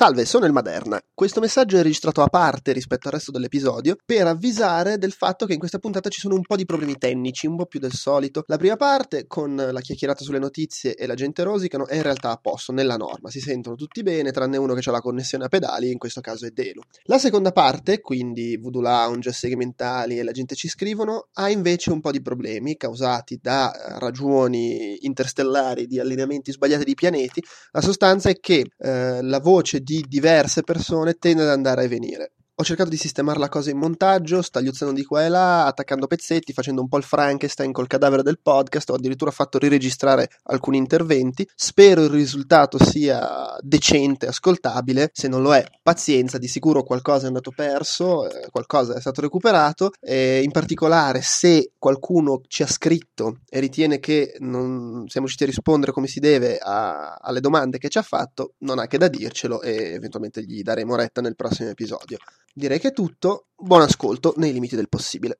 Salve, 0.00 0.24
sono 0.24 0.46
il 0.46 0.52
Maderna. 0.52 0.98
Questo 1.12 1.40
messaggio 1.40 1.76
è 1.76 1.82
registrato 1.82 2.22
a 2.22 2.28
parte 2.28 2.72
rispetto 2.72 3.08
al 3.08 3.12
resto 3.12 3.30
dell'episodio 3.30 3.98
per 4.02 4.26
avvisare 4.26 4.96
del 4.96 5.12
fatto 5.12 5.44
che 5.44 5.52
in 5.52 5.58
questa 5.58 5.78
puntata 5.78 6.08
ci 6.08 6.20
sono 6.20 6.36
un 6.36 6.40
po' 6.40 6.56
di 6.56 6.64
problemi 6.64 6.96
tecnici, 6.96 7.46
un 7.46 7.56
po' 7.56 7.66
più 7.66 7.78
del 7.78 7.92
solito. 7.92 8.44
La 8.46 8.56
prima 8.56 8.76
parte, 8.76 9.26
con 9.26 9.54
la 9.56 9.80
chiacchierata 9.82 10.24
sulle 10.24 10.38
notizie 10.38 10.94
e 10.94 11.06
la 11.06 11.12
gente 11.12 11.42
rosicano, 11.42 11.86
è 11.86 11.96
in 11.96 12.02
realtà 12.02 12.30
a 12.30 12.38
posto, 12.38 12.72
nella 12.72 12.96
norma. 12.96 13.28
Si 13.28 13.40
sentono 13.40 13.76
tutti 13.76 14.02
bene, 14.02 14.30
tranne 14.30 14.56
uno 14.56 14.72
che 14.72 14.88
ha 14.88 14.90
la 14.90 15.02
connessione 15.02 15.44
a 15.44 15.48
pedali, 15.48 15.90
in 15.90 15.98
questo 15.98 16.22
caso 16.22 16.46
è 16.46 16.50
Delu. 16.50 16.80
La 17.02 17.18
seconda 17.18 17.52
parte, 17.52 18.00
quindi 18.00 18.56
Voodoo 18.56 18.80
Lounge, 18.80 19.32
segmentali 19.32 20.18
e 20.18 20.22
la 20.22 20.32
gente 20.32 20.54
ci 20.54 20.68
scrivono, 20.68 21.28
ha 21.34 21.50
invece 21.50 21.92
un 21.92 22.00
po' 22.00 22.10
di 22.10 22.22
problemi 22.22 22.78
causati 22.78 23.38
da 23.38 23.70
ragioni 23.98 24.96
interstellari 25.04 25.86
di 25.86 26.00
allineamenti 26.00 26.52
sbagliati 26.52 26.84
di 26.84 26.94
pianeti. 26.94 27.44
La 27.72 27.82
sostanza 27.82 28.30
è 28.30 28.40
che 28.40 28.64
eh, 28.78 29.20
la 29.20 29.40
voce 29.40 29.80
di 29.80 29.88
diverse 29.98 30.62
persone 30.62 31.14
tende 31.14 31.42
ad 31.42 31.48
andare 31.48 31.84
e 31.84 31.88
venire. 31.88 32.32
Ho 32.60 32.62
cercato 32.62 32.90
di 32.90 32.98
sistemare 32.98 33.38
la 33.38 33.48
cosa 33.48 33.70
in 33.70 33.78
montaggio, 33.78 34.42
stagliuzzando 34.42 34.92
di 34.92 35.02
qua 35.02 35.24
e 35.24 35.30
là, 35.30 35.64
attaccando 35.64 36.06
pezzetti, 36.06 36.52
facendo 36.52 36.82
un 36.82 36.88
po' 36.88 36.98
il 36.98 37.04
Frankenstein 37.04 37.72
col 37.72 37.86
cadavere 37.86 38.22
del 38.22 38.38
podcast, 38.38 38.90
ho 38.90 38.96
addirittura 38.96 39.30
fatto 39.30 39.56
riregistrare 39.56 40.28
alcuni 40.42 40.76
interventi. 40.76 41.48
Spero 41.54 42.02
il 42.02 42.10
risultato 42.10 42.76
sia 42.78 43.56
decente, 43.62 44.26
ascoltabile, 44.26 45.08
se 45.14 45.26
non 45.26 45.40
lo 45.40 45.54
è, 45.54 45.64
pazienza, 45.82 46.36
di 46.36 46.48
sicuro 46.48 46.82
qualcosa 46.82 47.24
è 47.24 47.28
andato 47.28 47.50
perso, 47.50 48.28
eh, 48.28 48.50
qualcosa 48.50 48.92
è 48.92 49.00
stato 49.00 49.22
recuperato, 49.22 49.92
e 49.98 50.42
in 50.42 50.50
particolare 50.50 51.22
se 51.22 51.72
qualcuno 51.78 52.42
ci 52.46 52.62
ha 52.62 52.66
scritto 52.66 53.38
e 53.48 53.58
ritiene 53.58 54.00
che 54.00 54.34
non 54.40 55.06
siamo 55.08 55.24
riusciti 55.24 55.44
a 55.44 55.46
rispondere 55.46 55.92
come 55.92 56.08
si 56.08 56.20
deve 56.20 56.58
a, 56.58 57.14
alle 57.14 57.40
domande 57.40 57.78
che 57.78 57.88
ci 57.88 57.96
ha 57.96 58.02
fatto, 58.02 58.52
non 58.58 58.78
ha 58.78 58.86
che 58.86 58.98
da 58.98 59.08
dircelo 59.08 59.62
e 59.62 59.94
eventualmente 59.94 60.44
gli 60.44 60.60
daremo 60.60 60.94
retta 60.94 61.22
nel 61.22 61.36
prossimo 61.36 61.70
episodio. 61.70 62.18
Direi 62.52 62.80
che 62.80 62.88
è 62.88 62.92
tutto, 62.92 63.46
buon 63.56 63.82
ascolto 63.82 64.34
nei 64.36 64.52
limiti 64.52 64.74
del 64.74 64.88
possibile. 64.88 65.38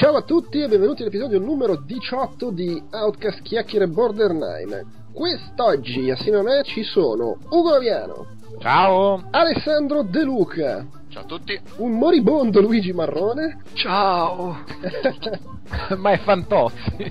Ciao 0.00 0.16
a 0.16 0.22
tutti 0.22 0.62
e 0.62 0.66
benvenuti 0.66 1.02
all'episodio 1.02 1.38
numero 1.38 1.76
18 1.76 2.50
di 2.52 2.82
Outcast 2.90 3.42
Chiacchiere 3.42 3.86
Borderline. 3.86 4.82
Quest'oggi 5.12 6.10
assieme 6.10 6.38
a 6.38 6.42
me 6.42 6.62
ci 6.64 6.82
sono 6.82 7.36
Ugo 7.50 7.74
Aviano, 7.74 8.26
Ciao! 8.60 9.22
Alessandro 9.30 10.02
De 10.02 10.22
Luca, 10.22 10.86
Ciao 11.10 11.22
a 11.22 11.26
tutti! 11.26 11.60
un 11.78 11.98
moribondo 11.98 12.60
Luigi 12.60 12.92
Marrone 12.92 13.58
Ciao! 13.72 14.58
Ma 15.98 16.10
è 16.10 16.18
Fantozzi! 16.18 16.96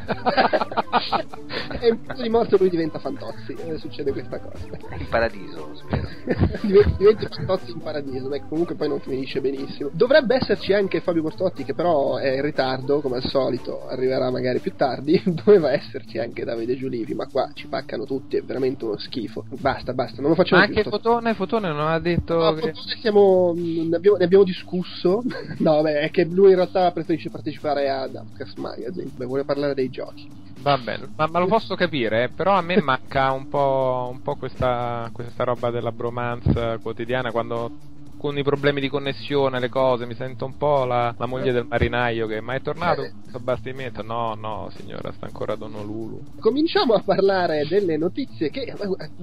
e 1.80 1.88
in 1.88 2.02
punto 2.04 2.22
di 2.22 2.30
morte 2.30 2.58
lui 2.58 2.70
diventa 2.70 3.00
Fantozzi. 3.00 3.54
Eh, 3.54 3.78
succede 3.78 4.12
questa 4.12 4.38
cosa. 4.40 4.66
In 4.98 5.08
paradiso, 5.10 5.70
spero. 5.76 6.08
Div- 6.64 6.98
diventa 6.98 7.30
Fantozzi 7.30 7.72
in 7.72 7.80
paradiso, 7.80 8.28
beh, 8.28 8.44
comunque 8.50 8.76
poi 8.76 8.90
non 8.90 9.00
finisce 9.00 9.40
benissimo. 9.40 9.90
Dovrebbe 9.94 10.36
esserci 10.36 10.74
anche 10.74 11.00
Fabio 11.00 11.22
Bortotti, 11.22 11.64
che 11.64 11.74
però 11.74 12.18
è 12.18 12.36
in 12.36 12.42
ritardo, 12.42 13.00
come 13.00 13.16
al 13.18 13.24
solito, 13.24 13.88
arriverà 13.88 14.30
magari 14.30 14.60
più 14.60 14.74
tardi. 14.76 15.22
Doveva 15.26 15.72
esserci 15.72 16.18
anche 16.18 16.44
Davide 16.44 16.76
Giulivi, 16.76 17.14
ma 17.14 17.28
qua 17.28 17.50
ci 17.54 17.68
paccano 17.68 18.04
tutti, 18.04 18.36
è 18.36 18.42
veramente 18.44 18.84
uno 18.84 18.98
schifo. 18.98 19.46
Basta, 19.58 19.94
basta, 19.94 20.16
non 20.22 20.32
lo 20.32 20.36
Ma 20.36 20.44
facciamo 20.44 20.62
anche 20.62 20.74
più. 20.74 20.82
sto- 20.82 20.98
Fotone, 20.98 21.34
Fotone 21.34 21.70
non 21.70 21.88
ha 21.88 22.00
detto 22.00 22.36
No, 22.36 22.54
che... 22.56 22.74
Fotone 22.74 22.98
siamo, 23.00 23.54
ne, 23.90 23.96
abbiamo, 23.98 24.18
ne 24.18 24.26
abbiamo 24.26 24.44
discusso. 24.44 25.22
no, 25.60 25.82
beh, 25.82 26.02
è 26.02 26.12
che 26.12 26.24
lui 26.26 26.50
in 26.50 26.56
realtà 26.56 26.92
preferisce 26.92 27.30
partecipare 27.30 27.90
ad 27.90 28.16
Outcast 28.16 28.58
Magazine. 28.58 29.12
Beh, 29.16 29.26
vuole 29.26 29.44
parlare 29.44 29.74
dei 29.74 29.90
giochi. 29.90 30.28
Va 30.62 30.78
bene, 30.78 31.10
ma, 31.16 31.28
ma 31.28 31.40
lo 31.40 31.48
posso 31.48 31.76
capire, 31.76 32.24
eh, 32.24 32.30
però 32.30 32.54
a 32.54 32.62
me 32.62 32.82
manca 32.82 33.32
un 33.32 33.48
po', 33.48 34.10
un 34.12 34.20
po' 34.20 34.36
questa, 34.36 35.10
questa 35.14 35.44
roba 35.44 35.70
della 35.70 35.92
bromance 35.92 36.80
quotidiana 36.82 37.32
quando 37.32 37.72
con 38.20 38.38
i 38.38 38.44
problemi 38.44 38.82
di 38.82 38.90
connessione, 38.90 39.62
le 39.62 39.70
cose, 39.70 40.06
mi 40.06 40.14
sento 40.14 40.44
un 40.44 40.58
po' 40.58 40.84
la, 40.84 41.16
la 41.18 41.26
moglie 41.26 41.54
del 41.54 41.66
marinaio 41.70 42.28
che 42.28 42.42
ma 42.42 42.54
è 42.54 42.62
tornato 42.62 43.04
Eh. 43.04 43.14
questo 43.22 43.40
bastimento? 43.40 44.02
No, 44.04 44.34
no 44.36 44.70
signora, 44.76 45.10
sta 45.14 45.26
ancora 45.26 45.54
ad 45.54 45.62
Honolulu. 45.62 46.22
Cominciamo 46.42 46.96
a 46.96 47.02
parlare 47.02 47.66
delle 47.66 47.96
notizie 47.96 48.50
che 48.50 48.74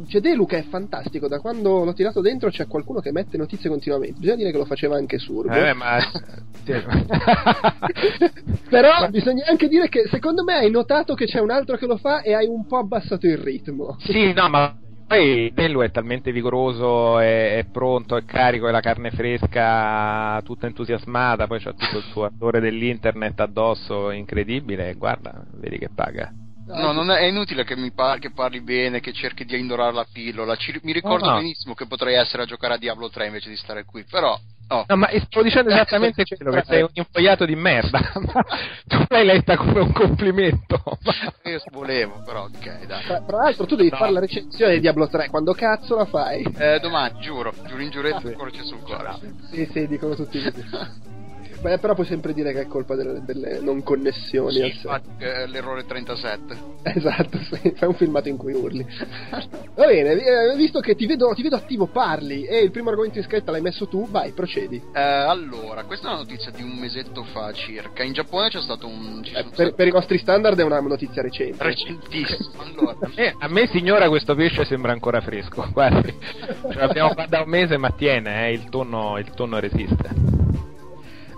cioè 0.09 0.21
De 0.23 0.35
Luca 0.35 0.57
è 0.57 0.63
fantastico, 0.63 1.29
da 1.29 1.41
quando 1.41 1.85
l'ho 1.85 1.93
tirato 1.93 2.23
dentro 2.23 2.49
c'è 2.49 2.67
qualcuno 2.67 3.01
che 3.01 3.13
mette 3.13 3.37
notizie 3.37 3.69
continuamente. 3.69 4.19
Bisogna 4.19 4.37
dire 4.37 4.51
che 4.51 4.57
lo 4.59 4.65
faceva 4.65 4.97
anche 4.97 5.19
Surbo. 5.19 5.53
Eh, 5.53 5.75
ma... 5.75 5.99
Però 8.69 9.01
Ma- 9.01 9.09
bisogna 9.09 9.45
anche 9.47 9.69
dire 9.69 9.89
che 9.89 10.09
secondo 10.09 10.43
me 10.43 10.55
hai 10.55 10.71
notato 10.71 11.15
che 11.15 11.27
c'è 11.27 11.39
un 11.41 11.51
altro 11.51 11.77
che 11.77 11.87
lo 11.87 11.99
fa 11.99 12.23
e 12.23 12.33
hai 12.35 12.47
un 12.47 12.67
po' 12.67 12.79
abbassato 12.79 13.27
il 13.27 13.37
ritmo. 13.39 13.97
Sì, 14.01 14.33
no, 14.33 14.49
ma 14.49 14.75
poi 15.07 15.51
Bello 15.53 15.83
è 15.83 15.91
talmente 15.91 16.33
vigoroso, 16.33 17.19
è, 17.19 17.59
è 17.59 17.65
pronto, 17.65 18.17
è 18.17 18.25
carico, 18.25 18.69
è 18.69 18.71
la 18.71 18.81
carne 18.81 19.11
fresca, 19.11 20.41
tutta 20.43 20.67
entusiasmata, 20.67 21.47
poi 21.47 21.61
c'ha 21.61 21.73
tutto 21.73 21.99
il 21.99 22.05
suo 22.05 22.25
ardore 22.25 22.61
dell'internet 22.61 23.41
addosso, 23.41 24.11
incredibile, 24.11 24.95
guarda, 24.95 25.45
vedi 25.53 25.79
che 25.79 25.91
paga. 25.95 26.33
No, 26.67 26.91
non 26.93 27.11
è, 27.11 27.19
è 27.19 27.25
inutile 27.25 27.65
che 27.65 27.77
mi 27.77 27.93
par- 27.93 28.19
che 28.19 28.33
parli 28.33 28.61
bene, 28.61 28.99
che 29.01 29.13
cerchi 29.13 29.45
di 29.45 29.57
indorare 29.59 29.93
la 29.93 30.07
pillola. 30.11 30.57
Ci- 30.57 30.81
mi 30.83 30.93
ricordo 30.93 31.27
No, 31.27 31.31
no. 31.33 31.37
benissimo 31.39 31.75
che 31.75 31.87
potrei 31.87 32.15
essere 32.17 32.43
a 32.43 32.47
giocare 32.47 32.75
a 32.75 32.77
Diablo 32.79 33.09
3 33.09 33.27
invece 33.27 33.49
di 33.51 33.57
stare 33.57 33.85
qui, 33.85 34.05
però. 34.05 34.37
oh. 34.69 34.85
No, 34.89 34.97
ma 34.97 35.09
sto 35.29 35.43
dicendo 35.43 35.71
esattamente 35.71 36.25
quello, 36.37 36.51
che 36.51 36.65
sei 36.67 36.83
un 36.83 36.89
infogliato 36.93 37.45
di 37.45 37.55
merda, 37.55 38.01
ma 38.15 38.45
tu 38.87 39.05
l'hai 39.09 39.25
letta 39.25 39.57
come 39.57 39.79
un 39.81 39.93
complimento. 39.93 40.83
Io 41.45 41.61
volevo, 41.71 42.23
però, 42.25 42.45
ok, 42.45 42.85
dai. 42.87 43.05
Tra, 43.05 43.21
tra 43.23 43.37
l'altro 43.37 43.65
tu 43.67 43.77
devi 43.77 43.91
No. 43.91 43.97
fare 43.99 44.11
la 44.11 44.21
recensione 44.21 44.75
di 44.75 44.81
Diablo 44.81 45.09
3, 45.09 45.29
quando 45.29 45.53
cazzo 45.53 45.95
la 45.95 46.07
fai? 46.07 46.43
Eh, 46.59 46.81
domani, 46.81 47.21
giuro, 47.21 47.55
giuro 47.67 47.81
in 47.81 47.91
giuretto, 47.91 48.21
Sì. 48.23 48.27
ancora 48.29 48.51
c'è 48.51 48.63
sul 48.65 48.81
cuore. 48.81 49.15
Sì, 49.53 49.69
sì, 49.73 49.87
dicono 49.87 50.17
tutti 50.17 50.43
così. 50.43 50.65
Beh, 51.67 51.79
però 51.79 51.95
puoi 51.95 52.07
sempre 52.07 52.33
dire 52.33 52.53
che 52.53 52.61
è 52.61 52.67
colpa 52.69 52.95
delle, 52.95 53.23
delle 53.25 53.59
non 53.59 53.83
connessioni 53.83 54.53
Sì, 54.53 54.67
infatti, 54.67 55.09
eh, 55.19 55.49
l'errore 55.49 55.85
37. 55.85 56.75
Esatto, 56.85 57.39
sì, 57.51 57.73
fai 57.75 57.89
un 57.89 57.95
filmato 57.95 58.29
in 58.29 58.37
cui 58.37 58.53
urli. 58.53 58.87
Va 59.75 59.87
bene, 59.87 60.13
eh, 60.13 60.55
visto 60.57 60.79
che 60.79 60.95
ti 60.95 61.07
vedo, 61.07 61.33
ti 61.35 61.43
vedo 61.43 61.57
attivo, 61.57 61.87
parli 61.87 62.45
e 62.45 62.61
il 62.61 62.71
primo 62.71 62.91
argomento 62.91 63.19
in 63.19 63.25
scaletta 63.25 63.51
l'hai 63.51 63.63
messo 63.63 63.89
tu, 63.89 64.09
vai, 64.09 64.31
procedi. 64.31 64.81
Eh, 64.95 65.01
allora, 65.01 65.83
questa 65.83 66.07
è 66.07 66.11
una 66.11 66.21
notizia 66.21 66.53
di 66.53 66.63
un 66.63 66.79
mesetto 66.79 67.25
fa 67.25 67.53
circa. 67.53 68.05
In 68.05 68.13
Giappone 68.13 68.49
c'è 68.49 68.61
stato 68.61 68.87
un. 68.87 69.23
Ci 69.25 69.35
Eh, 69.35 69.45
per, 69.57 69.75
per 69.75 69.89
i 69.89 69.91
nostri 69.91 70.19
standard 70.19 70.57
è 70.61 70.63
una 70.63 70.81
notizia 70.81 71.21
recente. 71.21 71.65
recentissimo. 71.65 72.51
Allora, 72.59 72.97
A 73.01 73.11
me, 73.17 73.35
a 73.37 73.49
me, 73.49 73.67
signora, 73.67 74.09
questo 74.09 74.37
pesce 74.37 74.65
sembra 74.65 74.93
ancora 74.93 75.21
fresco. 75.21 75.69
Guardi, 75.73 76.15
ce 76.71 76.79
l'abbiamo 76.79 77.13
qua 77.13 77.27
da 77.27 77.41
un 77.43 77.49
mese, 77.49 77.77
ma 77.77 77.91
tiene, 77.91 78.47
eh, 78.47 78.53
il, 78.53 78.69
tonno, 78.69 79.19
il 79.19 79.31
tonno 79.31 79.59
resiste. 79.59 80.46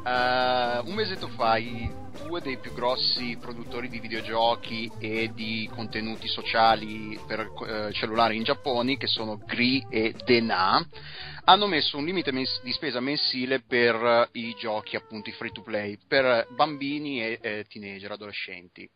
Eh, 0.08 0.78
un 0.86 0.94
mesetto 0.94 1.28
fa 1.28 1.58
i 1.58 1.92
due 2.24 2.40
dei 2.40 2.56
più 2.56 2.72
grossi 2.72 3.36
produttori 3.38 3.90
di 3.90 4.00
videogiochi 4.00 4.90
e 4.98 5.30
di 5.34 5.68
contenuti 5.70 6.26
sociali 6.26 7.20
per 7.26 7.40
eh, 7.40 7.92
cellulari 7.92 8.36
in 8.36 8.42
Giappone, 8.42 8.96
che 8.96 9.06
sono 9.06 9.36
Gri 9.36 9.86
e 9.90 10.14
Dena, 10.24 10.82
hanno 11.44 11.66
messo 11.66 11.98
un 11.98 12.06
limite 12.06 12.32
mens- 12.32 12.62
di 12.62 12.72
spesa 12.72 13.00
mensile 13.00 13.60
per 13.60 13.96
eh, 13.96 14.28
i 14.40 14.54
giochi, 14.58 14.96
appunto 14.96 15.28
i 15.28 15.34
free 15.34 15.50
to 15.50 15.60
play, 15.60 15.98
per 16.08 16.46
bambini 16.54 17.22
e 17.22 17.38
eh, 17.42 17.66
teenager, 17.68 18.12
adolescenti. 18.12 18.88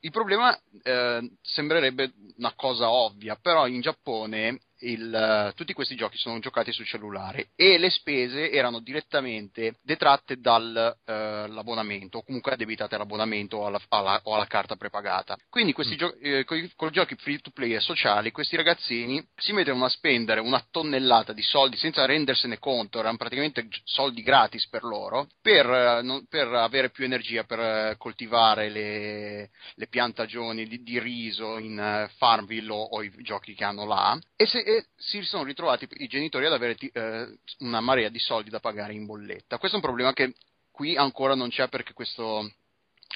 Il 0.00 0.10
problema 0.10 0.58
eh, 0.82 1.30
sembrerebbe 1.40 2.14
una 2.38 2.52
cosa 2.56 2.90
ovvia, 2.90 3.38
però 3.40 3.68
in 3.68 3.80
Giappone 3.80 4.58
il, 4.82 5.52
tutti 5.54 5.72
questi 5.72 5.94
giochi 5.94 6.16
sono 6.16 6.38
giocati 6.38 6.72
su 6.72 6.84
cellulare 6.84 7.48
e 7.56 7.78
le 7.78 7.90
spese 7.90 8.50
erano 8.50 8.80
direttamente 8.80 9.76
detratte 9.82 10.40
dall'abbonamento 10.40 12.18
o 12.18 12.22
comunque 12.22 12.52
addebitate 12.52 12.94
all'abbonamento 12.94 13.58
o 13.58 13.66
alla, 13.66 13.80
alla, 13.88 14.20
o 14.24 14.34
alla 14.34 14.46
carta 14.46 14.76
prepagata. 14.76 15.36
Quindi 15.48 15.72
questi 15.72 15.94
mm. 15.94 15.98
gio- 15.98 16.14
eh, 16.20 16.44
con 16.44 16.88
i 16.88 16.92
giochi 16.92 17.14
free 17.16 17.38
to 17.38 17.50
play 17.50 17.74
e 17.74 17.80
sociali 17.80 18.30
questi 18.30 18.56
ragazzini 18.56 19.24
si 19.36 19.52
mettono 19.52 19.84
a 19.84 19.88
spendere 19.88 20.40
una 20.40 20.64
tonnellata 20.70 21.32
di 21.32 21.42
soldi 21.42 21.76
senza 21.76 22.04
rendersene 22.04 22.58
conto, 22.58 22.98
erano 22.98 23.16
praticamente 23.16 23.68
soldi 23.84 24.22
gratis 24.22 24.68
per 24.68 24.82
loro, 24.82 25.28
per, 25.40 25.66
eh, 25.66 26.02
non, 26.02 26.26
per 26.28 26.48
avere 26.48 26.90
più 26.90 27.04
energia 27.04 27.44
per 27.44 27.60
eh, 27.60 27.94
coltivare 27.98 28.68
le, 28.68 29.50
le 29.74 29.86
piantagioni 29.88 30.66
di, 30.66 30.82
di, 30.82 30.98
riso 30.98 31.58
in 31.58 31.78
uh, 31.78 32.08
Farmville 32.16 32.70
o, 32.70 32.82
o, 32.82 33.02
i 33.02 33.12
giochi 33.22 33.54
che 33.54 33.64
hanno 33.64 33.86
là 33.86 34.18
e, 34.36 34.46
se, 34.46 34.62
e 34.76 34.86
si 34.96 35.22
sono 35.22 35.44
ritrovati 35.44 35.86
i 35.90 36.06
genitori 36.06 36.46
ad 36.46 36.52
avere 36.52 36.76
uh, 36.80 37.64
una 37.64 37.80
marea 37.80 38.08
di 38.08 38.18
soldi 38.18 38.50
da 38.50 38.60
pagare 38.60 38.94
in 38.94 39.06
bolletta. 39.06 39.58
Questo 39.58 39.76
è 39.76 39.80
un 39.80 39.86
problema 39.86 40.12
che 40.12 40.34
qui 40.70 40.96
ancora 40.96 41.34
non 41.34 41.50
c'è 41.50 41.68
perché 41.68 41.92
questo 41.92 42.50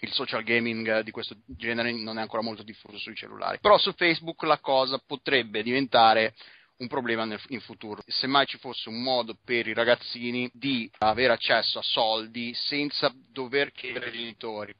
il 0.00 0.12
social 0.12 0.42
gaming 0.42 1.00
di 1.00 1.10
questo 1.10 1.36
genere 1.46 1.90
non 1.92 2.18
è 2.18 2.20
ancora 2.20 2.42
molto 2.42 2.62
diffuso 2.62 2.98
sui 2.98 3.14
cellulari. 3.14 3.58
Però 3.60 3.78
su 3.78 3.92
Facebook 3.92 4.42
la 4.42 4.58
cosa 4.58 4.98
potrebbe 5.04 5.62
diventare 5.62 6.34
un 6.78 6.88
problema 6.88 7.24
nel, 7.24 7.40
in 7.48 7.60
futuro. 7.60 8.02
Se 8.06 8.26
mai 8.26 8.46
ci 8.46 8.58
fosse 8.58 8.88
un 8.90 9.02
modo 9.02 9.38
per 9.42 9.66
i 9.66 9.72
ragazzini 9.72 10.50
di 10.52 10.90
avere 10.98 11.32
accesso 11.32 11.78
a 11.78 11.82
soldi 11.82 12.52
senza 12.54 13.10
dover 13.32 13.72
chiedere 13.72 14.06
ai 14.06 14.12
genitori. 14.12 14.74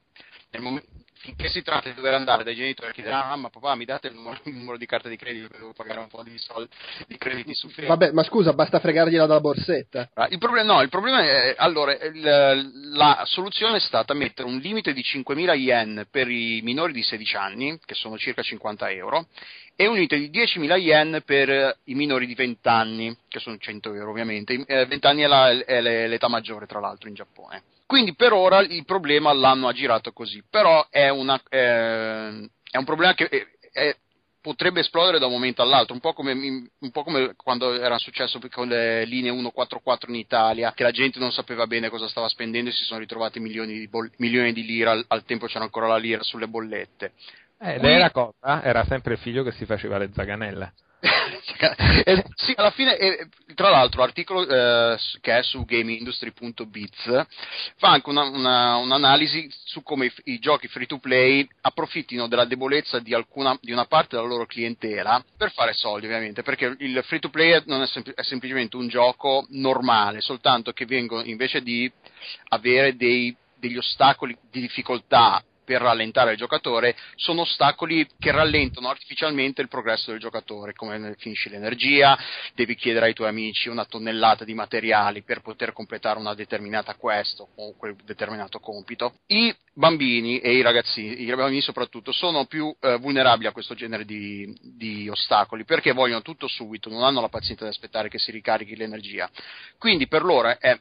Nel 0.50 0.62
momento, 0.62 0.88
finché 1.18 1.48
si 1.48 1.62
tratta 1.62 1.88
di 1.88 1.94
dover 1.94 2.14
andare 2.14 2.44
dai 2.44 2.54
genitori 2.54 2.90
a 2.90 2.92
chiedere 2.92 3.14
ah 3.14 3.28
mamma 3.28 3.50
papà 3.50 3.74
mi 3.74 3.84
date 3.84 4.08
il 4.08 4.14
numero, 4.14 4.38
il 4.44 4.54
numero 4.54 4.76
di 4.76 4.86
carta 4.86 5.08
di 5.08 5.16
credito 5.16 5.48
devo 5.50 5.72
pagare 5.72 6.00
un 6.00 6.08
po' 6.08 6.22
di 6.22 6.36
soldi 6.38 6.68
di 7.06 7.16
crediti 7.16 7.54
su 7.54 7.68
Facebook 7.68 7.98
vabbè 7.98 8.12
ma 8.12 8.22
scusa 8.22 8.52
basta 8.52 8.80
fregargliela 8.80 9.26
dalla 9.26 9.40
borsetta 9.40 10.10
il 10.30 10.38
problema, 10.38 10.74
no 10.74 10.82
il 10.82 10.88
problema 10.88 11.22
è 11.22 11.54
allora 11.58 11.96
il, 11.96 12.92
la 12.92 13.22
soluzione 13.24 13.76
è 13.76 13.80
stata 13.80 14.14
mettere 14.14 14.48
un 14.48 14.58
limite 14.58 14.92
di 14.92 15.02
5.000 15.02 15.54
yen 15.54 16.06
per 16.10 16.28
i 16.28 16.60
minori 16.62 16.92
di 16.92 17.02
16 17.02 17.36
anni 17.36 17.78
che 17.84 17.94
sono 17.94 18.16
circa 18.16 18.42
50 18.42 18.90
euro 18.90 19.26
e 19.78 19.86
un 19.86 19.94
limite 19.94 20.18
di 20.18 20.30
10.000 20.30 20.78
yen 20.78 21.22
per 21.24 21.76
i 21.84 21.94
minori 21.94 22.26
di 22.26 22.34
20 22.34 22.66
anni, 22.66 23.16
che 23.28 23.38
sono 23.38 23.58
100 23.58 23.92
euro 23.92 24.10
ovviamente. 24.10 24.56
20 24.56 24.66
eh, 24.66 24.98
anni 25.02 25.22
è, 25.22 25.26
la, 25.26 25.50
è 25.50 25.80
l'età 26.08 26.28
maggiore, 26.28 26.66
tra 26.66 26.80
l'altro, 26.80 27.08
in 27.08 27.14
Giappone. 27.14 27.62
Quindi 27.86 28.14
per 28.16 28.32
ora 28.32 28.60
il 28.60 28.84
problema 28.84 29.32
l'hanno 29.32 29.68
aggirato 29.68 30.12
così, 30.12 30.42
però 30.50 30.88
è, 30.90 31.08
una, 31.08 31.40
eh, 31.48 32.50
è 32.68 32.76
un 32.76 32.84
problema 32.84 33.14
che 33.14 33.28
è, 33.28 33.46
è, 33.70 33.96
potrebbe 34.40 34.80
esplodere 34.80 35.20
da 35.20 35.26
un 35.26 35.32
momento 35.32 35.62
all'altro, 35.62 35.94
un 35.94 36.00
po, 36.00 36.12
come, 36.12 36.32
un 36.32 36.90
po' 36.90 37.04
come 37.04 37.34
quando 37.36 37.72
era 37.74 37.96
successo 37.98 38.40
con 38.50 38.66
le 38.66 39.04
linee 39.04 39.30
144 39.30 40.10
in 40.10 40.16
Italia, 40.16 40.72
che 40.72 40.82
la 40.82 40.90
gente 40.90 41.20
non 41.20 41.30
sapeva 41.30 41.68
bene 41.68 41.88
cosa 41.88 42.08
stava 42.08 42.28
spendendo 42.28 42.70
e 42.70 42.72
si 42.72 42.82
sono 42.82 42.98
ritrovati 42.98 43.38
milioni 43.38 43.78
di, 43.78 43.88
boll- 43.88 44.10
milioni 44.16 44.52
di 44.52 44.64
lira, 44.64 44.90
al, 44.90 45.04
al 45.06 45.24
tempo 45.24 45.46
c'era 45.46 45.64
ancora 45.64 45.86
la 45.86 45.96
lira 45.96 46.22
sulle 46.24 46.48
bollette. 46.48 47.12
Eh, 47.58 47.78
lei 47.78 47.94
era 47.94 48.10
cosa? 48.10 48.62
Era 48.62 48.84
sempre 48.84 49.14
il 49.14 49.20
figlio 49.20 49.42
che 49.44 49.52
si 49.52 49.64
faceva 49.64 49.96
le 49.96 50.10
zaganelle. 50.12 50.72
eh, 52.04 52.24
sì, 52.34 52.52
alla 52.56 52.70
fine, 52.70 52.96
eh, 52.96 53.28
tra 53.54 53.70
l'altro, 53.70 54.00
l'articolo 54.00 54.46
eh, 54.46 54.98
che 55.20 55.38
è 55.38 55.42
su 55.42 55.64
gamingindustry.biz 55.64 57.26
fa 57.76 57.90
anche 57.90 58.08
una, 58.08 58.22
una, 58.24 58.76
un'analisi 58.76 59.48
su 59.64 59.82
come 59.82 60.06
i, 60.06 60.12
i, 60.24 60.38
giochi 60.38 60.68
free 60.68 60.86
to 60.86 60.98
play 60.98 61.46
approfittino 61.62 62.26
della 62.26 62.44
debolezza 62.44 62.98
di, 62.98 63.14
alcuna, 63.14 63.56
di, 63.60 63.72
una 63.72 63.86
parte 63.86 64.16
della 64.16 64.28
loro 64.28 64.46
clientela 64.46 65.24
per 65.36 65.52
fare 65.52 65.72
soldi, 65.72 66.06
ovviamente, 66.06 66.42
perché 66.42 66.74
il 66.78 67.02
free 67.04 67.20
to 67.20 67.30
play 67.30 67.62
non 67.66 67.82
è, 67.82 67.86
sempl- 67.86 68.14
è 68.14 68.22
semplicemente 68.22 68.76
un 68.76 68.88
gioco 68.88 69.46
normale, 69.50 70.20
soltanto 70.20 70.72
che 70.72 70.86
vengono 70.86 71.22
invece 71.24 71.62
di 71.62 71.90
avere 72.48 72.96
dei, 72.96 73.34
degli 73.58 73.76
ostacoli 73.76 74.36
di 74.50 74.60
difficoltà 74.60 75.42
per 75.66 75.82
rallentare 75.82 76.30
il 76.30 76.38
giocatore 76.38 76.96
sono 77.16 77.40
ostacoli 77.40 78.06
che 78.18 78.30
rallentano 78.30 78.88
artificialmente 78.88 79.60
il 79.60 79.68
progresso 79.68 80.12
del 80.12 80.20
giocatore, 80.20 80.72
come 80.72 81.16
finisce 81.18 81.50
l'energia, 81.50 82.16
devi 82.54 82.76
chiedere 82.76 83.06
ai 83.06 83.14
tuoi 83.14 83.28
amici 83.28 83.68
una 83.68 83.84
tonnellata 83.84 84.44
di 84.44 84.54
materiali 84.54 85.22
per 85.22 85.40
poter 85.40 85.72
completare 85.72 86.20
una 86.20 86.34
determinata 86.34 86.94
quest 86.94 87.40
o 87.40 87.74
quel 87.76 87.96
determinato 88.04 88.60
compito. 88.60 89.16
I 89.26 89.52
bambini 89.74 90.38
e 90.38 90.52
i 90.52 90.62
ragazzini, 90.62 91.20
i 91.20 91.34
bambini 91.34 91.60
soprattutto, 91.60 92.12
sono 92.12 92.46
più 92.46 92.74
eh, 92.80 92.96
vulnerabili 92.98 93.48
a 93.48 93.52
questo 93.52 93.74
genere 93.74 94.04
di, 94.04 94.56
di 94.62 95.08
ostacoli 95.08 95.64
perché 95.64 95.92
vogliono 95.92 96.22
tutto 96.22 96.46
subito, 96.46 96.88
non 96.88 97.02
hanno 97.02 97.20
la 97.20 97.28
pazienza 97.28 97.64
di 97.64 97.70
aspettare 97.70 98.08
che 98.08 98.18
si 98.18 98.30
ricarichi 98.30 98.76
l'energia. 98.76 99.28
Quindi 99.78 100.06
per 100.06 100.22
loro 100.22 100.56
è 100.60 100.78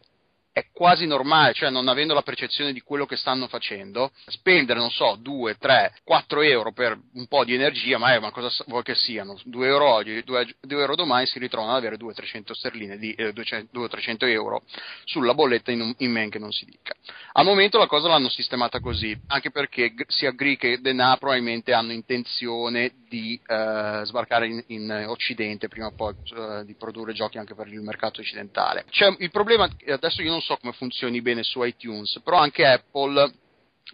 è 0.55 0.67
quasi 0.71 1.05
normale, 1.05 1.53
cioè 1.53 1.69
non 1.69 1.89
avendo 1.89 2.13
la 2.13 2.21
percezione 2.21 2.71
di 2.71 2.79
quello 2.79 3.05
che 3.05 3.17
stanno 3.17 3.45
facendo, 3.47 4.13
spendere, 4.27 4.79
non 4.79 4.89
so, 4.89 5.17
2, 5.19 5.57
3, 5.57 5.95
4 6.05 6.41
euro 6.43 6.71
per 6.71 6.97
un 7.15 7.27
po' 7.27 7.43
di 7.43 7.53
energia, 7.53 7.97
ma, 7.97 8.13
è, 8.13 8.19
ma 8.19 8.31
cosa 8.31 8.49
vuoi 8.67 8.81
che 8.81 8.95
siano? 8.95 9.37
2 9.43 9.67
euro 9.67 9.85
oggi, 9.85 10.23
2, 10.23 10.55
2 10.61 10.79
euro 10.79 10.95
domani 10.95 11.27
si 11.27 11.39
ritrovano 11.39 11.73
ad 11.73 11.79
avere 11.79 11.97
200-300 11.97 12.53
sterline 12.53 12.97
di 12.97 13.11
eh, 13.15 13.33
200-300 13.33 14.29
euro 14.29 14.63
sulla 15.03 15.33
bolletta 15.33 15.71
in, 15.71 15.93
in, 15.97 16.11
men 16.11 16.29
che 16.29 16.39
non 16.39 16.53
si 16.53 16.63
dica. 16.63 16.95
Al 17.33 17.43
momento 17.43 17.77
la 17.77 17.87
cosa 17.87 18.07
l'hanno 18.07 18.29
sistemata 18.29 18.79
così, 18.79 19.13
anche 19.27 19.51
perché 19.51 19.93
sia 20.07 20.31
Gri 20.31 20.55
che 20.55 20.79
Dena 20.79 21.17
probabilmente 21.17 21.73
hanno 21.73 21.91
intenzione 21.91 22.93
di 23.09 23.39
eh, 23.45 24.01
sbarcare 24.03 24.47
in, 24.47 24.63
in, 24.67 25.05
Occidente 25.07 25.67
prima 25.67 25.87
o 25.87 25.93
poi 25.93 26.13
eh, 26.33 26.63
di 26.65 26.75
produrre 26.75 27.11
giochi 27.11 27.37
anche 27.37 27.55
per 27.55 27.67
il 27.67 27.81
mercato 27.81 28.21
occidentale. 28.21 28.85
Cioè, 28.89 29.15
il 29.19 29.31
problema, 29.31 29.69
adesso 29.87 30.21
io 30.21 30.31
non 30.31 30.43
so 30.45 30.57
come 30.57 30.73
funzioni 30.73 31.21
bene 31.21 31.43
su 31.43 31.63
iTunes, 31.63 32.21
però 32.23 32.37
anche 32.37 32.65
Apple 32.65 33.33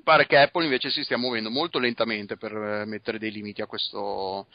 pare 0.03 0.25
che 0.25 0.37
Apple 0.37 0.65
invece 0.65 0.89
si 0.89 1.03
stia 1.03 1.17
muovendo 1.17 1.49
molto 1.49 1.79
lentamente 1.79 2.35
per 2.35 2.51
eh, 2.53 2.85
mettere 2.85 3.17
dei 3.17 3.31
limiti 3.31 3.61
a 3.61 3.67
questo 3.67 4.47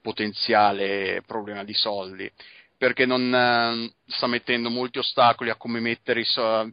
potenziale 0.00 1.22
problema 1.26 1.64
di 1.64 1.74
soldi 1.74 2.30
perché 2.76 3.06
non 3.06 3.34
eh, 3.34 3.92
sta 4.06 4.26
mettendo 4.28 4.70
molti 4.70 4.98
ostacoli 4.98 5.50
a 5.50 5.56
come 5.56 5.80
mettere, 5.80 6.24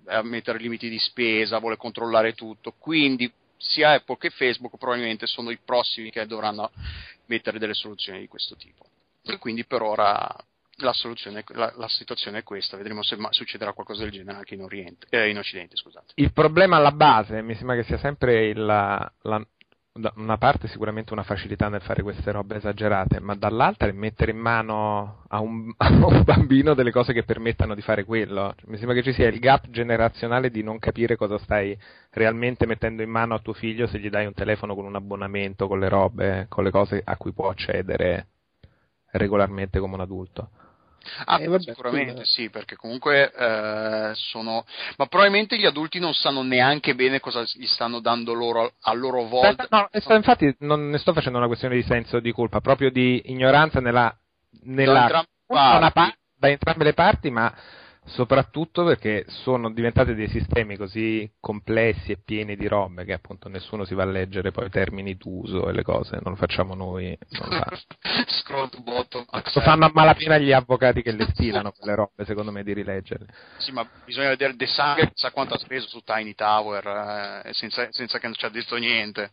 a 0.05 0.21
mettere 0.21 0.59
limiti 0.59 0.87
di 0.87 0.99
spesa, 0.99 1.57
vuole 1.57 1.77
controllare 1.77 2.33
tutto. 2.33 2.75
Quindi 2.77 3.31
sia 3.57 3.93
Apple 3.93 4.17
che 4.19 4.29
Facebook 4.29 4.77
probabilmente 4.77 5.25
sono 5.25 5.49
i 5.49 5.57
prossimi 5.57 6.11
che 6.11 6.27
dovranno 6.27 6.69
mettere 7.25 7.57
delle 7.57 7.73
soluzioni 7.73 8.19
di 8.19 8.27
questo 8.27 8.55
tipo. 8.55 8.85
E 9.23 9.39
quindi 9.39 9.65
per 9.65 9.81
ora 9.81 10.31
la, 10.77 10.93
la, 11.47 11.73
la, 11.75 11.87
situazione 11.87 12.39
è 12.39 12.43
questa, 12.43 12.77
vedremo 12.77 13.01
se 13.01 13.17
succederà 13.29 13.73
qualcosa 13.73 14.03
del 14.03 14.11
genere 14.11 14.37
anche 14.37 14.55
in, 14.55 14.61
Oriente, 14.61 15.07
eh, 15.09 15.29
in 15.29 15.37
Occidente. 15.37 15.75
Scusate. 15.77 16.13
Il 16.15 16.33
problema 16.33 16.77
alla 16.77 16.91
base 16.91 17.41
mi 17.41 17.55
sembra 17.55 17.75
che 17.75 17.83
sia 17.83 17.97
sempre 17.97 18.47
il, 18.47 18.65
la, 18.65 19.11
da 19.97 20.11
una 20.17 20.37
parte 20.37 20.67
sicuramente 20.67 21.13
una 21.13 21.23
facilità 21.23 21.69
nel 21.69 21.79
fare 21.79 22.03
queste 22.03 22.29
robe 22.33 22.57
esagerate, 22.57 23.21
ma 23.21 23.33
dall'altra 23.35 23.87
è 23.87 23.93
mettere 23.93 24.31
in 24.31 24.37
mano 24.37 25.23
a 25.29 25.39
un, 25.39 25.73
a 25.77 25.87
un, 25.87 26.23
bambino 26.25 26.73
delle 26.73 26.91
cose 26.91 27.13
che 27.13 27.23
permettano 27.23 27.73
di 27.73 27.81
fare 27.81 28.03
quello. 28.03 28.53
Mi 28.65 28.75
sembra 28.75 28.95
che 28.95 29.03
ci 29.03 29.13
sia 29.13 29.29
il 29.29 29.39
gap 29.39 29.69
generazionale 29.69 30.51
di 30.51 30.61
non 30.61 30.79
capire 30.79 31.15
cosa 31.15 31.37
stai 31.37 31.77
realmente 32.11 32.65
mettendo 32.65 33.01
in 33.01 33.09
mano 33.09 33.35
a 33.35 33.39
tuo 33.39 33.53
figlio 33.53 33.87
se 33.87 33.99
gli 33.99 34.09
dai 34.09 34.25
un 34.25 34.33
telefono 34.33 34.75
con 34.75 34.83
un 34.83 34.95
abbonamento, 34.95 35.67
con 35.67 35.79
le 35.79 35.87
robe, 35.87 36.47
con 36.49 36.65
le 36.65 36.71
cose 36.71 37.01
a 37.01 37.15
cui 37.15 37.31
può 37.31 37.47
accedere 37.47 38.27
regolarmente 39.11 39.79
come 39.79 39.93
un 39.93 40.01
adulto. 40.01 40.49
Ah, 41.25 41.39
eh, 41.39 41.47
vabbè, 41.47 41.63
sicuramente 41.63 42.11
scusa. 42.11 42.25
sì, 42.25 42.49
perché 42.49 42.75
comunque 42.75 43.31
eh, 43.31 44.11
sono. 44.13 44.65
Ma 44.97 45.05
probabilmente 45.07 45.57
gli 45.57 45.65
adulti 45.65 45.99
non 45.99 46.13
sanno 46.13 46.41
neanche 46.41 46.95
bene 46.95 47.19
cosa 47.19 47.43
gli 47.53 47.67
stanno 47.67 47.99
dando 47.99 48.33
loro 48.33 48.73
a 48.81 48.93
loro 48.93 49.23
volta. 49.23 49.67
No, 49.69 49.89
no, 49.91 50.15
infatti 50.15 50.53
non 50.59 50.89
ne 50.89 50.97
sto 50.97 51.13
facendo 51.13 51.37
una 51.37 51.47
questione 51.47 51.75
di 51.75 51.83
senso 51.83 52.19
di 52.19 52.31
colpa, 52.31 52.61
proprio 52.61 52.89
di 52.89 53.21
ignoranza 53.25 53.79
nella. 53.79 54.15
nella 54.63 55.07
da, 55.07 55.25
entrambe 55.47 56.17
da 56.37 56.49
entrambe 56.49 56.83
le 56.83 56.93
parti, 56.93 57.29
ma 57.29 57.53
soprattutto 58.05 58.83
perché 58.83 59.25
sono 59.27 59.71
diventati 59.71 60.13
dei 60.13 60.27
sistemi 60.27 60.77
così 60.77 61.29
complessi 61.39 62.11
e 62.11 62.17
pieni 62.23 62.55
di 62.55 62.67
robe 62.67 63.03
che 63.05 63.13
appunto 63.13 63.49
nessuno 63.49 63.85
si 63.85 63.93
va 63.93 64.03
a 64.03 64.07
leggere 64.07 64.51
poi 64.51 64.67
i 64.67 64.69
termini 64.69 65.15
d'uso 65.15 65.67
e 65.67 65.73
le 65.73 65.83
cose, 65.83 66.19
non 66.21 66.33
lo 66.33 66.35
facciamo 66.35 66.75
noi. 66.75 67.17
Scroll 68.27 68.69
to 68.69 68.81
bottom. 68.81 69.25
Lo 69.31 69.61
fanno 69.61 69.85
a 69.85 69.91
malapena 69.93 70.37
gli 70.37 70.51
avvocati 70.51 71.01
che 71.01 71.11
le 71.11 71.27
stilano 71.31 71.71
quelle 71.71 71.95
robe, 71.95 72.25
secondo 72.25 72.51
me, 72.51 72.63
di 72.63 72.73
rileggerle. 72.73 73.27
Sì, 73.57 73.71
ma 73.71 73.87
bisogna 74.05 74.29
vedere 74.29 74.55
De 74.55 74.67
Sangue, 74.67 75.11
sa 75.13 75.31
quanto 75.31 75.55
ha 75.55 75.57
speso 75.57 75.87
su 75.87 76.01
Tiny 76.01 76.35
Tower 76.35 77.43
eh, 77.45 77.53
senza, 77.53 77.87
senza, 77.91 78.19
che 78.19 78.25
non 78.27 78.35
ci 78.35 78.45
ha 78.45 78.49
detto 78.49 78.75
niente. 78.77 79.31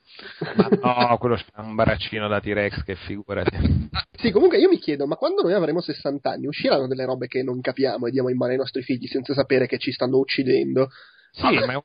Ma 0.56 0.68
no, 1.08 1.18
quello 1.18 1.36
c'è 1.36 1.44
un 1.56 1.74
baraccino 1.74 2.28
da 2.28 2.40
T-Rex 2.40 2.84
che 2.84 2.94
figurati. 2.94 3.90
sì, 4.16 4.30
comunque 4.30 4.58
io 4.58 4.68
mi 4.68 4.78
chiedo, 4.78 5.06
ma 5.06 5.16
quando 5.16 5.42
noi 5.42 5.52
avremo 5.52 5.80
60 5.80 6.30
anni 6.30 6.46
usciranno 6.46 6.86
delle 6.86 7.04
robe 7.04 7.26
che 7.26 7.42
non 7.42 7.60
capiamo 7.60 8.06
e 8.06 8.10
diamo 8.10 8.28
in 8.28 8.36
mano 8.36 8.52
ai 8.52 8.58
nostri 8.62 8.82
figli 8.82 9.06
senza 9.06 9.34
sapere 9.34 9.66
che 9.66 9.78
ci 9.78 9.92
stanno 9.92 10.18
uccidendo 10.18 10.88
Sì, 11.32 11.42
ma 11.66 11.72
è 11.72 11.76
un 11.76 11.82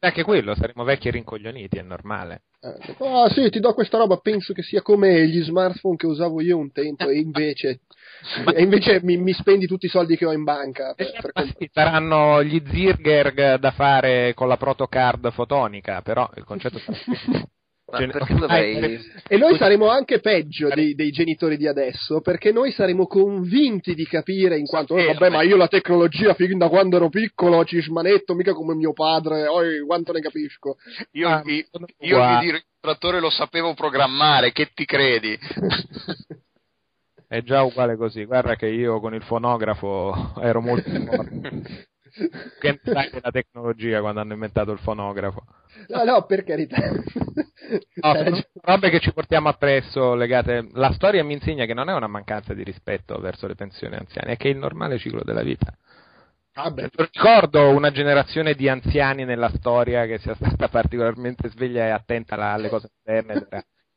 anche 0.00 0.22
quello, 0.22 0.54
saremo 0.54 0.84
vecchi 0.84 1.08
e 1.08 1.10
rincoglioniti, 1.12 1.78
è 1.78 1.82
normale. 1.82 2.42
Eh, 2.60 2.96
ah 3.04 3.28
sì, 3.28 3.50
ti 3.50 3.60
do 3.60 3.74
questa 3.74 3.98
roba, 3.98 4.16
penso 4.16 4.54
che 4.54 4.62
sia 4.62 4.80
come 4.80 5.28
gli 5.28 5.42
smartphone 5.42 5.96
che 5.96 6.06
usavo 6.06 6.40
io 6.40 6.56
un 6.56 6.72
tempo 6.72 7.10
e 7.10 7.18
invece, 7.18 7.80
e 8.54 8.62
invece 8.62 9.00
mi, 9.02 9.18
mi, 9.18 9.34
spendi 9.34 9.66
tutti 9.66 9.84
i 9.84 9.90
soldi 9.90 10.16
che 10.16 10.24
ho 10.24 10.32
in 10.32 10.44
banca. 10.44 10.94
Per, 10.94 11.12
per 11.20 11.30
eh, 11.34 11.54
sì, 11.58 11.70
saranno 11.70 12.42
gli 12.42 12.62
Zirger 12.66 13.58
da 13.58 13.70
fare 13.72 14.32
con 14.32 14.48
la 14.48 14.56
protocard 14.56 15.30
fotonica, 15.30 16.00
però 16.00 16.30
il 16.36 16.44
concetto 16.44 16.78
sarà 16.78 16.96
Dovrei... 17.98 19.00
E 19.28 19.36
noi 19.36 19.56
saremo 19.56 19.88
anche 19.88 20.20
peggio 20.20 20.68
dei, 20.68 20.94
dei, 20.94 21.10
genitori 21.10 21.56
di 21.56 21.66
adesso, 21.66 22.20
perché 22.20 22.52
noi 22.52 22.72
saremo 22.72 23.06
convinti 23.06 23.94
di 23.94 24.06
capire 24.06 24.58
in 24.58 24.66
quanto, 24.66 24.96
eh, 24.96 25.06
vabbè, 25.06 25.30
ma 25.30 25.42
io 25.42 25.56
la 25.56 25.68
tecnologia 25.68 26.34
fin 26.34 26.58
da 26.58 26.68
quando 26.68 26.96
ero 26.96 27.08
piccolo 27.08 27.64
ci 27.64 27.80
smanetto 27.80 28.34
mica 28.34 28.52
come 28.52 28.74
mio 28.74 28.92
padre, 28.92 29.46
oh, 29.46 29.62
quanto 29.86 30.12
ne 30.12 30.20
capisco. 30.20 30.76
Io, 31.12 31.28
ah, 31.28 31.42
io, 31.44 31.64
io 32.00 32.16
wow. 32.18 32.42
il 32.42 32.62
trattore 32.80 33.20
lo 33.20 33.30
sapevo 33.30 33.74
programmare, 33.74 34.52
che 34.52 34.70
ti 34.74 34.84
credi? 34.84 35.38
È 37.26 37.42
già 37.42 37.62
uguale 37.62 37.96
così, 37.96 38.24
guarda 38.24 38.54
che 38.54 38.68
io 38.68 39.00
con 39.00 39.14
il 39.14 39.22
fonografo 39.22 40.34
ero 40.40 40.60
molto. 40.60 40.90
che 42.60 42.80
sai 42.82 43.10
della 43.10 43.30
tecnologia 43.30 44.00
quando 44.00 44.20
hanno 44.20 44.34
inventato 44.34 44.70
il 44.72 44.78
fonografo? 44.78 45.44
No, 45.88 46.04
no, 46.04 46.24
per 46.26 46.44
carità. 46.44 46.76
No, 46.88 48.14
sono 48.14 48.42
robe 48.60 48.90
che 48.90 49.00
ci 49.00 49.12
portiamo 49.12 49.48
appresso 49.48 50.14
legate. 50.14 50.68
La 50.72 50.92
storia 50.92 51.24
mi 51.24 51.32
insegna 51.32 51.64
che 51.64 51.74
non 51.74 51.88
è 51.88 51.94
una 51.94 52.06
mancanza 52.06 52.54
di 52.54 52.62
rispetto 52.62 53.18
verso 53.18 53.46
le 53.46 53.54
pensioni 53.54 53.96
anziane, 53.96 54.32
è 54.32 54.36
che 54.36 54.48
è 54.48 54.52
il 54.52 54.58
normale 54.58 54.98
ciclo 54.98 55.22
della 55.24 55.42
vita. 55.42 55.76
Ah, 56.56 56.72
ricordo 56.72 57.70
una 57.70 57.90
generazione 57.90 58.54
di 58.54 58.68
anziani 58.68 59.24
nella 59.24 59.50
storia 59.56 60.06
che 60.06 60.18
sia 60.18 60.36
stata 60.36 60.68
particolarmente 60.70 61.48
sveglia 61.48 61.86
e 61.86 61.90
attenta 61.90 62.36
alle 62.36 62.68
cose 62.68 62.90
moderne 63.04 63.48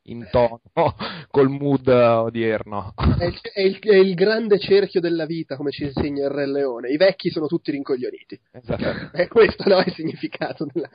in 0.08 0.28
tono 0.32 0.62
col 1.30 1.50
mood 1.50 1.88
odierno. 1.88 2.94
È 3.18 3.26
il, 3.26 3.40
è, 3.54 3.62
il, 3.62 3.80
è 3.80 3.96
il, 3.96 4.14
grande 4.14 4.60
cerchio 4.60 5.00
della 5.00 5.26
vita, 5.26 5.56
come 5.56 5.72
ci 5.72 5.84
insegna 5.86 6.26
il 6.26 6.32
Re 6.32 6.46
Leone. 6.48 6.90
I 6.90 6.98
vecchi 6.98 7.30
sono 7.30 7.48
tutti 7.48 7.72
rincoglioniti. 7.72 8.40
Esatto. 8.52 9.16
È 9.16 9.28
questo 9.28 9.68
no, 9.70 9.80
il 9.80 9.94
significato. 9.94 10.68
Della... 10.72 10.90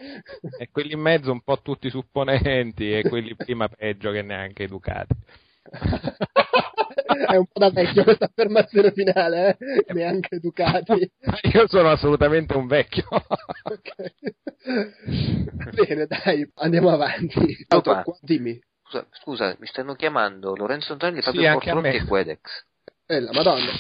e 0.59 0.69
quelli 0.71 0.93
in 0.93 1.01
mezzo 1.01 1.33
un 1.33 1.43
po' 1.43 1.61
tutti 1.63 1.91
supponenti 1.91 2.93
e 2.93 3.03
quelli 3.09 3.35
prima 3.35 3.69
peggio 3.69 4.11
che 4.11 4.23
neanche 4.23 4.65
educati. 4.65 5.15
è 7.27 7.37
un 7.37 7.47
po' 7.47 7.61
da 7.61 7.71
vecchio 7.71 8.05
questa 8.05 8.27
affermazione 8.27 8.93
finale, 8.93 9.57
eh? 9.59 9.93
neanche 9.93 10.37
educati. 10.37 11.11
Io 11.53 11.69
sono 11.69 11.91
assolutamente 11.91 12.57
un 12.57 12.67
vecchio. 12.67 13.07
okay. 13.63 14.15
Bene, 15.73 16.07
dai, 16.07 16.49
andiamo 16.55 16.91
avanti. 16.91 17.65
Auto, 17.69 18.19
dimmi 18.21 18.61
scusa, 19.13 19.57
mi 19.59 19.67
stanno 19.67 19.95
chiamando 19.95 20.55
Lorenzo 20.55 20.93
Antonelli 20.93 21.19
e 21.19 21.23
Fabio 21.23 21.43
sì, 21.43 21.49
Portolotti 21.51 21.97
e 21.97 22.05
Quedex. 22.05 22.67
Eh, 23.13 23.21
la 23.21 23.33
madonna. 23.33 23.71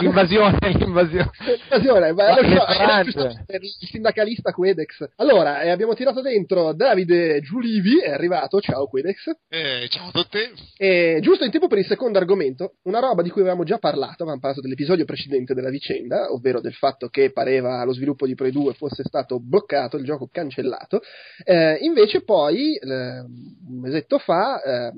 l'invasione, 0.00 0.56
l'invasione. 0.78 1.30
l'invasione, 1.44 2.12
ma 2.14 2.34
so, 2.36 3.28
il 3.60 3.86
sindacalista 3.86 4.52
Quedex. 4.52 5.10
Allora, 5.16 5.60
eh, 5.60 5.68
abbiamo 5.68 5.92
tirato 5.92 6.22
dentro 6.22 6.72
Davide 6.72 7.42
Giulivi, 7.42 8.00
è 8.00 8.12
arrivato, 8.12 8.60
ciao 8.60 8.86
Quedex. 8.86 9.30
Eh, 9.50 9.88
ciao 9.90 10.08
a 10.08 10.10
tutti. 10.10 10.38
E 10.78 11.18
giusto 11.20 11.44
in 11.44 11.50
tempo 11.50 11.66
per 11.66 11.76
il 11.76 11.84
secondo 11.84 12.16
argomento, 12.16 12.76
una 12.84 12.98
roba 12.98 13.20
di 13.20 13.28
cui 13.28 13.42
avevamo 13.42 13.64
già 13.64 13.76
parlato, 13.76 14.22
avevamo 14.22 14.40
parlato 14.40 14.62
dell'episodio 14.62 15.04
precedente 15.04 15.52
della 15.52 15.68
vicenda, 15.68 16.32
ovvero 16.32 16.62
del 16.62 16.72
fatto 16.72 17.08
che 17.08 17.30
pareva 17.30 17.84
lo 17.84 17.92
sviluppo 17.92 18.26
di 18.26 18.34
Prey 18.34 18.50
2 18.50 18.72
fosse 18.72 19.02
stato 19.04 19.38
bloccato, 19.38 19.98
il 19.98 20.04
gioco 20.04 20.30
cancellato. 20.32 21.02
Eh, 21.44 21.76
invece 21.82 22.22
poi, 22.22 22.74
eh, 22.76 22.86
un 22.88 23.80
mesetto 23.82 24.16
fa, 24.16 24.62
eh, 24.62 24.92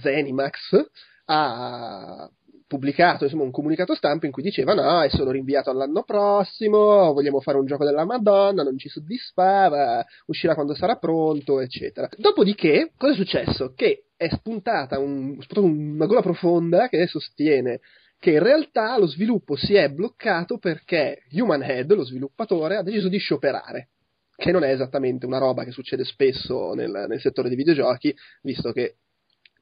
Zenimax 0.00 0.76
ha 1.24 2.30
pubblicato 2.72 3.24
insomma, 3.24 3.42
un 3.42 3.50
comunicato 3.50 3.94
stampa 3.94 4.24
in 4.24 4.32
cui 4.32 4.42
diceva 4.42 4.72
no, 4.72 5.02
è 5.02 5.10
solo 5.10 5.30
rinviato 5.30 5.68
all'anno 5.68 6.04
prossimo, 6.04 7.12
vogliamo 7.12 7.40
fare 7.40 7.58
un 7.58 7.66
gioco 7.66 7.84
della 7.84 8.06
Madonna, 8.06 8.62
non 8.62 8.78
ci 8.78 8.88
soddisfava, 8.88 10.02
uscirà 10.26 10.54
quando 10.54 10.74
sarà 10.74 10.96
pronto, 10.96 11.60
eccetera. 11.60 12.08
Dopodiché, 12.16 12.92
cosa 12.96 13.12
è 13.12 13.16
successo? 13.16 13.74
Che 13.74 14.04
è 14.16 14.28
spuntata 14.28 14.98
un, 14.98 15.36
una 15.56 16.06
gola 16.06 16.22
profonda 16.22 16.88
che 16.88 17.06
sostiene 17.06 17.80
che 18.18 18.30
in 18.30 18.42
realtà 18.42 18.96
lo 18.98 19.06
sviluppo 19.06 19.56
si 19.56 19.74
è 19.74 19.88
bloccato 19.88 20.56
perché 20.58 21.24
Human 21.32 21.62
Head, 21.62 21.92
lo 21.92 22.04
sviluppatore, 22.04 22.76
ha 22.76 22.82
deciso 22.82 23.08
di 23.08 23.18
scioperare 23.18 23.88
che 24.34 24.50
non 24.50 24.64
è 24.64 24.70
esattamente 24.70 25.26
una 25.26 25.38
roba 25.38 25.62
che 25.62 25.70
succede 25.70 26.04
spesso 26.04 26.72
nel, 26.74 27.06
nel 27.08 27.20
settore 27.20 27.48
dei 27.48 27.56
videogiochi, 27.56 28.14
visto 28.42 28.72
che 28.72 28.96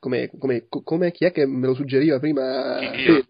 come, 0.00 0.30
come, 0.36 0.66
come, 0.68 1.12
chi 1.12 1.26
è 1.26 1.30
che 1.30 1.46
me 1.46 1.66
lo 1.66 1.74
suggeriva 1.74 2.18
prima? 2.18 2.80
Io, 2.96 3.24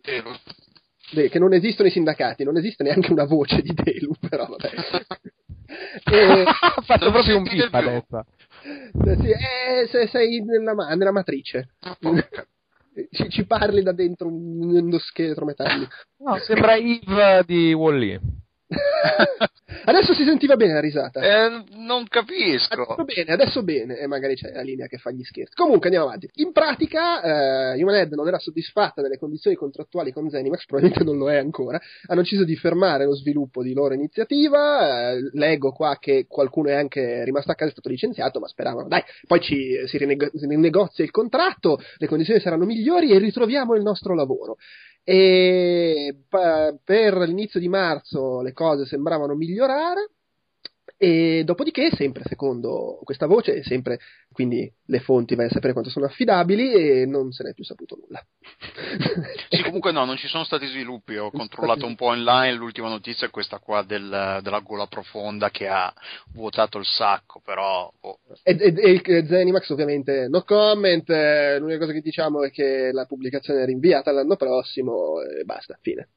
Beh, 1.13 1.29
che 1.29 1.41
non 1.41 1.53
esistono 1.53 1.89
i 1.89 1.91
sindacati, 1.91 2.45
non 2.45 2.57
esiste 2.57 2.85
neanche 2.85 3.11
una 3.11 3.25
voce 3.25 3.61
di 3.63 3.75
Delu, 3.75 4.13
però 4.29 4.47
vabbè. 4.47 4.71
e... 6.11 6.45
ha 6.47 6.81
fatto 6.83 7.11
proprio 7.11 7.37
un 7.37 7.43
bip 7.43 7.75
adesso. 7.75 8.25
Sì, 8.63 9.31
eh, 9.31 9.89
se 9.89 10.07
sei 10.07 10.41
nella, 10.45 10.73
nella 10.95 11.11
matrice. 11.11 11.71
ci, 13.11 13.29
ci, 13.29 13.45
parli 13.45 13.83
da 13.83 13.93
dentro 13.93 14.29
uno 14.29 14.99
scheletro 14.99 15.45
metallico. 15.45 15.91
No, 16.19 16.37
sembra 16.39 16.77
Eve 16.77 17.43
di 17.45 17.73
Wall-E. 17.73 18.21
adesso 19.85 20.15
si 20.15 20.25
sentiva 20.25 20.57
bene 20.57 20.75
la 20.75 20.81
risata. 20.81 21.21
Eh, 21.21 21.65
non 21.77 22.07
capisco. 22.07 22.83
Adesso 22.83 23.05
bene, 23.05 23.33
adesso 23.33 23.63
bene. 23.63 23.99
E 23.99 24.07
magari 24.07 24.37
c'è 24.37 24.53
la 24.53 24.63
linea 24.63 24.87
che 24.87 24.99
fa 24.99 25.11
gli 25.11 25.25
scherzi. 25.25 25.55
Comunque 25.55 25.87
andiamo 25.87 26.07
avanti. 26.07 26.31
In 26.35 26.53
pratica, 26.53 27.73
eh, 27.73 27.83
Humanhead 27.83 28.13
non 28.13 28.29
era 28.29 28.39
soddisfatta 28.39 29.03
delle 29.03 29.19
condizioni 29.19 29.57
contrattuali 29.57 30.13
con 30.13 30.29
Zenimax, 30.31 30.67
probabilmente 30.67 31.05
non 31.05 31.19
lo 31.19 31.31
è 31.31 31.37
ancora. 31.37 31.81
Hanno 32.07 32.23
deciso 32.23 32.45
di 32.45 32.57
fermare 32.57 33.05
lo 33.05 33.15
sviluppo 33.15 33.63
di 33.63 33.73
loro 33.73 33.95
iniziativa. 33.95 35.11
Eh, 35.11 35.31
leggo 35.33 35.73
qua 35.73 35.97
che 35.99 36.27
qualcuno 36.29 36.69
è 36.69 36.75
anche 36.75 37.25
rimasto 37.25 37.51
a 37.51 37.55
casa, 37.55 37.71
è 37.71 37.73
stato 37.73 37.89
licenziato, 37.89 38.39
ma 38.39 38.47
speravano, 38.47 38.89
dai, 38.89 39.03
poi 39.27 39.41
ci, 39.41 39.81
si, 39.87 39.99
rineg- 39.99 40.37
si 40.37 40.47
rinegozia 40.47 41.05
il 41.05 41.11
contratto, 41.11 41.81
le 41.97 42.07
condizioni 42.07 42.41
saranno 42.41 42.65
migliori 42.65 43.11
e 43.11 43.19
ritroviamo 43.19 43.75
il 43.75 43.83
nostro 43.83 44.15
lavoro 44.15 44.57
e 45.03 46.25
per 46.29 47.17
l'inizio 47.19 47.59
di 47.61 47.69
marzo 47.69 48.41
le 48.43 48.53
cose 48.53 48.87
sembravano 48.87 49.35
migliorare 49.35 50.11
e 51.03 51.45
dopodiché, 51.47 51.89
sempre 51.97 52.25
secondo 52.27 53.01
questa 53.05 53.25
voce, 53.25 53.63
sempre 53.63 54.01
quindi 54.31 54.71
le 54.85 55.01
fonti 55.01 55.35
vai 55.35 55.47
a 55.47 55.49
sapere 55.49 55.73
quanto 55.73 55.89
sono 55.89 56.05
affidabili 56.05 56.75
e 56.75 57.07
non 57.07 57.33
se 57.33 57.43
ne 57.43 57.51
è 57.51 57.55
più 57.55 57.65
saputo 57.65 57.97
nulla. 57.99 58.23
sì, 59.49 59.63
comunque 59.63 59.93
no, 59.93 60.05
non 60.05 60.19
ci 60.19 60.29
sono 60.29 60.45
stati 60.45 60.67
sviluppi, 60.67 61.17
ho 61.17 61.31
controllato 61.31 61.87
un 61.87 61.95
po' 61.95 62.09
online, 62.09 62.53
l'ultima 62.53 62.91
notizia 62.91 63.27
è 63.27 63.31
questa 63.31 63.61
qua 63.61 63.83
del, 63.83 64.41
della 64.43 64.61
gola 64.61 64.89
profonda 64.89 65.49
che 65.49 65.69
ha 65.69 65.91
vuotato 66.35 66.77
il 66.77 66.85
sacco, 66.85 67.41
però... 67.43 67.91
Oh. 68.01 68.19
E, 68.43 68.59
e, 68.59 69.01
e 69.03 69.27
Zenimax 69.27 69.71
ovviamente 69.71 70.29
no 70.29 70.43
comment, 70.43 71.09
l'unica 71.09 71.79
cosa 71.79 71.93
che 71.93 72.03
diciamo 72.03 72.45
è 72.45 72.51
che 72.51 72.91
la 72.93 73.07
pubblicazione 73.07 73.63
è 73.63 73.65
rinviata 73.65 74.13
l'anno 74.13 74.37
prossimo 74.37 75.23
e 75.23 75.45
basta, 75.45 75.79
fine. 75.81 76.11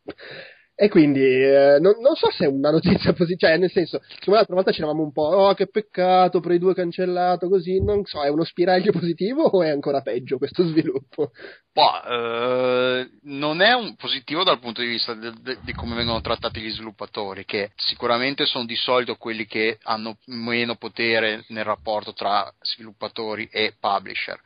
E 0.75 0.89
quindi 0.89 1.21
eh, 1.21 1.77
non, 1.79 1.93
non, 2.01 2.15
so 2.15 2.31
se 2.31 2.45
è 2.45 2.47
una 2.47 2.71
notizia 2.71 3.13
positiva, 3.13 3.51
cioè 3.51 3.59
nel 3.59 3.69
senso, 3.69 4.01
secondo 4.07 4.35
l'altra 4.39 4.55
volta 4.55 4.71
c'eravamo 4.71 5.03
un 5.03 5.11
po', 5.11 5.27
oh 5.27 5.53
che 5.53 5.67
peccato, 5.67 6.39
per 6.39 6.53
i 6.53 6.57
due 6.57 6.73
cancellato, 6.73 7.47
così, 7.47 7.79
non 7.83 8.03
so, 8.05 8.23
è 8.23 8.29
uno 8.29 8.43
spiraglio 8.43 8.91
positivo 8.97 9.43
o 9.43 9.61
è 9.61 9.69
ancora 9.69 10.01
peggio 10.01 10.39
questo 10.39 10.65
sviluppo? 10.65 11.31
Boh, 11.71 12.03
eh, 12.03 13.09
non 13.23 13.61
è 13.61 13.73
un 13.73 13.95
positivo 13.95 14.43
dal 14.43 14.59
punto 14.59 14.81
di 14.81 14.87
vista 14.87 15.13
de, 15.13 15.31
de, 15.41 15.57
di 15.61 15.73
come 15.73 15.95
vengono 15.95 16.21
trattati 16.21 16.59
gli 16.59 16.71
sviluppatori, 16.71 17.45
che 17.45 17.71
sicuramente 17.75 18.45
sono 18.47 18.65
di 18.65 18.75
solito 18.75 19.15
quelli 19.15 19.45
che 19.45 19.77
hanno 19.83 20.17
meno 20.25 20.75
potere 20.75 21.43
nel 21.49 21.65
rapporto 21.65 22.13
tra 22.13 22.51
sviluppatori 22.61 23.47
e 23.51 23.75
publisher 23.79 24.39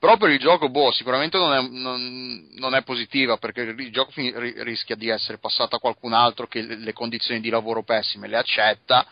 però 0.00 0.16
per 0.16 0.30
il 0.30 0.38
gioco, 0.38 0.70
boh, 0.70 0.90
sicuramente 0.92 1.36
non 1.36 1.52
è, 1.52 1.60
non, 1.60 2.48
non 2.54 2.74
è 2.74 2.82
positiva 2.82 3.36
perché 3.36 3.60
il 3.60 3.92
gioco 3.92 4.10
fin- 4.12 4.32
rischia 4.64 4.96
di 4.96 5.10
essere 5.10 5.36
passato 5.36 5.76
a 5.76 5.78
qualcun 5.78 6.14
altro 6.14 6.46
che 6.46 6.62
le, 6.62 6.94
condizioni 6.94 7.38
di 7.38 7.50
lavoro 7.50 7.82
pessime 7.82 8.26
le 8.26 8.38
accetta 8.38 9.06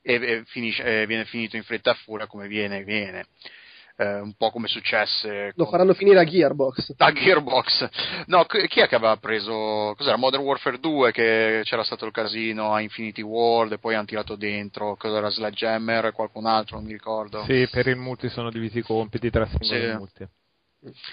e, 0.00 0.14
e, 0.14 0.42
finisce, 0.46 1.02
e 1.02 1.06
viene 1.06 1.24
finito 1.24 1.56
in 1.56 1.64
fretta 1.64 1.90
e 1.90 1.96
furia 2.04 2.28
come 2.28 2.46
viene, 2.46 2.84
viene 2.84 3.26
eh, 4.02 4.20
un 4.20 4.34
po' 4.34 4.50
come 4.50 4.68
successe. 4.68 5.52
Lo 5.54 5.64
con... 5.64 5.72
faranno 5.72 5.94
finire 5.94 6.18
a 6.18 6.24
Gearbox. 6.24 6.94
A 6.96 7.12
Gearbox. 7.12 7.88
No, 8.26 8.44
chi 8.44 8.80
è 8.80 8.88
che 8.88 8.94
aveva 8.94 9.16
preso? 9.16 9.94
Cos'era? 9.96 10.16
Modern 10.16 10.42
Warfare 10.42 10.78
2 10.78 11.12
che 11.12 11.60
c'era 11.64 11.84
stato 11.84 12.04
il 12.06 12.12
casino 12.12 12.72
a 12.72 12.80
Infinity 12.80 13.22
World 13.22 13.72
e 13.72 13.78
poi 13.78 13.94
hanno 13.94 14.06
tirato 14.06 14.36
dentro. 14.36 14.96
Cos'era 14.96 15.30
Sledgehammer 15.30 16.06
e 16.06 16.12
qualcun 16.12 16.46
altro, 16.46 16.76
non 16.76 16.86
mi 16.86 16.92
ricordo. 16.92 17.44
Sì, 17.44 17.68
per 17.70 17.86
il 17.86 17.96
multi 17.96 18.28
sono 18.28 18.50
divisi 18.50 18.78
i 18.78 18.82
compiti 18.82 19.30
tra 19.30 19.46
singoli 19.46 19.90
sì. 19.90 19.96
multi. 19.96 20.28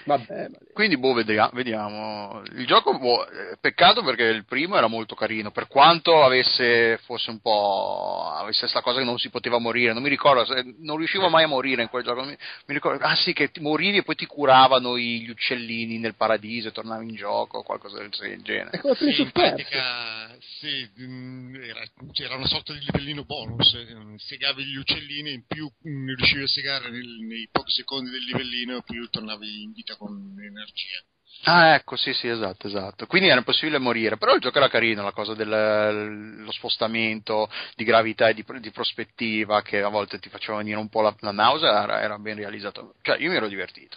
Vabbè, 0.04 0.48
Quindi, 0.72 0.98
boh, 0.98 1.12
vediamo. 1.12 2.42
Il 2.56 2.66
gioco, 2.66 2.98
boh, 2.98 3.24
peccato 3.60 4.02
perché 4.02 4.24
il 4.24 4.44
primo 4.44 4.76
era 4.76 4.88
molto 4.88 5.14
carino, 5.14 5.52
per 5.52 5.68
quanto 5.68 6.24
avesse, 6.24 6.98
fosse 7.04 7.30
un 7.30 7.40
po', 7.40 8.32
avesse 8.34 8.60
questa 8.60 8.80
cosa 8.80 8.98
che 8.98 9.04
non 9.04 9.18
si 9.18 9.30
poteva 9.30 9.58
morire, 9.58 9.92
non 9.92 10.02
mi 10.02 10.08
ricordo, 10.08 10.44
non 10.78 10.96
riuscivo 10.96 11.28
mai 11.28 11.44
a 11.44 11.48
morire 11.48 11.82
in 11.82 11.88
quel 11.88 12.02
gioco, 12.02 12.24
mi, 12.24 12.30
mi 12.30 12.74
ricordo, 12.74 13.04
ah 13.04 13.14
sì, 13.14 13.32
che 13.32 13.50
morivi 13.60 13.98
e 13.98 14.02
poi 14.02 14.16
ti 14.16 14.26
curavano 14.26 14.98
gli 14.98 15.28
uccellini 15.28 15.98
nel 15.98 16.16
paradiso 16.16 16.68
e 16.68 16.72
tornavi 16.72 17.08
in 17.08 17.14
gioco, 17.14 17.62
qualcosa 17.62 17.98
del 17.98 18.42
genere. 18.42 18.70
È 18.70 18.78
come 18.78 18.96
sì, 18.96 19.22
in 19.22 19.30
pratica, 19.30 20.36
sì, 20.58 20.90
mm, 21.00 21.54
era, 21.62 21.82
c'era 22.10 22.34
una 22.34 22.46
sorta 22.46 22.72
di 22.72 22.80
livellino 22.80 23.24
bonus, 23.24 23.72
eh, 23.74 24.18
segavi 24.18 24.64
gli 24.64 24.76
uccellini, 24.76 25.32
in 25.32 25.46
più 25.46 25.70
mm, 25.88 26.08
riuscivi 26.08 26.42
a 26.42 26.48
segare 26.48 26.90
nel, 26.90 27.06
nei 27.20 27.48
pochi 27.52 27.70
secondi 27.70 28.10
del 28.10 28.24
livellino, 28.24 28.82
più 28.82 29.08
tornavi 29.08 29.59
in 29.62 29.72
vita 29.72 29.96
con 29.96 30.34
energia. 30.38 31.04
Ah, 31.44 31.74
ecco, 31.74 31.96
sì, 31.96 32.12
sì, 32.12 32.28
esatto, 32.28 32.66
esatto. 32.66 33.06
Quindi 33.06 33.28
era 33.28 33.38
impossibile 33.38 33.78
morire, 33.78 34.18
però 34.18 34.34
il 34.34 34.42
gioco 34.42 34.58
era 34.58 34.68
carino, 34.68 35.02
la 35.02 35.12
cosa 35.12 35.32
dello 35.32 36.52
spostamento 36.52 37.48
di 37.74 37.84
gravità 37.84 38.28
e 38.28 38.34
di, 38.34 38.44
di, 38.60 38.70
prospettiva 38.70 39.62
che 39.62 39.80
a 39.80 39.88
volte 39.88 40.18
ti 40.18 40.28
faceva 40.28 40.58
venire 40.58 40.76
un 40.76 40.90
po' 40.90 41.00
la, 41.00 41.16
la 41.20 41.32
nausea, 41.32 41.82
era, 41.82 42.02
era, 42.02 42.18
ben 42.18 42.36
realizzato. 42.36 42.92
Cioè, 43.00 43.16
io 43.18 43.30
mi 43.30 43.36
ero 43.36 43.48
divertito. 43.48 43.96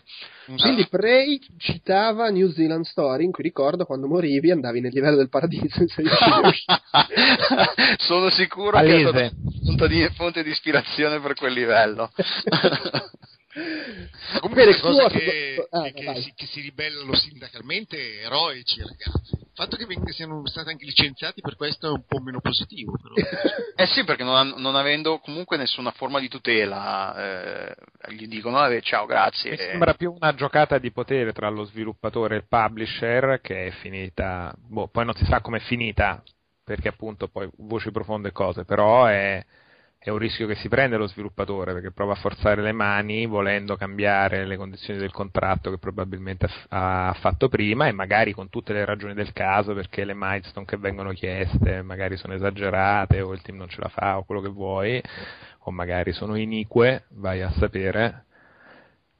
Quindi 0.55 0.87
Prey 0.87 1.41
citava 1.57 2.29
New 2.29 2.49
Zealand 2.51 2.85
Story, 2.85 3.25
in 3.25 3.31
cui 3.31 3.43
ricordo 3.43 3.83
quando 3.83 4.07
morivi 4.07 4.49
andavi 4.49 4.79
nel 4.79 4.93
livello 4.93 5.17
del 5.17 5.27
paradiso 5.27 5.83
Sono 7.97 8.29
sicuro 8.29 8.71
Palese. 8.71 9.11
che 9.11 9.25
è 9.25 9.31
stata 9.63 9.87
di, 9.87 10.07
fonte 10.15 10.43
di 10.43 10.51
ispirazione 10.51 11.19
per 11.19 11.33
quel 11.33 11.51
livello. 11.51 12.09
Comunque 14.39 14.65
le 14.65 14.79
cose 14.79 15.07
che, 15.09 15.67
ah, 15.69 15.91
che, 15.91 16.21
si, 16.21 16.33
che, 16.35 16.45
si, 16.47 16.61
ribellano 16.61 17.13
sindacalmente 17.13 18.21
eroici 18.21 18.81
ragazzi. 18.81 19.35
Il 19.35 19.51
fatto 19.53 19.77
che 19.77 19.85
veng- 19.85 20.09
siano 20.09 20.45
stati 20.47 20.69
anche 20.69 20.85
licenziati 20.85 21.41
per 21.41 21.55
questo 21.55 21.87
è 21.87 21.91
un 21.91 22.03
po' 22.07 22.19
meno 22.19 22.39
positivo. 22.41 22.93
Però. 22.99 23.13
eh 23.75 23.85
sì, 23.85 24.03
perché 24.03 24.23
non, 24.23 24.55
non, 24.57 24.75
avendo 24.75 25.19
comunque 25.19 25.57
nessuna 25.57 25.91
forma 25.91 26.19
di 26.19 26.29
tutela, 26.29 27.67
eh, 27.69 27.75
gli 28.13 28.27
dicono 28.27 28.65
eh, 28.65 28.81
ciao, 28.81 29.05
grazie. 29.05 29.51
Mi 29.51 29.57
sembra 29.57 29.93
più 29.93 30.11
una 30.11 30.33
giocata 30.33 30.79
di 30.79 30.91
potere 30.91 31.31
tra 31.31 31.49
lo 31.49 31.63
sviluppatore 31.65 32.33
e 32.33 32.37
il 32.39 32.47
publisher 32.47 33.39
che 33.39 33.67
è 33.67 33.71
finita, 33.71 34.51
boh, 34.57 34.87
poi 34.87 35.05
non 35.05 35.13
si 35.13 35.25
sa 35.25 35.41
com'è 35.41 35.59
finita, 35.59 36.23
perché 36.63 36.87
appunto 36.87 37.27
poi 37.27 37.47
voci 37.57 37.91
profonde 37.91 38.31
cose, 38.31 38.65
però 38.65 39.05
è 39.05 39.45
è 40.03 40.09
un 40.09 40.17
rischio 40.17 40.47
che 40.47 40.55
si 40.55 40.67
prende 40.67 40.97
lo 40.97 41.07
sviluppatore 41.07 41.71
perché 41.71 41.91
prova 41.91 42.11
a 42.11 42.17
forzare 42.17 42.61
le 42.61 42.73
mani 42.73 43.25
volendo 43.25 43.77
cambiare 43.77 44.45
le 44.45 44.57
condizioni 44.57 44.99
del 44.99 45.11
contratto 45.11 45.69
che 45.69 45.77
probabilmente 45.77 46.49
ha 46.69 47.15
fatto 47.21 47.47
prima 47.47 47.87
e 47.87 47.93
magari 47.93 48.33
con 48.33 48.49
tutte 48.49 48.73
le 48.73 48.83
ragioni 48.83 49.13
del 49.13 49.31
caso 49.31 49.73
perché 49.73 50.03
le 50.03 50.13
milestone 50.13 50.65
che 50.65 50.75
vengono 50.75 51.11
chieste 51.11 51.81
magari 51.83 52.17
sono 52.17 52.33
esagerate 52.33 53.21
o 53.21 53.31
il 53.31 53.41
team 53.41 53.57
non 53.57 53.69
ce 53.69 53.79
la 53.79 53.87
fa 53.87 54.17
o 54.17 54.23
quello 54.23 54.41
che 54.41 54.49
vuoi 54.49 55.01
o 55.65 55.71
magari 55.71 56.11
sono 56.11 56.35
inique, 56.35 57.05
vai 57.11 57.41
a 57.41 57.49
sapere 57.51 58.25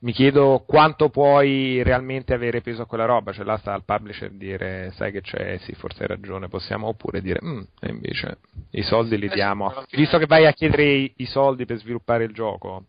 mi 0.03 0.11
chiedo 0.11 0.63
quanto 0.67 1.09
puoi 1.09 1.81
realmente 1.81 2.33
avere 2.33 2.61
peso 2.61 2.81
a 2.81 2.85
quella 2.85 3.05
roba, 3.05 3.31
cioè 3.31 3.45
là 3.45 3.57
sta 3.57 3.73
al 3.73 3.85
publisher 3.85 4.31
dire 4.31 4.91
sai 4.95 5.11
che 5.13 5.21
c'è, 5.21 5.57
sì 5.59 5.73
forse 5.73 6.01
hai 6.01 6.07
ragione, 6.07 6.49
possiamo 6.49 6.87
oppure 6.87 7.21
dire 7.21 7.39
mm, 7.41 7.61
e 7.79 7.89
invece 7.89 8.39
i 8.71 8.83
soldi 8.83 9.17
li 9.17 9.27
eh 9.27 9.33
diamo, 9.33 9.73
visto 9.91 10.17
che 10.17 10.25
vai 10.25 10.45
a 10.45 10.51
chiedere 10.51 10.83
i, 10.83 11.13
i 11.17 11.25
soldi 11.25 11.65
per 11.65 11.77
sviluppare 11.77 12.25
il 12.25 12.33
gioco, 12.33 12.85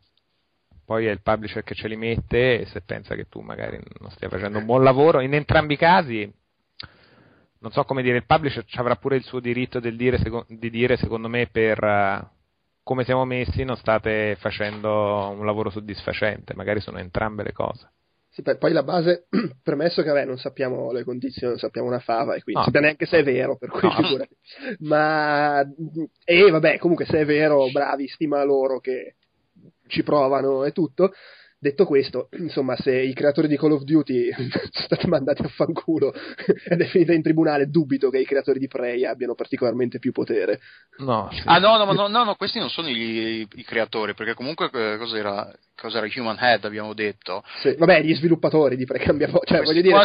poi 0.84 1.06
è 1.06 1.10
il 1.10 1.22
publisher 1.22 1.62
che 1.62 1.74
ce 1.74 1.86
li 1.86 1.96
mette 1.96 2.60
e 2.60 2.66
se 2.66 2.80
pensa 2.80 3.14
che 3.14 3.28
tu 3.28 3.40
magari 3.40 3.78
non 4.00 4.10
stia 4.10 4.28
facendo 4.28 4.58
un 4.58 4.66
buon 4.66 4.82
lavoro, 4.82 5.20
in 5.20 5.34
entrambi 5.34 5.74
i 5.74 5.78
casi 5.78 6.32
non 7.60 7.72
so 7.72 7.84
come 7.84 8.02
dire, 8.02 8.16
il 8.16 8.26
publisher 8.26 8.64
avrà 8.74 8.96
pure 8.96 9.16
il 9.16 9.22
suo 9.22 9.40
diritto 9.40 9.80
dire, 9.80 10.18
di 10.48 10.68
dire 10.68 10.96
secondo 10.98 11.28
me 11.28 11.46
per 11.46 11.78
come 12.84 13.04
siamo 13.04 13.24
messi 13.24 13.64
non 13.64 13.76
state 13.76 14.36
facendo 14.38 15.30
un 15.30 15.44
lavoro 15.44 15.70
soddisfacente, 15.70 16.54
magari 16.54 16.80
sono 16.80 16.98
entrambe 16.98 17.42
le 17.42 17.52
cose. 17.52 17.90
Sì, 18.28 18.42
poi 18.58 18.72
la 18.72 18.82
base, 18.82 19.26
premesso 19.62 20.02
che 20.02 20.08
vabbè, 20.08 20.26
non 20.26 20.38
sappiamo 20.38 20.92
le 20.92 21.02
condizioni, 21.02 21.52
non 21.52 21.58
sappiamo 21.58 21.88
una 21.88 22.00
fava, 22.00 22.34
e 22.34 22.42
quindi 22.42 22.54
non 22.54 22.64
sappiamo 22.64 22.86
neanche 22.86 23.06
se 23.06 23.18
è 23.18 23.22
vero, 23.22 23.56
per 23.56 23.70
cui 23.70 23.88
no. 23.88 23.94
figurati. 24.02 24.36
Ma, 24.80 25.64
e 26.24 26.50
vabbè, 26.50 26.78
comunque 26.78 27.06
se 27.06 27.20
è 27.20 27.24
vero, 27.24 27.70
bravi, 27.70 28.06
stima 28.08 28.44
loro 28.44 28.80
che 28.80 29.14
ci 29.86 30.02
provano 30.02 30.64
e 30.64 30.72
tutto. 30.72 31.12
Detto 31.64 31.86
questo, 31.86 32.28
insomma, 32.32 32.76
se 32.76 32.94
i 32.94 33.14
creatori 33.14 33.48
di 33.48 33.56
Call 33.56 33.72
of 33.72 33.84
Duty 33.84 34.30
sono 34.36 34.48
stati 34.70 35.06
mandati 35.06 35.40
a 35.40 35.48
fanculo 35.48 36.12
ed 36.68 36.78
è 36.78 36.84
finita 36.84 37.14
in 37.14 37.22
tribunale, 37.22 37.70
dubito 37.70 38.10
che 38.10 38.18
i 38.18 38.26
creatori 38.26 38.58
di 38.58 38.68
Prey 38.68 39.06
abbiano 39.06 39.34
particolarmente 39.34 39.98
più 39.98 40.12
potere. 40.12 40.60
No, 40.98 41.30
sì. 41.32 41.40
Ah, 41.46 41.58
no, 41.58 41.78
no, 41.78 41.90
no, 41.90 42.06
no, 42.06 42.22
no, 42.22 42.34
questi 42.34 42.58
non 42.58 42.68
sono 42.68 42.88
i, 42.88 43.48
i 43.50 43.64
creatori, 43.64 44.12
perché 44.12 44.34
comunque 44.34 44.68
eh, 44.74 44.98
cos'era? 44.98 45.50
Cos'era 45.76 46.06
Human 46.14 46.38
Head 46.38 46.64
abbiamo 46.64 46.94
detto 46.94 47.42
sì, 47.60 47.74
vabbè 47.76 48.02
gli 48.02 48.14
sviluppatori 48.14 48.76
di 48.76 48.84
Precambia 48.84 49.28
cioè 49.44 49.62
voglio 49.62 49.82
dire 49.82 50.04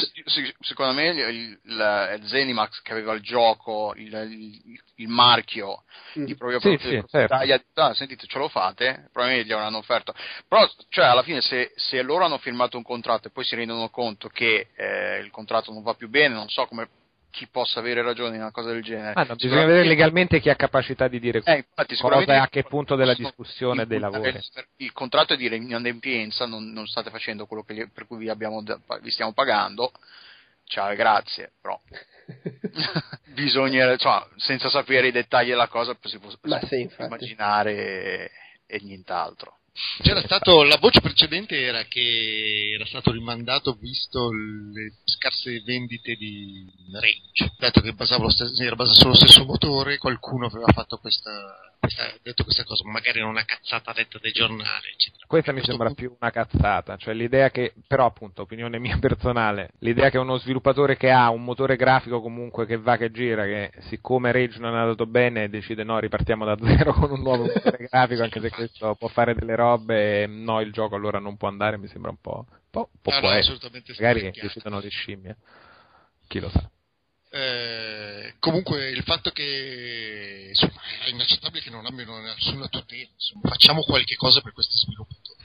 secondo 0.60 0.93
me 0.93 1.08
il, 1.10 1.60
il, 1.63 2.27
Zenimax 2.27 2.82
che 2.82 2.91
aveva 2.91 3.13
il 3.13 3.21
gioco 3.21 3.93
il, 3.95 4.13
il, 4.13 4.82
il 4.95 5.08
marchio 5.08 5.84
mm. 6.17 6.25
di 6.25 6.36
proprio 6.36 6.60
sì, 6.60 6.77
sì, 6.79 7.03
certo. 7.08 7.36
gli 7.43 7.51
ha 7.51 7.58
detto 7.58 7.82
ah, 7.82 7.93
sentite 7.93 8.25
ce 8.25 8.38
lo 8.38 8.47
fate 8.47 9.10
probabilmente 9.12 9.47
gli 9.47 9.53
avranno 9.53 9.77
offerto 9.77 10.13
però 10.47 10.67
cioè 10.89 11.05
alla 11.05 11.23
fine 11.23 11.41
se, 11.41 11.71
se, 11.75 12.01
loro 12.01 12.25
hanno 12.25 12.38
firmato 12.38 12.77
un 12.77 12.84
contratto 12.84 13.27
e 13.27 13.32
poi 13.32 13.43
si 13.43 13.55
rendono 13.55 13.89
conto 13.89 14.27
che 14.29 14.69
eh, 14.75 15.19
il 15.19 15.29
contratto 15.32 15.71
non 15.71 15.84
va 15.84 15.93
più 15.93 16.10
bene 16.10 16.34
non 16.34 16.49
so 16.49 16.65
come 16.65 16.88
chi 17.31 17.47
possa 17.47 17.79
avere 17.79 18.01
ragione 18.01 18.35
in 18.35 18.41
una 18.41 18.51
cosa 18.51 18.71
del 18.71 18.81
genere. 18.81 19.13
Ah, 19.13 19.23
no, 19.23 19.35
bisogna 19.35 19.65
vedere 19.65 19.87
legalmente 19.87 20.39
chi 20.39 20.49
ha 20.49 20.55
capacità 20.55 21.07
di 21.07 21.19
dire 21.19 21.41
eh, 21.43 21.57
infatti, 21.57 21.95
cosa 21.95 22.33
e 22.33 22.37
a 22.37 22.47
che 22.47 22.63
punto 22.63 22.95
della 22.95 23.13
discussione 23.13 23.85
dei 23.85 23.99
lavori. 23.99 24.37
Il 24.77 24.91
contratto 24.91 25.33
è 25.33 25.37
dire 25.37 25.55
in 25.55 25.63
inadempienza, 25.63 26.45
non, 26.45 26.71
non 26.71 26.87
state 26.87 27.09
facendo 27.09 27.45
quello 27.45 27.63
gli, 27.67 27.87
per 27.89 28.07
cui 28.07 28.17
vi, 28.17 28.29
abbiamo, 28.29 28.63
vi, 29.01 29.11
stiamo 29.11 29.33
pagando, 29.33 29.91
ciao 30.65 30.89
e 30.89 30.95
grazie, 30.95 31.53
però 31.61 31.79
bisogna, 33.33 33.95
cioè, 33.97 34.25
senza 34.37 34.69
sapere 34.69 35.07
i 35.07 35.11
dettagli 35.11 35.49
della 35.49 35.67
cosa 35.67 35.95
si 36.03 36.17
può, 36.19 36.29
si 36.29 36.67
sì, 36.67 36.89
immaginare 36.97 37.71
e, 37.73 38.31
e 38.65 38.79
nient'altro. 38.81 39.58
C'era 40.01 40.21
stato, 40.21 40.63
la 40.63 40.77
voce 40.77 41.01
precedente 41.01 41.59
era 41.59 41.83
che 41.85 42.71
era 42.73 42.85
stato 42.85 43.11
rimandato 43.11 43.73
visto 43.73 44.29
le 44.31 44.93
scarse 45.05 45.61
vendite 45.61 46.15
di 46.15 46.65
Range, 46.91 47.53
dato 47.57 47.81
che 47.81 47.93
basava 47.93 48.29
stesso, 48.29 48.61
era 48.61 48.75
basato 48.75 48.99
sullo 48.99 49.15
stesso 49.15 49.45
motore, 49.45 49.97
qualcuno 49.97 50.47
aveva 50.47 50.71
fatto 50.73 50.97
questa 50.97 51.29
questa, 51.79 52.13
detto 52.21 52.43
questa 52.43 52.63
cosa, 52.65 52.83
magari 52.87 53.21
non 53.21 53.29
una 53.29 53.45
cazzata 53.45 53.93
detta 53.93 54.19
dai 54.19 54.31
giornali, 54.31 54.89
eccetera. 54.93 55.25
Questa 55.25 55.51
mi 55.53 55.63
sembra 55.63 55.87
punto... 55.87 56.01
più 56.01 56.15
una 56.19 56.29
cazzata, 56.29 56.97
cioè 56.97 57.13
l'idea 57.13 57.49
che, 57.49 57.73
però 57.87 58.05
appunto, 58.05 58.41
opinione 58.41 58.79
mia 58.79 58.97
personale, 59.01 59.71
l'idea 59.79 60.09
che 60.09 60.17
uno 60.17 60.37
sviluppatore 60.37 60.97
che 60.97 61.09
ha 61.09 61.29
un 61.29 61.43
motore 61.43 61.77
grafico 61.77 62.21
comunque 62.21 62.65
che 62.65 62.77
va 62.77 62.97
che 62.97 63.11
gira, 63.11 63.45
che 63.45 63.71
siccome 63.87 64.31
Rage 64.31 64.59
non 64.59 64.75
è 64.75 64.79
andato 64.79 65.05
bene 65.05 65.49
decide 65.49 65.83
no, 65.83 65.99
ripartiamo 65.99 66.45
da 66.45 66.57
zero 66.61 66.93
con 66.93 67.11
un 67.11 67.21
nuovo 67.21 67.43
motore 67.43 67.87
grafico, 67.89 68.23
anche 68.23 68.41
se 68.41 68.49
questo 68.49 68.95
può 68.95 69.07
fare 69.07 69.33
delle 69.33 69.55
robe, 69.55 70.27
no, 70.27 70.59
il 70.59 70.71
gioco 70.71 70.95
allora 70.95 71.19
non 71.19 71.37
può 71.37 71.47
andare, 71.47 71.77
mi 71.77 71.87
sembra 71.87 72.11
un 72.11 72.19
po', 72.19 72.45
un 72.49 72.57
po', 72.69 72.89
un 72.91 73.01
po 73.01 73.11
no, 73.21 73.29
assolutamente 73.29 73.93
magari 73.97 74.31
decidono 74.31 74.81
di 74.81 74.89
scimmie, 74.89 75.37
chi 76.27 76.39
lo 76.39 76.49
sa. 76.49 76.69
Eh, 77.31 78.33
comunque 78.39 78.89
il 78.89 79.03
fatto 79.03 79.29
che 79.29 80.47
insomma, 80.49 80.81
è 81.05 81.09
inaccettabile 81.09 81.61
che 81.61 81.69
non 81.69 81.85
abbiano 81.85 82.19
nessuna 82.19 82.67
tutela 82.67 83.07
insomma, 83.13 83.49
facciamo 83.49 83.83
qualche 83.83 84.15
cosa 84.15 84.41
per 84.41 84.51
questi 84.51 84.75
sviluppatori. 84.77 85.37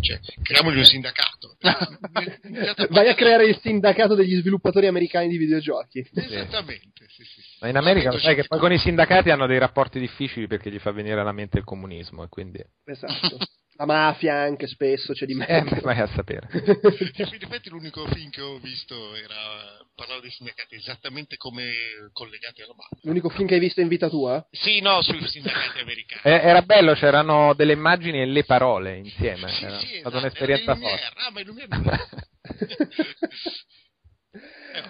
Cioè, 0.00 0.20
creiamogli 0.42 0.78
un 0.78 0.84
sindacato. 0.84 1.56
Vai 2.90 3.08
a 3.08 3.14
creare 3.14 3.46
il 3.46 3.58
sindacato 3.60 4.14
degli 4.14 4.36
sviluppatori 4.36 4.86
americani 4.86 5.28
di 5.28 5.36
videogiochi. 5.36 6.08
Esattamente 6.12 7.06
sì, 7.08 7.24
sì, 7.24 7.40
sì. 7.40 7.56
ma 7.60 7.68
in 7.68 7.76
America 7.76 8.10
lo 8.10 8.18
sai 8.18 8.34
che 8.34 8.44
poi 8.44 8.58
con 8.58 8.72
i 8.72 8.78
sindacati 8.78 9.30
hanno 9.30 9.46
dei 9.46 9.58
rapporti 9.58 9.98
difficili 9.98 10.46
perché 10.46 10.70
gli 10.70 10.78
fa 10.78 10.92
venire 10.92 11.20
alla 11.20 11.32
mente 11.32 11.58
il 11.58 11.64
comunismo 11.64 12.22
e 12.22 12.28
quindi 12.28 12.64
esatto 12.84 13.38
la 13.78 13.86
mafia 13.86 14.34
anche 14.34 14.66
spesso 14.66 15.12
c'è 15.12 15.24
di 15.24 15.34
mezzo. 15.34 15.76
Eh, 15.76 15.80
vai 15.80 16.00
a 16.00 16.08
sapere. 16.08 16.48
in 16.50 17.38
effetti 17.40 17.68
l'unico 17.68 18.04
film 18.08 18.28
che 18.30 18.40
ho 18.40 18.58
visto 18.58 19.14
era 19.14 19.78
parlare 19.94 20.20
dei 20.20 20.30
sindacati 20.30 20.74
esattamente 20.74 21.36
come 21.36 21.72
collegati 22.12 22.62
alla 22.62 22.74
mafia. 22.74 22.98
L'unico 23.02 23.28
film 23.28 23.46
che 23.46 23.54
hai 23.54 23.60
visto 23.60 23.80
in 23.80 23.86
vita 23.86 24.08
tua? 24.08 24.44
Sì, 24.50 24.80
no, 24.80 25.00
sui 25.00 25.24
sindacati 25.28 25.78
americani. 25.78 26.22
Eh, 26.24 26.48
era 26.48 26.62
bello, 26.62 26.94
c'erano 26.94 27.54
delle 27.54 27.74
immagini 27.74 28.20
e 28.20 28.26
le 28.26 28.42
parole 28.42 28.96
insieme. 28.96 29.48
Sì, 29.48 29.64
era 29.64 29.78
sì, 29.78 29.86
stata 29.86 29.98
esatto, 29.98 30.16
un'esperienza 30.18 30.74
forte. 30.74 31.10
Ah, 31.14 31.30
ma 31.30 31.40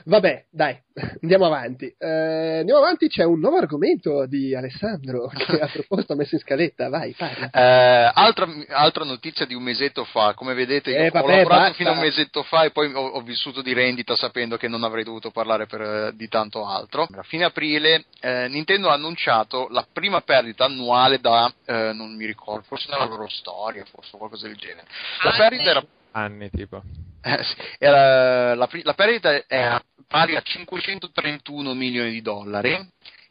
Vabbè, 0.04 0.46
dai, 0.50 0.76
andiamo 1.22 1.46
avanti. 1.46 1.92
Eh, 1.98 2.58
andiamo 2.58 2.80
avanti, 2.80 3.08
c'è 3.08 3.24
un 3.24 3.38
nuovo 3.38 3.56
argomento 3.56 4.26
di 4.26 4.54
Alessandro 4.54 5.28
che 5.28 5.58
ha 5.60 5.68
proposto, 5.68 6.12
ha 6.12 6.16
messo 6.16 6.34
in 6.34 6.40
scaletta, 6.40 6.88
vai, 6.88 7.14
parla. 7.16 7.50
Eh, 7.50 8.10
altra, 8.14 8.46
altra, 8.68 9.04
notizia 9.04 9.46
di 9.46 9.54
un 9.54 9.62
mesetto 9.62 10.04
fa, 10.04 10.34
come 10.34 10.54
vedete 10.54 10.90
io 10.90 10.98
eh, 10.98 11.10
vabbè, 11.10 11.24
ho 11.24 11.28
lavorato 11.28 11.60
basta. 11.60 11.74
fino 11.74 11.90
a 11.90 11.92
un 11.92 12.00
mesetto 12.00 12.42
fa 12.42 12.64
e 12.64 12.70
poi 12.70 12.92
ho, 12.92 13.06
ho, 13.06 13.20
vissuto 13.22 13.62
di 13.62 13.72
rendita 13.72 14.16
sapendo 14.16 14.56
che 14.56 14.68
non 14.68 14.84
avrei 14.84 15.04
dovuto 15.04 15.30
parlare 15.30 15.66
per, 15.66 16.12
di 16.14 16.28
tanto 16.28 16.66
altro. 16.66 17.02
A 17.02 17.22
fine 17.22 17.44
aprile 17.44 18.04
eh, 18.20 18.48
Nintendo 18.48 18.88
ha 18.88 18.94
annunciato 18.94 19.68
la 19.70 19.86
prima 19.90 20.20
perdita 20.20 20.64
annuale 20.64 21.18
da, 21.20 21.52
eh, 21.64 21.92
non 21.92 22.14
mi 22.16 22.26
ricordo, 22.26 22.62
forse 22.66 22.88
nella 22.90 23.06
loro 23.06 23.28
storia, 23.28 23.84
forse 23.84 24.16
qualcosa 24.16 24.46
del 24.46 24.56
genere. 24.56 24.86
La 25.22 25.34
perdita 25.36 25.70
era 25.70 25.84
anni 26.12 26.50
tipo. 26.50 26.82
Eh, 27.20 27.44
la, 27.80 28.54
la, 28.54 28.68
la, 28.70 28.94
perdita 28.94 29.46
è 29.46 29.80
pari 30.06 30.36
a 30.36 30.40
531 30.40 31.74
milioni 31.74 32.12
di 32.12 32.22
dollari, 32.22 32.78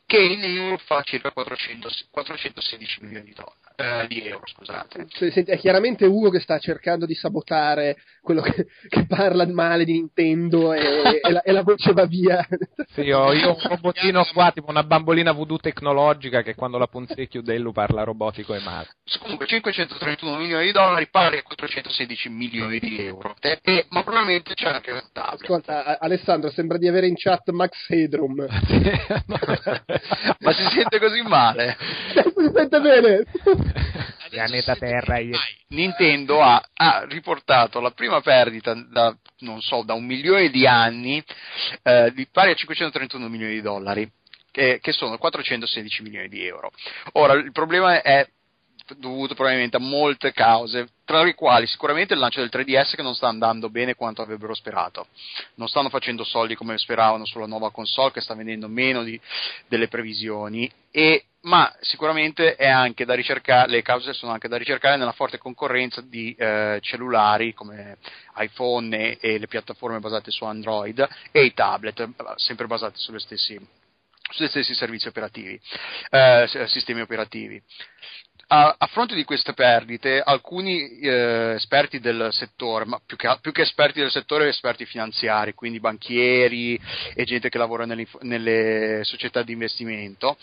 che 0.08 0.17
in 0.17 0.41
euro 0.41 0.78
fa 0.78 1.04
circa 1.04 1.32
400, 1.32 1.89
416 2.10 3.00
milioni 3.04 3.26
di 3.26 3.34
dollari 3.36 3.67
eh, 3.76 4.08
di 4.08 4.26
euro, 4.26 4.43
scusate. 4.46 5.06
Senti, 5.10 5.52
è 5.52 5.58
chiaramente 5.58 6.06
Ugo 6.06 6.30
che 6.30 6.39
sta 6.39 6.58
cercando 6.58 7.06
di 7.06 7.13
sabotare 7.13 7.98
quello 8.22 8.41
che, 8.41 8.65
che 8.88 9.06
parla 9.06 9.46
male 9.46 9.86
di 9.86 9.91
Nintendo 9.93 10.74
e, 10.74 11.20
e, 11.22 11.32
la, 11.32 11.41
e, 11.43 11.52
la, 11.52 11.62
voce 11.62 11.93
va 11.93 12.06
via. 12.06 12.43
Sì, 12.93 13.12
ho 13.12 13.34
io 13.34 13.50
un 13.50 13.60
robottino 13.62 14.26
qua, 14.34 14.52
tipo 14.52 14.70
una 14.70 14.84
bambolina 14.84 15.32
voodoo 15.32 15.58
tecnologica 15.58 16.41
che 16.41 16.56
quando 16.56 16.78
la 16.78 16.88
punzi 16.88 17.28
chiudello 17.28 17.72
parla 17.72 18.04
robotico 18.04 18.56
e 18.56 18.60
male. 18.62 18.88
Comunque 19.20 19.46
531 19.46 20.38
milioni 20.38 20.65
di 20.65 20.72
dollari 20.72 21.08
pari 21.10 21.38
a 21.38 21.43
416 21.43 22.30
milioni 22.30 22.80
di 22.80 23.06
euro. 23.06 23.36
E, 23.39 23.86
ma 23.89 24.04
probabilmente 24.04 24.56
c'è 24.56 24.70
anche 24.70 24.91
un 24.91 25.04
tablet. 25.12 25.41
Ascolta, 25.41 26.00
Alessandro, 26.00 26.50
sembra 26.50 26.78
di 26.78 26.88
avere 26.88 27.08
in 27.08 27.15
chat 27.15 27.50
Max 27.50 27.89
Hedrum. 27.89 28.43
ma 30.39 30.51
si 30.53 30.63
sente 30.69 30.99
così 30.99 31.21
male? 31.21 31.77
si 32.13 32.51
sente 32.53 32.79
bene. 32.79 33.23
Pianeta 34.29 34.75
Terra. 34.75 35.17
Io. 35.19 35.38
Nintendo 35.69 36.41
ha, 36.41 36.63
ha, 36.73 37.05
riportato 37.07 37.79
la 37.79 37.91
prima 37.91 38.21
perdita 38.21 38.73
da, 38.73 39.15
non 39.39 39.62
so, 39.62 39.83
da 39.83 39.93
un 39.93 40.05
milione 40.05 40.49
di 40.49 40.67
anni 40.67 41.23
eh, 41.83 42.12
di 42.13 42.27
pari 42.31 42.51
a 42.51 42.55
531 42.55 43.27
milioni 43.27 43.53
di 43.53 43.62
dollari, 43.62 44.10
che, 44.51 44.79
che 44.81 44.91
sono 44.91 45.17
416 45.17 46.03
milioni 46.03 46.27
di 46.27 46.45
euro. 46.45 46.71
Ora, 47.13 47.33
il 47.33 47.51
problema 47.51 48.01
è 48.01 48.27
dovuto 48.95 49.34
probabilmente 49.34 49.78
a 49.78 49.82
molte 49.82 50.32
cause, 50.32 50.89
tra 51.06 51.23
le 51.23 51.36
quali 51.36 51.67
sicuramente 51.67 52.13
il 52.13 52.19
lancio 52.19 52.39
del 52.39 52.50
3DS 52.52 52.95
che 52.95 53.02
non 53.02 53.15
sta 53.15 53.28
andando 53.28 53.69
bene 53.69 53.95
quanto 53.95 54.21
avrebbero 54.21 54.54
sperato. 54.54 55.08
Non 55.56 55.67
stanno 55.67 55.89
facendo 55.89 56.23
soldi 56.23 56.56
come 56.56 56.78
speravano 56.78 57.26
sulla 57.26 57.45
nuova 57.45 57.71
console 57.71 58.12
che 58.12 58.21
sta 58.21 58.36
vendendo 58.36 58.67
meno 58.67 59.04
di, 59.04 59.19
delle 59.67 59.88
previsioni 59.88 60.71
e 60.91 61.26
ma 61.47 61.73
sicuramente 61.80 62.56
le 62.58 63.82
cause 63.82 64.13
sono 64.13 64.32
anche 64.32 64.47
da 64.47 64.58
ricercare 64.58 64.97
nella 64.97 65.12
forte 65.13 65.38
concorrenza 65.38 66.02
di 66.02 66.36
eh, 66.38 66.80
cellulari 66.82 67.54
come 67.54 67.97
iPhone 68.38 68.95
e, 68.95 69.17
e, 69.19 69.38
le 69.38 69.47
piattaforme 69.47 70.00
basate 70.00 70.30
su 70.30 70.43
Android 70.43 71.08
e 71.32 71.45
i 71.45 71.54
tablet, 71.54 72.10
sempre 72.36 72.67
basati 72.67 73.00
sugli 73.00 73.19
stessi, 73.19 73.58
sugli 74.30 74.47
stessi 74.47 74.73
servizi 74.73 75.08
operativi, 75.08 75.60
eh, 76.10 76.65
sistemi 76.67 77.02
operativi. 77.02 77.62
A, 78.49 78.75
a, 78.77 78.88
fronte 78.88 79.13
di 79.13 79.25
queste 79.25 79.51
perdite, 79.51 80.21
alcuni 80.21 80.99
eh, 80.99 81.55
esperti 81.55 81.99
del 81.99 82.29
settore, 82.31 82.86
ma 82.86 82.97
più 83.05 83.17
che, 83.17 83.27
più 83.41 83.51
che, 83.51 83.63
esperti 83.63 83.99
del 83.99 84.10
settore, 84.10 84.47
esperti 84.47 84.86
finanziari, 84.86 85.53
quindi 85.53 85.81
banchieri 85.81 86.79
e 87.13 87.25
gente 87.25 87.49
che 87.49 87.57
lavora 87.57 87.86
nelle, 87.86 88.07
nelle 88.21 89.01
società 89.03 89.43
di 89.43 89.51
investimento, 89.51 90.38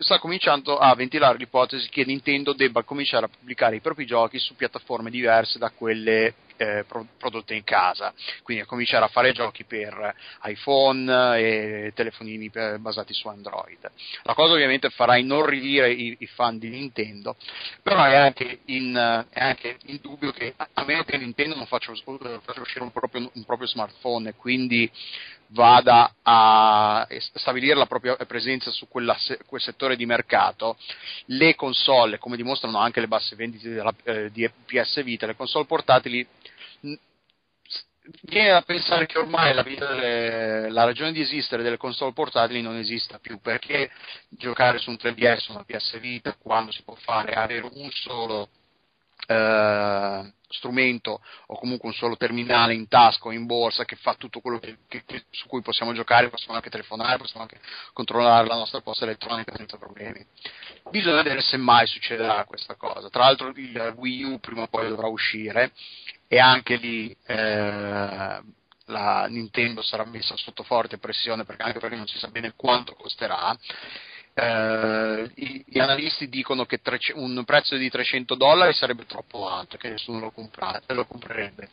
sta 0.00 0.18
cominciando 0.18 0.78
a 0.78 0.94
ventilare 0.96 1.38
l'ipotesi 1.38 1.88
che 1.88 2.04
Nintendo 2.04 2.52
debba 2.52 2.82
cominciare 2.82 3.26
a 3.26 3.28
pubblicare 3.28 3.76
i 3.76 3.80
propri 3.80 4.04
giochi 4.04 4.40
su 4.40 4.56
piattaforme 4.56 5.08
diverse 5.08 5.60
da 5.60 5.70
quelle 5.70 6.34
eh, 6.56 6.84
pro- 6.86 7.06
prodotte 7.18 7.54
in 7.54 7.64
casa, 7.64 8.12
quindi 8.42 8.62
a 8.62 8.66
cominciare 8.66 9.04
a 9.04 9.08
fare 9.08 9.32
giochi 9.32 9.64
per 9.64 10.14
iPhone 10.44 11.38
e 11.38 11.92
telefonini 11.94 12.50
per, 12.50 12.78
basati 12.78 13.12
su 13.12 13.28
Android. 13.28 13.90
La 14.22 14.34
cosa 14.34 14.54
ovviamente 14.54 14.90
farà 14.90 15.16
inorridire 15.16 15.90
i, 15.92 16.16
i 16.20 16.26
fan 16.26 16.58
di 16.58 16.68
Nintendo, 16.68 17.36
però 17.82 18.04
è 18.04 18.14
anche 18.14 18.60
in, 18.66 18.94
è 19.30 19.40
anche 19.40 19.78
in 19.86 19.98
dubbio 20.00 20.32
che 20.32 20.54
a 20.56 20.84
meno 20.84 21.04
che 21.04 21.16
Nintendo 21.16 21.56
non 21.56 21.66
faccia, 21.66 21.92
faccia 21.94 22.60
uscire 22.60 22.82
un 22.82 22.92
proprio, 22.92 23.30
un 23.32 23.44
proprio 23.44 23.68
smartphone 23.68 24.34
quindi 24.34 24.90
vada 25.48 26.14
a 26.22 27.06
stabilire 27.34 27.74
la 27.74 27.86
propria 27.86 28.16
presenza 28.26 28.70
su 28.70 28.88
quella, 28.88 29.16
quel 29.46 29.60
settore 29.60 29.96
di 29.96 30.06
mercato, 30.06 30.76
le 31.26 31.54
console, 31.54 32.18
come 32.18 32.36
dimostrano 32.36 32.78
anche 32.78 33.00
le 33.00 33.08
basse 33.08 33.36
vendite 33.36 33.68
della, 33.68 33.94
eh, 34.04 34.30
di 34.30 34.48
PS 34.66 35.02
Vita, 35.02 35.26
le 35.26 35.36
console 35.36 35.66
portatili 35.66 36.26
viene 38.22 38.52
a 38.52 38.62
pensare 38.62 39.06
che 39.06 39.18
ormai 39.18 39.52
la, 39.52 39.62
delle, 39.62 40.70
la, 40.70 40.84
ragione 40.84 41.12
di 41.12 41.20
esistere 41.20 41.62
delle 41.62 41.76
console 41.76 42.12
portatili 42.12 42.62
non 42.62 42.76
esista 42.76 43.18
più 43.18 43.40
perché 43.40 43.90
giocare 44.28 44.78
su 44.78 44.90
un 44.90 44.96
3DS 45.00 45.46
o 45.48 45.52
una 45.54 45.64
PS 45.64 45.98
Vita 45.98 46.36
quando 46.38 46.70
si 46.70 46.82
può 46.82 46.94
fare 46.94 47.32
avere 47.32 47.68
un 47.72 47.90
solo 47.90 48.48
eh, 49.26 50.32
strumento 50.48 51.20
o 51.46 51.58
comunque 51.58 51.88
un 51.88 51.94
solo 51.94 52.16
terminale 52.16 52.74
in 52.74 52.88
tasca 52.88 53.28
o 53.28 53.32
in 53.32 53.46
borsa 53.46 53.84
che 53.84 53.96
fa 53.96 54.14
tutto 54.14 54.40
quello 54.40 54.58
che, 54.58 54.78
che, 54.88 55.04
su 55.30 55.48
cui 55.48 55.62
possiamo 55.62 55.92
giocare, 55.92 56.28
possiamo 56.28 56.54
anche 56.54 56.70
telefonare, 56.70 57.18
possiamo 57.18 57.42
anche 57.42 57.60
controllare 57.92 58.46
la 58.46 58.54
nostra 58.56 58.80
posta 58.80 59.04
elettronica 59.04 59.54
senza 59.56 59.76
problemi. 59.76 60.24
Bisogna 60.90 61.16
vedere 61.16 61.40
se 61.40 61.56
mai 61.56 61.86
succederà 61.86 62.44
questa 62.44 62.76
cosa. 62.76 63.08
Tra 63.10 63.24
l'altro 63.24 63.48
il 63.48 63.94
Wii 63.96 64.24
U 64.24 64.38
prima 64.38 64.62
o 64.62 64.68
poi 64.68 64.88
dovrà 64.88 65.08
uscire 65.08 65.72
e 66.28 66.38
anche 66.38 66.76
lì 66.76 67.16
eh, 67.26 68.40
la 68.86 69.26
Nintendo 69.28 69.82
sarà 69.82 70.04
messa 70.04 70.36
sotto 70.36 70.62
forte 70.62 70.98
pressione 70.98 71.44
perché 71.44 71.62
anche 71.62 71.80
perché 71.80 71.96
non 71.96 72.06
si 72.06 72.18
sa 72.18 72.28
bene 72.28 72.52
quanto 72.54 72.94
costerà 72.94 73.56
eh, 74.38 75.30
gli 75.34 75.78
analisti 75.78 76.28
dicono 76.28 76.66
che 76.66 76.82
tre, 76.82 76.98
un 77.14 77.42
prezzo 77.46 77.76
di 77.76 77.88
300 77.88 78.34
dollari 78.34 78.74
sarebbe 78.74 79.06
troppo 79.06 79.48
alto, 79.48 79.78
che 79.78 79.88
nessuno 79.88 80.18
lo, 80.20 80.30
compra, 80.30 80.78
lo 80.88 81.06
comprerebbe 81.06 81.68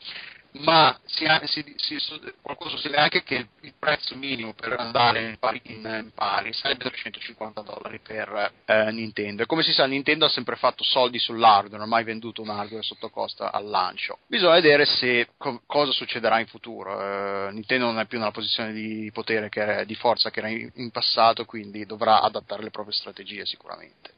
ma 0.59 0.97
si, 1.05 1.25
si, 1.45 1.75
si, 1.77 1.97
qualcosa 2.41 2.71
sostiene 2.71 2.97
anche 2.97 3.23
che 3.23 3.47
il 3.61 3.73
prezzo 3.77 4.15
minimo 4.15 4.53
per 4.53 4.73
andare 4.77 5.29
in 5.29 5.37
pari, 5.39 5.61
in 5.65 6.11
pari 6.13 6.53
sarebbe 6.53 6.83
350 6.83 7.61
dollari 7.61 7.99
per 7.99 8.51
eh, 8.65 8.91
Nintendo. 8.91 9.43
E 9.43 9.45
come 9.45 9.63
si 9.63 9.71
sa, 9.71 9.85
Nintendo 9.85 10.25
ha 10.25 10.29
sempre 10.29 10.55
fatto 10.55 10.83
soldi 10.83 11.17
sull'hardware, 11.17 11.77
non 11.77 11.81
ha 11.81 11.89
mai 11.89 12.03
venduto 12.03 12.41
un 12.41 12.49
hardware 12.49 12.83
sotto 12.83 13.09
costa 13.09 13.51
al 13.51 13.67
lancio. 13.67 14.19
Bisogna 14.27 14.53
vedere 14.53 14.85
se, 14.85 15.29
co- 15.37 15.61
cosa 15.65 15.91
succederà 15.91 16.39
in 16.39 16.47
futuro. 16.47 17.47
Eh, 17.47 17.51
Nintendo 17.51 17.85
non 17.85 17.99
è 17.99 18.05
più 18.05 18.19
nella 18.19 18.31
posizione 18.31 18.73
di 18.73 19.09
potere, 19.11 19.49
che, 19.49 19.85
di 19.85 19.95
forza 19.95 20.29
che 20.29 20.39
era 20.39 20.49
in, 20.49 20.69
in 20.75 20.91
passato, 20.91 21.45
quindi 21.45 21.85
dovrà 21.85 22.21
adattare 22.21 22.63
le 22.63 22.69
proprie 22.69 22.93
strategie 22.93 23.45
sicuramente. 23.45 24.11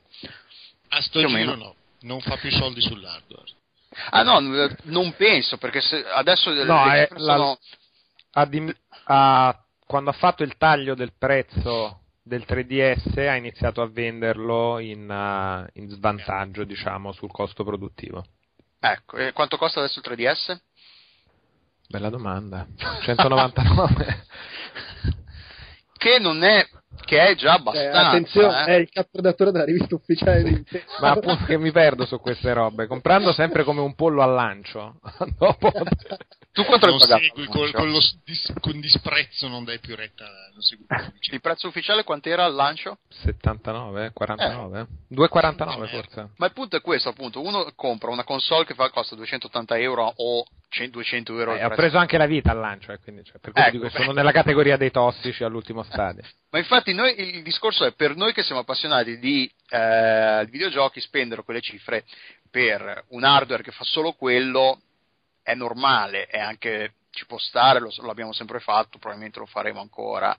A 0.89 1.01
sto 1.01 1.25
giro 1.25 1.55
no, 1.55 1.75
non 2.01 2.19
fa 2.19 2.35
più 2.37 2.51
soldi 2.51 2.81
sull'hardware. 2.81 3.63
Ah 4.09 4.23
no, 4.23 4.39
non 4.83 5.13
penso, 5.15 5.57
perché 5.57 5.79
adesso 6.13 6.51
no, 6.51 6.85
le 6.85 7.09
sono... 7.15 7.57
ha 8.31 8.45
dim- 8.45 8.75
ha, 9.05 9.57
quando 9.85 10.09
ha 10.09 10.13
fatto 10.13 10.43
il 10.43 10.57
taglio 10.57 10.95
del 10.95 11.13
prezzo 11.17 12.01
del 12.25 12.43
3DS 12.47 13.19
ha 13.27 13.35
iniziato 13.35 13.83
a 13.83 13.87
venderlo 13.87 14.79
in, 14.79 15.07
uh, 15.07 15.69
in 15.79 15.89
svantaggio, 15.89 16.63
diciamo, 16.63 17.11
sul 17.11 17.29
costo 17.29 17.63
produttivo. 17.63 18.25
Ecco, 18.79 19.17
e 19.17 19.31
quanto 19.31 19.57
costa 19.57 19.79
adesso 19.79 20.01
il 20.03 20.05
3DS? 20.11 20.57
Bella 21.87 22.09
domanda. 22.09 22.65
199. 23.03 24.25
che 26.05 26.19
non 26.19 26.43
è 26.43 26.67
che 27.03 27.19
è 27.19 27.35
già 27.35 27.53
eh, 27.53 27.57
abbastanza. 27.57 28.01
Eh, 28.01 28.05
attenzione, 28.05 28.61
eh. 28.61 28.65
è 28.65 28.73
il 28.75 28.89
capodatore 28.89 29.51
della 29.51 29.65
rivista 29.65 29.95
ufficiale 29.95 30.43
di. 30.43 30.63
Ma 31.01 31.11
appunto 31.11 31.43
che 31.45 31.57
mi 31.57 31.71
perdo 31.71 32.05
su 32.05 32.19
queste 32.19 32.53
robe, 32.53 32.85
comprando 32.85 33.33
sempre 33.33 33.63
come 33.63 33.81
un 33.81 33.95
pollo 33.95 34.21
al 34.21 34.33
lancio. 34.33 34.99
Dopo... 35.37 35.71
tu 36.55 36.63
quanto 36.63 36.85
non 36.87 36.99
segui 37.01 37.47
col, 37.47 37.69
con, 37.73 37.91
lo, 37.91 37.99
con 38.61 38.79
disprezzo, 38.79 39.49
non 39.49 39.65
dai 39.65 39.79
più 39.79 39.93
retta. 39.93 40.25
Il 41.31 41.41
prezzo 41.41 41.67
ufficiale 41.67 42.05
quant'era 42.05 42.45
al 42.45 42.53
lancio? 42.53 42.99
79, 43.09 44.11
49? 44.13 44.79
Eh. 44.79 45.15
2,49 45.15 45.89
forse. 45.89 46.29
Ma 46.37 46.45
il 46.45 46.53
punto 46.53 46.77
è 46.77 46.81
questo, 46.81 47.09
appunto, 47.09 47.41
uno 47.41 47.69
compra 47.75 48.09
una 48.09 48.23
console 48.23 48.63
che 48.63 48.73
fa, 48.73 48.89
costa 48.89 49.15
280 49.15 49.77
euro 49.79 50.13
o 50.15 50.45
200 50.89 51.37
euro. 51.37 51.55
Eh, 51.55 51.65
ho 51.65 51.75
preso 51.75 51.97
anche 51.97 52.17
la 52.17 52.25
vita 52.25 52.51
al 52.51 52.59
lancio, 52.59 52.93
eh, 52.93 52.99
quindi, 52.99 53.25
cioè, 53.25 53.37
per 53.39 53.51
cui 53.51 53.61
ecco, 53.61 53.71
dico, 53.71 53.89
sono 53.89 54.13
nella 54.13 54.31
categoria 54.31 54.77
dei 54.77 54.91
tossici 54.91 55.43
all'ultimo 55.43 55.83
stadio. 55.91 56.23
Ma 56.51 56.59
infatti 56.59 56.93
noi, 56.93 57.19
il 57.19 57.43
discorso 57.43 57.83
è 57.83 57.91
per 57.91 58.15
noi 58.15 58.31
che 58.31 58.43
siamo 58.43 58.61
appassionati 58.61 59.19
di 59.19 59.51
eh, 59.67 60.47
videogiochi 60.49 61.01
spendere 61.01 61.43
quelle 61.43 61.59
cifre 61.59 62.05
per 62.49 63.03
un 63.09 63.25
hardware 63.25 63.61
che 63.61 63.71
fa 63.71 63.83
solo 63.83 64.13
quello 64.13 64.79
è 65.45 65.53
normale, 65.53 66.25
è 66.25 66.39
anche 66.39 66.93
ci 67.11 67.27
può 67.27 67.37
stare, 67.37 67.79
lo, 67.79 67.93
l'abbiamo 68.01 68.33
sempre 68.33 68.59
fatto, 68.59 68.97
probabilmente 68.97 69.37
lo 69.37 69.45
faremo 69.45 69.79
ancora 69.79 70.35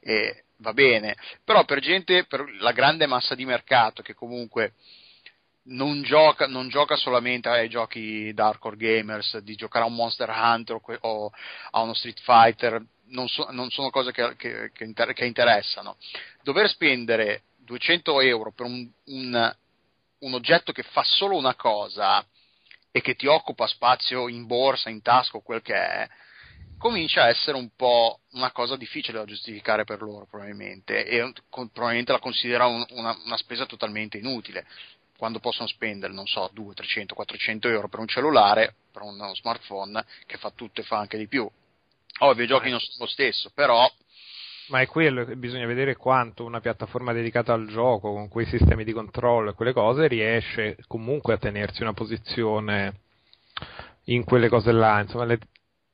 e 0.00 0.44
va 0.56 0.72
bene, 0.72 1.14
però 1.44 1.64
per 1.66 1.80
gente, 1.80 2.24
per 2.24 2.42
la 2.58 2.72
grande 2.72 3.06
massa 3.06 3.34
di 3.34 3.44
mercato 3.44 4.02
che 4.02 4.14
comunque 4.14 4.72
non 5.64 6.02
gioca, 6.02 6.46
non 6.46 6.68
gioca 6.68 6.96
solamente 6.96 7.50
ai 7.50 7.68
giochi 7.68 8.32
da 8.32 8.46
hardcore 8.48 8.76
gamers, 8.76 9.38
di 9.38 9.56
giocare 9.56 9.84
a 9.84 9.88
un 9.88 9.94
Monster 9.94 10.30
Hunter 10.30 10.76
o, 10.76 10.96
o 11.00 11.30
a 11.72 11.80
uno 11.82 11.92
Street 11.92 12.20
Fighter, 12.20 12.82
non, 13.08 13.28
so, 13.28 13.48
non 13.50 13.68
sono 13.68 13.90
cose 13.90 14.10
che, 14.10 14.36
che, 14.36 14.70
che, 14.72 14.84
inter- 14.84 15.12
che, 15.12 15.26
interessano. 15.26 15.96
Dover 16.42 16.68
spendere 16.68 17.42
200 17.58 18.20
euro 18.22 18.52
per 18.52 18.64
un, 18.64 18.88
un, 19.04 19.56
un 20.20 20.34
oggetto 20.34 20.72
che 20.72 20.82
fa 20.82 21.02
solo 21.04 21.36
una 21.36 21.54
cosa 21.54 22.26
e 22.96 23.02
che 23.02 23.14
ti 23.14 23.26
occupa 23.26 23.66
spazio 23.66 24.26
in 24.26 24.46
borsa, 24.46 24.88
in 24.88 25.02
tasca 25.02 25.36
o 25.36 25.42
quel 25.42 25.60
che 25.60 25.74
è, 25.74 26.08
comincia 26.78 27.24
a 27.24 27.28
essere 27.28 27.58
un 27.58 27.68
po' 27.76 28.20
una 28.30 28.50
cosa 28.52 28.74
difficile 28.74 29.18
da 29.18 29.26
giustificare 29.26 29.84
per 29.84 30.00
loro 30.00 30.24
probabilmente 30.24 31.04
e 31.04 31.30
probabilmente 31.50 32.12
la 32.12 32.18
considera 32.18 32.64
un, 32.64 32.82
una, 32.92 33.14
una, 33.22 33.36
spesa 33.36 33.66
totalmente 33.66 34.16
inutile 34.16 34.66
quando 35.18 35.40
possono 35.40 35.68
spendere, 35.68 36.14
non 36.14 36.26
so, 36.26 36.48
200, 36.54 36.72
300, 36.72 37.14
400 37.14 37.68
euro 37.68 37.88
per 37.88 38.00
un 38.00 38.06
cellulare, 38.06 38.76
per 38.90 39.02
uno 39.02 39.34
smartphone 39.34 40.02
che 40.24 40.38
fa 40.38 40.50
tutto 40.52 40.80
e 40.80 40.84
fa 40.84 40.96
anche 40.96 41.18
di 41.18 41.28
più. 41.28 41.46
Ovvio, 42.20 42.44
i 42.44 42.48
giochi 42.48 42.70
non 42.70 42.80
sono 42.80 42.96
lo 43.00 43.06
stesso, 43.06 43.50
però 43.54 43.86
ma 44.68 44.80
è 44.80 44.86
quello 44.86 45.24
che 45.24 45.36
bisogna 45.36 45.66
vedere 45.66 45.96
quanto 45.96 46.44
una 46.44 46.60
piattaforma 46.60 47.12
dedicata 47.12 47.52
al 47.52 47.66
gioco, 47.66 48.12
con 48.12 48.28
quei 48.28 48.46
sistemi 48.46 48.84
di 48.84 48.92
controllo 48.92 49.50
e 49.50 49.54
quelle 49.54 49.72
cose, 49.72 50.08
riesce 50.08 50.76
comunque 50.86 51.34
a 51.34 51.38
tenersi 51.38 51.82
una 51.82 51.92
posizione 51.92 53.00
in 54.04 54.24
quelle 54.24 54.48
cose 54.48 54.72
là. 54.72 55.00
Insomma, 55.00 55.24
le... 55.24 55.38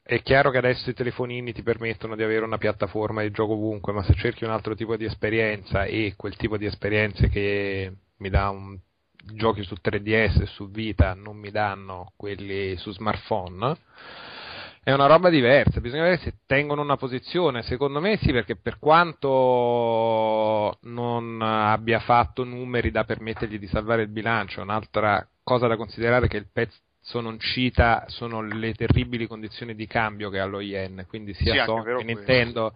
è 0.02 0.22
chiaro 0.22 0.50
che 0.50 0.58
adesso 0.58 0.88
i 0.88 0.94
telefonini 0.94 1.52
ti 1.52 1.62
permettono 1.62 2.16
di 2.16 2.22
avere 2.22 2.44
una 2.44 2.58
piattaforma 2.58 3.22
di 3.22 3.30
gioco 3.30 3.52
ovunque, 3.52 3.92
ma 3.92 4.02
se 4.02 4.14
cerchi 4.14 4.44
un 4.44 4.50
altro 4.50 4.74
tipo 4.74 4.96
di 4.96 5.04
esperienza 5.04 5.84
e 5.84 6.14
quel 6.16 6.36
tipo 6.36 6.56
di 6.56 6.66
esperienze 6.66 7.28
che 7.28 7.92
mi 8.16 8.30
dà 8.30 8.48
un 8.50 8.78
giochi 9.34 9.62
su 9.62 9.76
3DS 9.80 10.42
e 10.42 10.46
su 10.46 10.68
Vita 10.70 11.14
non 11.14 11.36
mi 11.36 11.50
danno 11.50 12.12
quelli 12.16 12.76
su 12.76 12.90
smartphone 12.90 13.76
è 14.84 14.92
una 14.92 15.06
roba 15.06 15.28
diversa, 15.28 15.80
bisogna 15.80 16.02
vedere 16.02 16.22
se 16.22 16.34
tengono 16.44 16.82
una 16.82 16.96
posizione, 16.96 17.62
secondo 17.62 18.00
me 18.00 18.16
sì, 18.16 18.32
perché 18.32 18.56
per 18.56 18.80
quanto 18.80 20.78
non 20.82 21.40
abbia 21.40 22.00
fatto 22.00 22.42
numeri 22.42 22.90
da 22.90 23.04
permettergli 23.04 23.60
di 23.60 23.68
salvare 23.68 24.02
il 24.02 24.08
bilancio, 24.08 24.60
un'altra 24.60 25.24
cosa 25.44 25.68
da 25.68 25.76
considerare 25.76 26.26
è 26.26 26.28
che 26.28 26.38
il 26.38 26.48
pezzo 26.52 27.20
non 27.20 27.38
cita 27.38 28.04
sono 28.08 28.42
le 28.42 28.74
terribili 28.74 29.28
condizioni 29.28 29.76
di 29.76 29.86
cambio 29.86 30.30
che 30.30 30.40
ha 30.40 30.46
lo 30.46 30.60
yen, 30.60 31.04
quindi 31.08 31.32
sia 31.34 31.52
sì, 31.52 31.60
Sony 31.64 31.98
che 31.98 32.04
Nintendo 32.04 32.74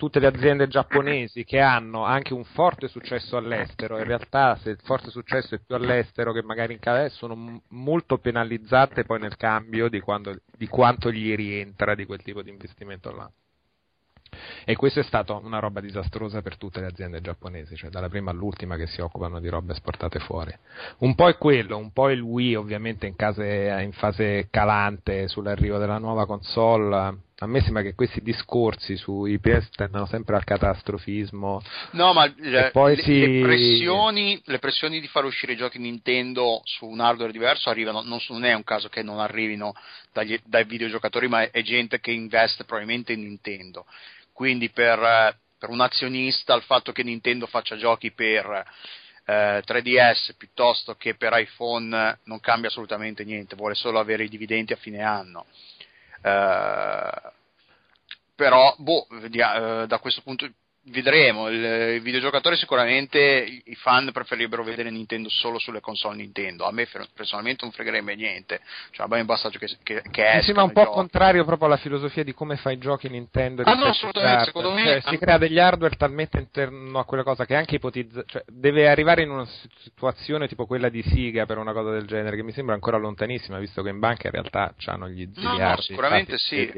tutte 0.00 0.18
le 0.18 0.28
aziende 0.28 0.66
giapponesi 0.66 1.44
che 1.44 1.60
hanno 1.60 2.06
anche 2.06 2.32
un 2.32 2.44
forte 2.44 2.88
successo 2.88 3.36
all'estero, 3.36 3.98
in 3.98 4.04
realtà 4.04 4.56
se 4.56 4.70
il 4.70 4.78
forte 4.82 5.10
successo 5.10 5.54
è 5.54 5.58
più 5.58 5.74
all'estero 5.74 6.32
che 6.32 6.42
magari 6.42 6.72
in 6.72 6.78
Canada, 6.78 7.10
sono 7.10 7.36
m- 7.36 7.60
molto 7.68 8.16
penalizzate 8.16 9.04
poi 9.04 9.20
nel 9.20 9.36
cambio 9.36 9.90
di, 9.90 10.00
quando, 10.00 10.34
di, 10.56 10.66
quanto 10.68 11.12
gli 11.12 11.34
rientra 11.34 11.94
di 11.94 12.06
quel 12.06 12.22
tipo 12.22 12.40
di 12.40 12.48
investimento 12.48 13.14
là. 13.14 13.30
E 14.64 14.74
questo 14.74 15.00
è 15.00 15.02
stata 15.02 15.34
una 15.34 15.58
roba 15.58 15.82
disastrosa 15.82 16.40
per 16.40 16.56
tutte 16.56 16.80
le 16.80 16.86
aziende 16.86 17.20
giapponesi, 17.20 17.76
cioè 17.76 17.90
dalla 17.90 18.08
prima 18.08 18.30
all'ultima 18.30 18.76
che 18.76 18.86
si 18.86 19.02
occupano 19.02 19.38
di 19.38 19.50
robe 19.50 19.72
esportate 19.72 20.18
fuori. 20.20 20.56
Un 21.00 21.14
po' 21.14 21.28
è 21.28 21.36
quello, 21.36 21.76
un 21.76 21.92
po' 21.92 22.08
il 22.08 22.22
Wii 22.22 22.54
ovviamente 22.54 23.06
in, 23.06 23.16
case, 23.16 23.76
in 23.82 23.92
fase 23.92 24.48
calante 24.48 25.28
sull'arrivo 25.28 25.76
della 25.76 25.98
nuova 25.98 26.24
console 26.24 27.28
a 27.42 27.46
me 27.46 27.62
sembra 27.62 27.82
che 27.82 27.94
questi 27.94 28.20
discorsi 28.20 28.96
sui 28.96 29.38
PS 29.38 29.70
tendano 29.70 30.04
sempre 30.04 30.36
al 30.36 30.44
catastrofismo. 30.44 31.62
No, 31.92 32.12
ma 32.12 32.26
le, 32.36 32.70
le, 32.72 32.96
si... 33.02 33.18
le, 33.18 33.42
pressioni, 33.42 34.40
le, 34.44 34.58
pressioni, 34.58 35.00
di 35.00 35.06
far 35.06 35.24
uscire 35.24 35.54
i 35.54 35.56
giochi 35.56 35.78
Nintendo 35.78 36.60
su 36.64 36.84
un 36.84 37.00
hardware 37.00 37.32
diverso 37.32 37.70
arrivano, 37.70 38.02
non, 38.02 38.20
non 38.28 38.44
è 38.44 38.52
un 38.52 38.62
caso 38.62 38.90
che 38.90 39.02
non 39.02 39.20
arrivino 39.20 39.72
dagli, 40.12 40.38
dai 40.44 40.64
videogiocatori, 40.64 41.28
ma 41.28 41.42
è, 41.42 41.50
è, 41.50 41.62
gente 41.62 41.98
che 41.98 42.10
investe 42.10 42.64
probabilmente 42.64 43.14
in 43.14 43.22
Nintendo. 43.22 43.86
Quindi 44.34 44.68
per, 44.68 45.34
per, 45.58 45.70
un 45.70 45.80
azionista 45.80 46.54
il 46.54 46.62
fatto 46.62 46.92
che 46.92 47.02
Nintendo 47.02 47.46
faccia 47.46 47.78
giochi 47.78 48.12
per 48.12 48.64
eh, 49.24 49.62
3DS 49.66 50.34
piuttosto 50.36 50.94
che 50.94 51.14
per 51.14 51.32
iPhone 51.38 52.18
non 52.24 52.40
cambia 52.40 52.68
assolutamente 52.68 53.24
niente, 53.24 53.56
vuole 53.56 53.74
solo 53.74 53.98
avere 53.98 54.24
i 54.24 54.28
dividendi 54.28 54.74
a 54.74 54.76
fine 54.76 55.00
anno. 55.02 55.46
Eh, 56.22 57.32
però, 58.34 58.74
boh, 58.78 59.06
eh, 59.22 59.86
da 59.86 59.98
questo 59.98 60.22
punto 60.22 60.48
vedremo. 60.84 61.48
Il, 61.48 61.62
il 61.62 62.00
videogiocatore 62.00 62.56
sicuramente 62.56 63.18
i 63.64 63.74
fan 63.76 64.10
preferirebbero 64.12 64.64
vedere 64.64 64.90
Nintendo 64.90 65.28
solo 65.28 65.58
sulle 65.58 65.80
console 65.80 66.16
Nintendo. 66.16 66.64
A 66.64 66.72
me 66.72 66.86
personalmente 67.14 67.64
non 67.64 67.72
fregherebbe 67.72 68.14
niente. 68.14 68.60
Cioè, 68.90 69.06
a 69.06 69.08
me 69.08 69.24
basta 69.24 69.50
che, 69.50 69.58
che, 69.82 70.02
che 70.10 70.32
Mi 70.36 70.42
sembra 70.42 70.64
un 70.64 70.72
po' 70.72 70.84
giochi. 70.84 70.94
contrario 70.94 71.44
proprio 71.44 71.66
alla 71.66 71.76
filosofia 71.76 72.24
di 72.24 72.32
come 72.32 72.56
fa 72.56 72.70
i 72.70 72.78
giochi 72.78 73.08
Nintendo. 73.08 73.62
Ah, 73.62 73.74
no, 73.74 73.86
assolutamente. 73.86 74.44
Secondo 74.44 74.72
me 74.72 74.84
cioè, 74.84 75.00
si 75.10 75.18
crea 75.18 75.38
degli 75.38 75.58
hardware 75.58 75.96
talmente 75.96 76.38
interno 76.38 76.98
a 76.98 77.04
quella 77.04 77.22
cosa 77.22 77.44
che 77.44 77.54
anche 77.54 77.76
ipotizza. 77.76 78.22
Cioè, 78.26 78.44
deve 78.46 78.88
arrivare 78.88 79.22
in 79.22 79.30
una 79.30 79.48
situazione 79.82 80.48
tipo 80.48 80.66
quella 80.66 80.88
di 80.88 81.02
Siga 81.02 81.46
per 81.46 81.58
una 81.58 81.72
cosa 81.72 81.90
del 81.90 82.06
genere, 82.06 82.36
che 82.36 82.42
mi 82.42 82.52
sembra 82.52 82.74
ancora 82.74 82.96
lontanissima, 82.96 83.58
visto 83.58 83.82
che 83.82 83.90
in 83.90 83.98
banca 83.98 84.26
in 84.26 84.32
realtà 84.32 84.74
hanno 84.86 85.08
gli 85.08 85.28
ziliardi. 85.32 85.58
No, 85.58 85.68
no, 85.68 85.80
sicuramente 85.80 86.38
sì 86.38 86.70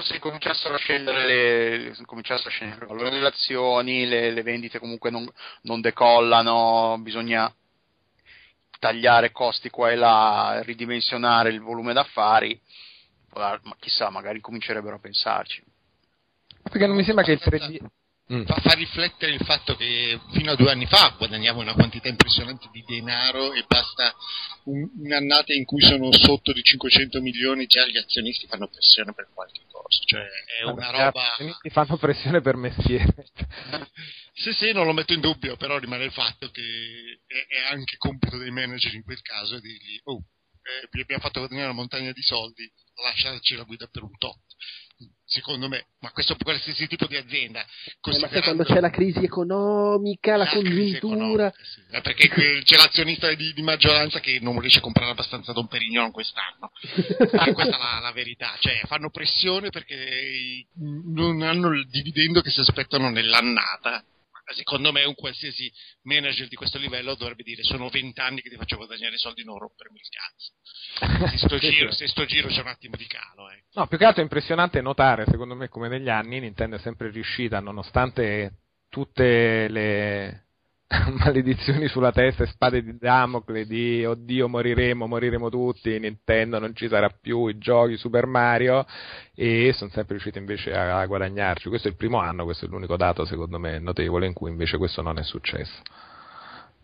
se 0.00 0.18
cominciassero 0.18 0.74
a 0.74 0.78
scendere 0.78 1.26
le, 1.26 1.96
cominciassero 2.06 2.48
a 2.48 2.52
scendere 2.52 2.86
le 2.94 3.10
relazioni, 3.10 4.06
le, 4.06 4.30
le 4.30 4.42
vendite 4.42 4.78
comunque 4.78 5.10
non, 5.10 5.28
non, 5.62 5.80
decollano, 5.80 6.98
bisogna 7.00 7.52
tagliare 8.78 9.32
costi 9.32 9.70
qua 9.70 9.90
e 9.90 9.96
là, 9.96 10.62
ridimensionare 10.64 11.50
il 11.50 11.60
volume 11.60 11.92
d'affari, 11.92 12.60
ma 13.34 13.60
chissà, 13.78 14.10
magari 14.10 14.40
comincerebbero 14.40 14.96
a 14.96 15.00
pensarci. 15.00 15.62
Perché 16.62 16.86
non 16.86 16.96
mi 16.96 17.04
sembra 17.04 17.24
che 17.24 17.32
il 17.32 17.40
3D 17.42 17.86
mm. 18.32 18.44
fa, 18.44 18.56
fa, 18.60 18.74
riflettere 18.74 19.32
il 19.32 19.44
fatto 19.44 19.76
che 19.76 20.18
fino 20.32 20.52
a 20.52 20.56
due 20.56 20.70
anni 20.70 20.86
fa 20.86 21.14
guadagniamo 21.16 21.60
una 21.60 21.74
quantità 21.74 22.08
impressionante 22.08 22.68
di 22.72 22.82
denaro 22.86 23.52
e 23.52 23.64
basta 23.66 24.14
un, 24.64 24.88
un'annata 24.98 25.52
in 25.52 25.64
cui 25.64 25.80
sono 25.82 26.12
sotto 26.12 26.52
di 26.52 26.62
500 26.62 27.20
milioni 27.20 27.66
già 27.66 27.86
gli 27.86 27.96
azionisti 27.96 28.46
fanno 28.46 28.68
pressione 28.68 29.12
per 29.12 29.28
qualche 29.32 29.62
cosa. 29.70 30.00
Cioè 30.04 30.26
è 30.60 30.64
una 30.64 30.90
roba 30.90 31.22
gli 31.22 31.32
azionisti 31.32 31.70
fanno 31.70 31.96
pressione 31.96 32.40
per 32.40 32.56
mestiere. 32.56 33.14
Sì 34.34 34.50
sì 34.54 34.72
non 34.72 34.86
lo 34.86 34.94
metto 34.94 35.12
in 35.12 35.20
dubbio 35.20 35.56
però 35.56 35.78
rimane 35.78 36.04
il 36.04 36.10
fatto 36.10 36.50
che 36.50 37.20
è, 37.26 37.54
è 37.54 37.70
anche 37.70 37.96
compito 37.98 38.38
dei 38.38 38.50
manager 38.50 38.94
in 38.94 39.04
quel 39.04 39.20
caso 39.20 39.60
dirgli 39.60 40.00
oh 40.04 40.24
eh, 40.62 40.88
vi 40.90 41.02
abbiamo 41.02 41.22
fatto 41.22 41.40
guadagnare 41.40 41.66
una 41.66 41.76
montagna 41.76 42.12
di 42.12 42.22
soldi 42.22 42.70
lasciateci 42.94 43.56
la 43.56 43.64
guida 43.64 43.86
per 43.88 44.02
un 44.02 44.16
tot 44.16 44.40
secondo 45.32 45.68
me, 45.68 45.86
ma 46.00 46.10
questo 46.10 46.34
per 46.34 46.44
qualsiasi 46.44 46.86
tipo 46.86 47.06
di 47.06 47.16
azienda. 47.16 47.60
Eh, 47.62 48.18
ma 48.20 48.28
sai 48.28 48.42
quando 48.42 48.64
c'è 48.64 48.80
la 48.80 48.90
crisi 48.90 49.24
economica, 49.24 50.36
la, 50.36 50.44
la 50.44 50.50
congiuntura. 50.50 51.52
Sì, 51.56 51.96
eh, 51.96 52.00
perché 52.02 52.28
c'è 52.62 52.76
l'azionista 52.76 53.32
di, 53.34 53.52
di, 53.54 53.62
maggioranza 53.62 54.20
che 54.20 54.38
non 54.40 54.60
riesce 54.60 54.78
a 54.78 54.82
comprare 54.82 55.10
abbastanza 55.10 55.52
Don 55.52 55.66
Perignon 55.66 56.10
quest'anno. 56.10 56.70
ah, 57.32 57.52
questa 57.52 57.76
è 57.76 57.78
la, 57.78 57.98
la, 58.02 58.12
verità, 58.12 58.54
cioè 58.60 58.80
fanno 58.84 59.10
pressione 59.10 59.70
perché 59.70 60.66
non 60.78 61.40
hanno 61.42 61.72
il 61.72 61.88
dividendo 61.88 62.42
che 62.42 62.50
si 62.50 62.60
aspettano 62.60 63.08
nell'annata 63.08 64.04
secondo 64.54 64.92
me 64.92 65.04
un 65.04 65.14
qualsiasi 65.14 65.72
manager 66.02 66.48
di 66.48 66.56
questo 66.56 66.78
livello 66.78 67.14
dovrebbe 67.14 67.42
dire 67.42 67.62
sono 67.62 67.88
vent'anni 67.88 68.40
che 68.40 68.50
ti 68.50 68.56
faccio 68.56 68.76
guadagnare 68.76 69.16
soldi 69.16 69.44
non 69.44 69.58
rompermi 69.58 69.98
il 69.98 70.08
cazzo 70.08 71.28
se 71.30 71.38
sto, 71.38 71.58
giro, 71.58 71.92
se 71.92 72.08
sto 72.08 72.24
giro 72.24 72.48
c'è 72.48 72.60
un 72.60 72.68
attimo 72.68 72.96
di 72.96 73.06
calo 73.06 73.50
eh. 73.50 73.64
no 73.74 73.86
più 73.86 73.98
che 73.98 74.04
altro 74.04 74.20
è 74.20 74.24
impressionante 74.24 74.80
notare 74.80 75.24
secondo 75.26 75.54
me 75.54 75.68
come 75.68 75.88
negli 75.88 76.08
anni 76.08 76.40
Nintendo 76.40 76.76
è 76.76 76.80
sempre 76.80 77.10
riuscita 77.10 77.60
nonostante 77.60 78.58
tutte 78.88 79.68
le 79.68 80.46
maledizioni 81.24 81.88
sulla 81.88 82.12
testa 82.12 82.44
e 82.44 82.46
spade 82.46 82.82
di 82.82 82.96
Damocle 82.98 83.66
di 83.66 84.04
oddio 84.04 84.48
moriremo, 84.48 85.06
moriremo 85.06 85.48
tutti, 85.48 85.98
Nintendo 85.98 86.58
non 86.58 86.74
ci 86.74 86.88
sarà 86.88 87.08
più, 87.08 87.46
i 87.46 87.58
giochi 87.58 87.96
Super 87.96 88.26
Mario 88.26 88.84
e 89.34 89.72
sono 89.74 89.90
sempre 89.90 90.14
riusciti 90.14 90.38
invece 90.38 90.72
a, 90.74 91.00
a 91.00 91.06
guadagnarci. 91.06 91.68
Questo 91.68 91.88
è 91.88 91.90
il 91.90 91.96
primo 91.96 92.18
anno, 92.18 92.44
questo 92.44 92.66
è 92.66 92.68
l'unico 92.68 92.96
dato 92.96 93.24
secondo 93.24 93.58
me 93.58 93.78
notevole 93.78 94.26
in 94.26 94.32
cui 94.32 94.50
invece 94.50 94.76
questo 94.76 95.02
non 95.02 95.18
è 95.18 95.22
successo. 95.22 95.80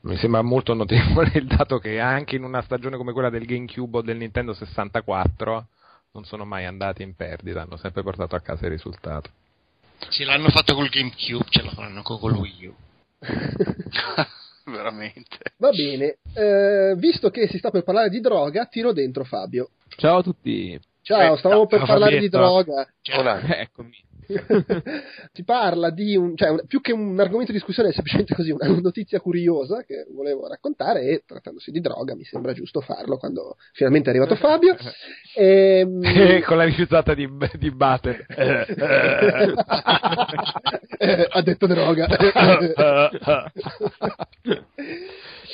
Mi 0.01 0.17
sembra 0.17 0.43
molto 0.43 0.75
notevole 0.75 1.33
il 1.35 1.47
dato 1.47 1.79
che 1.79 2.01
anche 2.01 2.37
in 2.37 2.45
una 2.45 2.63
stagione 2.63 2.97
come 2.97 3.13
quella 3.13 3.31
del 3.31 3.45
GameCube 3.45 3.99
o 3.99 4.03
del 4.03 4.17
Nintendo 4.17 4.55
64 4.55 5.69
non 6.13 6.25
sono 6.25 6.45
mai 6.45 6.65
andati 6.65 7.03
in 7.03 7.15
perdita, 7.15 7.63
hanno 7.63 7.77
sempre 7.77 8.03
portato 8.03 8.35
a 8.35 8.41
casa 8.41 8.65
il 8.65 8.73
risultato. 8.73 9.31
Ce 10.09 10.25
l'hanno 10.25 10.49
fatto 10.49 10.75
col 10.75 10.89
GameCube, 10.89 11.47
ce 11.51 11.63
lo 11.63 11.71
faranno 11.71 12.03
con 12.03 12.33
Wii 12.33 12.67
U. 12.67 12.75
Veramente. 14.71 15.39
Va 15.57 15.71
bene, 15.71 16.19
eh, 16.35 16.95
visto 16.97 17.31
che 17.31 17.49
si 17.49 17.59
sta 17.59 17.71
per 17.71 17.85
parlare 17.85 18.11
di 18.11 18.21
droga, 18.21 18.67
tiro 18.67 18.93
dentro 18.93 19.25
Fabio. 19.25 19.71
Ciao 19.97 20.19
a 20.19 20.23
tutti. 20.23 20.79
Ciao, 21.03 21.37
stavamo 21.37 21.67
per 21.67 21.85
parlare 21.87 22.19
di 22.19 22.29
droga. 22.29 22.87
Ciao. 23.01 23.39
Eccomi. 23.39 23.97
ti 25.33 25.43
parla 25.45 25.91
di 25.91 26.17
un, 26.17 26.37
cioè, 26.37 26.51
un, 26.51 26.61
più 26.67 26.81
che 26.81 26.93
un 26.93 27.19
argomento 27.19 27.53
di 27.53 27.59
discussione, 27.59 27.89
è 27.89 27.93
semplicemente 27.93 28.35
così 28.35 28.51
una 28.51 28.69
notizia 28.69 29.21
curiosa 29.21 29.83
che 29.85 30.07
volevo 30.13 30.47
raccontare 30.47 31.03
e 31.03 31.23
trattandosi 31.27 31.71
di 31.71 31.81
droga 31.81 32.15
mi 32.15 32.25
sembra 32.25 32.53
giusto 32.53 32.81
farlo 32.81 33.17
quando 33.17 33.57
finalmente 33.73 34.11
è 34.11 34.13
arrivato 34.13 34.37
Fabio. 34.37 34.77
Ehm, 35.35 36.03
e, 36.05 36.43
con 36.43 36.57
la 36.57 36.65
rifiutata 36.65 37.15
di, 37.15 37.29
di 37.59 37.71
Butter. 37.71 38.27
ha 41.29 41.43
detto 41.43 41.67
droga. 41.67 42.07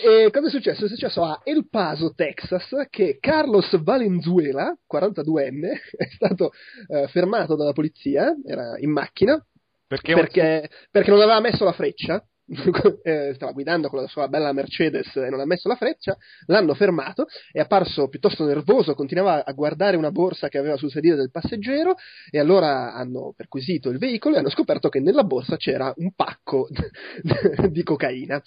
E 0.02 0.30
cosa 0.32 0.48
è 0.48 0.50
successo? 0.50 0.84
È 0.86 0.88
successo 0.88 1.22
a 1.22 1.40
El 1.44 1.68
Paso, 1.68 2.12
Texas, 2.14 2.68
che 2.90 3.18
Carlos 3.20 3.80
Valenzuela, 3.82 4.76
42enne, 4.92 5.72
è 5.96 6.08
stato 6.14 6.50
uh, 6.88 7.06
fermato 7.08 7.54
dalla 7.54 7.72
polizia, 7.72 8.34
era 8.44 8.76
in 8.78 8.90
macchina, 8.90 9.42
perché, 9.86 10.14
perché, 10.14 10.70
perché 10.90 11.10
non 11.10 11.20
aveva 11.20 11.40
messo 11.40 11.64
la 11.64 11.72
freccia 11.72 12.24
eh, 13.02 13.32
stava 13.34 13.52
guidando 13.52 13.88
con 13.88 14.00
la 14.00 14.06
sua 14.06 14.28
bella 14.28 14.52
Mercedes 14.52 15.16
e 15.16 15.30
non 15.30 15.40
ha 15.40 15.46
messo 15.46 15.68
la 15.68 15.76
freccia, 15.76 16.16
l'hanno 16.46 16.74
fermato, 16.74 17.26
è 17.50 17.60
apparso 17.60 18.08
piuttosto 18.08 18.44
nervoso, 18.44 18.94
continuava 18.94 19.44
a 19.44 19.52
guardare 19.52 19.96
una 19.96 20.10
borsa 20.10 20.48
che 20.48 20.58
aveva 20.58 20.76
sul 20.76 20.90
sedile 20.90 21.16
del 21.16 21.30
passeggero 21.30 21.94
e 22.30 22.38
allora 22.38 22.92
hanno 22.92 23.32
perquisito 23.34 23.88
il 23.88 23.98
veicolo 23.98 24.34
e 24.34 24.38
hanno 24.38 24.50
scoperto 24.50 24.88
che 24.88 25.00
nella 25.00 25.24
borsa 25.24 25.56
c'era 25.56 25.92
un 25.96 26.12
pacco 26.14 26.68
di 27.70 27.82
cocaina. 27.82 28.42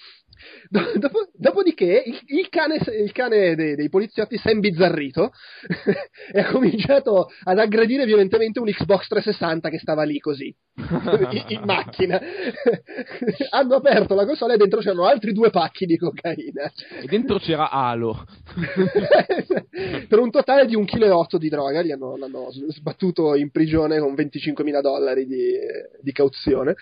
Dopo, 0.97 1.29
dopodiché 1.33 2.03
il, 2.05 2.19
il, 2.27 2.49
cane, 2.49 2.75
il 2.75 3.11
cane 3.11 3.55
dei, 3.55 3.75
dei, 3.75 3.89
poliziotti 3.89 4.37
si 4.37 4.47
è 4.47 4.51
imbizzarrito 4.51 5.31
e 6.31 6.39
ha 6.39 6.51
cominciato 6.51 7.29
ad 7.43 7.59
aggredire 7.59 8.05
violentemente 8.05 8.59
un 8.59 8.67
Xbox 8.67 9.07
360 9.07 9.69
che 9.69 9.79
stava 9.79 10.03
lì 10.03 10.19
così 10.19 10.53
in, 10.75 11.43
in 11.47 11.61
macchina. 11.63 12.19
Hanno 13.49 13.75
aperto 13.75 14.15
la 14.15 14.25
console 14.25 14.55
e 14.55 14.57
dentro 14.57 14.79
c'erano 14.79 15.05
altri 15.05 15.33
due 15.33 15.49
pacchi 15.49 15.85
di 15.85 15.97
cocaina. 15.97 16.71
E 17.01 17.05
dentro 17.07 17.39
c'era 17.39 17.69
Halo. 17.69 18.25
per 20.07 20.19
un 20.19 20.29
totale 20.31 20.65
di 20.65 20.75
1,8 20.75 20.85
kg 20.85 21.37
di 21.37 21.49
droga. 21.49 21.81
Gli 21.81 21.91
hanno, 21.91 22.15
l'hanno 22.17 22.49
sbattuto 22.69 23.35
in 23.35 23.51
prigione 23.51 23.99
con 23.99 24.13
25.000 24.13 24.81
dollari 24.81 25.25
di, 25.25 25.53
di 26.01 26.11
cauzione. 26.11 26.75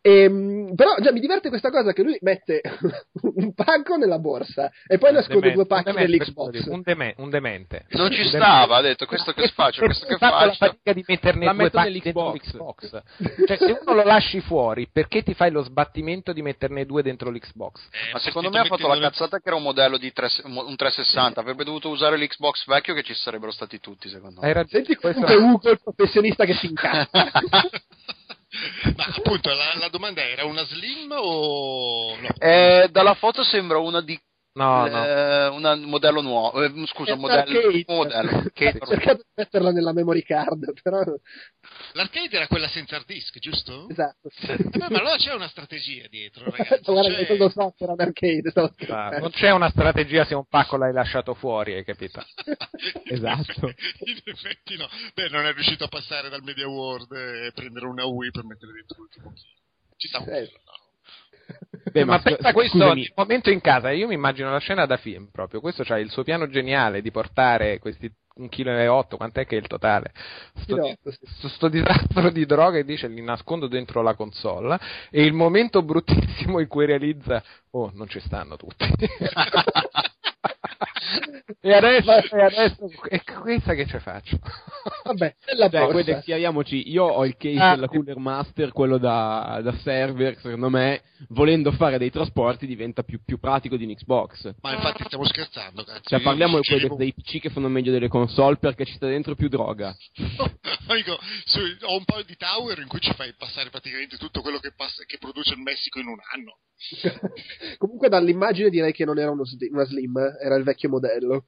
E, 0.00 0.22
ehm, 0.22 0.74
però 0.74 0.96
già 1.00 1.12
mi 1.12 1.20
diverte 1.20 1.48
questa 1.48 1.70
cosa 1.70 1.92
che 1.92 2.02
lui 2.02 2.18
mette 2.20 2.60
un 3.34 3.54
pacco 3.54 3.96
nella 3.96 4.18
borsa 4.18 4.70
e 4.86 4.98
poi 4.98 5.12
nasconde 5.12 5.52
due 5.52 5.66
pacchi 5.66 5.92
nell'Xbox. 5.92 6.66
Un, 6.66 6.82
deme- 6.82 7.14
un, 7.18 7.30
demente. 7.30 7.86
Non 7.90 8.10
ci 8.10 8.24
stava, 8.24 8.76
ha 8.76 8.80
detto 8.80 9.06
questo 9.06 9.32
che 9.32 9.48
faccio, 9.48 9.84
questo 9.84 10.06
che 10.06 10.16
faccio. 10.16 10.46
la 10.46 10.52
fatica 10.52 10.92
di 10.92 11.04
metterne 11.06 11.44
la 11.44 11.52
due 11.52 11.70
pacchi 11.70 12.02
nell'Xbox. 12.04 13.02
cioè 13.46 13.56
se 13.56 13.78
uno 13.80 13.94
lo 13.94 14.04
lasci 14.04 14.40
fuori, 14.40 14.88
perché 14.90 15.22
ti 15.22 15.34
fai 15.34 15.50
lo 15.50 15.62
sbattimento 15.62 16.32
di 16.32 16.42
metterne 16.42 16.86
due 16.86 17.02
dentro 17.02 17.30
l'Xbox? 17.30 17.88
Eh, 17.90 18.12
Ma 18.12 18.18
secondo 18.18 18.50
me 18.50 18.60
ha 18.60 18.64
fatto 18.64 18.86
la 18.86 18.98
cazzata 18.98 19.38
che 19.38 19.48
era 19.48 19.56
un 19.56 19.62
modello 19.62 19.96
di 19.98 20.12
3, 20.12 20.28
un 20.44 20.76
360, 20.76 21.40
avrebbe 21.40 21.64
dovuto 21.64 21.88
usare 21.88 22.16
l'Xbox 22.16 22.66
vecchio 22.66 22.94
che 22.94 23.02
ci 23.02 23.14
sarebbero 23.14 23.52
stati 23.52 23.80
tutti 23.80 24.08
secondo 24.08 24.40
me. 24.40 24.46
Hai 24.46 24.52
ragione. 24.52 24.84
Senti 24.84 25.00
questo 25.00 25.26
è 25.26 25.34
Ugo 25.34 25.70
il 25.70 25.80
professionista 25.82 26.44
che 26.44 26.54
si 26.54 26.66
incazza. 26.66 27.30
Ma 28.96 29.04
appunto 29.04 29.50
la, 29.50 29.74
la, 29.74 29.88
domanda 29.88 30.22
era 30.22 30.44
una 30.44 30.64
slim 30.64 31.12
o 31.12 32.16
no? 32.18 32.28
Eh, 32.38 32.88
dalla 32.90 33.14
foto 33.14 33.42
sembra 33.42 33.78
una 33.78 34.00
di 34.00 34.18
No, 34.58 34.86
eh, 34.86 34.90
no. 35.60 35.72
Un 35.72 35.82
modello 35.84 36.20
nuovo, 36.20 36.64
eh, 36.64 36.72
scusa, 36.86 37.14
un 37.14 37.20
modello, 37.20 37.68
un 37.68 37.84
modello. 37.86 38.38
Ho 38.38 38.86
cercato 38.86 39.22
di 39.22 39.30
metterla 39.36 39.70
nella 39.70 39.92
memory 39.92 40.22
card, 40.22 40.72
però... 40.82 41.00
L'arcade 41.92 42.36
era 42.36 42.48
quella 42.48 42.66
senza 42.68 42.96
hard 42.96 43.06
disk, 43.06 43.38
giusto? 43.38 43.88
Esatto. 43.88 44.28
Eh, 44.48 44.78
ma 44.78 44.86
allora 44.86 45.16
c'è 45.16 45.32
una 45.32 45.46
strategia 45.46 46.08
dietro, 46.08 46.50
ragazzi. 46.50 46.90
Guarda 46.90 47.24
che 47.24 47.36
lo 47.36 47.48
so, 47.50 47.72
era 47.78 47.92
un 47.92 48.00
arcade. 48.00 48.52
Ah, 48.88 49.18
non 49.18 49.30
c'è 49.30 49.50
una 49.50 49.70
strategia 49.70 50.24
se 50.24 50.34
un 50.34 50.46
pacco 50.48 50.76
l'hai 50.76 50.92
lasciato 50.92 51.34
fuori, 51.34 51.74
hai 51.74 51.84
capito? 51.84 52.20
esatto. 53.04 53.68
In 54.04 54.20
effetti 54.24 54.76
no. 54.76 54.88
Beh, 55.14 55.28
non 55.28 55.46
è 55.46 55.52
riuscito 55.52 55.84
a 55.84 55.88
passare 55.88 56.28
dal 56.28 56.42
Media 56.42 56.66
World 56.66 57.12
e 57.12 57.52
prendere 57.54 57.86
una 57.86 58.04
Wii 58.06 58.30
per 58.32 58.44
mettere 58.44 58.72
dentro 58.72 58.96
l'ultimo 58.98 59.32
chilo. 59.34 59.56
Ci 59.96 60.08
sta 60.08 60.18
un 60.18 60.28
eh. 60.28 60.50
no? 60.64 60.87
Beh, 61.90 62.04
ma, 62.04 62.16
ma 62.16 62.22
pensa 62.22 62.52
questo 62.52 62.92
nel 62.92 63.12
momento 63.14 63.50
in 63.50 63.60
casa, 63.60 63.90
io 63.90 64.06
mi 64.06 64.14
immagino 64.14 64.50
la 64.50 64.58
scena 64.58 64.86
da 64.86 64.96
film 64.96 65.28
proprio. 65.30 65.60
Questo 65.60 65.84
c'ha 65.84 65.98
il 65.98 66.10
suo 66.10 66.22
piano 66.22 66.48
geniale 66.48 67.00
di 67.00 67.10
portare 67.10 67.78
questi 67.78 68.12
un 68.38 68.48
chilo 68.48 68.70
e 68.70 68.86
otto, 68.86 69.16
quant'è 69.16 69.46
che 69.46 69.56
è 69.56 69.58
il 69.58 69.66
totale? 69.66 70.12
Sto, 70.54 70.96
sto, 71.02 71.48
sto 71.48 71.68
disastro 71.68 72.30
di 72.30 72.46
droga 72.46 72.78
e 72.78 72.84
dice 72.84 73.08
li 73.08 73.22
nascondo 73.22 73.66
dentro 73.66 74.00
la 74.00 74.14
console 74.14 74.78
e 75.10 75.24
il 75.24 75.32
momento 75.32 75.82
bruttissimo 75.82 76.60
in 76.60 76.68
cui 76.68 76.86
realizza 76.86 77.42
oh 77.70 77.90
non 77.94 78.08
ci 78.08 78.20
stanno 78.20 78.56
tutti 78.56 78.86
e 81.60 81.72
adesso, 81.72 82.10
e 82.10 82.42
adesso 82.42 82.90
e 83.08 83.22
questa 83.22 83.74
che 83.74 83.86
ci 83.86 83.98
faccio? 83.98 84.38
Vabbè, 85.04 85.34
la 85.56 85.70
cioè, 85.70 86.20
chiariamoci, 86.22 86.90
io 86.90 87.04
ho 87.04 87.24
il 87.24 87.36
case 87.36 87.58
ah, 87.58 87.74
della 87.74 87.88
Cooler 87.88 88.18
Master, 88.18 88.72
quello 88.72 88.98
da, 88.98 89.60
da, 89.62 89.76
server, 89.78 90.36
secondo 90.36 90.68
me, 90.68 91.02
volendo 91.28 91.72
fare 91.72 91.98
dei 91.98 92.10
trasporti 92.10 92.66
diventa 92.66 93.02
più, 93.02 93.20
più 93.24 93.38
pratico 93.38 93.76
di 93.76 93.84
un 93.84 93.94
Xbox. 93.94 94.54
Ma 94.60 94.74
infatti 94.74 95.04
stiamo 95.04 95.24
scherzando, 95.24 95.84
cazzo. 95.84 96.00
Cioè, 96.04 96.20
parliamo 96.20 96.58
dicevo... 96.58 96.96
dei, 96.96 97.12
dei 97.12 97.14
PC 97.14 97.40
che 97.40 97.50
fanno 97.50 97.68
meglio 97.68 97.92
delle 97.92 98.08
console 98.08 98.56
perché 98.56 98.84
ci 98.84 98.94
sta 98.94 99.06
dentro 99.06 99.34
più 99.34 99.48
droga. 99.48 99.94
Amico, 100.88 101.18
su, 101.44 101.60
ho 101.82 101.96
un 101.96 102.04
po' 102.04 102.22
di 102.22 102.36
tower 102.36 102.78
in 102.78 102.88
cui 102.88 103.00
ci 103.00 103.12
fai 103.14 103.34
passare 103.36 103.70
praticamente 103.70 104.16
tutto 104.16 104.40
quello 104.40 104.58
che, 104.58 104.72
passa, 104.74 105.04
che 105.04 105.18
produce 105.18 105.54
il 105.54 105.60
Messico 105.60 105.98
in 105.98 106.06
un 106.06 106.18
anno. 106.32 106.58
Comunque 107.78 108.08
dall'immagine 108.08 108.70
direi 108.70 108.92
che 108.92 109.04
non 109.04 109.18
era 109.18 109.30
uno, 109.30 109.44
una 109.70 109.84
slim, 109.84 110.18
era 110.40 110.56
il 110.56 110.64
vecchio 110.64 110.88
modello. 110.88 111.46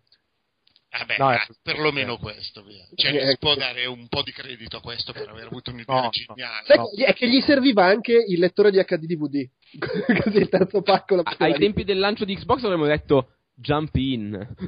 Vabbè, 0.90 1.18
no, 1.18 1.28
ah, 1.28 1.46
perlomeno 1.62 2.18
questo. 2.18 2.64
Via. 2.64 2.84
Cioè, 2.96 3.14
eh, 3.14 3.30
si 3.30 3.36
può 3.38 3.54
dare 3.54 3.86
un 3.86 4.08
po' 4.08 4.22
di 4.22 4.32
credito 4.32 4.78
a 4.78 4.80
questo 4.80 5.12
per 5.12 5.28
aver 5.28 5.46
avuto 5.46 5.70
un'idea 5.70 6.02
no, 6.02 6.08
geniale. 6.10 6.74
No. 6.74 6.90
È 6.90 7.12
che 7.14 7.28
gli 7.28 7.40
serviva 7.40 7.84
anche 7.84 8.12
il 8.12 8.40
lettore 8.40 8.72
di 8.72 8.78
HD 8.78 9.06
DVD. 9.06 9.48
Così 10.22 10.36
il 10.36 10.48
terzo 10.48 10.82
pacco. 10.82 11.20
A, 11.20 11.36
ai 11.38 11.54
tempi 11.58 11.84
del 11.84 12.00
lancio 12.00 12.24
di 12.24 12.34
Xbox 12.34 12.64
avremmo 12.64 12.86
detto 12.86 13.34
jump 13.54 13.94
in. 13.94 14.34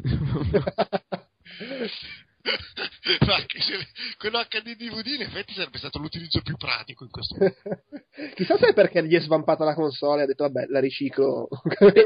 Ma 3.26 3.36
se, 3.46 3.86
quello 4.18 4.42
HD 4.48 4.76
DVD 4.76 5.06
in 5.06 5.22
effetti 5.22 5.52
sarebbe 5.54 5.78
stato 5.78 5.98
l'utilizzo 5.98 6.40
più 6.42 6.56
pratico 6.56 7.04
in 7.04 7.10
questo 7.10 7.36
momento. 7.38 8.34
Chissà 8.34 8.56
se 8.58 8.68
è 8.68 8.74
perché 8.74 9.04
gli 9.06 9.14
è 9.14 9.20
svampata 9.20 9.64
la 9.64 9.74
console 9.74 10.20
e 10.20 10.24
ha 10.24 10.26
detto 10.26 10.44
vabbè 10.44 10.66
la 10.68 10.80
riciclo. 10.80 11.48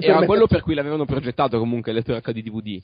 Era 0.01 0.25
quello 0.27 0.47
per 0.47 0.63
cui 0.63 0.75
l'avevano 0.75 1.07
progettato 1.07 1.59
comunque 1.59 1.93
il 1.93 1.99
lettore 1.99 2.21
HD 2.21 2.43
DVD 2.43 2.83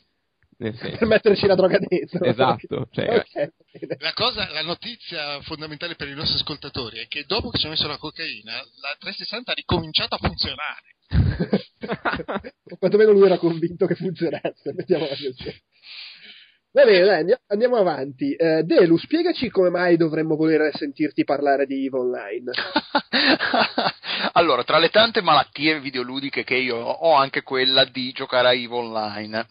per 0.70 1.06
metterci 1.06 1.46
la 1.46 1.54
droga 1.54 1.78
dentro. 1.78 2.24
Esatto. 2.24 2.88
Cioè, 2.92 3.16
okay. 3.16 3.50
la, 3.98 4.12
cosa, 4.12 4.50
la 4.52 4.62
notizia 4.62 5.40
fondamentale 5.42 5.94
per 5.94 6.08
i 6.08 6.14
nostri 6.14 6.36
ascoltatori 6.36 6.98
è 6.98 7.06
che 7.06 7.24
dopo 7.26 7.48
che 7.50 7.58
ci 7.58 7.66
ha 7.66 7.70
messo 7.70 7.86
la 7.86 7.96
cocaina, 7.96 8.52
la 8.52 8.96
360 8.98 9.50
ha 9.50 9.54
ricominciato 9.54 10.14
a 10.14 10.18
funzionare. 10.18 10.96
o 12.70 12.76
quantomeno 12.76 13.12
lui 13.12 13.26
era 13.26 13.38
convinto 13.38 13.86
che 13.86 13.94
funzionasse. 13.94 14.72
Mettiamola 14.74 15.08
così. 15.08 15.62
Va 16.74 16.87
bene, 16.87 17.04
dai, 17.04 17.37
andiamo 17.48 17.76
avanti. 17.76 18.32
Eh, 18.32 18.62
Delu, 18.62 18.96
spiegaci 18.96 19.50
come 19.50 19.68
mai 19.68 19.98
dovremmo 19.98 20.37
volere 20.37 20.72
sentirti 20.72 21.22
parlare 21.22 21.66
di 21.66 21.85
EVE 21.85 21.98
Online. 21.98 22.50
allora, 24.32 24.64
tra 24.64 24.78
le 24.78 24.88
tante 24.88 25.20
malattie 25.20 25.80
videoludiche 25.80 26.44
che 26.44 26.56
io 26.56 26.76
ho, 26.76 26.90
ho 26.90 27.12
anche 27.12 27.42
quella 27.42 27.85
di 27.85 28.11
giocare 28.12 28.48
a 28.48 28.54
EVE 28.54 28.74
Online. 28.74 29.46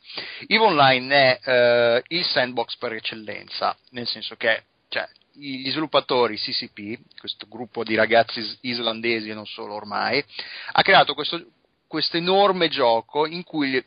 EVE 0.48 0.64
Online 0.64 1.16
è 1.16 1.40
eh, 1.44 2.04
il 2.08 2.26
sandbox 2.26 2.78
per 2.78 2.94
eccellenza, 2.94 3.78
nel 3.92 4.08
senso 4.08 4.36
che 4.36 4.64
cioè, 4.90 5.08
gli 5.32 5.70
sviluppatori 5.70 6.38
CCP, 6.38 7.20
questo 7.20 7.46
gruppo 7.48 7.84
di 7.84 7.94
ragazzi 7.94 8.42
islandesi 8.62 9.30
e 9.30 9.36
non 9.36 9.46
solo 9.46 9.76
ormai, 9.76 10.26
ha 10.72 10.82
creato 10.82 11.14
questo, 11.14 11.40
questo 11.86 12.18
enorme 12.18 12.68
gioco 12.68 13.28
in 13.28 13.44
cui 13.44 13.84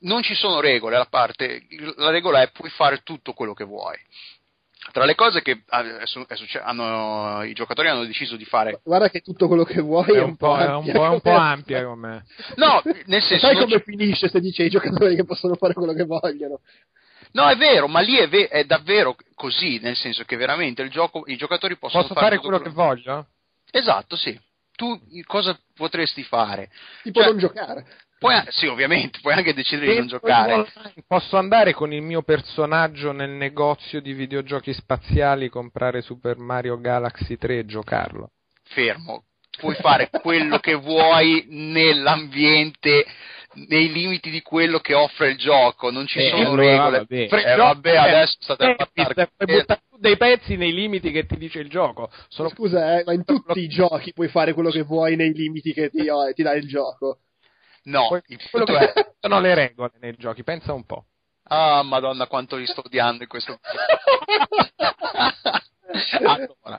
non 0.00 0.22
ci 0.22 0.34
sono 0.34 0.60
regole 0.60 0.96
alla 0.96 1.06
parte, 1.06 1.62
la 1.96 2.10
regola 2.10 2.42
è 2.42 2.50
puoi 2.50 2.70
fare 2.70 3.00
tutto 3.02 3.32
quello 3.32 3.54
che 3.54 3.64
vuoi. 3.64 3.96
Tra 4.92 5.04
le 5.04 5.14
cose 5.14 5.42
che 5.42 5.64
adesso, 5.68 6.20
adesso 6.20 6.46
hanno, 6.62 7.42
i 7.42 7.52
giocatori 7.52 7.88
hanno 7.88 8.04
deciso 8.04 8.36
di 8.36 8.44
fare. 8.44 8.80
Guarda 8.84 9.10
che 9.10 9.20
tutto 9.20 9.46
quello 9.46 9.64
che 9.64 9.80
vuoi 9.80 10.14
è 10.14 10.22
un, 10.22 10.36
po', 10.36 10.56
è 10.56 10.72
un, 10.72 10.90
po', 10.90 11.04
è 11.04 11.08
un 11.08 11.20
po', 11.20 11.30
ampia 11.34 11.84
come. 11.84 12.24
No, 12.54 12.80
nel 13.06 13.22
senso. 13.22 13.46
Sai 13.46 13.56
come 13.56 13.80
finisce 13.80 14.28
se 14.28 14.40
dice 14.40 14.62
ai 14.62 14.70
giocatori 14.70 15.16
che 15.16 15.24
possono 15.24 15.56
fare 15.56 15.74
quello 15.74 15.92
che 15.92 16.04
vogliono? 16.04 16.60
No, 17.32 17.48
è 17.48 17.56
vero, 17.56 17.88
ma 17.88 18.00
lì 18.00 18.16
è, 18.16 18.28
ve- 18.28 18.48
è 18.48 18.64
davvero 18.64 19.16
così, 19.34 19.78
nel 19.80 19.96
senso 19.96 20.24
che 20.24 20.36
veramente 20.36 20.80
il 20.80 20.90
gioco, 20.90 21.24
i 21.26 21.36
giocatori 21.36 21.76
possono 21.76 22.04
Posso 22.04 22.14
fare, 22.14 22.36
fare 22.36 22.38
quello 22.38 22.60
che 22.60 22.70
voglio? 22.70 23.26
Esatto, 23.70 24.16
sì. 24.16 24.38
Tu 24.74 24.98
cosa 25.26 25.58
potresti 25.74 26.22
fare? 26.22 26.70
Tipo 27.02 27.20
cioè, 27.20 27.30
non 27.30 27.38
giocare 27.38 27.86
Puoi, 28.18 28.34
sì, 28.48 28.66
ovviamente, 28.66 29.20
puoi 29.22 29.34
anche 29.34 29.54
decidere 29.54 29.92
di 29.92 29.98
non 29.98 30.08
giocare. 30.08 30.66
Posso 31.06 31.36
andare 31.36 31.72
con 31.72 31.92
il 31.92 32.02
mio 32.02 32.22
personaggio 32.22 33.12
nel 33.12 33.30
negozio 33.30 34.00
di 34.00 34.12
videogiochi 34.12 34.72
spaziali, 34.72 35.48
comprare 35.48 36.02
Super 36.02 36.36
Mario 36.36 36.80
Galaxy 36.80 37.36
3 37.36 37.58
e 37.58 37.64
giocarlo. 37.64 38.30
Fermo, 38.64 39.24
puoi 39.58 39.76
fare 39.76 40.10
quello 40.10 40.58
che 40.58 40.74
vuoi 40.74 41.46
nell'ambiente 41.48 43.04
nei 43.66 43.90
limiti 43.90 44.30
di 44.30 44.42
quello 44.42 44.78
che 44.78 44.94
offre 44.94 45.30
il 45.30 45.36
gioco, 45.36 45.90
non 45.90 46.06
ci 46.06 46.18
eh, 46.18 46.28
sono 46.28 46.50
allora, 46.50 46.62
regole. 46.62 46.98
Vabbè, 46.98 47.26
Pre- 47.28 47.44
eh, 47.44 47.56
vabbè 47.56 47.96
adesso 47.96 48.36
state 48.40 48.64
eh, 48.64 48.74
a 48.76 48.90
parlare. 48.92 49.30
buttare 49.38 49.80
dei 49.98 50.16
pezzi 50.16 50.56
nei 50.56 50.72
limiti 50.72 51.10
che 51.10 51.26
ti 51.26 51.36
dice 51.36 51.58
il 51.60 51.68
gioco. 51.68 52.10
Sono... 52.28 52.50
Scusa, 52.50 52.98
eh, 52.98 53.04
ma 53.04 53.12
in 53.12 53.24
tutti 53.24 53.60
i 53.60 53.68
giochi 53.68 54.12
puoi 54.12 54.28
fare 54.28 54.52
quello 54.52 54.70
che 54.70 54.82
vuoi 54.82 55.16
nei 55.16 55.32
limiti 55.32 55.72
che 55.72 55.90
ti, 55.90 56.08
oh, 56.08 56.32
ti 56.32 56.42
dà 56.42 56.52
il 56.54 56.68
gioco. 56.68 57.18
No, 57.84 58.08
quello 58.08 58.64
che 58.64 58.92
è... 58.92 59.12
sono 59.20 59.40
le 59.40 59.54
regole 59.54 59.92
nei 60.00 60.14
giochi, 60.16 60.42
pensa 60.42 60.72
un 60.72 60.84
po'. 60.84 61.04
Ah, 61.44 61.82
madonna, 61.82 62.26
quanto 62.26 62.56
li 62.56 62.66
sto 62.66 62.82
odiando 62.84 63.22
in 63.22 63.28
questo 63.28 63.58
allora, 66.22 66.78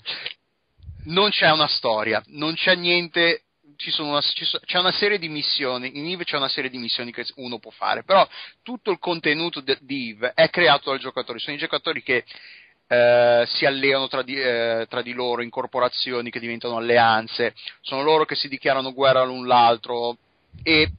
non 1.06 1.32
c'è 1.32 1.50
una 1.50 1.68
storia, 1.68 2.22
non 2.28 2.54
c'è 2.54 2.76
niente 2.76 3.45
una, 4.00 4.22
so, 4.22 4.60
c'è 4.66 4.78
una 4.78 4.91
serie 4.91 5.18
di 5.18 5.30
missioni, 5.30 5.97
in 5.97 6.08
Eve 6.08 6.26
c'è 6.26 6.36
una 6.36 6.50
serie 6.50 6.70
di 6.70 6.78
missioni 6.78 7.12
che 7.12 7.26
uno 7.36 7.60
può 7.60 7.72
fare, 7.72 8.04
però 8.04 8.28
tutto 8.62 8.91
il 8.91 9.00
contenuto 9.00 9.62
de, 9.62 9.78
di 9.82 10.10
Eve 10.10 10.34
è 10.34 10.50
creato 10.50 10.89
dal 10.89 11.00
giocatore, 11.00 11.39
sono 11.39 11.56
i 11.56 11.60
giocatori 11.60 12.04
che 12.04 12.26
eh, 12.88 13.45
si 13.47 13.66
alleano 13.66 14.08
tra 14.08 14.22
di, 14.22 14.36
eh, 14.36 14.86
tra 14.89 15.02
di, 15.02 15.14
loro 15.14 15.41
in 15.41 15.50
corporazioni 15.50 16.30
che 16.30 16.39
diventano 16.39 16.78
alleanze, 16.78 17.54
sono 17.82 18.02
loro 18.02 18.26
che 18.26 18.36
si 18.36 18.47
dichiarano 18.47 18.93
guerra 18.93 19.24
l'un 19.24 19.47
l'altro 19.47 20.18
e 20.64 20.91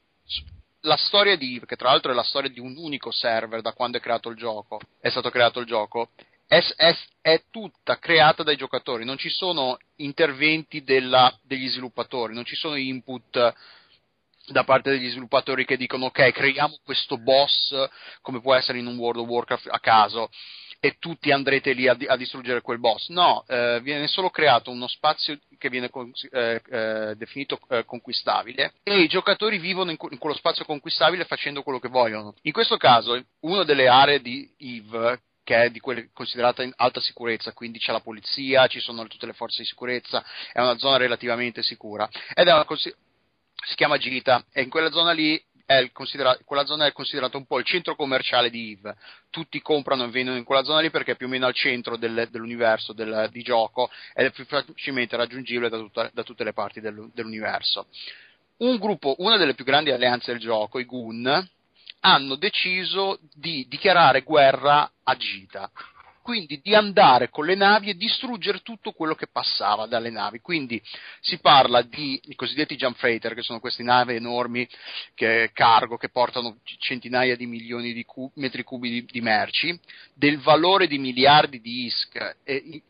la 0.83 0.97
storia 0.97 1.37
di 1.37 1.61
che 1.67 1.77
tra 1.77 1.91
l'altro 1.91 2.13
è 2.13 2.15
la 2.15 2.23
storia 2.23 2.51
di 2.51 2.61
un 2.61 2.75
unico 2.77 3.11
server 3.11 3.61
da 3.61 3.73
quando 3.73 3.99
è 3.99 4.01
creato 4.01 4.31
il 4.31 4.37
gioco, 4.37 4.81
è 5.01 5.09
stato 5.11 5.31
creato 5.31 5.61
il 5.61 5.67
gioco, 5.67 6.11
è, 6.47 6.61
è, 6.77 6.97
è, 7.21 7.43
tutta 7.51 7.99
creata 7.99 8.43
dai 8.43 8.57
giocatori, 8.57 9.05
non 9.05 9.19
ci 9.19 9.29
sono 9.29 9.79
interventi 9.97 10.83
della, 10.83 11.33
degli 11.43 11.69
sviluppatori, 11.69 12.35
non 12.35 12.45
ci 12.45 12.57
sono 12.57 12.77
input 12.77 13.55
da 14.47 14.65
parte 14.65 14.91
degli 14.91 15.09
sviluppatori 15.11 15.65
che 15.65 15.77
dicono 15.77 16.07
ok, 16.07 16.33
creiamo 16.33 16.79
questo 16.85 17.19
boss 17.19 17.73
come 18.21 18.41
può 18.41 18.55
essere 18.55 18.79
in 18.79 18.87
un 18.87 18.97
World 18.97 19.21
of 19.21 19.29
Warcraft 19.29 19.69
a 19.71 19.79
caso 19.79 20.29
e 20.81 20.97
tutti 20.99 21.31
andrete 21.31 21.73
lì 21.73 21.87
a, 21.87 21.97
a 22.07 22.17
distruggere 22.17 22.63
quel 22.63 22.81
boss. 22.81 23.09
No, 23.09 23.45
eh, 23.47 23.81
viene 23.83 24.09
solo 24.09 24.31
creato 24.31 24.71
uno 24.71 24.89
spazio 24.89 25.39
che 25.59 25.69
viene 25.69 25.91
con, 25.91 26.11
eh, 26.31 26.63
eh, 26.69 27.15
definito 27.17 27.61
eh, 27.69 27.85
conquistabile 27.85 28.73
e 28.83 29.01
i 29.01 29.09
giocatori 29.09 29.59
vivono 29.59 29.91
in, 29.91 29.99
in, 30.11 30.19
quello 30.19 30.35
spazio 30.35 30.65
conquistabile 30.65 31.25
facendo 31.27 31.63
quello 31.63 31.79
che 31.79 31.89
vogliono. 31.89 32.35
In 32.43 32.53
questo 32.53 32.79
caso, 32.79 33.23
una 33.41 33.65
delle 33.65 33.89
aree 33.89 34.21
di 34.21 34.51
Eve 34.57 35.21
che 35.43 35.65
è 35.65 35.71
di 35.71 35.81
quelle 35.81 36.11
considerate 36.13 36.63
in 36.63 36.73
alta 36.77 37.01
sicurezza, 37.01 37.53
quindi 37.53 37.79
c'è 37.79 37.93
la 37.93 38.01
polizia, 38.01 38.69
ci 38.69 38.79
sono 38.79 39.07
tutte 39.07 39.27
le 39.27 39.33
forze 39.33 39.63
di 39.63 39.69
sicurezza, 39.69 40.25
è 40.53 40.61
una 40.61 40.79
zona 40.79 40.97
relativamente 40.97 41.63
sicura 41.63 42.09
ed 42.35 42.47
è 42.47 42.53
una, 42.53 42.65
si 43.67 43.75
chiama 43.75 43.99
Gita 43.99 44.45
e 44.53 44.63
in 44.63 44.71
quella 44.71 44.91
zona 44.91 45.13
lì 45.13 45.43
quella 46.45 46.65
zona 46.65 46.87
è 46.87 46.93
considerata 46.93 47.37
un 47.37 47.47
po' 47.47 47.59
il 47.59 47.65
centro 47.65 47.95
commerciale 47.95 48.51
di 48.51 48.73
Eve. 48.73 48.97
Tutti 49.31 49.61
comprano 49.63 50.05
e 50.05 50.09
vendono 50.09 50.37
in 50.37 50.45
quella 50.45 50.65
zona 50.65 50.81
lì 50.81 50.91
perché 50.91 51.13
è 51.13 51.17
più 51.17 51.27
o 51.27 51.29
meno 51.29 51.47
al 51.47 51.55
centro 51.55 51.97
del, 51.97 52.29
dell'universo 52.31 52.93
del, 52.93 53.29
di 53.31 53.43
gioco 53.43 53.91
ed 54.15 54.27
è 54.27 54.31
più 54.33 54.45
facilmente 54.47 55.17
raggiungibile 55.17 55.69
da, 55.69 55.79
tutta, 55.79 56.11
da 56.13 56.23
tutte 56.23 56.45
le 56.45 56.53
parti 56.53 56.81
del, 56.81 57.11
dell'universo. 57.15 57.87
Un 58.59 58.79
gruppo, 58.79 59.15
una 59.19 59.37
delle 59.37 59.55
più 59.55 59.65
grandi 59.65 59.91
alleanze 59.91 60.33
del 60.33 60.41
gioco, 60.41 60.79
i 60.79 60.85
Goon, 60.85 61.49
hanno 62.01 62.35
deciso 62.35 63.19
di 63.35 63.67
dichiarare 63.69 64.23
guerra 64.23 64.91
a 65.03 65.17
Gita 65.17 65.71
quindi 66.23 66.61
di 66.63 66.75
andare 66.75 67.29
con 67.31 67.47
le 67.47 67.55
navi 67.55 67.91
e 67.91 67.95
distruggere 67.95 68.61
tutto 68.61 68.93
quello 68.93 69.15
che 69.15 69.27
passava 69.27 69.87
dalle 69.87 70.11
navi. 70.11 70.41
Quindi 70.41 70.81
si 71.21 71.39
parla 71.39 71.83
di 71.83 72.21
i 72.25 72.35
cosiddetti 72.35 72.77
jump 72.77 72.97
freighter, 72.97 73.35
che 73.35 73.43
sono 73.43 73.61
queste 73.61 73.83
navi 73.83 74.15
enormi 74.15 74.69
che, 75.15 75.51
cargo 75.53 75.97
che 75.97 76.11
portano 76.11 76.59
centinaia 76.79 77.37
di 77.37 77.47
milioni 77.47 77.93
di 77.93 78.05
cu- 78.05 78.31
metri 78.35 78.63
cubi 78.63 78.91
di, 78.91 79.05
di, 79.05 79.21
merci, 79.21 79.79
del 80.15 80.39
valore 80.39 80.87
di 80.87 80.99
miliardi 80.99 81.61
di 81.61 81.85
ISK. 81.85 82.37
E, 82.45 82.83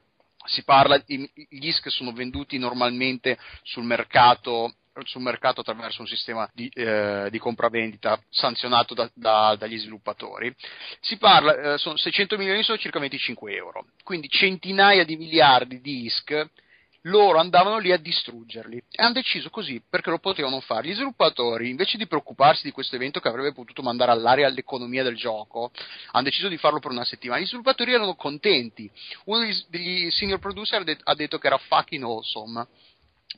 si 0.45 0.65
parla, 0.65 1.01
gli 1.07 1.67
ISK 1.67 1.91
sono 1.91 2.13
venduti 2.13 2.57
normalmente 2.59 3.39
sul 3.63 3.85
mercato 3.85 4.75
sul 5.05 5.23
mercato 5.23 5.61
attraverso 5.61 6.01
un 6.01 6.07
sistema 6.07 6.49
di, 6.53 6.69
eh, 6.75 7.29
di 7.31 7.39
compravendita 7.39 8.21
sanzionato 8.29 8.95
da, 8.95 9.11
da, 9.15 9.57
dagli 9.57 9.79
sviluppatori. 9.79 10.55
Si 11.01 11.17
parla, 11.17 11.75
eh, 11.75 11.79
sono 11.79 11.97
600 11.97 12.37
milioni 12.37 12.63
sono 12.63 12.79
circa 12.79 12.99
25 12.99 13.55
euro, 13.55 13.87
quindi 14.03 14.29
centinaia 14.29 15.05
di 15.05 15.17
miliardi 15.17 15.81
di 15.81 16.05
ISK 16.05 16.49
loro 17.05 17.39
andavano 17.39 17.79
lì 17.79 17.93
a 17.93 17.97
distruggerli 17.97 18.77
e 18.77 19.03
hanno 19.03 19.15
deciso 19.15 19.49
così 19.49 19.83
perché 19.89 20.11
lo 20.11 20.19
potevano 20.19 20.61
fare. 20.61 20.89
Gli 20.89 20.95
sviluppatori, 20.95 21.71
invece 21.71 21.97
di 21.97 22.07
preoccuparsi 22.07 22.65
di 22.65 22.73
questo 22.73 22.97
evento 22.97 23.21
che 23.21 23.29
avrebbe 23.29 23.53
potuto 23.53 23.83
mandare 23.83 24.11
all'aria 24.11 24.49
l'economia 24.49 25.03
del 25.03 25.17
gioco, 25.17 25.71
hanno 26.11 26.25
deciso 26.25 26.49
di 26.49 26.59
farlo 26.59 26.79
per 26.79 26.91
una 26.91 27.05
settimana. 27.05 27.41
Gli 27.41 27.47
sviluppatori 27.47 27.95
erano 27.95 28.15
contenti. 28.17 28.91
Uno 29.25 29.47
degli 29.69 30.11
senior 30.11 30.41
producer 30.41 30.85
ha 31.03 31.15
detto 31.15 31.39
che 31.39 31.47
era 31.47 31.57
fucking 31.57 32.03
awesome 32.03 32.67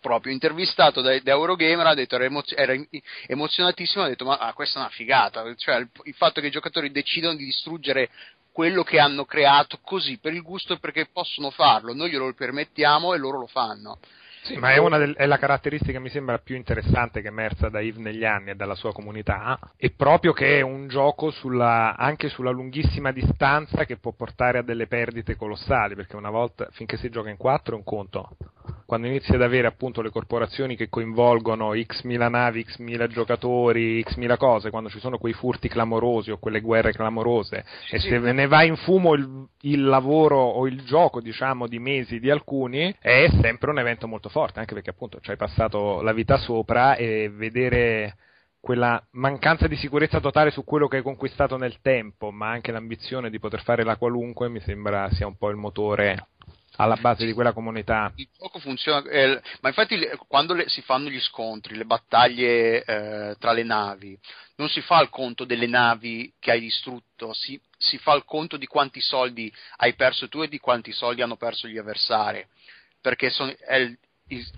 proprio 0.01 0.33
intervistato 0.33 1.01
da, 1.01 1.19
da 1.21 1.33
Eurogamer 1.33 1.87
ha 1.87 1.95
detto 1.95 2.15
era, 2.15 2.25
emozio- 2.25 2.57
era 2.57 2.75
emozionatissimo 3.27 4.05
ha 4.05 4.09
detto 4.09 4.25
ma 4.25 4.39
ah, 4.39 4.53
questa 4.53 4.79
è 4.79 4.83
una 4.83 4.91
figata 4.91 5.43
cioè 5.57 5.77
il, 5.77 5.89
il, 6.05 6.15
fatto 6.15 6.41
che 6.41 6.47
i 6.47 6.51
giocatori 6.51 6.91
decidono 6.91 7.37
di 7.37 7.45
distruggere 7.45 8.11
quello 8.53 8.83
che 8.85 8.99
hanno 9.01 9.25
creato 9.25 9.79
così 9.83 10.19
per 10.19 10.35
il 10.35 10.43
gusto 10.43 10.75
e 10.75 10.79
perché 10.79 11.09
possono 11.11 11.51
farlo. 11.51 11.95
Noi 11.95 12.11
glielo 12.11 12.33
permettiamo 12.35 13.15
e 13.15 13.19
loro 13.19 13.39
lo 13.39 13.47
fanno. 13.47 13.99
Sì, 14.43 14.57
ma 14.57 14.73
è, 14.73 14.81
del, 14.81 15.15
è, 15.15 15.25
la 15.27 15.39
caratteristica 15.39 16.01
mi 16.01 16.09
sembra 16.09 16.39
più 16.39 16.57
interessante 16.57 17.21
che 17.21 17.29
è 17.29 17.31
emersa 17.31 17.69
da 17.69 17.81
Yves 17.81 18.03
negli 18.03 18.25
anni 18.25 18.51
e 18.51 18.55
dalla 18.57 18.75
sua 18.75 18.93
comunità, 18.93 19.57
è 19.77 19.91
proprio 19.93 20.33
che 20.33 20.59
è 20.59 20.61
un 20.63 20.89
gioco 20.89 21.31
sulla, 21.31 21.95
anche 21.97 22.29
sulla 22.29 22.51
lunghissima 22.51 23.13
distanza 23.13 23.85
che 23.85 23.99
può 23.99 24.11
portare 24.11 24.59
a 24.59 24.63
delle 24.63 24.89
perdite 24.89 25.37
colossali, 25.37 25.95
perché 25.95 26.17
una 26.17 26.31
volta, 26.31 26.67
finché 26.73 26.97
si 26.97 27.09
gioca 27.09 27.31
in 27.31 27.37
quattro 27.37 27.75
è 27.75 27.79
un 27.79 27.85
conto, 27.85 28.37
quando 28.87 29.07
inizi 29.07 29.35
ad 29.35 29.43
avere 29.43 29.67
appunto 29.67 30.03
le 30.03 30.11
corporazioni 30.11 30.77
che 30.77 30.89
coinvolgono 30.89 31.73
x 31.75 32.03
mila 32.03 32.29
navi, 32.29 32.63
x 32.63 32.79
mila 32.79 33.07
giocatori, 33.07 34.03
x 34.03 34.17
mila 34.17 34.37
cose, 34.37 34.71
quando 34.71 34.91
ci 34.91 34.99
sono 34.99 35.19
quei 35.19 35.33
furti 35.33 35.69
clamorosi 35.69 36.31
o 36.31 36.39
quelle 36.39 36.61
guerre 36.61 36.93
clamorose, 36.93 37.65
sì, 37.87 37.95
e 37.95 37.99
sì. 37.99 38.09
se 38.09 38.19
ne 38.19 38.47
va 38.47 38.65
in 38.65 38.77
fumo 38.77 39.15
il, 39.15 39.47
il 39.63 39.85
lavoro 39.85 40.39
o 40.39 40.67
il 40.67 40.83
gioco, 40.85 41.21
diciamo, 41.21 41.67
di 41.67 41.79
mesi 41.79 42.21
di 42.21 42.31
alcuni, 42.31 42.95
è 43.01 43.29
sempre 43.41 43.71
un 43.71 43.79
evento 43.79 44.07
molto 44.07 44.29
forte, 44.29 44.61
anche 44.61 44.75
perché 44.75 44.91
appunto 44.91 45.21
ci 45.21 45.31
hai 45.31 45.37
passato 45.37 46.03
la 46.03 46.13
vita 46.13 46.37
sopra 46.37 46.95
e 46.97 47.31
vedere 47.31 48.17
quella 48.61 49.03
mancanza 49.13 49.67
di 49.67 49.75
sicurezza 49.75 50.21
totale 50.21 50.53
su 50.53 50.63
quello 50.63 50.87
che 50.87 50.99
hai 50.99 51.03
conquistato 51.03 51.57
nel 51.57 51.81
tempo, 51.83 52.31
ma 52.31 52.51
anche 52.51 52.71
l'ambizione 52.71 53.29
di 53.29 53.41
poter 53.41 53.63
fare 53.63 53.83
la 53.83 53.97
qualunque, 53.97 54.49
mi 54.49 54.61
sembra 54.61 55.11
sia 55.11 55.27
un 55.27 55.37
po' 55.37 55.49
il 55.49 55.57
motore 55.57 56.27
alla 56.83 56.97
base 56.97 57.25
di 57.25 57.33
quella 57.33 57.53
comunità. 57.53 58.13
Il 58.17 58.29
gioco 58.37 58.59
funziona, 58.59 59.09
eh, 59.09 59.41
ma 59.61 59.69
infatti 59.69 59.99
quando 60.27 60.55
le, 60.55 60.69
si 60.69 60.83
fanno 60.83 61.09
gli 61.09 61.21
scontri, 61.21 61.77
le 61.77 61.85
battaglie 61.85 62.83
eh, 62.83 63.37
tra 63.39 63.53
le 63.53 63.63
navi, 63.63 64.19
non 64.57 64.69
si 64.69 64.81
fa 64.81 65.01
il 65.01 65.09
conto 65.09 65.45
delle 65.45 65.67
navi 65.67 66.33
che 66.39 66.51
hai 66.51 66.61
distrutto, 66.61 67.33
si, 67.33 67.61
si 67.77 67.99
fa 67.99 68.15
il 68.15 68.25
conto 68.25 68.57
di 68.57 68.67
quanti 68.67 69.01
soldi 69.01 69.53
hai 69.77 69.95
perso 69.95 70.29
tu 70.29 70.43
e 70.43 70.49
di 70.49 70.59
quanti 70.59 70.93
soldi 70.93 71.23
hanno 71.23 71.37
perso 71.37 71.69
gli 71.69 71.79
avversari, 71.79 72.45
perché 73.01 73.31
son, 73.31 73.55
è, 73.67 73.91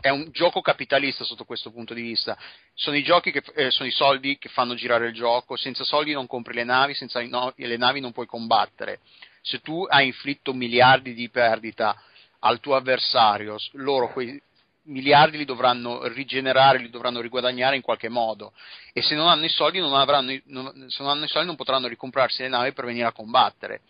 è 0.00 0.08
un 0.08 0.28
gioco 0.30 0.60
capitalista 0.60 1.24
sotto 1.24 1.44
questo 1.44 1.70
punto 1.70 1.94
di 1.94 2.02
vista. 2.02 2.36
Sono 2.74 2.96
i, 2.96 3.02
che, 3.02 3.42
eh, 3.54 3.70
sono 3.70 3.88
i, 3.88 3.92
soldi 3.92 4.38
che 4.38 4.48
fanno 4.48 4.74
girare 4.74 5.08
il 5.08 5.14
gioco. 5.14 5.56
Senza 5.56 5.84
soldi 5.84 6.12
non 6.12 6.26
compri 6.26 6.54
le 6.54 6.64
navi, 6.64 6.94
senza 6.94 7.20
no, 7.22 7.52
le 7.56 7.76
navi 7.76 8.00
non 8.00 8.12
puoi 8.12 8.26
combattere. 8.26 9.00
Se 9.40 9.60
tu 9.60 9.84
hai 9.88 10.06
inflitto 10.06 10.52
miliardi 10.52 11.14
di 11.14 11.28
perdita 11.28 12.00
al 12.44 12.60
tuo 12.60 12.76
avversario, 12.76 13.56
loro 13.72 14.12
quei 14.12 14.40
miliardi 14.84 15.38
li 15.38 15.46
dovranno 15.46 16.06
rigenerare, 16.08 16.78
li 16.78 16.90
dovranno 16.90 17.20
riguadagnare 17.20 17.76
in 17.76 17.82
qualche 17.82 18.10
modo. 18.10 18.52
E 18.92 19.02
se 19.02 19.14
non 19.14 19.28
hanno 19.28 19.46
i 19.46 19.48
soldi, 19.48 19.78
non, 19.78 19.94
avranno, 19.94 20.38
non, 20.44 20.86
se 20.88 21.02
non 21.02 21.10
hanno 21.10 21.24
i 21.24 21.28
soldi 21.28 21.46
non 21.46 21.56
potranno 21.56 21.86
ricomprarsi 21.86 22.42
le 22.42 22.48
navi 22.48 22.72
per 22.72 22.84
venire 22.84 23.06
a 23.06 23.12
combattere. 23.12 23.80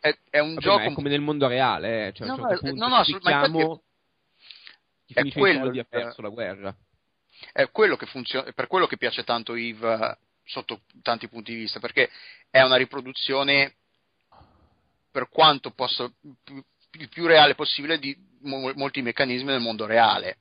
È, 0.00 0.16
è 0.30 0.40
un 0.40 0.54
Vabbè, 0.54 0.66
gioco. 0.66 0.82
È 0.82 0.92
come 0.92 1.10
nel 1.10 1.20
mondo 1.20 1.46
reale, 1.46 2.08
eh. 2.08 2.12
cioè, 2.12 2.26
no, 2.26 2.34
a 2.34 2.36
un 2.40 2.48
certo 2.48 2.66
no, 2.74 2.88
no, 2.88 2.88
ma 2.88 3.02
chi 3.04 3.18
finisce 5.14 5.38
quello, 5.38 5.58
i 5.58 5.62
soldi 5.62 5.78
ha 5.78 5.86
perso 5.88 6.22
la 6.22 6.28
guerra. 6.28 6.74
È 7.52 7.70
quello 7.70 7.96
che 7.96 8.06
funziona, 8.06 8.50
per 8.52 8.66
quello 8.66 8.86
che 8.86 8.96
piace 8.96 9.22
tanto 9.22 9.54
Eve 9.54 9.94
eh, 9.94 10.16
sotto 10.44 10.80
tanti 11.02 11.28
punti 11.28 11.52
di 11.52 11.60
vista, 11.60 11.78
perché 11.78 12.10
è 12.50 12.62
una 12.62 12.76
riproduzione 12.76 13.74
per 15.12 15.28
quanto 15.28 15.70
possa 15.70 16.10
il 16.98 17.08
più 17.08 17.26
reale 17.26 17.54
possibile 17.54 17.98
di 17.98 18.16
mo- 18.42 18.72
molti 18.74 19.02
meccanismi 19.02 19.48
del 19.48 19.60
mondo 19.60 19.86
reale. 19.86 20.38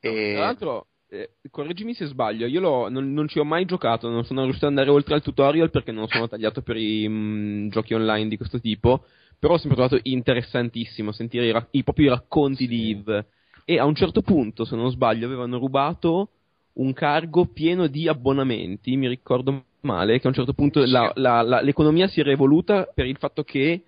E... 0.00 0.32
Tra 0.34 0.44
l'altro 0.44 0.86
eh, 1.10 1.30
correggimi 1.50 1.94
se 1.94 2.06
sbaglio, 2.06 2.46
io 2.46 2.60
lo, 2.60 2.88
non, 2.88 3.12
non, 3.12 3.28
ci 3.28 3.38
ho 3.38 3.44
mai 3.44 3.64
giocato, 3.64 4.08
non 4.08 4.24
sono 4.24 4.42
riuscito 4.42 4.66
ad 4.66 4.72
andare 4.72 4.90
oltre 4.90 5.14
al 5.14 5.22
tutorial 5.22 5.70
perché 5.70 5.90
non 5.90 6.06
sono 6.06 6.28
tagliato 6.28 6.62
per 6.62 6.76
i 6.76 7.08
mh, 7.08 7.12
mm, 7.12 7.68
giochi 7.70 7.94
online 7.94 8.28
di 8.28 8.36
questo 8.36 8.60
tipo, 8.60 9.04
però 9.38 9.54
ho 9.54 9.58
sempre 9.58 9.76
trovato 9.78 10.00
interessantissimo 10.02 11.12
sentire 11.12 11.46
i, 11.46 11.50
ra- 11.50 11.66
i, 11.70 11.82
proprio 11.82 12.06
i 12.06 12.10
racconti 12.10 12.64
sì. 12.64 12.68
di 12.68 12.90
Eve. 12.90 13.26
E 13.64 13.78
a 13.78 13.84
un 13.84 13.94
certo 13.94 14.22
punto, 14.22 14.64
se 14.64 14.76
non 14.76 14.90
sbaglio, 14.90 15.26
avevano 15.26 15.58
rubato 15.58 16.30
un 16.74 16.92
cargo 16.92 17.46
pieno 17.46 17.86
di 17.86 18.08
abbonamenti, 18.08 18.96
mi 18.96 19.08
ricordo 19.08 19.64
male, 19.80 20.18
che 20.18 20.26
a 20.26 20.30
un 20.30 20.34
certo 20.34 20.54
punto 20.54 20.84
la, 20.84 21.12
la, 21.16 21.42
la, 21.42 21.60
l'economia 21.60 22.06
si 22.08 22.20
era 22.20 22.30
evoluta 22.30 22.84
per 22.94 23.06
il 23.06 23.16
fatto 23.16 23.44
che 23.44 23.82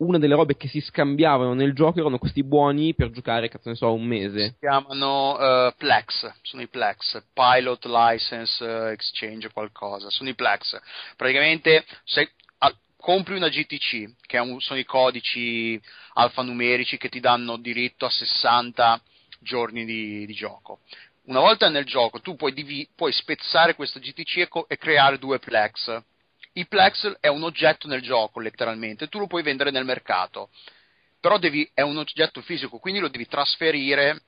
una 0.00 0.18
delle 0.18 0.34
robe 0.34 0.56
che 0.56 0.68
si 0.68 0.80
scambiavano 0.80 1.54
nel 1.54 1.74
gioco 1.74 2.00
erano 2.00 2.18
questi 2.18 2.42
buoni 2.42 2.94
per 2.94 3.10
giocare, 3.10 3.48
cazzo 3.48 3.68
ne 3.68 3.74
so, 3.74 3.92
un 3.92 4.04
mese. 4.04 4.50
Si 4.50 4.56
chiamano 4.60 5.32
uh, 5.34 5.74
Plex, 5.76 6.32
sono 6.42 6.62
i 6.62 6.68
Plex, 6.68 7.22
Pilot 7.32 7.84
License 7.86 8.64
uh, 8.64 8.86
Exchange 8.88 9.50
qualcosa, 9.52 10.08
sono 10.10 10.28
i 10.28 10.34
Plex. 10.34 10.78
Praticamente 11.16 11.84
se 12.04 12.32
uh, 12.58 12.74
compri 12.96 13.36
una 13.36 13.48
GTC, 13.48 14.14
che 14.26 14.38
un, 14.38 14.60
sono 14.60 14.78
i 14.78 14.84
codici 14.84 15.80
alfanumerici 16.14 16.96
che 16.96 17.08
ti 17.08 17.20
danno 17.20 17.56
diritto 17.56 18.06
a 18.06 18.10
60 18.10 19.02
giorni 19.40 19.84
di, 19.84 20.24
di 20.24 20.34
gioco. 20.34 20.80
Una 21.24 21.40
volta 21.40 21.68
nel 21.68 21.84
gioco 21.84 22.20
tu 22.20 22.36
puoi, 22.36 22.52
div- 22.52 22.88
puoi 22.96 23.12
spezzare 23.12 23.74
questa 23.74 24.00
GTC 24.00 24.36
e, 24.38 24.48
co- 24.48 24.66
e 24.66 24.78
creare 24.78 25.18
due 25.18 25.38
Plex 25.38 26.02
il 26.52 26.68
Plex 26.68 27.18
è 27.20 27.28
un 27.28 27.42
oggetto 27.42 27.86
nel 27.86 28.02
gioco, 28.02 28.40
letteralmente, 28.40 29.08
tu 29.08 29.18
lo 29.18 29.26
puoi 29.26 29.42
vendere 29.42 29.70
nel 29.70 29.84
mercato, 29.84 30.50
però 31.20 31.38
devi, 31.38 31.68
è 31.74 31.82
un 31.82 31.98
oggetto 31.98 32.40
fisico, 32.40 32.78
quindi 32.78 33.00
lo 33.00 33.08
devi 33.08 33.26
trasferire 33.26 34.22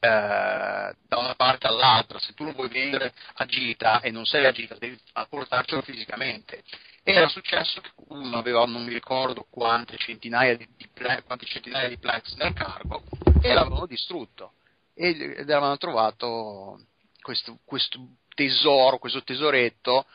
eh, 0.00 0.94
da 1.08 1.16
una 1.16 1.34
parte 1.34 1.66
all'altra. 1.66 2.18
Se 2.18 2.34
tu 2.34 2.44
lo 2.44 2.52
vuoi 2.52 2.68
vendere 2.68 3.12
a 3.34 3.46
gita 3.46 4.00
e 4.00 4.10
non 4.10 4.26
sei 4.26 4.44
a 4.46 4.52
gita, 4.52 4.76
devi 4.78 4.98
portarcelo 5.28 5.82
fisicamente. 5.82 6.62
Era 7.02 7.28
successo 7.28 7.80
che 7.80 7.90
uno 8.08 8.36
aveva, 8.36 8.64
non 8.66 8.84
mi 8.84 8.92
ricordo 8.92 9.46
quante 9.48 9.96
centinaia 9.96 10.56
di, 10.56 10.68
di, 10.76 10.88
quante 11.24 11.46
centinaia 11.46 11.88
di 11.88 11.98
Plex 11.98 12.34
nel 12.34 12.52
cargo 12.52 13.02
e 13.40 13.52
l'avevano 13.54 13.86
distrutto. 13.86 14.52
Ed, 14.94 15.20
ed 15.20 15.50
avevano 15.50 15.78
trovato 15.78 16.80
questo, 17.22 17.58
questo 17.64 17.98
tesoro, 18.34 18.98
questo 18.98 19.22
tesoretto 19.22 20.06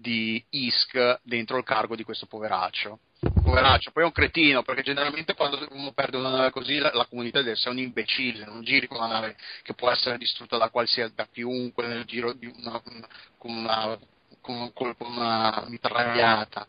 di 0.00 0.42
ISK 0.48 1.20
dentro 1.22 1.58
il 1.58 1.64
cargo 1.64 1.94
di 1.94 2.04
questo 2.04 2.26
poveraccio. 2.26 3.00
Poveraccio, 3.42 3.90
poi 3.90 4.04
è 4.04 4.06
un 4.06 4.12
cretino, 4.12 4.62
perché 4.62 4.82
generalmente 4.82 5.34
quando 5.34 5.66
uno 5.72 5.92
perde 5.92 6.16
una 6.16 6.30
nave 6.30 6.50
così 6.50 6.78
la, 6.78 6.90
la 6.94 7.04
comunità 7.04 7.40
deve 7.40 7.52
essere 7.52 7.70
un 7.70 7.78
imbecille, 7.78 8.46
non 8.46 8.62
giri 8.62 8.86
con 8.86 8.96
una 8.96 9.08
nave 9.08 9.36
che 9.62 9.74
può 9.74 9.90
essere 9.90 10.16
distrutta 10.16 10.56
da 10.56 10.70
qualsiasi, 10.70 11.12
da 11.14 11.26
chiunque 11.30 11.86
nel 11.86 12.04
giro 12.04 12.32
di 12.32 12.46
una, 12.46 12.80
con 13.36 13.50
una, 13.50 13.98
con, 14.40 14.72
con 14.72 14.94
una 14.98 15.64
mitragliata. 15.68 16.66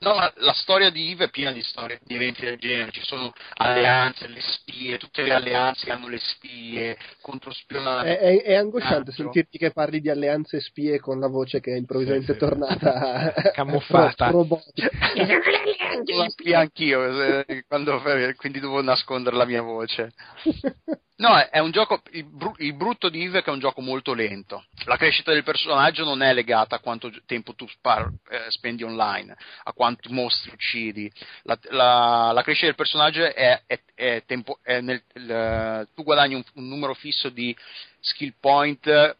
No, 0.00 0.14
ma 0.14 0.32
la 0.36 0.54
storia 0.54 0.88
di 0.90 1.10
Eve 1.10 1.26
è 1.26 1.30
piena 1.30 1.52
di 1.52 1.62
storie, 1.62 2.00
di 2.02 2.14
eventi 2.14 2.42
del 2.42 2.58
genere, 2.58 2.90
ci 2.90 3.02
sono 3.02 3.32
alleanze, 3.56 4.28
le 4.28 4.40
spie, 4.40 4.96
tutte 4.96 5.22
le 5.22 5.34
alleanze 5.34 5.90
hanno 5.90 6.08
le 6.08 6.18
spie, 6.18 6.96
controspionaggio. 7.20 8.06
È, 8.06 8.18
è, 8.18 8.42
è 8.42 8.54
angosciante 8.54 9.12
sentirti 9.12 9.58
che 9.58 9.72
parli 9.72 10.00
di 10.00 10.08
alleanze 10.08 10.60
spie 10.60 11.00
con 11.00 11.20
la 11.20 11.28
voce 11.28 11.60
che 11.60 11.74
è 11.74 11.76
improvvisamente 11.76 12.32
sì, 12.32 12.32
sì. 12.32 12.38
tornata 12.38 13.32
camuffata. 13.52 14.30
la 14.32 16.28
spia 16.28 16.60
anch'io, 16.60 17.44
eh, 17.44 17.64
quando, 17.68 18.00
quindi 18.36 18.60
devo 18.60 18.80
nascondere 18.80 19.36
la 19.36 19.44
mia 19.44 19.60
voce. 19.60 20.12
No, 21.20 21.36
è 21.36 21.58
un 21.58 21.70
gioco. 21.70 22.00
Il, 22.12 22.24
br- 22.24 22.58
il, 22.60 22.72
brutto 22.72 23.10
di 23.10 23.22
Eve 23.22 23.38
è 23.38 23.42
che 23.42 23.50
è 23.50 23.52
un 23.52 23.58
gioco 23.58 23.82
molto 23.82 24.14
lento. 24.14 24.64
La 24.86 24.96
crescita 24.96 25.32
del 25.32 25.42
personaggio 25.42 26.02
non 26.02 26.22
è 26.22 26.32
legata 26.32 26.76
a 26.76 26.80
quanto 26.80 27.12
tempo 27.26 27.54
tu 27.54 27.68
spar- 27.68 28.10
eh, 28.30 28.46
spendi 28.48 28.84
online, 28.84 29.36
a 29.64 29.72
quanti 29.74 30.10
mostri 30.10 30.50
uccidi. 30.50 31.12
La, 31.42 31.58
la, 31.68 32.30
la 32.32 32.42
crescita 32.42 32.68
del 32.68 32.74
personaggio 32.74 33.22
è, 33.22 33.62
è, 33.66 33.80
è, 33.94 34.22
tempo, 34.24 34.60
nel, 34.64 35.02
il, 35.12 35.88
tu 35.94 36.04
guadagni 36.04 36.34
un, 36.36 36.42
un, 36.54 36.68
numero 36.68 36.94
fisso 36.94 37.28
di 37.28 37.54
skill 38.00 38.32
point 38.40 39.16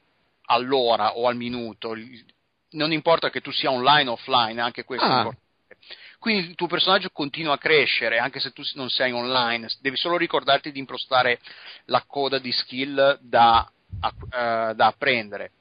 all'ora 0.47 1.17
o 1.19 1.29
al 1.29 1.37
minuto. 1.37 1.95
Non 2.71 2.93
importa 2.93 3.29
che 3.29 3.43
tu 3.43 3.51
sia 3.51 3.71
online 3.71 4.09
o 4.09 4.15
offline, 4.15 4.59
anche 4.59 4.85
questo 4.85 5.05
ah. 5.05 5.09
è 5.09 5.17
importante 5.19 5.49
quindi 6.21 6.51
il 6.51 6.55
tuo 6.55 6.67
personaggio 6.67 7.09
continua 7.11 7.55
a 7.55 7.59
crescere 7.59 8.19
anche 8.19 8.41
se 8.41 8.53
tu 8.53 8.63
non 8.75 8.91
sei 8.91 9.11
online, 9.11 9.69
devi 9.81 9.97
solo 9.97 10.19
ricordarti 10.19 10.71
di 10.71 10.79
impostare 10.79 11.41
la 11.87 12.05
coda 12.07 12.39
di 12.39 12.53
skill 12.53 13.19
da, 13.23 13.69
uh, 14.03 14.75
da 14.75 14.87
apprendere. 14.87 15.53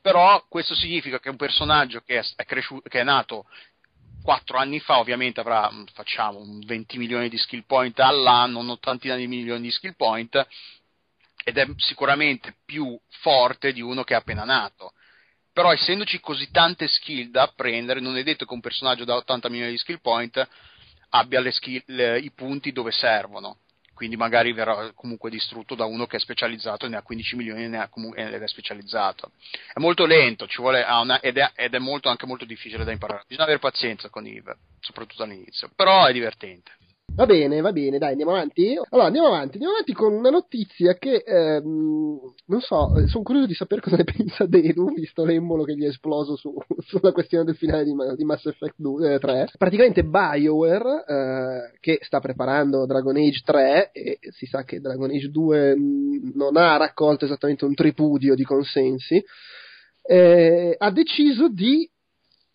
Però 0.00 0.42
questo 0.48 0.74
significa 0.74 1.20
che 1.20 1.28
un 1.28 1.36
personaggio 1.36 2.00
che 2.00 2.18
è, 2.18 2.44
cresciuto, 2.46 2.88
che 2.88 3.00
è 3.00 3.04
nato 3.04 3.44
4 4.22 4.56
anni 4.56 4.80
fa 4.80 4.98
ovviamente 4.98 5.40
avrà 5.40 5.70
mm, 5.70 5.84
facciamo 5.92 6.40
20 6.64 6.96
milioni 6.96 7.28
di 7.28 7.36
skill 7.36 7.64
point 7.66 8.00
all'anno, 8.00 8.60
un'ottantina 8.60 9.16
di 9.16 9.26
milioni 9.26 9.60
di 9.60 9.70
skill 9.70 9.94
point 9.96 10.46
ed 11.44 11.58
è 11.58 11.66
sicuramente 11.76 12.56
più 12.64 12.98
forte 13.20 13.72
di 13.74 13.82
uno 13.82 14.02
che 14.02 14.14
è 14.14 14.16
appena 14.16 14.44
nato 14.44 14.94
però 15.52 15.72
essendoci 15.72 16.20
così 16.20 16.50
tante 16.50 16.86
skill 16.88 17.30
da 17.30 17.42
apprendere, 17.42 18.00
non 18.00 18.16
è 18.16 18.22
detto 18.22 18.44
che 18.44 18.54
un 18.54 18.60
personaggio 18.60 19.04
da 19.04 19.16
80 19.16 19.48
milioni 19.48 19.72
di 19.72 19.78
skill 19.78 20.00
point 20.00 20.48
abbia 21.10 21.40
le 21.40 21.50
skill, 21.50 21.82
le, 21.86 22.18
i 22.18 22.30
punti 22.30 22.72
dove 22.72 22.92
servono. 22.92 23.58
Quindi 24.00 24.16
magari 24.16 24.54
verrà 24.54 24.92
comunque 24.94 25.28
distrutto 25.28 25.74
da 25.74 25.84
uno 25.84 26.06
che 26.06 26.16
è 26.16 26.20
specializzato, 26.20 26.88
ne 26.88 26.96
ha 26.96 27.02
15 27.02 27.36
milioni 27.36 27.68
ne 27.68 27.76
ha 27.76 27.90
ed 28.14 28.42
è 28.42 28.48
specializzato. 28.48 29.32
È 29.74 29.78
molto 29.78 30.06
lento 30.06 30.46
vuole, 30.56 30.82
una, 30.88 31.20
ed, 31.20 31.36
è, 31.36 31.52
ed, 31.54 31.74
è, 31.74 31.78
molto, 31.78 32.08
anche 32.08 32.24
molto 32.24 32.46
difficile 32.46 32.84
da 32.84 32.92
imparare. 32.92 33.24
Bisogna 33.26 33.44
avere 33.44 33.58
pazienza 33.58 34.08
con 34.08 34.24
Eve, 34.24 34.56
soprattutto 34.80 35.22
all'inizio. 35.22 35.70
Però 35.76 36.06
è 36.06 36.14
divertente. 36.14 36.72
Va 37.16 37.26
bene, 37.26 37.60
va 37.60 37.72
bene, 37.72 37.98
dai, 37.98 38.12
andiamo 38.12 38.30
avanti. 38.32 38.78
Allora, 38.88 39.08
andiamo 39.08 39.26
avanti, 39.26 39.54
andiamo 39.54 39.74
avanti 39.74 39.92
con 39.92 40.14
una 40.14 40.30
notizia 40.30 40.94
che, 40.94 41.22
ehm, 41.26 42.18
non 42.46 42.60
so, 42.60 42.92
sono 43.08 43.24
curioso 43.24 43.46
di 43.46 43.54
sapere 43.54 43.80
cosa 43.82 43.96
ne 43.96 44.04
pensa 44.04 44.46
Dedu, 44.46 44.94
visto 44.94 45.24
l'embolo 45.24 45.64
che 45.64 45.74
gli 45.74 45.84
è 45.84 45.88
esploso 45.88 46.36
su, 46.36 46.54
sulla 46.86 47.12
questione 47.12 47.44
del 47.44 47.56
finale 47.56 47.84
di, 47.84 47.92
di 48.16 48.24
Mass 48.24 48.46
Effect 48.46 48.74
2, 48.76 49.14
eh, 49.14 49.18
3. 49.18 49.50
Praticamente 49.58 50.04
BioWare, 50.04 51.04
eh, 51.06 51.78
che 51.80 51.98
sta 52.00 52.20
preparando 52.20 52.86
Dragon 52.86 53.16
Age 53.16 53.42
3, 53.44 53.90
e 53.92 54.18
si 54.30 54.46
sa 54.46 54.64
che 54.64 54.80
Dragon 54.80 55.10
Age 55.10 55.28
2 55.30 55.76
non 56.34 56.56
ha 56.56 56.76
raccolto 56.76 57.26
esattamente 57.26 57.64
un 57.64 57.74
tripudio 57.74 58.34
di 58.34 58.44
consensi, 58.44 59.22
eh, 60.02 60.74
ha 60.78 60.90
deciso 60.90 61.48
di 61.48 61.90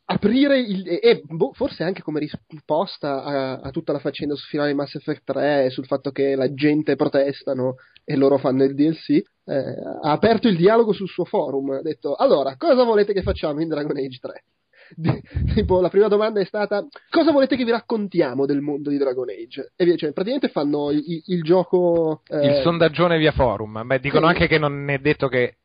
aprire 0.06 0.60
il, 0.60 0.84
e, 0.88 1.22
boh, 1.24 1.52
forse 1.54 1.84
anche 1.84 2.02
come 2.02 2.20
risposta 2.20 3.24
a, 3.24 3.60
a, 3.60 3.70
tutta 3.72 3.92
la 3.92 4.00
faccenda 4.00 4.36
sul 4.36 4.48
finale 4.48 4.70
di 4.70 4.76
Mass 4.76 4.96
Effect 4.96 5.24
3 5.24 5.66
e 5.66 5.70
sul 5.72 5.86
fatto 5.86 6.12
che 6.12 6.36
la 6.36 6.54
gente 6.54 6.96
protestano 6.96 7.76
e 8.04 8.16
loro 8.16 8.38
fanno 8.38 8.64
il 8.64 8.76
DLC 8.76 9.22
eh, 9.46 9.56
ha 10.04 10.12
aperto 10.12 10.48
il 10.48 10.58
dialogo 10.58 10.94
sul 10.94 11.08
suo 11.08 11.26
forum 11.26 11.72
ha 11.72 11.82
detto 11.82 12.14
allora 12.14 12.56
cosa 12.56 12.84
volete 12.84 13.14
che 13.14 13.24
facciamo 13.24 13.62
in 13.62 13.68
Dragon 13.68 13.98
Age 13.98 14.20
3 14.20 14.44
tipo, 15.56 15.82
la 15.82 15.90
prima 15.90 16.08
domanda 16.08 16.40
è 16.40 16.46
stata 16.46 16.86
cosa 17.10 17.32
volete 17.32 17.56
che 17.56 17.64
vi 17.64 17.72
raccontiamo 17.72 18.46
del 18.46 18.62
mondo 18.62 18.92
di 18.92 18.98
Dragon 18.98 19.28
Age? 19.30 19.72
E 19.76 19.84
via, 19.84 19.96
cioè, 19.96 20.12
praticamente 20.12 20.50
fanno 20.50 20.92
il, 20.92 21.04
il 21.26 21.42
gioco 21.42 22.22
eh... 22.28 22.58
il 22.58 22.62
sondaggione 22.62 23.18
via 23.18 23.32
forum. 23.32 23.82
Beh 23.84 24.00
dicono 24.00 24.28
sì. 24.28 24.34
anche 24.34 24.48
che 24.48 24.60
non 24.60 24.88
è 24.90 25.00
detto 25.00 25.28
che 25.28 25.58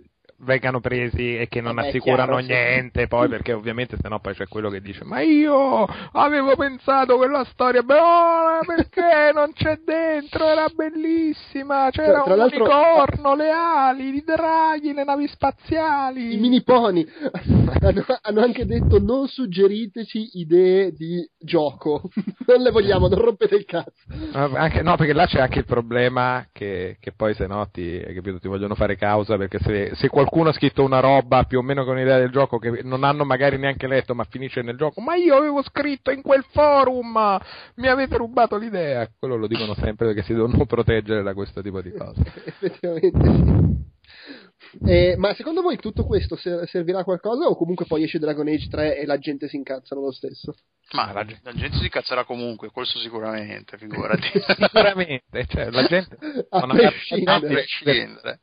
vengano 0.42 0.80
presi 0.80 1.36
e 1.36 1.48
che 1.48 1.60
non 1.60 1.74
Vabbè, 1.74 1.88
assicurano 1.88 2.36
chiaro, 2.38 2.46
niente, 2.46 3.02
sì. 3.02 3.08
poi 3.08 3.28
perché 3.28 3.52
ovviamente 3.52 3.96
sennò 4.00 4.18
poi 4.20 4.34
c'è 4.34 4.48
quello 4.48 4.70
che 4.70 4.80
dice 4.80 5.04
ma 5.04 5.20
io 5.20 5.84
avevo 6.12 6.56
pensato 6.56 7.16
quella 7.16 7.44
storia, 7.44 7.82
beh, 7.82 8.64
perché 8.66 9.32
non 9.34 9.52
c'è 9.52 9.80
dentro, 9.84 10.44
era 10.46 10.66
bellissima, 10.74 11.88
c'era 11.90 12.22
tra, 12.22 12.34
tra 12.34 12.34
un 12.34 12.40
unicorno, 12.40 13.34
le 13.34 13.50
ali, 13.50 14.14
i 14.16 14.22
draghi, 14.24 14.92
le 14.92 15.04
navi 15.04 15.28
spaziali. 15.28 16.34
I 16.34 16.38
mini 16.38 16.62
pony 16.62 17.04
hanno, 17.80 18.04
hanno 18.22 18.40
anche 18.40 18.64
detto 18.64 18.98
non 18.98 19.26
suggeriteci 19.28 20.30
idee 20.34 20.92
di 20.92 21.28
gioco, 21.38 22.08
non 22.46 22.62
le 22.62 22.70
vogliamo, 22.70 23.08
non 23.08 23.20
rompete 23.20 23.56
il 23.56 23.64
cazzo. 23.64 23.92
Anche, 24.32 24.82
no, 24.82 24.96
perché 24.96 25.12
là 25.12 25.26
c'è 25.26 25.40
anche 25.40 25.58
il 25.58 25.64
problema 25.66 26.46
che, 26.52 26.96
che 26.98 27.12
poi 27.12 27.34
se 27.34 27.46
no 27.46 27.68
ti, 27.70 28.00
capito, 28.14 28.38
ti 28.38 28.48
vogliono 28.48 28.74
fare 28.74 28.96
causa 28.96 29.36
perché 29.36 29.58
se, 29.60 29.90
se 29.94 30.08
qualcuno 30.08 30.29
qualcuno 30.30 30.50
ha 30.50 30.52
scritto 30.52 30.84
una 30.84 31.00
roba 31.00 31.42
più 31.42 31.58
o 31.58 31.62
meno 31.62 31.84
con 31.84 31.96
un'idea 31.96 32.18
del 32.18 32.30
gioco 32.30 32.58
che 32.58 32.82
non 32.84 33.02
hanno 33.02 33.24
magari 33.24 33.58
neanche 33.58 33.88
letto 33.88 34.14
ma 34.14 34.24
finisce 34.24 34.62
nel 34.62 34.76
gioco, 34.76 35.00
ma 35.00 35.16
io 35.16 35.36
avevo 35.36 35.60
scritto 35.62 36.12
in 36.12 36.22
quel 36.22 36.44
forum, 36.50 37.38
mi 37.74 37.88
avete 37.88 38.16
rubato 38.16 38.56
l'idea, 38.56 39.08
quello 39.18 39.36
lo 39.36 39.48
dicono 39.48 39.74
sempre 39.74 40.06
perché 40.06 40.22
si 40.22 40.32
devono 40.32 40.64
proteggere 40.66 41.22
da 41.22 41.34
questo 41.34 41.60
tipo 41.60 41.82
di 41.82 41.92
cose. 41.92 42.22
Effettivamente 42.46 43.32
sì. 43.32 44.48
Eh, 44.86 45.16
ma 45.16 45.34
secondo 45.34 45.62
voi 45.62 45.76
tutto 45.78 46.04
questo 46.04 46.36
servirà 46.36 47.00
a 47.00 47.04
qualcosa 47.04 47.46
o 47.46 47.56
comunque 47.56 47.86
poi 47.86 48.04
esce 48.04 48.18
Dragon 48.18 48.46
Age 48.46 48.68
3 48.68 48.98
e 48.98 49.06
la 49.06 49.18
gente 49.18 49.48
si 49.48 49.56
incazzano 49.56 50.00
lo 50.00 50.12
stesso? 50.12 50.54
Ma 50.92 51.12
la 51.12 51.24
gente, 51.24 51.42
la 51.44 51.52
gente 51.52 51.76
si 51.78 51.88
cazzerà 51.88 52.24
comunque, 52.24 52.70
questo 52.70 52.98
sicuramente, 52.98 53.76
figurati. 53.78 54.28
sicuramente, 54.58 55.46
cioè, 55.48 55.70
la 55.70 55.84
gente 55.86 56.16
a 56.50 56.60
non 56.60 56.76
prescindere. 56.76 57.36
A 57.36 57.40
prescindere. 57.40 58.40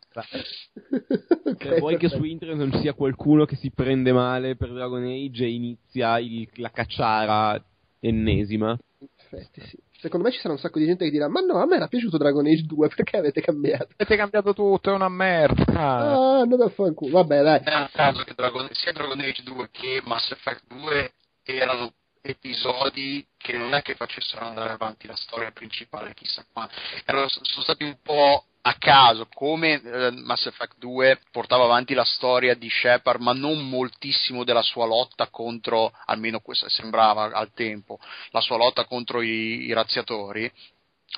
Ok, 1.44 1.58
Cioè, 1.64 1.80
vuoi 1.80 1.98
che 1.98 2.08
su 2.10 2.24
internet 2.24 2.58
non 2.58 2.72
ci 2.72 2.80
sia 2.80 2.94
qualcuno 2.94 3.46
che 3.46 3.56
si 3.56 3.72
prende 3.72 4.12
male 4.14 4.56
per 4.56 4.72
Dragon 4.72 5.04
Age 5.04 5.44
e 5.44 5.50
inizia 5.52 6.20
il- 6.20 6.48
la 6.56 6.72
cacciara 6.72 7.62
ennesima? 8.00 8.78
In 9.00 9.08
effetti, 9.18 9.62
sì. 9.68 9.78
Secondo 10.00 10.28
me 10.28 10.34
ci 10.34 10.40
sarà 10.40 10.54
un 10.54 10.60
sacco 10.60 10.80
di 10.80 10.86
gente 10.86 11.06
che 11.06 11.12
dirà: 11.12 11.28
Ma 11.28 11.42
no, 11.42 11.60
a 11.60 11.66
me 11.66 11.76
era 11.76 11.88
piaciuto 11.88 12.18
Dragon 12.18 12.46
Age 12.46 12.64
2, 12.64 12.88
perché 12.96 13.18
avete 13.18 13.42
cambiato? 13.42 13.90
Avete 13.96 14.16
cambiato 14.16 14.54
tutto, 14.54 14.92
è 14.92 14.94
una 14.94 15.10
merda. 15.10 15.64
Ah, 15.74 16.44
non 16.44 16.58
da 16.58 16.70
fanculo. 16.70 17.12
Vabbè, 17.12 17.42
dai. 17.42 17.62
È 17.64 17.76
un 17.76 17.90
caso 17.92 18.24
che 18.24 18.34
Dragon, 18.36 18.68
sia 18.72 18.92
Dragon 18.92 19.20
Age 19.20 19.44
2 19.44 19.70
che 19.72 20.02
Mass 20.04 20.32
Effect 20.32 20.64
2 20.68 21.12
erano 21.44 21.94
episodi 22.22 23.26
che 23.38 23.58
non 23.58 23.74
è 23.74 23.82
che 23.82 23.96
facessero 23.96 24.46
andare 24.46 24.72
avanti 24.72 25.08
la 25.08 25.16
storia 25.16 25.52
principale, 25.52 26.14
chissà 26.14 26.46
qua. 26.52 26.70
Erano, 27.06 27.28
sono 27.30 27.64
stati 27.64 27.84
un 27.84 27.98
po' 28.02 28.46
a 28.68 28.76
caso, 28.78 29.28
come 29.34 29.82
eh, 29.82 30.12
Mass 30.12 30.46
Effect 30.46 30.76
2 30.78 31.22
portava 31.32 31.64
avanti 31.64 31.94
la 31.94 32.04
storia 32.04 32.54
di 32.54 32.70
Shepard, 32.70 33.22
ma 33.22 33.32
non 33.32 33.70
moltissimo 33.70 34.44
della 34.44 34.62
sua 34.62 34.86
lotta 34.86 35.28
contro, 35.28 35.94
almeno 36.06 36.42
questo 36.42 36.68
sembrava 36.68 37.32
al 37.32 37.54
tempo, 37.54 37.98
la 38.32 38.42
sua 38.42 38.58
lotta 38.58 38.84
contro 38.84 39.22
i, 39.22 39.66
i 39.66 39.74
razziatori. 39.74 40.52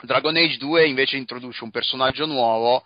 Dragon 0.04 0.36
Age 0.36 0.58
2 0.58 0.86
invece 0.86 1.18
introduce 1.18 1.64
un 1.64 1.72
personaggio 1.72 2.28
nuovo 2.28 2.86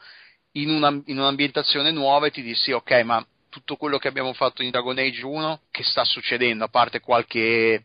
in, 0.53 0.69
una- 0.69 1.01
in 1.07 1.19
un'ambientazione 1.19 1.91
nuova 1.91 2.27
e 2.27 2.31
ti 2.31 2.41
dici 2.41 2.71
ok 2.71 2.91
ma 3.03 3.25
tutto 3.49 3.75
quello 3.75 3.97
che 3.97 4.07
abbiamo 4.07 4.33
fatto 4.33 4.63
in 4.63 4.69
Dragon 4.69 4.97
Age 4.97 5.25
1 5.25 5.59
che 5.71 5.83
sta 5.83 6.05
succedendo 6.05 6.63
a 6.63 6.69
parte 6.69 7.01
qualche 7.01 7.83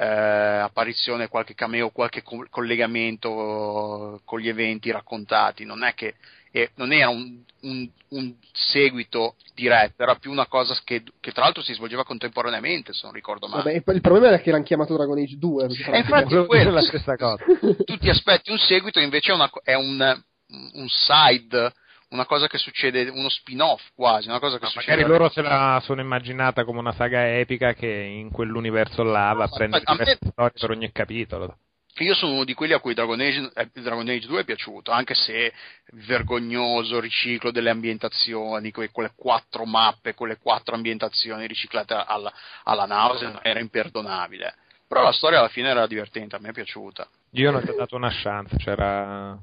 eh, 0.00 0.04
apparizione, 0.06 1.28
qualche 1.28 1.54
cameo, 1.54 1.90
qualche 1.90 2.22
co- 2.22 2.46
collegamento 2.50 4.20
con 4.24 4.40
gli 4.40 4.48
eventi 4.48 4.90
raccontati 4.90 5.64
non 5.64 5.82
è 5.82 5.94
che 5.94 6.14
eh, 6.50 6.70
non 6.76 6.92
era 6.92 7.08
un, 7.08 7.42
un- 7.62 7.88
un 8.10 8.34
seguito 8.52 9.34
diretto 9.54 10.02
era 10.02 10.14
più 10.14 10.30
una 10.30 10.46
cosa 10.46 10.74
che, 10.84 11.02
che 11.20 11.32
tra 11.32 11.42
l'altro 11.44 11.62
si 11.62 11.74
svolgeva 11.74 12.04
contemporaneamente 12.04 12.92
se 12.94 13.00
non 13.04 13.12
ricordo 13.12 13.48
male 13.48 13.62
Vabbè, 13.82 13.92
il 13.92 14.00
problema 14.00 14.28
era 14.28 14.38
che 14.38 14.50
l'hanno 14.50 14.62
chiamato 14.62 14.94
Dragon 14.94 15.18
Age 15.18 15.36
2. 15.36 15.64
e 15.64 15.98
infatti 15.98 16.24
Quello- 16.24 16.46
quello, 16.46 16.70
è 16.70 16.72
la 16.72 16.82
stessa 16.82 17.16
cosa. 17.16 17.44
tu 17.84 17.96
ti 17.98 18.08
aspetti 18.08 18.50
un 18.50 18.58
seguito, 18.58 18.98
invece 19.00 19.32
è, 19.32 19.34
una 19.34 19.50
è 19.62 19.74
un, 19.74 20.22
un 20.74 20.88
side, 20.88 21.72
una 22.10 22.24
cosa 22.26 22.46
che 22.46 22.58
succede, 22.58 23.08
uno 23.08 23.28
spin-off 23.28 23.82
quasi, 23.94 24.28
una 24.28 24.38
cosa 24.38 24.58
che 24.58 24.64
Ma 24.64 24.70
succede. 24.70 24.96
magari 24.96 25.18
loro 25.18 25.28
se 25.30 25.42
la 25.42 25.80
sono 25.82 26.00
immaginata 26.00 26.64
come 26.64 26.78
una 26.78 26.92
saga 26.92 27.36
epica 27.38 27.74
che 27.74 27.86
in 27.88 28.30
quell'universo 28.30 29.02
là 29.02 29.32
va 29.34 29.44
a 29.44 29.48
No, 29.48 29.54
prendere 29.56 29.82
a 29.84 29.92
me- 29.92 29.98
diverse 30.04 30.28
storie 30.30 30.52
per 30.58 30.70
ogni 30.70 30.92
capitolo. 30.92 31.58
Io 32.00 32.14
sono 32.14 32.32
uno 32.34 32.44
di 32.44 32.54
quelli 32.54 32.74
a 32.74 32.78
cui 32.78 32.94
Dragon 32.94 33.18
Age, 33.18 33.50
eh, 33.54 33.70
Dragon 33.72 34.08
Age 34.08 34.26
2 34.28 34.42
è 34.42 34.44
piaciuto, 34.44 34.92
anche 34.92 35.14
se 35.14 35.52
vergognoso 36.06 37.00
riciclo 37.00 37.50
delle 37.50 37.70
ambientazioni, 37.70 38.70
que- 38.70 38.90
quelle 38.90 39.12
quattro 39.16 39.64
mappe, 39.64 40.14
quelle 40.14 40.38
quattro 40.38 40.76
ambientazioni 40.76 41.44
riciclate 41.46 41.94
alla, 41.94 42.32
alla 42.64 42.86
nausea, 42.86 43.42
era 43.42 43.58
imperdonabile. 43.58 44.54
Però 44.86 45.02
la 45.02 45.12
storia 45.12 45.40
alla 45.40 45.48
fine 45.48 45.68
era 45.70 45.86
divertente, 45.88 46.36
a 46.36 46.38
me 46.38 46.50
è 46.50 46.52
piaciuta. 46.52 47.08
Io 47.32 47.50
non 47.50 47.62
ti 47.62 47.70
ho 47.70 47.74
dato 47.74 47.96
una 47.96 48.10
chance, 48.12 48.56
c'era 48.56 49.36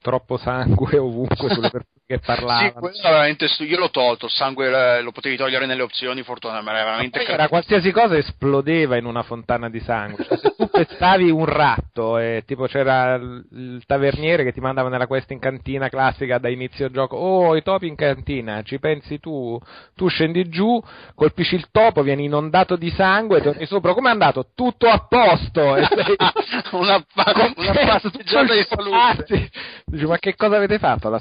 troppo 0.00 0.36
sangue 0.36 0.96
ovunque 0.98 1.48
sulle 1.48 1.70
persone 1.70 1.99
che 2.10 2.16
Sì, 2.18 2.26
parlavano. 2.26 2.72
quello 2.72 2.96
era 2.98 3.10
veramente 3.10 3.46
stu- 3.46 3.62
io 3.68 3.78
l'ho 3.78 3.90
tolto, 3.90 4.26
il 4.26 4.32
sangue 4.32 5.00
lo 5.00 5.12
potevi 5.12 5.36
togliere 5.36 5.66
nelle 5.66 5.82
opzioni, 5.82 6.22
fortuna, 6.24 6.60
ma 6.60 6.72
era 6.72 6.84
veramente 6.84 7.22
Poi 7.22 7.32
era 7.32 7.46
qualsiasi 7.48 7.92
cosa 7.92 8.16
esplodeva 8.16 8.96
in 8.96 9.04
una 9.04 9.22
fontana 9.22 9.70
di 9.70 9.78
sangue. 9.78 10.24
Cioè, 10.24 10.38
se 10.38 10.54
tu 10.56 10.66
pezzavi 10.70 11.30
un 11.30 11.44
ratto 11.44 12.18
e 12.18 12.42
tipo 12.44 12.66
c'era 12.66 13.14
il, 13.14 13.82
taverniere 13.86 14.42
che 14.42 14.52
ti 14.52 14.60
mandava 14.60 14.88
nella 14.88 15.06
quest 15.06 15.30
in 15.30 15.38
cantina 15.38 15.88
classica 15.88 16.38
da 16.38 16.48
inizio 16.48 16.90
gioco, 16.90 17.16
oh 17.16 17.54
i 17.54 17.62
topi 17.62 17.86
in 17.86 17.94
cantina, 17.94 18.62
ci 18.62 18.80
pensi 18.80 19.20
tu, 19.20 19.56
tu 19.94 20.08
scendi 20.08 20.48
giù, 20.48 20.82
colpisci 21.14 21.54
il 21.54 21.68
topo, 21.70 22.02
vieni 22.02 22.24
inondato 22.24 22.74
di 22.74 22.90
sangue, 22.90 23.40
torni 23.40 23.66
sopra, 23.66 23.94
come 23.94 24.08
è 24.08 24.12
andato? 24.12 24.48
Tutto 24.54 24.88
a 24.88 25.06
posto! 25.08 25.76
E 25.76 25.84
sei 25.84 26.16
una, 26.72 27.04
pa- 27.14 27.52
una 27.56 27.72
passeggiata 27.72 28.52
di 28.52 28.66
salute. 28.68 29.50
Dici, 29.84 30.06
ma 30.06 30.18
che 30.18 30.34
cosa 30.34 30.56
avete 30.56 30.78
fatto? 30.78 31.08
L'ha 31.08 31.18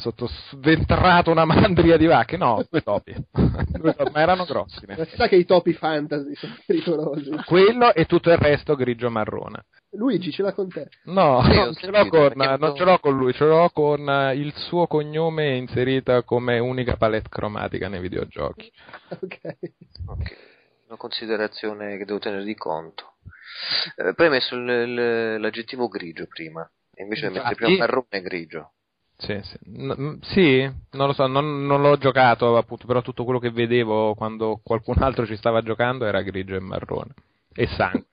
sottosventrato 0.79 1.31
una 1.31 1.45
mandria 1.45 1.97
di 1.97 2.05
vacche? 2.05 2.37
No, 2.37 2.65
due 2.69 2.81
topi. 2.81 3.13
Due 3.79 3.93
topi, 3.93 4.11
ma 4.11 4.21
erano 4.21 4.45
grossi. 4.45 4.85
sa 5.15 5.27
che 5.27 5.35
i 5.35 5.45
topi 5.45 5.73
fantasy 5.73 6.35
sono 6.35 6.55
pericolosi. 6.65 7.29
Quello 7.45 7.93
e 7.93 8.05
tutto 8.05 8.31
il 8.31 8.37
resto 8.37 8.75
grigio-marrone. 8.75 9.65
Luigi, 9.91 10.31
ce 10.31 10.43
l'ha 10.43 10.53
con 10.53 10.69
te. 10.69 10.87
No, 11.05 11.41
Sì, 11.43 11.55
non 11.55 11.73
ce, 11.73 11.87
l'ho 11.89 12.07
con, 12.07 12.31
non 12.35 12.75
ce 12.75 12.83
l'ho 12.83 12.99
con 12.99 13.17
lui, 13.17 13.33
ce 13.33 13.45
l'ho 13.45 13.69
con 13.71 14.07
eh, 14.07 14.35
il 14.35 14.53
suo 14.55 14.85
cognome 14.87 15.55
inserita 15.55 16.23
come 16.23 16.59
unica 16.59 16.95
palette 16.95 17.29
cromatica 17.29 17.87
nei 17.87 17.99
videogiochi. 18.01 18.71
Ok. 19.21 19.39
Ok, 20.05 20.35
una 20.87 20.97
considerazione 20.97 21.97
che 21.97 22.05
devo 22.05 22.19
tenere 22.19 22.43
di 22.43 22.55
conto. 22.55 23.13
Eh, 23.95 24.13
poi 24.13 24.25
hai 24.27 24.31
messo 24.31 24.55
l'aggettivo 24.55 25.87
grigio 25.87 26.27
prima, 26.27 26.69
e 26.93 27.03
invece 27.03 27.25
hai 27.25 27.31
messo 27.31 27.43
Infatti- 27.47 27.63
prima 27.65 27.79
marrone 27.79 28.07
e 28.09 28.21
grigio. 28.21 28.71
Sì, 29.21 29.37
sì. 29.43 29.57
N- 29.65 29.95
mm, 29.99 30.13
sì, 30.21 30.61
non 30.91 31.07
lo 31.07 31.13
so, 31.13 31.27
non, 31.27 31.65
non 31.65 31.81
l'ho 31.81 31.97
giocato 31.97 32.55
appunto, 32.55 32.87
però 32.87 33.01
tutto 33.01 33.25
quello 33.25 33.39
che 33.39 33.51
vedevo 33.51 34.15
quando 34.15 34.61
qualcun 34.63 34.95
altro 34.99 35.25
ci 35.25 35.35
stava 35.35 35.61
giocando 35.61 36.05
era 36.05 36.21
grigio 36.21 36.55
e 36.55 36.59
marrone. 36.61 37.13
E 37.53 37.67
sangue. 37.67 38.05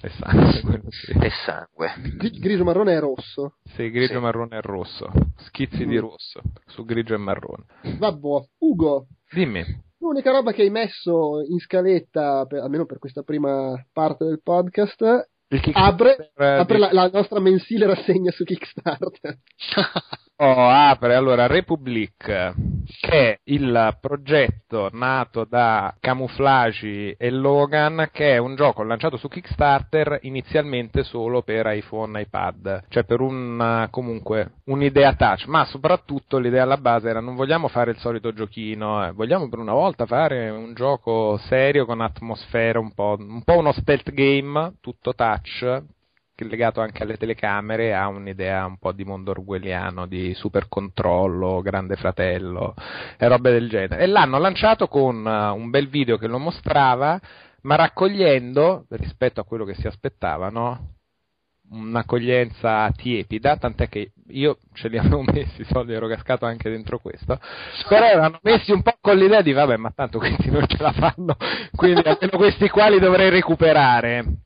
e 0.00 0.08
sangue, 0.08 0.82
sì. 0.88 1.12
E 1.20 1.30
sangue. 1.44 1.92
Gri- 2.16 2.38
Grigio 2.38 2.64
marrone 2.64 2.92
e 2.94 3.00
rosso. 3.00 3.56
Sì, 3.64 3.90
grigio, 3.90 4.14
Sì. 4.14 4.18
marrone 4.20 4.56
e 4.56 4.60
rosso. 4.62 5.10
Schizzi 5.36 5.84
di 5.84 5.96
Mm. 5.96 6.00
rosso 6.00 6.40
su 6.64 6.84
grigio 6.86 7.12
e 7.12 7.18
marrone. 7.18 7.64
Vabbè, 7.98 8.18
Ugo, 8.58 9.06
Dimmi. 9.30 9.62
l'unica 9.98 10.30
roba 10.30 10.52
che 10.52 10.62
hai 10.62 10.70
messo 10.70 11.42
in 11.46 11.58
scaletta, 11.58 12.46
per- 12.46 12.60
almeno 12.62 12.86
per 12.86 12.98
questa 12.98 13.22
prima 13.22 13.74
parte 13.92 14.24
del 14.24 14.40
podcast, 14.42 15.28
apre, 15.72 16.32
eh, 16.36 16.44
apre 16.44 16.78
la, 16.78 16.92
la 16.92 17.10
nostra 17.12 17.40
mensile 17.40 17.86
rassegna 17.86 18.30
su 18.30 18.44
Kickstarter. 18.44 19.38
Oh, 20.38 20.68
apre 20.68 21.14
allora 21.14 21.46
Republic, 21.46 22.52
che 23.00 23.08
è 23.10 23.38
il 23.44 23.96
progetto 24.02 24.90
nato 24.92 25.46
da 25.48 25.96
Camouflage 25.98 27.16
e 27.16 27.30
Logan, 27.30 28.10
che 28.12 28.34
è 28.34 28.36
un 28.36 28.54
gioco 28.54 28.82
lanciato 28.82 29.16
su 29.16 29.28
Kickstarter 29.28 30.18
inizialmente 30.24 31.04
solo 31.04 31.40
per 31.40 31.64
iPhone, 31.68 32.20
iPad, 32.20 32.84
cioè 32.88 33.04
per 33.04 33.22
un 33.22 33.88
comunque 33.90 34.56
un'idea 34.64 35.14
touch, 35.14 35.46
ma 35.46 35.64
soprattutto 35.64 36.36
l'idea 36.36 36.64
alla 36.64 36.76
base 36.76 37.08
era 37.08 37.20
non 37.20 37.34
vogliamo 37.34 37.68
fare 37.68 37.92
il 37.92 37.98
solito 37.98 38.34
giochino, 38.34 39.06
eh, 39.06 39.12
vogliamo 39.12 39.48
per 39.48 39.58
una 39.58 39.72
volta 39.72 40.04
fare 40.04 40.50
un 40.50 40.74
gioco 40.74 41.38
serio 41.46 41.86
con 41.86 42.02
atmosfera 42.02 42.78
un 42.78 42.92
po', 42.92 43.16
un 43.18 43.42
po' 43.42 43.56
uno 43.56 43.72
stealth 43.72 44.10
game, 44.10 44.74
tutto 44.82 45.14
touch, 45.14 45.82
legato 46.44 46.80
anche 46.80 47.02
alle 47.02 47.16
telecamere 47.16 47.94
ha 47.94 48.08
un'idea 48.08 48.66
un 48.66 48.78
po' 48.78 48.92
di 48.92 49.04
mondo 49.04 49.30
orwelliano, 49.30 50.06
di 50.06 50.34
super 50.34 50.68
controllo, 50.68 51.62
grande 51.62 51.96
fratello 51.96 52.74
e 53.18 53.28
robe 53.28 53.52
del 53.52 53.68
genere. 53.68 54.02
E 54.02 54.06
l'hanno 54.06 54.38
lanciato 54.38 54.88
con 54.88 55.26
eh, 55.26 55.48
un 55.48 55.70
bel 55.70 55.88
video 55.88 56.18
che 56.18 56.26
lo 56.26 56.38
mostrava, 56.38 57.18
ma 57.62 57.74
raccogliendo, 57.76 58.86
rispetto 58.90 59.40
a 59.40 59.44
quello 59.44 59.64
che 59.64 59.74
si 59.74 59.86
aspettavano, 59.86 60.94
un'accoglienza 61.70 62.90
tiepida, 62.94 63.56
tant'è 63.56 63.88
che 63.88 64.12
io 64.28 64.58
ce 64.74 64.88
li 64.88 64.98
avevo 64.98 65.22
messi 65.22 65.62
i 65.62 65.66
soldi, 65.70 65.92
ero 65.92 66.06
cascato 66.06 66.46
anche 66.46 66.70
dentro 66.70 66.98
questo, 66.98 67.38
però 67.88 68.06
erano 68.06 68.38
messi 68.42 68.72
un 68.72 68.82
po' 68.82 68.96
con 69.00 69.16
l'idea 69.16 69.42
di 69.42 69.52
vabbè, 69.52 69.76
ma 69.76 69.90
tanto 69.94 70.18
questi 70.18 70.50
non 70.50 70.66
ce 70.66 70.82
la 70.82 70.92
fanno, 70.92 71.36
quindi 71.74 72.02
almeno 72.06 72.36
questi 72.36 72.68
qua 72.68 72.88
li 72.88 72.98
dovrei 72.98 73.30
recuperare. 73.30 74.44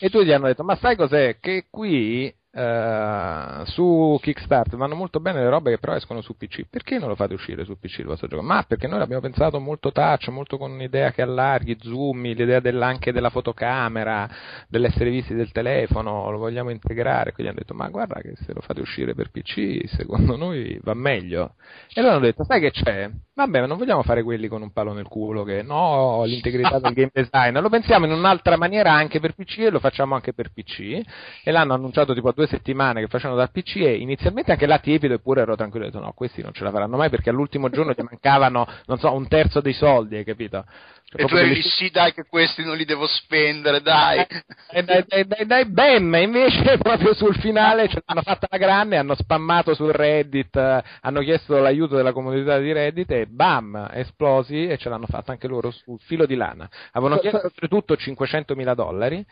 E 0.00 0.10
tutti 0.10 0.24
gli 0.26 0.32
hanno 0.32 0.46
detto, 0.46 0.62
ma 0.64 0.76
sai 0.76 0.96
cos'è? 0.96 1.38
Che 1.40 1.66
qui 1.70 2.32
eh, 2.50 3.62
su 3.66 4.18
Kickstarter 4.20 4.76
vanno 4.78 4.94
molto 4.94 5.20
bene 5.20 5.40
le 5.40 5.48
robe 5.48 5.70
che 5.70 5.78
però 5.78 5.94
escono 5.94 6.20
su 6.20 6.36
PC. 6.36 6.66
Perché 6.68 6.98
non 6.98 7.08
lo 7.08 7.14
fate 7.14 7.34
uscire 7.34 7.64
su 7.64 7.78
PC 7.78 7.98
il 7.98 8.06
vostro 8.06 8.28
gioco? 8.28 8.42
Ma 8.42 8.62
perché 8.62 8.86
noi 8.86 8.98
l'abbiamo 8.98 9.22
pensato 9.22 9.58
molto 9.58 9.92
touch, 9.92 10.28
molto 10.28 10.56
con 10.56 10.70
un'idea 10.72 11.10
che 11.12 11.22
allarghi, 11.22 11.76
zoomi, 11.80 12.34
l'idea 12.34 12.60
della- 12.60 12.86
anche 12.86 13.12
della 13.12 13.30
fotocamera, 13.30 14.28
dell'essere 14.68 15.10
visti 15.10 15.34
del 15.34 15.52
telefono, 15.52 16.30
lo 16.30 16.38
vogliamo 16.38 16.70
integrare. 16.70 17.32
Quindi 17.32 17.52
hanno 17.52 17.60
detto, 17.62 17.74
ma 17.74 17.88
guarda 17.88 18.20
che 18.20 18.34
se 18.36 18.52
lo 18.52 18.60
fate 18.60 18.80
uscire 18.80 19.14
per 19.14 19.30
PC, 19.30 19.88
secondo 19.88 20.36
noi 20.36 20.78
va 20.82 20.94
meglio. 20.94 21.54
E 21.92 22.00
loro 22.00 22.14
hanno 22.14 22.24
detto, 22.24 22.44
sai 22.44 22.60
che 22.60 22.70
c'è? 22.70 23.10
Vabbè, 23.38 23.60
ma 23.60 23.66
non 23.66 23.78
vogliamo 23.78 24.02
fare 24.02 24.24
quelli 24.24 24.48
con 24.48 24.62
un 24.62 24.72
palo 24.72 24.92
nel 24.92 25.06
culo 25.06 25.44
che 25.44 25.62
no, 25.62 26.24
l'integrità 26.24 26.80
del 26.80 26.92
game 26.92 27.10
design. 27.12 27.56
Lo 27.60 27.68
pensiamo 27.68 28.04
in 28.04 28.10
un'altra 28.10 28.56
maniera 28.56 28.92
anche 28.92 29.20
per 29.20 29.34
PC 29.34 29.58
e 29.58 29.70
lo 29.70 29.78
facciamo 29.78 30.16
anche 30.16 30.32
per 30.32 30.50
PC. 30.52 31.00
E 31.44 31.52
l'hanno 31.52 31.72
annunciato 31.72 32.14
tipo 32.14 32.30
a 32.30 32.32
due 32.32 32.48
settimane 32.48 33.00
che 33.00 33.06
facevano 33.06 33.38
dal 33.38 33.52
PC 33.52 33.76
e 33.76 33.94
inizialmente 33.98 34.50
anche 34.50 34.66
là 34.66 34.80
tiepido 34.80 35.14
eppure 35.14 35.42
ero 35.42 35.54
tranquillo. 35.54 35.84
Ho 35.84 35.88
detto 35.88 36.00
no, 36.00 36.10
questi 36.14 36.42
non 36.42 36.52
ce 36.52 36.64
la 36.64 36.72
faranno 36.72 36.96
mai 36.96 37.10
perché 37.10 37.30
all'ultimo 37.30 37.70
giorno 37.70 37.92
gli 37.92 38.02
mancavano, 38.02 38.66
non 38.86 38.98
so, 38.98 39.14
un 39.14 39.28
terzo 39.28 39.60
dei 39.60 39.72
soldi, 39.72 40.16
hai 40.16 40.24
capito? 40.24 40.64
E 41.10 41.24
tu 41.24 41.36
eri 41.36 41.54
lì, 41.54 41.62
sì 41.62 41.88
dai 41.88 42.12
che 42.12 42.24
questi 42.28 42.62
non 42.62 42.76
li 42.76 42.84
devo 42.84 43.06
spendere, 43.06 43.80
dai. 43.80 44.26
Eh, 44.70 44.82
dai, 44.82 45.02
dai, 45.06 45.26
dai, 45.26 45.46
dai, 45.46 45.64
bam! 45.64 46.14
Invece 46.16 46.76
proprio 46.82 47.14
sul 47.14 47.34
finale 47.36 47.88
ce 47.88 48.02
l'hanno 48.04 48.20
fatta 48.20 48.46
la 48.50 48.58
grande, 48.58 48.98
hanno 48.98 49.14
spammato 49.14 49.72
su 49.74 49.90
Reddit, 49.90 50.54
eh, 50.56 50.82
hanno 51.00 51.20
chiesto 51.20 51.56
l'aiuto 51.58 51.96
della 51.96 52.12
comunità 52.12 52.58
di 52.58 52.72
Reddit 52.72 53.10
e 53.12 53.26
bam! 53.26 53.88
Esplosi 53.90 54.66
e 54.66 54.76
ce 54.76 54.90
l'hanno 54.90 55.06
fatta 55.06 55.32
anche 55.32 55.48
loro 55.48 55.70
sul 55.70 55.98
filo 56.00 56.26
di 56.26 56.34
lana. 56.34 56.68
Avevano 56.92 57.18
chiesto 57.20 57.42
oltretutto 57.42 57.94
500.000 57.94 58.74
dollari 58.74 59.24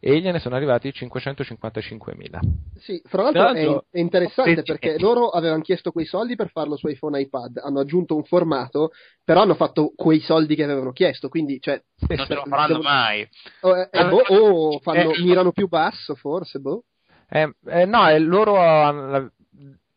e 0.00 0.20
gliene 0.20 0.38
sono 0.38 0.54
arrivati 0.54 0.88
555.000. 0.90 2.38
Sì, 2.78 3.00
fra 3.04 3.22
l'altro, 3.22 3.40
Tra 3.42 3.52
l'altro- 3.52 3.84
è, 3.90 3.96
è 3.96 4.00
interessante 4.00 4.62
perché 4.62 4.98
loro 4.98 5.28
avevano 5.30 5.62
chiesto 5.62 5.90
quei 5.92 6.06
soldi 6.06 6.36
per 6.36 6.50
farlo 6.50 6.76
su 6.76 6.88
iPhone 6.88 7.18
e 7.18 7.22
iPad, 7.22 7.58
hanno 7.58 7.80
aggiunto 7.80 8.14
un 8.14 8.24
formato, 8.24 8.90
però 9.24 9.42
hanno 9.42 9.54
fatto 9.54 9.92
quei 9.96 10.20
soldi 10.20 10.54
che 10.54 10.64
avevano 10.64 10.92
chiesto, 10.92 11.28
quindi 11.28 11.58
cioè, 11.60 11.82
Non 12.08 12.26
ce 12.26 12.34
lo 12.34 12.44
faranno 12.46 12.66
devo- 12.78 12.82
mai. 12.82 13.28
o, 13.62 13.76
eh, 13.76 13.88
eh, 13.90 14.08
boh, 14.08 14.22
o 14.28 14.78
fanno- 14.80 15.12
Eh. 15.12 15.22
mirano 15.22 15.52
più 15.52 15.68
basso 15.68 16.14
forse, 16.14 16.58
boh. 16.60 16.84
Eh, 17.30 17.52
eh, 17.66 17.84
no, 17.84 18.08
eh, 18.08 18.18
loro 18.20 18.56
hanno- 18.56 19.32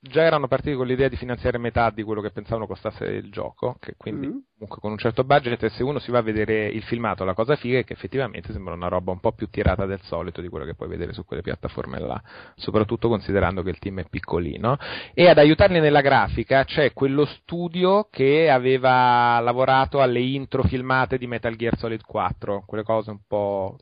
già 0.04 0.24
erano 0.24 0.48
partiti 0.48 0.76
con 0.76 0.88
l'idea 0.88 1.08
di 1.08 1.16
finanziare 1.16 1.60
metà 1.60 1.92
di 1.92 2.02
quello 2.02 2.22
che 2.22 2.32
pensavano 2.32 2.66
costasse 2.66 3.06
il 3.06 3.30
gioco, 3.30 3.76
che 3.80 3.94
quindi 3.98 4.26
Mhm. 4.28 4.44
comunque 4.54 4.80
con 4.82 4.92
un 4.92 4.98
certo 4.98 5.24
budget, 5.24 5.62
e 5.62 5.70
se 5.70 5.84
uno 5.84 6.00
si 6.00 6.10
va 6.10 6.18
a 6.18 6.24
vedere 6.24 6.68
il 6.68 6.82
filmato, 6.82 7.24
la 7.24 7.36
cosa 7.36 7.56
figa 7.56 7.78
è 7.78 7.84
che 7.84 7.94
effettivamente 7.94 8.52
sembra 8.52 8.74
una 8.74 8.88
roba 8.88 9.12
un 9.12 9.20
po' 9.20 9.32
più 9.34 9.48
tirata 9.50 9.86
del 9.86 10.02
solito 10.02 10.42
di 10.42 10.48
quello 10.50 10.66
che 10.66 10.74
puoi 10.74 10.90
vedere 10.90 11.14
su 11.14 11.24
quelle 11.24 11.44
piattaforme 11.44 12.00
là, 12.00 12.20
soprattutto 12.56 13.10
considerando 13.10 13.62
che 13.62 13.70
il 13.70 13.78
team 13.78 14.00
è 14.00 14.06
piccolino. 14.10 14.78
E 15.14 15.30
ad 15.30 15.38
aiutarli 15.38 15.80
nella 15.80 16.02
grafica 16.02 16.64
c'è 16.64 16.94
quello 16.94 17.26
studio 17.26 18.08
che 18.10 18.50
aveva 18.50 19.40
lavorato 19.40 20.02
alle 20.02 20.22
intro 20.22 20.64
filmate 20.64 21.20
di 21.20 21.28
Metal 21.28 21.56
Gear 21.56 21.78
Solid 21.78 22.02
4, 22.02 22.64
quelle 22.66 22.84
cose 22.84 23.12
un 23.12 23.20
po' 23.28 23.78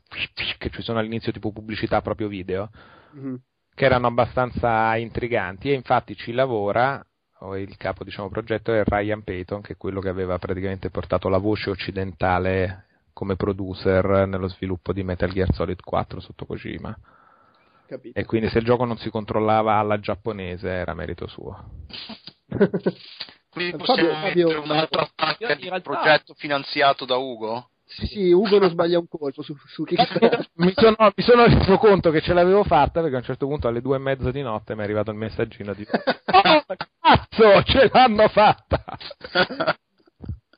che 0.58 0.68
ci 0.70 0.82
sono 0.82 0.98
all'inizio 0.98 1.32
tipo 1.32 1.50
pubblicità 1.50 2.02
proprio 2.02 2.28
video 2.28 2.68
Mhm. 3.12 3.40
Che 3.80 3.86
erano 3.86 4.08
abbastanza 4.08 4.94
intriganti 4.96 5.70
e 5.70 5.72
infatti 5.72 6.14
ci 6.14 6.32
lavora 6.32 7.02
il 7.56 7.78
capo 7.78 8.04
diciamo 8.04 8.28
progetto 8.28 8.74
è 8.74 8.82
Ryan 8.84 9.22
Payton 9.24 9.62
che 9.62 9.72
è 9.72 9.76
quello 9.78 10.00
che 10.02 10.10
aveva 10.10 10.36
praticamente 10.38 10.90
portato 10.90 11.30
la 11.30 11.38
voce 11.38 11.70
occidentale 11.70 12.88
come 13.14 13.36
producer 13.36 14.26
nello 14.28 14.48
sviluppo 14.48 14.92
di 14.92 15.02
Metal 15.02 15.30
Gear 15.32 15.50
Solid 15.54 15.80
4 15.80 16.20
sotto 16.20 16.44
Kojima 16.44 16.94
Capito. 17.86 18.18
e 18.18 18.24
quindi 18.26 18.50
se 18.50 18.58
il 18.58 18.66
gioco 18.66 18.84
non 18.84 18.98
si 18.98 19.08
controllava 19.08 19.76
alla 19.76 19.98
giapponese 19.98 20.68
era 20.68 20.92
merito 20.92 21.26
suo 21.26 21.64
Quindi 23.48 23.70
Fabio- 23.72 23.76
possiamo 23.78 24.12
Fabio- 24.12 24.46
mettere 24.48 24.58
un'altra 24.58 25.08
di 25.56 25.68
realtà- 25.68 25.80
progetto 25.80 26.34
finanziato 26.34 27.06
da 27.06 27.16
Ugo? 27.16 27.70
Sì, 27.92 28.06
sì, 28.06 28.30
Ugo 28.30 28.58
non 28.58 28.70
sbaglia 28.70 28.98
un 29.00 29.08
colpo 29.08 29.42
su, 29.42 29.54
su 29.66 29.82
Kickstarter. 29.84 30.48
mi, 30.56 30.72
sono, 30.76 30.96
mi 30.98 31.22
sono 31.24 31.46
reso 31.46 31.76
conto 31.78 32.10
che 32.10 32.20
ce 32.20 32.32
l'avevo 32.32 32.62
fatta 32.62 33.00
perché 33.00 33.16
a 33.16 33.18
un 33.18 33.24
certo 33.24 33.46
punto 33.46 33.66
alle 33.66 33.80
due 33.82 33.96
e 33.96 34.00
mezza 34.00 34.30
di 34.30 34.42
notte 34.42 34.74
mi 34.74 34.80
è 34.82 34.84
arrivato 34.84 35.10
il 35.10 35.16
messaggino 35.16 35.74
di 35.74 35.84
oh, 35.90 36.64
cazzo 37.00 37.62
ce 37.64 37.90
l'hanno 37.92 38.28
fatta 38.28 38.84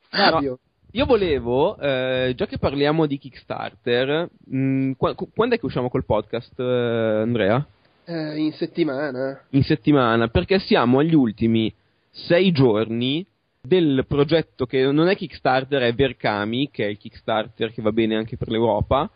Fabio, 0.09 0.59
Io 0.91 1.05
volevo, 1.05 1.75
eh, 1.79 2.33
già 2.35 2.45
che 2.45 2.59
parliamo 2.59 3.07
di 3.07 3.17
Kickstarter, 3.17 4.29
mh, 4.45 4.91
qua- 4.91 5.15
quando 5.15 5.55
è 5.55 5.59
che 5.59 5.65
usciamo 5.65 5.89
col 5.89 6.05
podcast, 6.05 6.59
eh, 6.59 7.19
Andrea? 7.23 7.65
eh, 8.05 8.37
in 8.37 8.51
settimana. 8.53 9.43
In 9.49 9.63
settimana, 9.63 10.27
perché 10.27 10.59
siamo 10.59 10.99
agli 10.99 11.15
ultimi 11.15 11.73
sei 12.11 12.51
giorni 12.51 13.25
del 13.65 14.03
progetto 14.05 14.65
che 14.65 14.91
non 14.91 15.07
è 15.07 15.15
Kickstarter, 15.15 15.83
è 15.83 15.93
Verkami, 15.93 16.69
che 16.69 16.85
è 16.85 16.89
il 16.89 16.97
Kickstarter 16.97 17.71
che 17.71 17.81
va 17.81 17.93
bene 17.93 18.17
anche 18.17 18.35
per 18.35 18.49
l'Europa, 18.49 19.09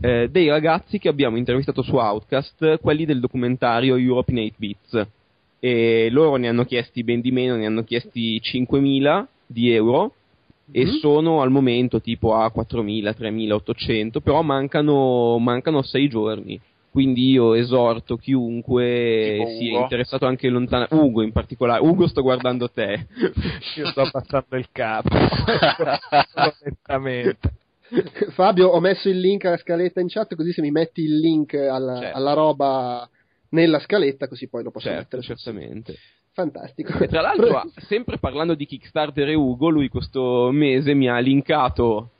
eh, 0.00 0.28
dei 0.30 0.46
ragazzi 0.48 1.00
che 1.00 1.08
abbiamo 1.08 1.36
intervistato 1.36 1.82
su 1.82 1.96
Outcast, 1.96 2.78
quelli 2.78 3.04
del 3.04 3.18
documentario 3.18 3.96
Europe 3.96 4.30
in 4.30 4.38
8 4.38 4.54
Bits. 4.56 5.06
E 5.58 6.08
loro 6.12 6.36
ne 6.36 6.46
hanno 6.46 6.64
chiesti 6.64 7.02
ben 7.02 7.20
di 7.20 7.32
meno, 7.32 7.56
ne 7.56 7.66
hanno 7.66 7.82
chiesti 7.82 8.40
5.000 8.40 9.26
di 9.44 9.72
euro 9.72 10.14
e 10.70 10.84
Mhm. 10.84 10.90
sono 11.00 11.42
al 11.42 11.50
momento 11.50 12.00
tipo 12.00 12.34
a 12.36 12.52
4.000, 12.52 13.12
3.800, 13.14 14.20
però 14.20 14.42
mancano, 14.42 15.38
mancano 15.38 15.82
sei 15.82 16.08
giorni. 16.08 16.60
Quindi 16.90 17.30
io 17.30 17.54
esorto 17.54 18.16
chiunque 18.16 19.36
Tipo 19.38 19.48
sia 19.58 19.70
Ugo. 19.74 19.82
interessato 19.82 20.26
anche 20.26 20.48
lontano, 20.48 20.86
Ugo 20.90 21.22
in 21.22 21.32
particolare, 21.32 21.82
Ugo 21.82 22.06
sto 22.08 22.22
guardando 22.22 22.68
te. 22.70 23.06
io 23.76 23.86
sto 23.88 24.00
abbassando 24.00 24.56
il 24.56 24.68
capo 24.72 25.08
onestamente 26.34 27.38
Fabio, 28.34 28.68
ho 28.68 28.80
messo 28.80 29.08
il 29.08 29.18
link 29.18 29.44
alla 29.46 29.56
scaletta 29.56 30.00
in 30.00 30.08
chat, 30.08 30.34
così 30.34 30.52
se 30.52 30.60
mi 30.60 30.70
metti 30.70 31.00
il 31.02 31.18
link 31.18 31.54
alla, 31.54 31.98
Certo. 32.00 32.16
alla 32.18 32.32
roba 32.34 33.08
nella 33.50 33.78
scaletta, 33.80 34.28
così 34.28 34.46
poi 34.48 34.62
lo 34.62 34.70
posso 34.70 34.88
certo, 34.88 35.16
mettere. 35.16 35.22
certamente. 35.22 35.94
Fantastico. 36.32 36.98
E 36.98 37.08
tra 37.08 37.20
l'altro, 37.22 37.62
sempre 37.86 38.18
parlando 38.18 38.54
di 38.54 38.66
Kickstarter 38.66 39.28
e 39.28 39.34
Ugo, 39.34 39.70
lui 39.70 39.88
questo 39.88 40.50
mese 40.52 40.92
mi 40.94 41.08
ha 41.08 41.18
linkato 41.18 42.10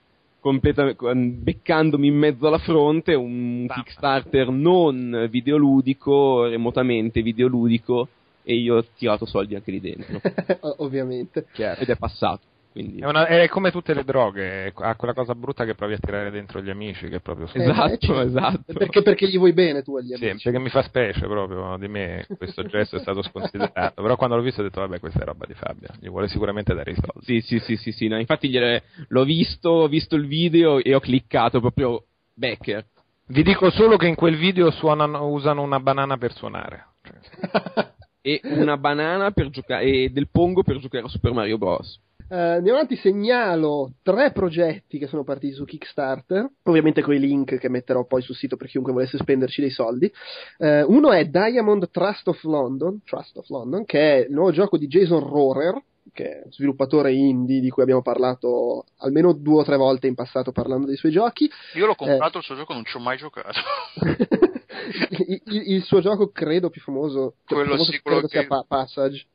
completamente 0.41 1.15
beccandomi 1.15 2.07
in 2.07 2.17
mezzo 2.17 2.47
alla 2.47 2.59
fronte 2.59 3.15
un 3.15 3.67
Bam. 3.67 3.83
Kickstarter 3.83 4.49
non 4.51 5.27
videoludico, 5.31 6.45
remotamente 6.45 7.23
videoludico 7.23 8.09
e 8.43 8.55
io 8.55 8.77
ho 8.77 8.85
tirato 8.97 9.27
soldi 9.27 9.55
anche 9.55 9.71
lì 9.71 9.81
dentro 9.81 10.21
Ovviamente. 10.79 11.47
ed 11.57 11.89
è 11.89 11.97
passato. 11.97 12.41
Quindi 12.71 12.99
È, 13.01 13.07
una- 13.07 13.27
è 13.27 13.49
come 13.49 13.71
tutte 13.71 13.95
le 13.95 14.05
droghe, 14.05 14.73
ha 14.75 14.95
quella 14.95 15.15
cosa 15.15 15.35
brutta 15.35 15.65
che 15.65 15.75
provi 15.75 15.95
a 15.95 15.99
tirare 15.99 16.31
dentro 16.31 16.61
gli 16.61 16.69
amici, 16.71 17.09
che 17.09 17.17
è 17.17 17.21
proprio 17.21 17.49
Eh, 17.53 17.63
Esatto, 17.63 18.21
eh, 18.21 18.25
esatto. 18.27 18.73
Perché, 18.75 19.03
perché 19.03 19.29
gli 19.29 19.39
vuoi 19.39 19.53
bene 19.53 19.83
tu 19.83 19.97
agli 19.97 20.15
Sì, 20.15 20.29
amici. 20.29 20.45
perché 20.45 20.59
mi 20.59 20.69
fa 20.69 20.83
specie 20.83 21.27
proprio 21.27 21.77
di 21.79 21.89
me, 21.89 22.27
questo 22.37 22.63
gesto 22.65 22.97
è 22.97 23.01
stato 23.01 23.23
sconsiderato, 23.23 24.03
però 24.03 24.17
quando 24.17 24.37
l'ho 24.37 24.43
visto 24.43 24.61
ho 24.61 24.65
detto 24.65 24.81
vabbè 24.81 25.01
questa 25.01 25.21
è 25.23 25.25
roba 25.25 25.47
di 25.47 25.55
Fabio, 25.55 25.89
gli 25.99 26.09
vuole 26.09 26.29
sicuramente 26.29 26.75
dare 26.75 26.91
i 26.93 26.95
soldi. 26.95 27.25
Sì, 27.25 27.41
sì, 27.41 27.59
sì, 27.59 27.77
sì, 27.77 27.91
sì, 27.93 28.07
no, 28.09 28.19
infatti 28.19 28.49
gliele- 28.49 28.83
l'ho 29.09 29.25
visto, 29.25 29.71
ho 29.71 29.89
visto 29.89 30.15
il 30.15 30.27
video 30.27 30.79
e 30.79 30.95
ho 30.95 31.01
cliccato 31.01 31.61
proprio 31.61 32.05
Becker. 32.35 32.85
Vi 33.31 33.43
dico 33.43 33.71
solo 33.71 33.97
che 33.97 34.07
in 34.07 34.15
quel 34.15 34.37
video 34.37 34.71
suonano, 34.71 35.27
usano 35.29 35.63
una 35.63 35.81
banana 35.81 36.17
per 36.19 36.33
suonare. 36.35 36.87
E 38.21 38.41
una 38.45 38.77
banana 38.77 39.31
per 39.31 39.49
giocare 39.49 39.85
e 39.85 40.11
del 40.11 40.29
pongo 40.29 40.63
per 40.63 40.79
giocare 40.79 41.05
a 41.07 41.09
Super 41.09 41.33
Mario 41.33 41.57
Bros. 41.57 41.99
Eh, 42.31 42.37
andiamo 42.37 42.77
avanti, 42.79 42.97
segnalo 42.97 43.93
tre 44.03 44.33
progetti 44.33 44.99
che 44.99 45.07
sono 45.07 45.25
partiti 45.25 45.55
su 45.55 45.65
Kickstarter, 45.65 46.47
ovviamente 46.65 47.01
con 47.03 47.15
i 47.15 47.19
link 47.19 47.57
che 47.57 47.69
metterò 47.71 48.05
poi 48.05 48.21
sul 48.21 48.35
sito 48.35 48.57
per 48.57 48.69
chiunque 48.69 48.93
volesse 48.93 49.17
spenderci 49.17 49.61
dei 49.63 49.71
soldi. 49.71 50.13
Eh, 50.59 50.83
uno 50.83 51.11
è 51.13 51.25
Diamond 51.25 51.89
Trust 51.91 52.29
of 52.29 52.43
London, 52.45 53.01
Trust 53.05 53.39
of 53.39 53.49
London, 53.49 53.85
che 53.87 53.99
è 54.17 54.27
il 54.27 54.33
nuovo 54.35 54.51
gioco 54.53 54.77
di 54.77 54.87
Jason 54.89 55.21
Rohrer, 55.21 55.83
che 56.13 56.25
è 56.25 56.43
sviluppatore 56.51 57.13
indie 57.13 57.61
di 57.61 57.71
cui 57.71 57.83
abbiamo 57.83 58.03
parlato 58.03 58.85
almeno 58.99 59.33
due 59.33 59.61
o 59.61 59.65
tre 59.65 59.77
volte 59.77 60.07
in 60.07 60.15
passato 60.15 60.53
parlando 60.53 60.87
dei 60.87 60.97
suoi 60.97 61.13
giochi. 61.13 61.51
Io 61.75 61.87
l'ho 61.87 61.95
comprato 61.95 62.39
il 62.39 62.45
suo 62.45 62.57
gioco, 62.57 62.75
non 62.75 62.85
ci 62.85 62.97
ho 62.97 63.01
mai 63.01 63.17
giocato. 63.17 63.59
il, 64.03 65.41
il- 65.47 65.73
il 65.75 65.83
suo 65.83 66.01
gioco 66.01 66.31
credo 66.31 66.69
più 66.71 66.81
famoso, 66.83 67.37
più 67.45 67.57
Quello 67.57 67.71
famoso 67.73 67.91
sì, 67.93 68.01
quello 68.01 68.19
credo 68.19 68.33
sia 68.33 68.41
che- 68.43 68.47
Pa- 68.49 68.65
Passage. 68.69 69.27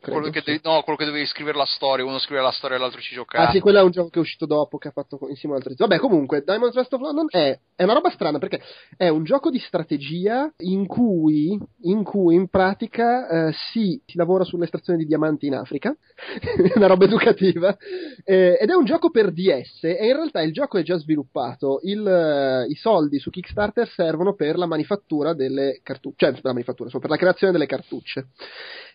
Credo, 0.00 0.18
quello, 0.18 0.32
che 0.32 0.40
sì. 0.40 0.52
devi, 0.52 0.60
no, 0.64 0.80
quello 0.80 0.96
che 0.96 1.04
dovevi 1.04 1.26
scrivere 1.26 1.58
la 1.58 1.66
storia, 1.66 2.06
uno 2.06 2.18
scrive 2.18 2.40
la 2.40 2.52
storia 2.52 2.78
e 2.78 2.80
l'altro 2.80 3.02
ci 3.02 3.14
giocava. 3.14 3.48
Ah 3.48 3.50
sì, 3.50 3.60
quello 3.60 3.80
è 3.80 3.82
un 3.82 3.90
gioco 3.90 4.08
che 4.08 4.18
è 4.18 4.22
uscito 4.22 4.46
dopo, 4.46 4.78
che 4.78 4.88
ha 4.88 4.92
fatto 4.92 5.18
insieme 5.28 5.56
ad 5.56 5.60
altri. 5.60 5.76
Vabbè, 5.76 5.98
comunque, 5.98 6.42
Diamond 6.42 6.72
Trust 6.72 6.94
of 6.94 7.02
London 7.02 7.26
è, 7.28 7.58
è 7.76 7.82
una 7.82 7.92
roba 7.92 8.08
strana 8.08 8.38
perché 8.38 8.62
è 8.96 9.08
un 9.08 9.24
gioco 9.24 9.50
di 9.50 9.58
strategia 9.58 10.50
in 10.60 10.86
cui, 10.86 11.58
in, 11.82 12.02
cui, 12.02 12.34
in 12.34 12.48
pratica 12.48 13.28
eh, 13.48 13.52
si, 13.52 14.00
si 14.06 14.16
lavora 14.16 14.42
sull'estrazione 14.44 14.98
di 14.98 15.04
diamanti 15.04 15.48
in 15.48 15.54
Africa, 15.54 15.94
una 16.76 16.86
roba 16.86 17.04
educativa, 17.04 17.76
eh, 18.24 18.56
ed 18.58 18.70
è 18.70 18.74
un 18.74 18.86
gioco 18.86 19.10
per 19.10 19.32
DS 19.32 19.84
e 19.84 20.06
in 20.06 20.14
realtà 20.14 20.40
il 20.40 20.54
gioco 20.54 20.78
è 20.78 20.82
già 20.82 20.96
sviluppato, 20.96 21.80
il, 21.82 22.08
eh, 22.08 22.64
i 22.70 22.74
soldi 22.74 23.18
su 23.18 23.28
Kickstarter 23.28 23.86
servono 23.86 24.34
per 24.34 24.56
la 24.56 24.66
manifattura 24.66 25.34
delle 25.34 25.80
cartucce, 25.82 26.24
cioè 26.24 26.32
per 26.32 26.44
la 26.44 26.52
manifattura, 26.52 26.84
insomma, 26.84 27.02
per 27.02 27.12
la 27.12 27.18
creazione 27.18 27.52
delle 27.52 27.66
cartucce. 27.66 28.28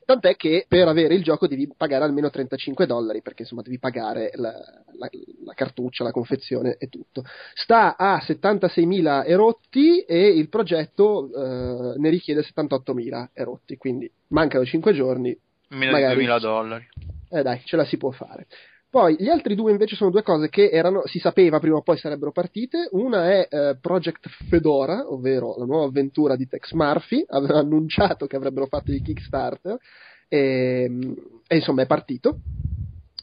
Tant'è 0.06 0.36
che 0.36 0.66
per 0.68 0.88
avere 0.88 1.16
il 1.16 1.24
gioco 1.24 1.48
devi 1.48 1.68
pagare 1.76 2.04
almeno 2.04 2.30
35 2.30 2.86
dollari, 2.86 3.22
perché 3.24 3.42
insomma 3.42 3.64
devi 3.64 3.80
pagare 3.80 4.32
la, 4.36 4.52
la- 4.98 5.10
la 5.44 5.54
cartuccia, 5.54 6.04
la 6.04 6.12
confezione 6.12 6.76
e 6.78 6.88
tutto. 6.90 7.24
Sta 7.56 7.96
a 7.98 8.18
76.000 8.24 9.26
erotti 9.26 10.02
e 10.02 10.28
il 10.28 10.48
progetto 10.50 11.30
eh, 11.34 11.98
ne 11.98 12.10
richiede 12.10 12.42
78.000 12.42 13.30
erotti, 13.34 13.78
quindi 13.78 14.10
mancano 14.28 14.64
5 14.64 14.94
giorni, 14.94 15.36
Meno 15.70 15.98
di 15.98 16.04
2000 16.06 16.40
dollari. 16.40 16.88
eh 17.32 17.42
dai, 17.42 17.62
ce 17.66 17.76
la 17.76 17.86
si 17.86 17.98
può 17.98 18.12
fare. 18.12 18.46
Poi 18.96 19.18
gli 19.20 19.28
altri 19.28 19.56
due 19.56 19.72
invece 19.72 19.98
sono 19.98 20.10
due 20.10 20.24
cose 20.24 20.48
che 20.48 20.70
erano, 20.70 21.02
si 21.04 21.20
sapeva 21.20 21.60
prima 21.60 21.76
o 21.76 21.82
poi 21.82 21.98
sarebbero 21.98 22.32
partite. 22.32 22.88
Una 22.92 23.30
è 23.30 23.46
eh, 23.50 23.78
Project 23.82 24.30
Fedora, 24.48 25.12
ovvero 25.12 25.58
la 25.58 25.66
nuova 25.66 25.88
avventura 25.88 26.38
di 26.38 26.48
Tex 26.48 26.72
Murphy. 26.72 27.22
Aveva 27.28 27.60
annunciato 27.60 28.26
che 28.26 28.38
avrebbero 28.38 28.68
fatto 28.68 28.94
il 28.94 29.02
Kickstarter 29.02 29.78
e, 30.30 30.90
e 31.46 31.56
insomma 31.58 31.82
è 31.82 31.86
partito. 31.86 32.40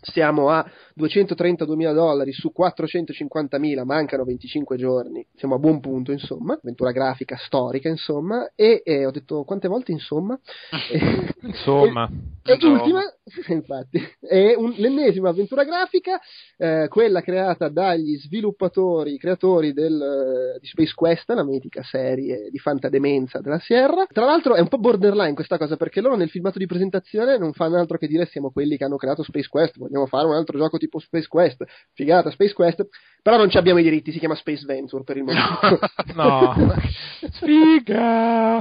Siamo 0.03 0.51
a 0.51 0.63
232.000 0.97 1.93
dollari 1.93 2.33
su 2.33 2.53
450.000, 2.57 3.85
mancano 3.85 4.25
25 4.25 4.77
giorni, 4.77 5.27
siamo 5.35 5.55
a 5.55 5.59
buon 5.59 5.81
punto 5.81 6.13
insomma, 6.13 6.55
avventura 6.55 6.93
grafica 6.93 7.37
storica 7.37 7.89
insomma, 7.89 8.51
e, 8.55 8.83
e 8.85 9.07
ho 9.07 9.11
detto 9.11 9.45
quante 9.45 9.69
volte 9.69 9.93
insomma? 9.93 10.39
Insomma. 11.43 12.09
E, 12.45 12.55
e 12.55 12.59
l'ultima, 12.61 13.03
infatti, 13.55 14.05
è 14.19 14.55
un- 14.57 14.75
l'ennesima 14.77 15.29
avventura 15.29 15.63
grafica, 15.63 16.19
eh, 16.57 16.89
quella 16.89 17.21
creata 17.21 17.69
dagli 17.69 18.17
sviluppatori, 18.19 19.17
creatori 19.17 19.73
del, 19.73 20.55
eh, 20.57 20.59
di 20.59 20.67
Space 20.67 20.93
Quest, 20.93 21.31
la 21.31 21.45
mitica 21.45 21.85
serie 21.85 22.51
di 22.51 22.59
fantademenza 22.59 23.41
della 23.41 23.61
Sierra. 23.61 24.07
Tra 24.11 24.25
l'altro 24.25 24.57
è 24.57 24.61
un 24.61 24.67
po' 24.67 24.79
borderline 24.79 25.35
questa 25.35 25.57
cosa, 25.57 25.77
perché 25.77 26.01
loro 26.01 26.17
nel 26.17 26.31
filmato 26.31 26.59
di 26.59 26.67
presentazione 26.67 27.39
non 27.39 27.53
fanno 27.53 27.79
altro 27.79 27.97
che 27.97 28.09
dire 28.09 28.27
siamo 28.27 28.51
quelli 28.51 28.77
che 28.77 28.83
hanno 28.83 28.97
creato 28.97 29.23
Space 29.23 29.49
Quest, 29.49 29.79
vogliamo 29.79 30.07
fare 30.07 30.27
un 30.27 30.35
altro 30.35 30.59
gioco 30.59 30.79
tipo 30.83 30.99
Space 30.99 31.29
Quest, 31.29 31.65
figata 31.93 32.31
Space 32.31 32.53
Quest, 32.53 32.87
però 33.23 33.37
non 33.37 33.49
ci 33.51 33.57
abbiamo 33.57 33.79
i 33.79 33.83
diritti, 33.85 34.11
si 34.11 34.19
chiama 34.19 34.35
Space 34.35 34.65
Venture 34.67 35.05
per 35.05 35.17
il 35.17 35.23
momento. 35.25 35.79
No. 36.15 36.75
Sfiga! 37.31 38.61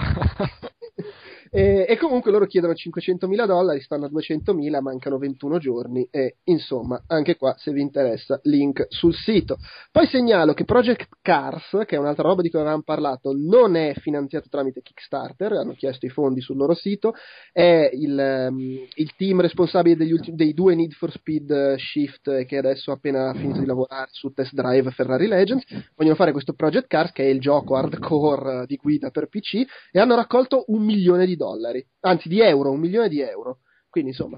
E, 1.54 1.86
e 1.86 1.98
comunque 1.98 2.32
loro 2.32 2.46
chiedono 2.46 2.72
500.000 2.72 3.46
dollari, 3.46 3.82
stanno 3.82 4.06
a 4.06 4.10
200.000, 4.10 4.80
mancano 4.80 5.18
21 5.18 5.58
giorni 5.58 6.08
e 6.10 6.38
insomma 6.46 7.04
anche 7.08 7.36
qua 7.36 7.54
se 7.58 7.74
vi 7.74 7.82
interessa 7.82 8.40
link 8.44 8.86
sul 8.88 9.14
sito. 9.14 9.58
Poi 9.92 10.08
segnalo 10.08 10.54
che 10.54 10.64
Project 10.64 11.10
Cars, 11.22 11.84
che 11.86 11.98
è 11.98 12.00
un'altra 12.00 12.24
roba 12.24 12.42
di 12.42 12.50
cui 12.50 12.60
avevamo 12.60 12.84
parlato, 12.84 13.34
non 13.36 13.76
è 13.76 13.94
finanziato 13.96 14.48
tramite 14.48 14.82
Kickstarter, 14.82 15.52
hanno 15.52 15.74
chiesto 15.74 16.06
i 16.06 16.10
fondi 16.10 16.40
sul 16.40 16.56
loro 16.56 16.74
sito, 16.74 17.16
è 17.52 17.90
il, 17.92 18.18
ehm, 18.18 18.88
il 18.96 19.14
team 19.18 19.42
responsabile 19.42 19.98
degli 19.98 20.14
ultimi- 20.14 20.38
dei 20.38 20.54
due 20.54 20.74
Need 20.74 20.94
for 20.94 21.12
Speed 21.12 21.52
eh, 21.52 21.76
Shift 21.78 22.30
eh, 22.30 22.46
che 22.46 22.60
adesso 22.60 22.92
ha 22.92 22.94
appena 22.94 23.34
finito 23.34 23.60
di 23.60 23.66
lavorare 23.66 24.08
su 24.12 24.32
Test 24.32 24.54
Drive 24.54 24.90
Ferrari 24.92 25.28
Legends, 25.28 25.66
vogliono 25.98 26.16
fare 26.16 26.32
questo 26.32 26.54
Project 26.54 26.88
Cars 26.88 27.12
che 27.12 27.24
è 27.24 27.28
il 27.28 27.42
gioco 27.42 27.76
hardcore 27.76 28.62
eh, 28.62 28.66
di 28.68 28.78
guida 28.78 29.10
per 29.10 29.28
PC 29.28 29.66
e 29.92 30.00
hanno 30.00 30.16
raccolto 30.16 30.64
un 30.68 30.86
milione 30.86 31.26
di 31.26 31.40
dollari, 31.42 31.86
anzi 32.02 32.30
di 32.30 32.40
euro, 32.40 32.72
un 32.72 32.80
milione 32.80 33.10
di 33.10 33.20
euro. 33.22 33.60
Quindi 33.90 34.12
insomma, 34.12 34.38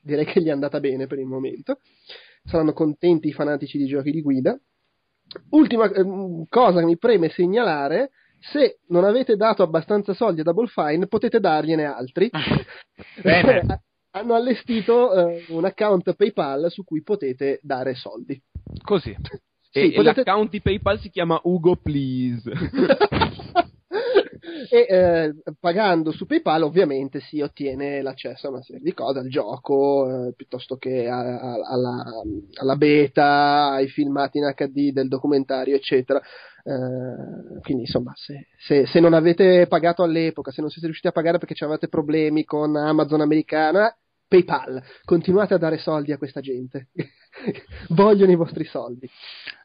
direi 0.00 0.24
che 0.24 0.40
gli 0.40 0.46
è 0.46 0.52
andata 0.52 0.78
bene 0.80 1.06
per 1.06 1.18
il 1.18 1.26
momento. 1.26 1.80
Saranno 2.44 2.72
contenti 2.72 3.28
i 3.28 3.32
fanatici 3.32 3.76
di 3.76 3.86
giochi 3.86 4.12
di 4.12 4.22
guida. 4.22 4.58
Ultima 5.50 5.90
ehm, 5.90 6.44
cosa 6.48 6.78
che 6.78 6.86
mi 6.86 6.96
preme 6.96 7.28
segnalare, 7.30 8.10
se 8.38 8.78
non 8.88 9.04
avete 9.04 9.34
dato 9.36 9.62
abbastanza 9.62 10.14
soldi 10.14 10.40
a 10.40 10.44
Double 10.44 10.68
Fine, 10.68 11.08
potete 11.08 11.40
dargliene 11.40 11.84
altri. 11.84 12.30
Bene. 13.22 13.80
Hanno 14.16 14.34
allestito 14.34 15.12
eh, 15.12 15.44
un 15.48 15.66
account 15.66 16.14
PayPal 16.14 16.70
su 16.70 16.84
cui 16.84 17.02
potete 17.02 17.58
dare 17.62 17.94
soldi. 17.94 18.40
Così. 18.82 19.14
Sì, 19.70 19.78
e, 19.78 19.86
e 19.88 19.92
potete- 19.92 20.22
l'account 20.24 20.50
di 20.50 20.62
PayPal 20.62 20.98
si 21.00 21.10
chiama 21.10 21.38
Ugo 21.42 21.76
Please. 21.76 22.50
e 24.70 24.86
eh, 24.88 25.34
pagando 25.58 26.12
su 26.12 26.26
PayPal 26.26 26.62
ovviamente 26.62 27.20
si 27.20 27.40
ottiene 27.40 28.02
l'accesso 28.02 28.46
a 28.46 28.50
una 28.50 28.62
serie 28.62 28.80
di 28.82 28.92
cose, 28.94 29.18
al 29.20 29.28
gioco, 29.28 30.28
eh, 30.28 30.32
piuttosto 30.34 30.76
che 30.76 31.08
a- 31.08 31.18
a- 31.38 31.54
alla, 31.68 32.04
alla 32.60 32.76
beta, 32.76 33.70
ai 33.72 33.88
filmati 33.88 34.38
in 34.38 34.44
HD 34.44 34.92
del 34.92 35.08
documentario, 35.08 35.74
eccetera. 35.76 36.20
Eh, 36.64 37.60
quindi 37.62 37.82
insomma, 37.84 38.12
se, 38.16 38.48
se- 38.58 38.86
se 38.86 39.00
non 39.00 39.14
avete 39.14 39.66
pagato 39.68 40.02
all'epoca, 40.02 40.50
se 40.50 40.60
non 40.60 40.70
siete 40.70 40.86
riusciti 40.86 41.08
a 41.08 41.12
pagare 41.12 41.38
perché 41.38 41.54
avevate 41.64 41.88
problemi 41.88 42.44
con 42.44 42.74
Amazon 42.76 43.20
americana, 43.20 43.94
PayPal, 44.28 44.82
continuate 45.04 45.54
a 45.54 45.58
dare 45.58 45.78
soldi 45.78 46.12
a 46.12 46.18
questa 46.18 46.40
gente. 46.40 46.88
Vogliono 47.88 48.32
i 48.32 48.36
vostri 48.36 48.64
soldi. 48.64 49.08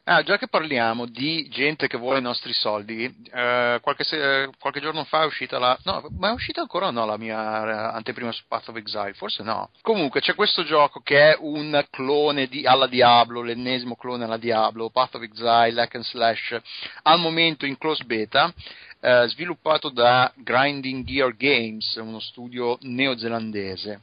Ah, 0.04 0.22
già 0.22 0.36
che 0.36 0.48
parliamo 0.48 1.06
di 1.06 1.48
gente 1.48 1.86
che 1.86 1.96
vuole 1.96 2.18
i 2.18 2.22
nostri 2.22 2.52
soldi, 2.52 3.04
eh, 3.04 3.78
qualche, 3.80 4.04
se- 4.04 4.50
qualche 4.58 4.80
giorno 4.80 5.04
fa 5.04 5.22
è 5.22 5.26
uscita 5.26 5.58
la. 5.58 5.78
No, 5.84 6.06
ma 6.18 6.30
è 6.30 6.32
uscita 6.32 6.60
ancora 6.60 6.88
o 6.88 6.90
no 6.90 7.06
la 7.06 7.16
mia 7.16 7.36
eh, 7.36 7.94
anteprima 7.94 8.30
su 8.32 8.42
Path 8.46 8.68
of 8.68 8.76
Exile? 8.76 9.14
Forse 9.14 9.42
no. 9.42 9.70
Comunque 9.80 10.20
c'è 10.20 10.34
questo 10.34 10.64
gioco 10.64 11.00
che 11.00 11.32
è 11.32 11.36
un 11.40 11.84
clone 11.90 12.46
di, 12.46 12.66
alla 12.66 12.86
Diablo, 12.86 13.42
l'ennesimo 13.42 13.96
clone 13.96 14.24
alla 14.24 14.38
Diablo, 14.38 14.90
Path 14.90 15.14
of 15.14 15.22
Exile, 15.22 15.80
hack 15.80 15.94
and 15.94 16.04
slash, 16.04 16.60
al 17.02 17.18
momento 17.18 17.64
in 17.66 17.78
close 17.78 18.04
beta. 18.04 18.52
eh, 19.00 19.26
sviluppato 19.28 19.88
da 19.88 20.32
Grinding 20.36 21.04
Gear 21.04 21.34
Games, 21.36 21.96
uno 21.96 22.20
studio 22.20 22.78
neozelandese. 22.82 24.00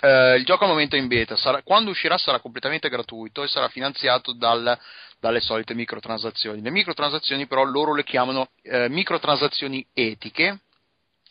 Eh, 0.00 0.36
il 0.36 0.44
gioco 0.44 0.64
al 0.64 0.70
momento 0.70 0.96
è 0.96 0.98
in 0.98 1.08
beta, 1.08 1.36
sarà- 1.36 1.62
quando 1.62 1.90
uscirà 1.90 2.16
sarà 2.18 2.40
completamente 2.40 2.88
gratuito 2.88 3.42
e 3.42 3.48
sarà 3.48 3.68
finanziato 3.68 4.32
dal- 4.32 4.78
dalle 5.18 5.40
solite 5.40 5.74
microtransazioni. 5.74 6.62
Le 6.62 6.70
microtransazioni 6.70 7.46
però 7.46 7.64
loro 7.64 7.94
le 7.94 8.04
chiamano 8.04 8.48
eh, 8.62 8.88
microtransazioni 8.88 9.84
etiche. 9.92 10.60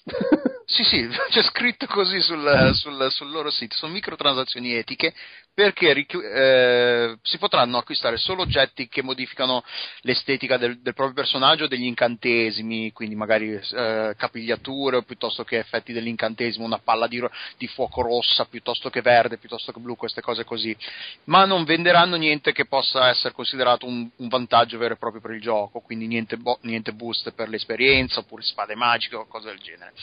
Sì, 0.70 0.84
sì, 0.84 1.08
c'è 1.32 1.44
scritto 1.44 1.86
così 1.88 2.20
sul, 2.20 2.72
sul- 2.74 3.08
sul 3.10 3.32
loro 3.32 3.50
sito, 3.50 3.74
sono 3.76 3.94
microtransazioni 3.94 4.74
etiche 4.74 5.14
perché 5.54 5.92
eh, 6.06 7.18
si 7.24 7.38
potranno 7.40 7.78
acquistare 7.78 8.18
solo 8.18 8.44
oggetti 8.44 8.88
che 8.90 9.02
modificano 9.02 9.64
l'estetica 10.02 10.58
del, 10.58 10.80
del 10.82 10.94
proprio 10.94 11.16
personaggio, 11.16 11.66
degli 11.68 11.86
incantesimi, 11.86 12.92
quindi 12.92 13.16
magari 13.16 13.54
eh, 13.54 14.14
capigliature 14.16 15.04
piuttosto 15.04 15.44
che 15.44 15.58
effetti 15.58 15.94
dell'incantesimo, 15.94 16.64
una 16.64 16.78
palla 16.78 17.08
di, 17.08 17.24
di 17.58 17.68
fuoco 17.68 18.02
rossa 18.04 18.46
piuttosto 18.46 18.92
che 18.92 19.02
verde, 19.02 19.38
piuttosto 19.40 19.72
che 19.72 19.80
blu, 19.80 19.96
queste 19.96 20.22
cose 20.22 20.44
così, 20.44 20.78
ma 21.24 21.46
non 21.46 21.64
venderanno 21.64 22.18
niente 22.18 22.52
che 22.52 22.66
possa 22.68 23.08
essere 23.10 23.34
considerato 23.34 23.88
un, 23.88 24.08
un 24.18 24.28
vantaggio 24.28 24.78
vero 24.78 24.94
e 24.94 24.98
proprio 24.98 25.22
per 25.22 25.32
il 25.32 25.42
gioco, 25.42 25.80
quindi 25.80 26.06
niente, 26.06 26.38
bo- 26.38 26.60
niente 26.64 26.92
boost 26.94 27.32
per 27.32 27.50
l'esperienza 27.50 28.20
oppure 28.20 28.44
spade 28.44 28.76
magiche 28.76 29.16
o 29.16 29.26
cose 29.26 29.48
del 29.48 29.60
genere. 29.60 29.94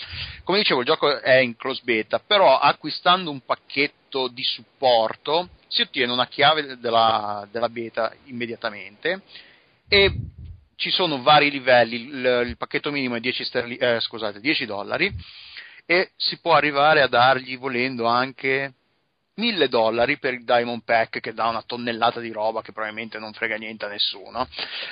Come 0.42 0.53
dicevo, 0.58 0.80
il 0.80 0.86
gioco 0.86 1.20
è 1.20 1.36
in 1.36 1.56
close 1.56 1.82
beta, 1.84 2.18
però 2.18 2.58
acquistando 2.58 3.30
un 3.30 3.40
pacchetto 3.44 4.28
di 4.28 4.42
supporto 4.42 5.48
si 5.68 5.82
ottiene 5.82 6.12
una 6.12 6.26
chiave 6.26 6.78
della, 6.78 7.46
della 7.50 7.68
beta 7.68 8.14
immediatamente 8.24 9.22
e 9.88 10.12
ci 10.76 10.90
sono 10.90 11.22
vari 11.22 11.50
livelli, 11.50 11.96
il, 11.96 12.44
il 12.46 12.56
pacchetto 12.56 12.90
minimo 12.90 13.16
è 13.16 13.20
10, 13.20 13.44
sterli- 13.44 13.76
eh, 13.76 14.00
scusate, 14.00 14.40
10 14.40 14.66
dollari 14.66 15.12
e 15.86 16.10
si 16.16 16.38
può 16.38 16.54
arrivare 16.54 17.02
a 17.02 17.08
dargli 17.08 17.58
volendo 17.58 18.06
anche 18.06 18.72
1000 19.36 19.68
dollari 19.68 20.18
per 20.18 20.34
il 20.34 20.44
Diamond 20.44 20.82
Pack 20.84 21.20
che 21.20 21.32
dà 21.34 21.48
una 21.48 21.62
tonnellata 21.66 22.20
di 22.20 22.30
roba 22.30 22.62
che 22.62 22.72
probabilmente 22.72 23.18
non 23.18 23.32
frega 23.32 23.56
niente 23.56 23.84
a 23.84 23.88
nessuno. 23.88 24.46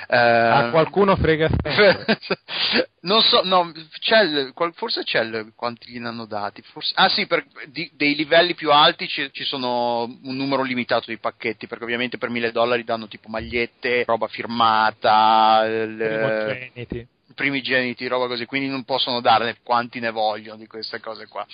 Eh, 0.07 0.17
A 0.17 0.69
qualcuno 0.69 1.15
frega 1.15 1.49
non 3.01 3.21
so, 3.21 3.41
no, 3.43 3.71
c'è 3.99 4.51
forse 4.73 5.03
c'è 5.03 5.21
il- 5.21 5.53
quanti 5.55 5.89
gliene 5.91 6.07
hanno 6.09 6.25
dati. 6.25 6.61
Forse, 6.61 6.93
ah 6.95 7.09
sì, 7.09 7.25
per 7.25 7.45
di- 7.67 7.91
dei 7.95 8.15
livelli 8.15 8.53
più 8.53 8.71
alti 8.71 9.07
ci, 9.07 9.29
ci 9.31 9.43
sono 9.43 10.03
un 10.03 10.35
numero 10.35 10.63
limitato 10.63 11.05
di 11.09 11.17
pacchetti, 11.17 11.67
perché 11.67 11.83
ovviamente 11.83 12.17
per 12.17 12.29
1000 12.29 12.51
dollari 12.51 12.83
danno 12.83 13.07
tipo 13.07 13.29
magliette, 13.29 14.03
roba 14.05 14.27
firmata, 14.27 15.63
il- 15.65 15.95
Primogeniti. 15.97 17.07
Primigeniti, 17.33 18.07
roba 18.07 18.27
così, 18.27 18.45
quindi 18.45 18.67
non 18.69 18.83
possono 18.83 19.19
darne 19.21 19.57
quanti 19.63 19.99
ne 19.99 20.11
vogliono 20.11 20.57
di 20.57 20.67
queste 20.67 20.99
cose 20.99 21.27
qua. 21.27 21.45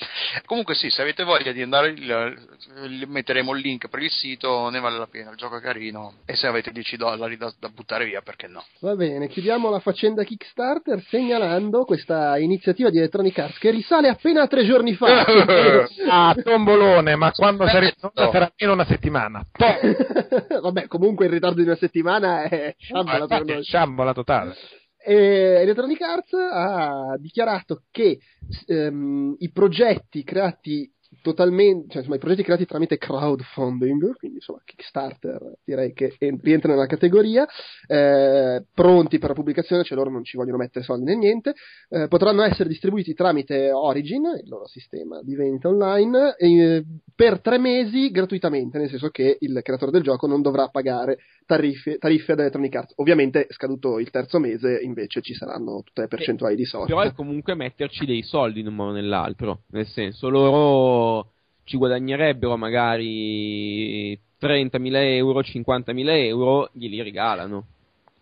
Comunque 0.46 0.76
sì, 0.76 0.90
se 0.90 1.02
avete 1.02 1.24
voglia 1.24 1.52
di 1.52 1.62
andare, 1.62 1.90
il- 1.90 3.06
metteremo 3.08 3.54
il 3.56 3.62
link 3.62 3.88
per 3.90 4.02
il 4.02 4.12
sito, 4.12 4.70
ne 4.70 4.80
vale 4.80 4.98
la 4.98 5.08
pena, 5.08 5.32
il 5.32 5.38
gioco 5.38 5.58
è 5.58 5.62
carino 5.62 6.14
e 6.26 6.36
se 6.36 6.48
avete 6.48 6.72
10 6.72 6.98
dollari 6.98 7.38
da, 7.38 7.52
da 7.60 7.70
buttare 7.70 8.06
via, 8.06 8.22
perché 8.22 8.48
no? 8.48 8.64
Va 8.80 8.96
bene, 8.96 9.28
chiudiamo 9.28 9.70
la 9.70 9.80
faccenda 9.80 10.24
Kickstarter 10.24 11.02
segnalando 11.10 11.84
questa 11.86 12.38
iniziativa 12.38 12.90
di 12.90 12.98
Electronic 12.98 13.38
Arts 13.40 13.58
che 13.58 13.72
risale 13.72 14.08
appena 14.10 14.44
a 14.44 14.48
tre 14.48 14.66
giorni 14.66 14.94
fa. 14.96 15.26
ah, 16.10 16.36
tombolone, 16.42 17.16
ma 17.16 17.32
quando 17.32 17.68
sarà 17.68 17.86
in 17.86 17.94
No. 18.02 18.32
sarà 18.32 18.52
almeno 18.56 18.74
una 18.82 18.86
settimana. 18.86 19.46
Vabbè, 20.62 20.88
comunque 20.88 21.26
il 21.26 21.32
ritardo 21.32 21.58
di 21.58 21.64
una 21.68 21.76
settimana 21.76 22.44
è 22.44 22.76
sciambola 22.78 23.26
per 23.28 23.38
Infatti, 23.40 23.52
noi. 23.54 23.64
sciambola 23.64 24.14
totale. 24.14 24.56
E 25.02 25.14
Electronic 25.62 26.02
Arts 26.02 26.34
ha 26.34 27.16
dichiarato 27.18 27.84
che 27.90 28.20
ehm, 28.68 29.36
i 29.40 29.52
progetti 29.52 30.24
creati 30.24 30.92
totalmente, 31.22 31.88
cioè 31.88 31.98
insomma 31.98 32.16
i 32.16 32.20
progetti 32.20 32.44
creati 32.44 32.66
tramite 32.66 32.98
crowdfunding, 32.98 34.16
quindi 34.16 34.38
insomma 34.38 34.62
Kickstarter 34.64 35.54
direi 35.64 35.94
che 35.94 36.16
en- 36.20 36.40
rientra 36.42 36.72
nella 36.72 36.86
categoria, 36.86 37.48
eh, 37.88 38.64
pronti 38.74 39.18
per 39.18 39.30
la 39.30 39.36
pubblicazione, 39.36 39.84
cioè 39.84 39.98
loro 39.98 40.12
non 40.12 40.24
ci 40.24 40.38
vogliono 40.38 40.58
mettere 40.58 40.86
soldi 40.86 41.06
né 41.06 41.16
niente, 41.16 41.54
eh, 41.90 42.08
potranno 42.08 42.44
essere 42.44 42.70
distribuiti 42.70 43.14
tramite 43.14 43.72
Origin, 43.72 44.24
il 44.42 44.50
loro 44.50 44.68
sistema 44.68 45.22
di 45.24 45.36
vendita 45.36 45.70
online, 45.70 46.36
eh, 46.38 46.86
per 47.16 47.42
tre 47.42 47.58
mesi 47.58 48.12
gratuitamente, 48.12 48.78
nel 48.78 48.90
senso 48.90 49.10
che 49.10 49.38
il 49.40 49.60
creatore 49.64 49.92
del 49.92 50.04
gioco 50.04 50.28
non 50.28 50.42
dovrà 50.42 50.68
pagare 50.68 51.18
tariffe, 51.50 51.98
tariffe 51.98 52.34
ad 52.34 52.40
Electronic 52.40 52.76
Arts. 52.76 52.94
Ovviamente, 52.98 53.48
scaduto 53.50 53.98
il 53.98 54.12
terzo 54.12 54.38
mese, 54.38 54.80
invece 54.84 55.22
ci 55.22 55.34
saranno 55.34 55.82
tutte 55.84 56.02
le 56.02 56.08
percentuali 56.08 56.56
di 56.56 56.64
soldi. 56.64 56.92
Però 56.94 57.02
è 57.02 57.12
comunque 57.12 57.56
metterci 57.56 58.06
dei 58.06 58.22
soldi 58.22 58.60
in 58.60 58.68
un 58.68 58.76
modo 58.76 58.92
o 58.92 58.94
nell'altro. 58.94 59.62
Nel 59.72 59.88
senso, 59.88 60.30
loro 60.30 61.32
ci 61.64 61.78
guadagnerebbero 61.78 62.56
magari 62.56 64.18
30.000 64.38 65.04
euro, 65.16 65.42
50.000 65.42 66.16
euro, 66.16 66.70
glieli 66.74 67.02
regalano. 67.02 67.66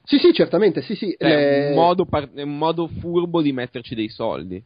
Sì, 0.05 0.19
sì, 0.19 0.31
certamente, 0.31 0.81
sì, 0.81 0.95
sì. 0.95 1.13
Cioè, 1.19 1.27
le- 1.27 1.35
è, 1.35 1.67
un 1.67 1.73
modo 1.73 2.05
par- 2.05 2.31
è 2.33 2.43
un 2.43 2.57
modo 2.57 2.87
furbo 2.87 3.41
di 3.41 3.51
metterci 3.51 3.93
dei 3.93 4.07
soldi. 4.07 4.63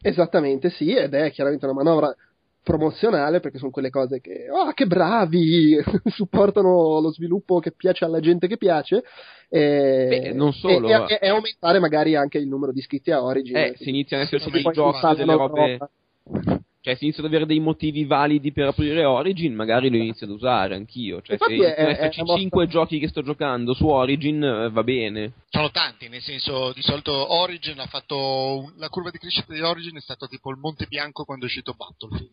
Esattamente, 0.00 0.70
sì, 0.70 0.94
ed 0.94 1.14
è 1.14 1.32
chiaramente 1.32 1.64
una 1.64 1.74
manovra 1.74 2.14
promozionale 2.68 3.40
perché 3.40 3.56
sono 3.56 3.70
quelle 3.70 3.88
cose 3.88 4.20
che, 4.20 4.46
ah, 4.46 4.74
che 4.74 4.86
bravi, 4.86 5.76
supportano 6.12 7.00
lo 7.00 7.10
sviluppo 7.10 7.60
che 7.60 7.72
piace 7.72 8.04
alla 8.04 8.20
gente 8.20 8.46
che 8.46 8.58
piace. 8.58 9.02
E, 9.48 10.06
Beh, 10.10 10.32
non 10.34 10.52
solo, 10.52 10.86
E, 10.88 11.14
e- 11.14 11.18
e 11.22 11.28
aumentare 11.28 11.78
magari 11.78 12.14
anche 12.14 12.36
il 12.36 12.46
numero 12.46 12.70
di 12.72 12.80
iscritti 12.80 13.10
a 13.10 13.22
Origin. 13.22 13.56
Eh, 13.56 13.74
si 13.78 13.88
iniziano 13.88 14.22
ad 14.22 14.28
esserci 14.30 14.50
dei 14.50 14.62
giochi, 14.72 15.16
delle 15.16 15.32
robe... 15.34 15.60
Europa. 15.72 15.90
Cioè, 16.80 16.94
se 16.96 17.04
inizio 17.04 17.24
ad 17.24 17.28
avere 17.30 17.44
dei 17.44 17.58
motivi 17.58 18.04
validi 18.04 18.52
per 18.52 18.68
aprire 18.68 19.04
Origin, 19.04 19.52
magari 19.52 19.90
lo 19.90 19.96
inizio 19.96 20.26
ad 20.26 20.32
usare 20.32 20.74
anch'io. 20.76 21.20
Cioè, 21.22 21.36
se 21.36 21.44
Infatti 21.52 21.60
è 21.62 21.88
esserci 21.88 22.20
una 22.20 22.28
mossa- 22.28 22.40
5 22.40 22.66
giochi 22.68 22.98
che 23.00 23.08
sto 23.08 23.22
giocando 23.22 23.74
su 23.74 23.86
Origin, 23.88 24.42
eh, 24.42 24.70
va 24.70 24.82
bene. 24.84 25.32
Sono 25.48 25.70
tanti, 25.70 26.08
nel 26.08 26.20
senso, 26.22 26.72
di 26.72 26.80
solito 26.82 27.12
Origin 27.34 27.80
ha 27.80 27.86
fatto. 27.86 28.16
un- 28.62 28.72
la 28.76 28.88
curva 28.88 29.10
di 29.10 29.18
crescita 29.18 29.52
di 29.52 29.60
Origin 29.60 29.96
è 29.96 30.00
stata 30.00 30.26
tipo 30.28 30.50
il 30.50 30.58
Monte 30.58 30.86
Bianco 30.86 31.24
quando 31.24 31.44
è 31.44 31.48
uscito 31.48 31.74
Battlefield. 31.76 32.30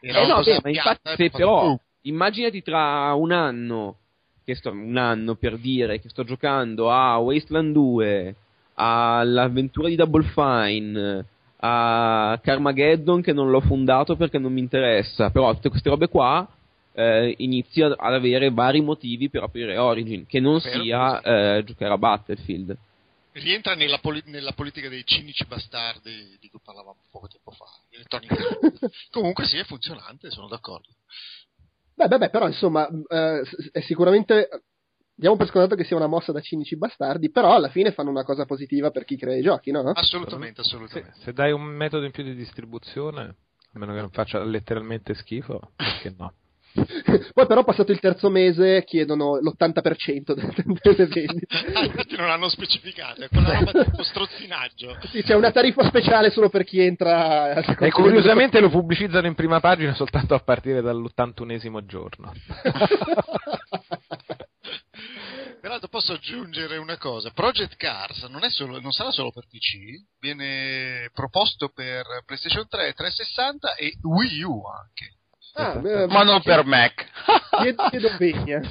Era 0.00 0.22
Eh 0.22 0.26
no, 0.26 0.42
beh, 0.42 0.60
ma 0.62 0.68
infatti, 0.70 1.10
e 1.10 1.16
se 1.16 1.30
però, 1.30 1.78
immaginati 2.02 2.62
tra 2.62 3.12
un 3.14 3.32
anno, 3.32 3.96
che 4.44 4.54
sto, 4.54 4.70
un 4.70 4.96
anno 4.96 5.34
per 5.34 5.58
dire, 5.58 6.00
che 6.00 6.08
sto 6.08 6.24
giocando 6.24 6.90
a 6.90 7.18
Wasteland 7.18 7.72
2, 7.72 8.34
all'avventura 8.74 9.88
di 9.88 9.96
Double 9.96 10.24
Fine, 10.24 11.24
a 11.62 12.38
Carmageddon 12.42 13.20
che 13.20 13.32
non 13.32 13.50
l'ho 13.50 13.60
fondato 13.60 14.16
perché 14.16 14.38
non 14.38 14.52
mi 14.52 14.60
interessa, 14.60 15.30
però 15.30 15.52
tutte 15.52 15.68
queste 15.68 15.90
robe 15.90 16.08
qua 16.08 16.48
eh, 16.92 17.34
inizi 17.38 17.82
ad 17.82 17.94
avere 17.98 18.50
vari 18.50 18.80
motivi 18.80 19.28
per 19.28 19.42
aprire 19.42 19.76
Origin, 19.78 20.26
che 20.26 20.40
non 20.40 20.58
Vero, 20.58 20.82
sia 20.82 21.20
eh, 21.20 21.64
giocare 21.64 21.92
a 21.92 21.98
Battlefield. 21.98 22.76
Rientra 23.40 23.74
nella, 23.74 23.98
poli- 23.98 24.22
nella 24.26 24.52
politica 24.52 24.88
dei 24.88 25.04
cinici 25.04 25.44
bastardi 25.46 26.36
di 26.40 26.48
cui 26.48 26.60
parlavamo 26.62 27.04
poco 27.10 27.28
tempo 27.28 27.50
fa. 27.50 27.66
Comunque 29.10 29.46
sì, 29.46 29.56
è 29.58 29.64
funzionante, 29.64 30.30
sono 30.30 30.48
d'accordo. 30.48 30.88
Beh, 31.94 32.08
beh, 32.08 32.18
beh, 32.18 32.30
però 32.30 32.46
insomma, 32.46 32.88
eh, 33.08 33.42
è 33.72 33.80
sicuramente. 33.80 34.48
Diamo 35.14 35.36
per 35.36 35.48
scontato 35.48 35.74
che 35.74 35.84
sia 35.84 35.96
una 35.96 36.06
mossa 36.06 36.32
da 36.32 36.40
cinici 36.40 36.76
bastardi, 36.78 37.30
però 37.30 37.54
alla 37.54 37.68
fine 37.68 37.92
fanno 37.92 38.08
una 38.08 38.24
cosa 38.24 38.46
positiva 38.46 38.90
per 38.90 39.04
chi 39.04 39.18
crea 39.18 39.36
i 39.36 39.42
giochi, 39.42 39.70
no? 39.70 39.80
Assolutamente, 39.90 40.62
Se, 40.62 40.68
assolutamente. 40.68 41.20
se 41.20 41.32
dai 41.34 41.52
un 41.52 41.60
metodo 41.62 42.06
in 42.06 42.10
più 42.10 42.22
di 42.22 42.34
distribuzione, 42.34 43.22
a 43.74 43.78
meno 43.78 43.92
che 43.92 44.00
non 44.00 44.10
faccia 44.10 44.42
letteralmente 44.42 45.12
schifo, 45.12 45.72
perché 45.76 46.14
no? 46.16 46.32
Poi 47.34 47.46
però 47.46 47.64
passato 47.64 47.90
il 47.92 47.98
terzo 47.98 48.30
mese 48.30 48.84
chiedono 48.84 49.38
l'80% 49.38 50.34
delle, 50.34 51.06
vendite. 51.06 51.46
Ah, 51.80 51.84
infatti 51.84 52.16
non 52.16 52.30
hanno 52.30 52.48
specificato, 52.48 53.22
è 53.22 53.28
quella 53.28 53.58
roba 53.58 53.84
tipo 53.84 54.02
strozzinaggio. 54.04 54.98
Sì, 55.10 55.22
c'è 55.22 55.34
una 55.34 55.50
tariffa 55.50 55.84
speciale 55.84 56.30
solo 56.30 56.48
per 56.48 56.64
chi 56.64 56.80
entra. 56.80 57.54
E 57.54 57.90
curiosamente 57.90 58.60
lo 58.60 58.70
pubblicizzano 58.70 59.26
in 59.26 59.34
prima 59.34 59.60
pagina 59.60 59.94
soltanto 59.94 60.34
a 60.34 60.40
partire 60.40 60.80
dall'81esimo 60.80 61.84
giorno. 61.86 62.32
Peraltro 65.60 65.88
posso 65.88 66.12
aggiungere 66.14 66.78
una 66.78 66.96
cosa, 66.96 67.30
Project 67.30 67.76
Cars 67.76 68.22
non, 68.24 68.44
è 68.44 68.50
solo- 68.50 68.80
non 68.80 68.92
sarà 68.92 69.10
solo 69.10 69.30
per 69.30 69.44
PC, 69.46 70.04
viene 70.18 71.10
proposto 71.12 71.68
per 71.68 72.04
PlayStation 72.24 72.66
3, 72.66 72.92
360 72.92 73.74
e 73.74 73.98
Wii 74.02 74.42
U 74.42 74.62
anche. 74.64 75.19
Ah, 75.54 75.80
eh, 75.84 76.06
Ma 76.06 76.22
non 76.22 76.42
per 76.42 76.64
Mac. 76.64 77.08
chiedo. 77.88 78.18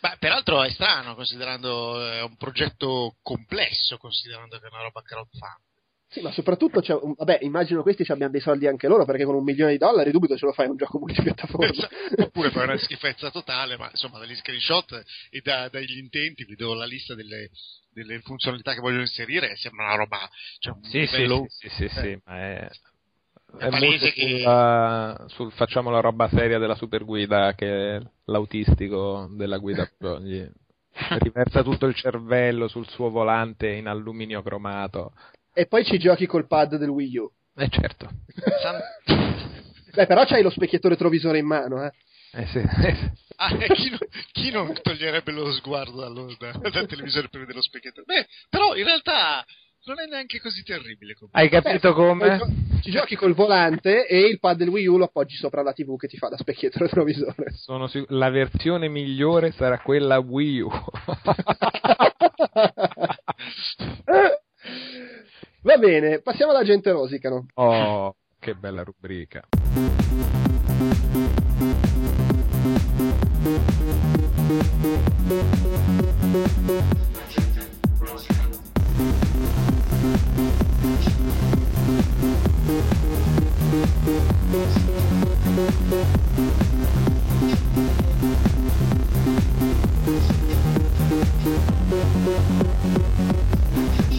Beh, 0.00 0.16
peraltro 0.18 0.62
è 0.62 0.70
strano 0.70 1.14
considerando 1.14 2.00
è 2.10 2.22
un 2.22 2.36
progetto 2.36 3.16
complesso, 3.22 3.96
considerando 3.98 4.58
che 4.58 4.66
è 4.66 4.70
una 4.70 4.82
roba 4.82 5.02
crowdfunding. 5.02 5.66
Sì, 6.10 6.20
ma 6.22 6.32
soprattutto, 6.32 6.80
c'è 6.80 6.94
un- 6.94 7.12
vabbè, 7.14 7.40
immagino 7.42 7.82
questi 7.82 8.02
ci 8.04 8.12
abbiano 8.12 8.32
dei 8.32 8.40
soldi 8.40 8.66
anche 8.66 8.88
loro, 8.88 9.04
perché 9.04 9.24
con 9.24 9.34
un 9.34 9.42
milione 9.44 9.72
di 9.72 9.78
dollari 9.78 10.10
dubito 10.10 10.38
ce 10.38 10.46
lo 10.46 10.52
fai 10.52 10.66
un 10.66 10.76
gioco 10.76 10.98
multipiattaforma. 10.98 11.88
Oppure 12.16 12.50
fai 12.50 12.64
una 12.64 12.78
schifezza 12.78 13.30
totale, 13.30 13.76
ma 13.76 13.88
insomma 13.90 14.18
dagli 14.18 14.34
screenshot 14.36 15.02
e 15.30 15.40
da- 15.42 15.68
dagli 15.68 15.98
intenti, 15.98 16.44
vedo 16.46 16.72
la 16.72 16.86
lista 16.86 17.14
delle, 17.14 17.50
delle 17.92 18.20
funzionalità 18.20 18.72
che 18.72 18.80
vogliono 18.80 19.02
inserire, 19.02 19.54
sembra 19.56 19.84
una 19.86 19.96
roba... 19.96 20.30
Cioè, 20.58 20.72
un 20.72 20.80
Sì, 20.82 21.06
sì, 21.06 21.16
livello- 21.16 21.46
sì, 21.48 21.68
sì, 21.68 21.88
sì, 21.88 22.00
sì, 22.00 22.20
ma 22.24 22.36
è, 22.38 22.68
È 23.56 23.68
molto 23.70 24.06
che- 24.10 24.38
sulla- 24.38 25.24
sul 25.28 25.52
facciamo 25.52 25.90
la 25.90 26.00
roba 26.00 26.28
seria 26.28 26.58
della 26.58 26.74
super 26.74 27.04
guida 27.04 27.54
che 27.54 27.96
è 27.96 28.00
l'autistico 28.24 29.28
della 29.32 29.56
guida 29.58 29.88
gli 30.20 30.46
riversa 31.20 31.62
tutto 31.62 31.86
il 31.86 31.94
cervello 31.94 32.68
sul 32.68 32.86
suo 32.88 33.08
volante 33.10 33.68
in 33.70 33.86
alluminio 33.86 34.42
cromato. 34.42 35.12
e 35.54 35.66
poi 35.66 35.84
ci 35.84 35.98
giochi 35.98 36.26
col 36.26 36.46
pad 36.46 36.76
del 36.76 36.88
Wii 36.88 37.16
U. 37.18 37.30
Eh 37.56 37.68
certo. 37.68 38.08
Beh, 39.94 40.06
però 40.06 40.24
c'hai 40.24 40.42
lo 40.42 40.50
specchietto 40.50 40.88
retrovisore 40.88 41.38
in 41.38 41.46
mano, 41.46 41.84
eh. 41.84 41.92
Eh 42.32 42.46
sì. 42.46 42.60
Ah, 43.40 43.54
e 43.56 43.68
chi, 43.68 43.88
non, 43.90 43.98
chi 44.32 44.50
non 44.50 44.72
toglierebbe 44.82 45.30
lo 45.30 45.52
sguardo 45.52 46.00
dallo, 46.00 46.34
da- 46.40 46.50
dal 46.70 46.86
televisore 46.88 47.28
per 47.28 47.38
vedere 47.38 47.58
lo 47.58 47.62
specchietto? 47.62 48.02
Beh, 48.04 48.26
però 48.50 48.74
in 48.74 48.82
realtà 48.82 49.44
non 49.86 50.00
è 50.00 50.06
neanche 50.06 50.40
così 50.40 50.62
terribile. 50.62 51.14
come- 51.14 51.30
Hai 51.32 51.48
capito 51.48 51.92
come? 51.94 52.36
Poi 52.36 52.38
gio- 52.38 52.80
Ci 52.82 52.90
giochi 52.90 53.16
col 53.16 53.34
volante 53.34 54.06
e 54.06 54.20
il 54.26 54.38
pad 54.38 54.56
del 54.58 54.68
Wii 54.68 54.86
U 54.86 54.98
lo 54.98 55.04
appoggi 55.04 55.34
sopra 55.36 55.62
la 55.62 55.72
TV 55.72 55.96
che 55.96 56.06
ti 56.08 56.16
fa 56.16 56.28
da 56.28 56.36
specchietto 56.36 56.78
retrovisore. 56.80 57.52
Sono 57.52 57.86
sic- 57.86 58.10
la 58.10 58.30
versione 58.30 58.88
migliore 58.88 59.50
sarà 59.52 59.78
quella 59.80 60.18
Wii 60.18 60.60
U. 60.60 60.68
Va 65.62 65.76
bene, 65.76 66.20
passiamo 66.20 66.52
alla 66.52 66.64
gente 66.64 66.90
rosicano. 66.92 67.46
oh, 67.54 68.14
che 68.38 68.54
bella 68.54 68.82
rubrica. 68.84 69.42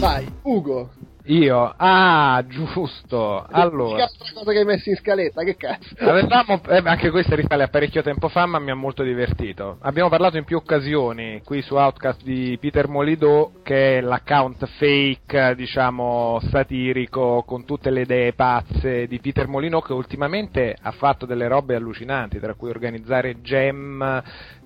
Vai, 0.00 0.26
Ugo. 0.44 0.90
Io, 1.30 1.72
ah, 1.76 2.42
giusto. 2.48 3.46
Allora, 3.48 3.98
L'altra 3.98 4.32
cosa 4.34 4.50
che 4.50 4.58
hai 4.58 4.64
messo 4.64 4.90
in 4.90 4.96
scaletta, 4.96 5.44
che 5.44 5.54
cazzo? 5.54 5.94
Avevamo, 6.00 6.60
eh, 6.68 6.82
anche 6.84 7.10
questa 7.10 7.36
risale 7.36 7.62
a 7.62 7.68
parecchio 7.68 8.02
tempo 8.02 8.28
fa, 8.28 8.46
ma 8.46 8.58
mi 8.58 8.72
ha 8.72 8.74
molto 8.74 9.04
divertito. 9.04 9.76
Abbiamo 9.82 10.08
parlato 10.08 10.38
in 10.38 10.44
più 10.44 10.56
occasioni 10.56 11.40
qui 11.44 11.62
su 11.62 11.76
Outcast 11.76 12.24
di 12.24 12.58
Peter 12.60 12.88
Molidò, 12.88 13.52
che 13.62 13.98
è 13.98 14.00
l'account 14.00 14.66
fake, 14.66 15.54
diciamo, 15.54 16.40
satirico, 16.50 17.44
con 17.46 17.64
tutte 17.64 17.90
le 17.90 18.00
idee 18.00 18.32
pazze 18.32 19.06
di 19.06 19.20
Peter 19.20 19.46
Molino, 19.46 19.80
che 19.80 19.92
ultimamente 19.92 20.76
ha 20.82 20.90
fatto 20.90 21.26
delle 21.26 21.46
robe 21.46 21.76
allucinanti, 21.76 22.40
tra 22.40 22.54
cui 22.54 22.70
organizzare 22.70 23.40
gem 23.40 24.20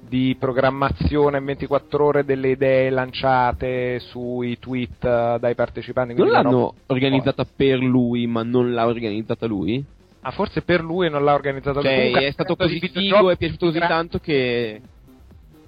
di 0.09 0.37
programmazione 0.39 1.39
in 1.39 1.45
24 1.45 2.05
ore 2.05 2.25
delle 2.25 2.51
idee 2.51 2.91
lanciate 2.91 3.99
sui 3.99 4.59
tweet 4.59 5.05
eh, 5.05 5.37
dai 5.41 5.55
partecipanti. 5.55 6.15
Non 6.15 6.29
l'hanno 6.29 6.51
roba- 6.51 6.73
organizzata 6.87 7.45
per 7.45 7.79
lui, 7.79 8.27
ma 8.27 8.43
non 8.43 8.73
l'ha 8.73 8.87
organizzata 8.87 9.47
lui? 9.47 9.85
Ah, 10.21 10.31
forse 10.31 10.63
per 10.63 10.83
lui 10.83 11.11
non 11.11 11.25
l'ha 11.25 11.35
organizzata 11.35 11.81
lui. 11.81 11.89
Cioè, 11.89 11.97
Comunque, 11.97 12.27
è 12.27 12.31
stato 12.33 12.55
di 12.55 12.81
così 12.81 12.89
figo, 12.89 13.31
è 13.31 13.37
piaciuto 13.37 13.67
così 13.67 13.79
tanto 13.79 14.19
che 14.19 14.81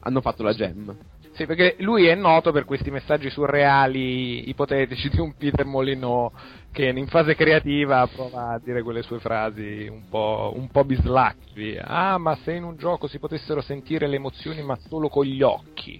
hanno 0.00 0.20
fatto 0.20 0.42
la 0.42 0.52
gem. 0.54 0.96
Sì, 1.32 1.44
perché 1.44 1.76
lui 1.80 2.06
è 2.06 2.14
noto 2.14 2.50
per 2.50 2.64
questi 2.64 2.90
messaggi 2.90 3.28
surreali, 3.28 4.48
ipotetici 4.48 5.10
di 5.10 5.20
un 5.20 5.34
Peter 5.36 5.66
Molyneux 5.66 6.32
che 6.76 6.88
in 6.88 7.06
fase 7.06 7.34
creativa 7.34 8.06
prova 8.06 8.52
a 8.52 8.60
dire 8.62 8.82
quelle 8.82 9.00
sue 9.00 9.18
frasi 9.18 9.86
un 9.90 10.02
po', 10.10 10.52
un 10.54 10.68
po' 10.68 10.84
bislacchi. 10.84 11.74
Ah, 11.80 12.18
ma 12.18 12.36
se 12.44 12.52
in 12.52 12.64
un 12.64 12.76
gioco 12.76 13.06
si 13.08 13.18
potessero 13.18 13.62
sentire 13.62 14.06
le 14.06 14.16
emozioni 14.16 14.60
ma 14.62 14.76
solo 14.86 15.08
con 15.08 15.24
gli 15.24 15.40
occhi. 15.40 15.98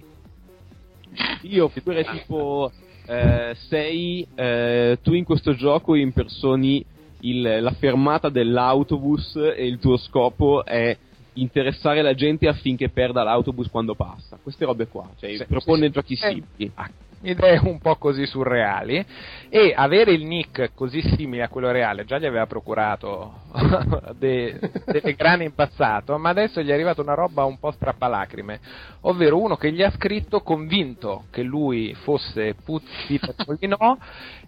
Io 1.41 1.65
oppure 1.65 2.03
tipo 2.03 2.71
eh, 3.07 3.55
sei 3.69 4.27
eh, 4.35 4.99
tu 5.01 5.13
in 5.13 5.23
questo 5.23 5.55
gioco 5.55 5.95
impersoni 5.95 6.85
il- 7.21 7.57
la 7.59 7.71
fermata 7.71 8.29
dell'autobus 8.29 9.35
e 9.35 9.65
il 9.65 9.79
tuo 9.79 9.97
scopo 9.97 10.63
è 10.63 10.95
interessare 11.33 12.03
la 12.03 12.13
gente 12.13 12.47
affinché 12.47 12.89
perda 12.89 13.23
l'autobus 13.23 13.67
quando 13.69 13.95
passa. 13.95 14.37
Queste 14.43 14.65
robe 14.65 14.85
qua, 14.87 15.09
cioè 15.17 15.35
Sì, 15.37 15.45
propone 15.45 15.87
sì, 15.87 15.91
giochi 15.91 16.15
sì. 16.15 16.23
Eh, 16.25 16.27
simili. 16.29 16.71
Ah, 16.75 16.89
idee 17.21 17.59
un 17.63 17.79
po' 17.79 17.95
così 17.95 18.25
surreali 18.25 19.03
e 19.49 19.73
avere 19.75 20.11
il 20.11 20.25
nick 20.25 20.71
così 20.73 21.01
simile 21.15 21.43
a 21.43 21.49
quello 21.49 21.71
reale 21.71 22.05
già 22.05 22.17
gli 22.17 22.25
aveva 22.25 22.45
procurato 22.45 23.41
de- 24.17 24.59
delle 24.85 25.13
grane 25.15 25.45
in 25.45 25.53
passato, 25.53 26.17
ma 26.17 26.29
adesso 26.29 26.61
gli 26.61 26.69
è 26.69 26.73
arrivata 26.73 27.01
una 27.01 27.13
roba 27.13 27.43
un 27.45 27.57
po' 27.57 27.71
strappalacrime, 27.71 28.59
ovvero 29.01 29.41
uno 29.41 29.55
che 29.55 29.71
gli 29.71 29.81
ha 29.81 29.91
scritto 29.91 30.41
convinto 30.41 31.25
che 31.31 31.41
lui 31.41 31.93
fosse 31.93 32.55
Puzzi 32.63 33.19
per 33.19 33.35
Molinò 33.47 33.97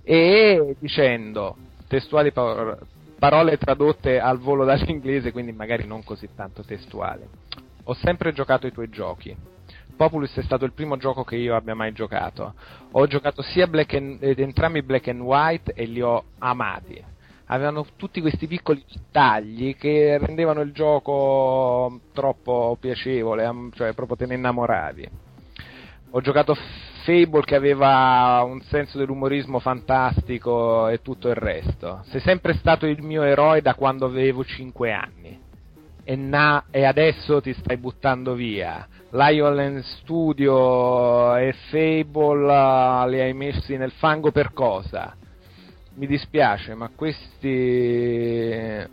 e 0.04 0.76
dicendo 0.80 1.56
testuali 1.88 2.32
pa- 2.32 2.78
parole 3.18 3.58
tradotte 3.58 4.20
al 4.20 4.40
volo 4.40 4.64
dall'inglese, 4.64 5.32
quindi 5.32 5.52
magari 5.52 5.86
non 5.86 6.04
così 6.04 6.30
tanto 6.36 6.64
testuali. 6.64 7.24
Ho 7.84 7.94
sempre 7.96 8.32
giocato 8.34 8.68
i 8.68 8.72
tuoi 8.72 8.90
giochi. 8.90 9.36
Populus 10.00 10.34
è 10.38 10.44
stato 10.44 10.64
il 10.64 10.72
primo 10.72 10.96
gioco 10.96 11.26
che 11.26 11.36
io 11.36 11.58
abbia 11.58 11.76
mai 11.76 11.92
giocato. 11.92 12.54
Ho 12.92 13.06
giocato 13.06 13.42
sia 13.42 13.68
black 13.68 13.96
and, 13.96 14.24
eh, 14.24 14.34
entrambi 14.38 14.82
black 14.82 15.10
and 15.10 15.20
white 15.20 15.74
e 15.74 15.84
li 15.84 16.00
ho 16.00 16.24
amati. 16.38 17.04
Avevano 17.48 17.86
tutti 17.98 18.22
questi 18.22 18.48
piccoli 18.48 18.82
tagli 19.12 19.76
che 19.76 20.18
rendevano 20.18 20.62
il 20.62 20.72
gioco 20.72 22.00
troppo 22.14 22.78
piacevole, 22.80 23.52
cioè 23.74 23.92
proprio 23.94 24.16
te 24.16 24.26
ne 24.26 24.36
innamoravi. 24.36 25.10
Ho 26.12 26.22
giocato 26.22 26.56
Fable 27.04 27.44
che 27.44 27.56
aveva 27.56 28.42
un 28.46 28.62
senso 28.62 28.98
dell'umorismo 28.98 29.60
fantastico 29.60 30.88
e 30.88 31.02
tutto 31.02 31.28
il 31.28 31.36
resto. 31.36 32.04
Sei 32.06 32.22
sempre 32.22 32.54
stato 32.54 32.86
il 32.86 33.02
mio 33.02 33.24
eroe 33.24 33.62
da 33.62 33.76
quando 33.76 34.06
avevo 34.06 34.46
5 34.46 34.94
anni. 34.94 35.48
E, 36.10 36.16
na- 36.16 36.66
e 36.72 36.86
adesso 36.86 37.40
ti 37.40 37.54
stai 37.54 37.78
buttando 37.78 38.34
via. 38.34 38.88
Lion 39.12 39.80
Studio 39.84 41.36
e 41.36 41.54
Fable 41.70 42.52
ah, 42.52 43.06
li 43.06 43.20
hai 43.22 43.34
messi 43.34 43.78
nel 43.78 43.92
fango 43.92 44.32
per 44.32 44.52
cosa? 44.52 45.16
Mi 45.98 46.08
dispiace, 46.08 46.74
ma 46.74 46.90
questi 46.96 47.48
eh, 47.48 48.90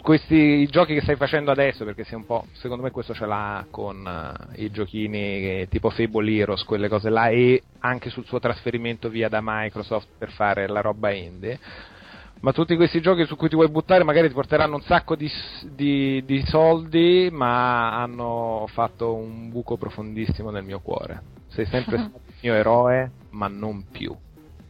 questi 0.00 0.64
giochi 0.68 0.94
che 0.94 1.00
stai 1.00 1.16
facendo 1.16 1.50
adesso, 1.50 1.84
perché 1.84 2.04
sei 2.04 2.18
un 2.18 2.24
po', 2.24 2.46
secondo 2.52 2.84
me 2.84 2.92
questo 2.92 3.12
ce 3.12 3.26
l'ha 3.26 3.66
con 3.68 4.06
eh, 4.56 4.62
i 4.62 4.70
giochini 4.70 5.40
che- 5.40 5.66
tipo 5.68 5.90
Fable 5.90 6.30
Heroes, 6.32 6.62
quelle 6.62 6.88
cose 6.88 7.10
là, 7.10 7.30
e 7.30 7.64
anche 7.80 8.10
sul 8.10 8.24
suo 8.26 8.38
trasferimento 8.38 9.08
via 9.08 9.28
da 9.28 9.40
Microsoft 9.42 10.06
per 10.16 10.30
fare 10.30 10.68
la 10.68 10.80
roba 10.80 11.10
indie. 11.10 11.58
Ma 12.44 12.52
tutti 12.52 12.76
questi 12.76 13.00
giochi 13.00 13.24
su 13.24 13.36
cui 13.36 13.48
ti 13.48 13.54
vuoi 13.54 13.70
buttare 13.70 14.04
magari 14.04 14.28
ti 14.28 14.34
porteranno 14.34 14.74
un 14.74 14.82
sacco 14.82 15.16
di, 15.16 15.30
di- 15.62 16.22
di 16.26 16.44
soldi, 16.44 17.30
ma 17.32 18.02
hanno 18.02 18.66
fatto 18.68 19.14
un 19.14 19.48
buco 19.48 19.78
profondissimo 19.78 20.50
nel 20.50 20.62
mio 20.62 20.78
cuore. 20.80 21.22
Sei 21.48 21.64
sempre 21.64 21.96
stato 22.04 22.20
il 22.26 22.34
mio 22.42 22.52
eroe, 22.52 23.12
ma 23.30 23.48
non 23.48 23.86
più, 23.90 24.14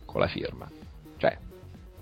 con 0.04 0.20
la 0.20 0.28
firma. 0.28 0.70
Cioè... 1.16 1.36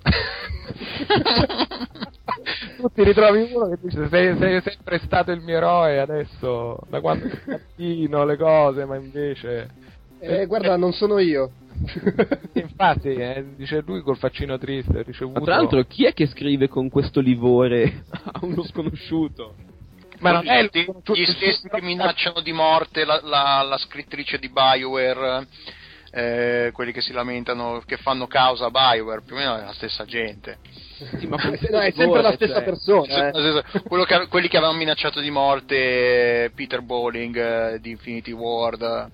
tu 2.77 2.89
ti 2.93 3.03
ritrovi 3.03 3.51
uno 3.51 3.71
che 3.71 3.79
dice 3.81 4.11
sei, 4.11 4.37
sei 4.37 4.61
sempre 4.61 4.99
stato 4.99 5.33
il 5.33 5.41
mio 5.41 5.57
eroe 5.57 6.01
adesso 6.01 6.77
da 6.91 7.01
quando 7.01 7.25
ero 7.25 7.39
bambino 7.77 8.27
le 8.27 8.37
cose 8.37 8.85
ma 8.85 8.97
invece 8.97 9.71
Eh, 10.19 10.45
guarda, 10.47 10.77
non 10.77 10.93
sono 10.93 11.19
io. 11.19 11.53
infatti 12.55 13.09
eh, 13.15 13.45
dice 13.57 13.83
lui 13.85 14.03
col 14.03 14.17
faccino 14.17 14.59
triste 14.59 14.91
ha 14.93 14.95
Ma 14.97 15.03
ricevuto 15.03 15.41
tra 15.43 15.57
l'altro, 15.57 15.83
chi 15.85 16.05
è 16.07 16.13
che 16.13 16.27
scrive 16.27 16.69
con 16.69 16.89
questo 16.89 17.21
livore 17.21 18.05
a 18.11 18.41
uno 18.43 18.63
sconosciuto? 18.65 19.55
ma 20.21 20.31
non 20.33 20.49
è 20.49 20.63
Gli- 20.71 20.87
gli 21.15 21.25
stessi 21.25 21.69
che 21.69 21.83
minacciano 21.83 22.41
di 22.43 22.53
morte 22.53 23.05
la, 23.05 23.21
la- 23.25 23.63
la 23.63 23.77
scrittrice 23.77 24.39
di 24.39 24.49
Bioware, 24.51 25.49
eh, 26.13 26.71
quelli 26.73 26.93
che 26.93 27.01
si 27.01 27.13
lamentano, 27.13 27.83
che 27.85 27.97
fanno 27.97 28.29
causa 28.29 28.67
a 28.67 28.71
Bioware, 28.71 29.23
più 29.23 29.35
o 29.35 29.39
meno 29.39 29.57
è 29.57 29.65
la 29.65 29.73
stessa 29.73 30.05
gente. 30.05 30.59
Sì, 31.19 31.27
ma 31.27 31.37
No, 31.71 31.81
è 31.81 31.91
sempre 31.91 32.23
la 32.23 32.33
stessa 32.35 32.55
cioè, 32.55 32.63
persona. 32.63 33.31
eh. 33.31 33.63
Quello 33.89 34.05
che- 34.05 34.29
quelli 34.29 34.47
che 34.47 34.59
avevano 34.59 34.79
minacciato 34.79 35.19
di 35.19 35.31
morte 35.31 36.53
Peter 36.55 36.83
Bowling 36.83 37.37
eh, 37.37 37.81
di 37.81 37.91
Infinity 37.91 38.31
Ward, 38.31 39.11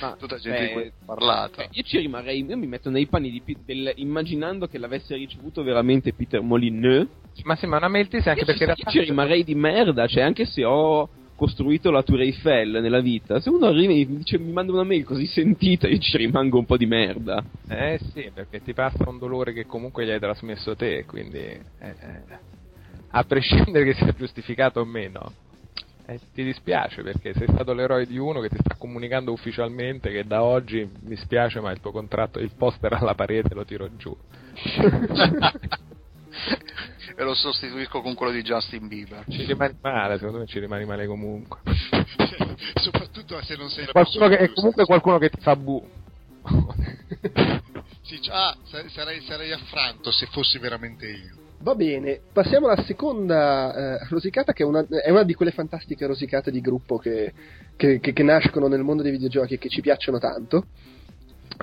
Ma, 0.00 0.16
tutta 0.18 0.36
gente 0.38 0.58
beh, 0.58 0.66
di 0.66 0.72
cui 0.72 0.92
parlato. 1.04 1.60
eh, 1.60 1.68
io 1.70 1.82
ci 1.82 1.98
rimarrei, 1.98 2.44
io 2.44 2.56
mi 2.56 2.66
metto 2.66 2.90
nei 2.90 3.06
panni 3.06 3.30
di 3.30 3.42
del, 3.64 3.92
immaginando 3.96 4.66
che 4.66 4.78
l'avesse 4.78 5.14
ricevuto 5.16 5.62
veramente 5.62 6.12
Peter 6.12 6.40
Molyneux. 6.40 7.08
ma 7.44 7.56
sì 7.56 7.66
ma 7.66 7.76
una 7.76 7.88
mail 7.88 8.08
anche 8.12 8.40
io, 8.40 8.44
perché 8.44 8.52
ci, 8.54 8.62
in 8.62 8.68
io 8.68 8.74
realtà 8.74 8.90
ci 8.90 9.00
rimarrei 9.00 9.44
di 9.44 9.54
merda, 9.54 10.06
cioè 10.06 10.22
anche 10.22 10.44
se 10.44 10.64
ho 10.64 11.08
costruito 11.34 11.90
la 11.90 12.02
Tour 12.02 12.20
Eiffel 12.20 12.80
nella 12.80 13.00
vita, 13.00 13.40
se 13.40 13.50
uno 13.50 13.66
arriva 13.66 13.92
e 13.92 14.06
mi, 14.06 14.16
dice, 14.16 14.38
mi 14.38 14.52
manda 14.52 14.72
una 14.72 14.84
mail 14.84 15.04
così 15.04 15.26
sentita, 15.26 15.86
io 15.86 15.98
ci 15.98 16.16
rimango 16.16 16.58
un 16.58 16.64
po' 16.64 16.76
di 16.76 16.86
merda. 16.86 17.44
eh 17.68 17.98
sì 18.12 18.30
perché 18.32 18.62
ti 18.62 18.72
passa 18.72 19.08
un 19.08 19.18
dolore 19.18 19.52
che 19.52 19.66
comunque 19.66 20.04
gli 20.04 20.10
hai 20.10 20.18
trasmesso 20.18 20.74
te 20.74 21.04
quindi 21.04 21.38
eh, 21.38 21.64
eh, 21.80 22.38
a 23.10 23.22
prescindere 23.24 23.84
che 23.84 23.94
sia 23.94 24.12
giustificato 24.12 24.80
o 24.80 24.84
meno 24.84 25.32
eh, 26.08 26.20
ti 26.32 26.44
dispiace 26.44 27.02
perché 27.02 27.34
sei 27.34 27.48
stato 27.48 27.72
l'eroe 27.72 28.06
di 28.06 28.16
uno 28.16 28.40
che 28.40 28.48
ti 28.48 28.58
sta 28.60 28.76
comunicando 28.76 29.32
ufficialmente 29.32 30.12
che 30.12 30.24
da 30.24 30.44
oggi 30.44 30.88
mi 31.00 31.16
spiace 31.16 31.60
ma 31.60 31.72
il 31.72 31.80
tuo 31.80 31.90
contratto, 31.90 32.38
il 32.38 32.52
poster 32.56 32.92
alla 32.92 33.14
parete 33.14 33.54
lo 33.54 33.64
tiro 33.64 33.96
giù. 33.96 34.16
e 37.16 37.24
lo 37.24 37.34
sostituisco 37.34 38.02
con 38.02 38.14
quello 38.14 38.30
di 38.30 38.42
Justin 38.42 38.86
Bieber. 38.86 39.24
Ci 39.28 39.46
rimani 39.46 39.76
male, 39.80 40.18
secondo 40.18 40.38
me 40.38 40.46
ci 40.46 40.60
rimani 40.60 40.84
male 40.84 41.06
comunque. 41.06 41.58
Soprattutto 42.80 43.42
se 43.42 43.56
non 43.56 43.68
sei 43.68 43.86
la 43.86 43.92
Qualcuno 43.92 44.28
che, 44.28 44.52
comunque 44.52 44.84
qualcuno 44.84 45.18
che 45.18 45.30
ti 45.30 45.40
fa 45.40 45.56
bu. 45.56 45.84
Sì, 48.02 48.20
cioè, 48.20 48.34
ah, 48.34 48.56
sa- 48.62 48.88
sarei, 48.90 49.20
sarei 49.22 49.50
affranto 49.50 50.12
se 50.12 50.26
fossi 50.26 50.58
veramente 50.58 51.08
io. 51.08 51.45
Va 51.58 51.74
bene, 51.74 52.20
passiamo 52.32 52.66
alla 52.68 52.82
seconda 52.84 53.98
eh, 53.98 54.06
rosicata 54.10 54.52
che 54.52 54.62
è 54.62 54.66
una, 54.66 54.86
è 54.86 55.10
una 55.10 55.22
di 55.24 55.32
quelle 55.34 55.52
fantastiche 55.52 56.06
rosicate 56.06 56.50
di 56.50 56.60
gruppo 56.60 56.98
che, 56.98 57.32
che- 57.76 57.98
che- 57.98 58.12
che 58.12 58.22
nascono 58.22 58.68
nel 58.68 58.82
mondo 58.82 59.02
dei 59.02 59.10
videogiochi 59.10 59.54
e 59.54 59.58
che 59.58 59.68
ci 59.70 59.80
piacciono 59.80 60.18
tanto. 60.18 60.66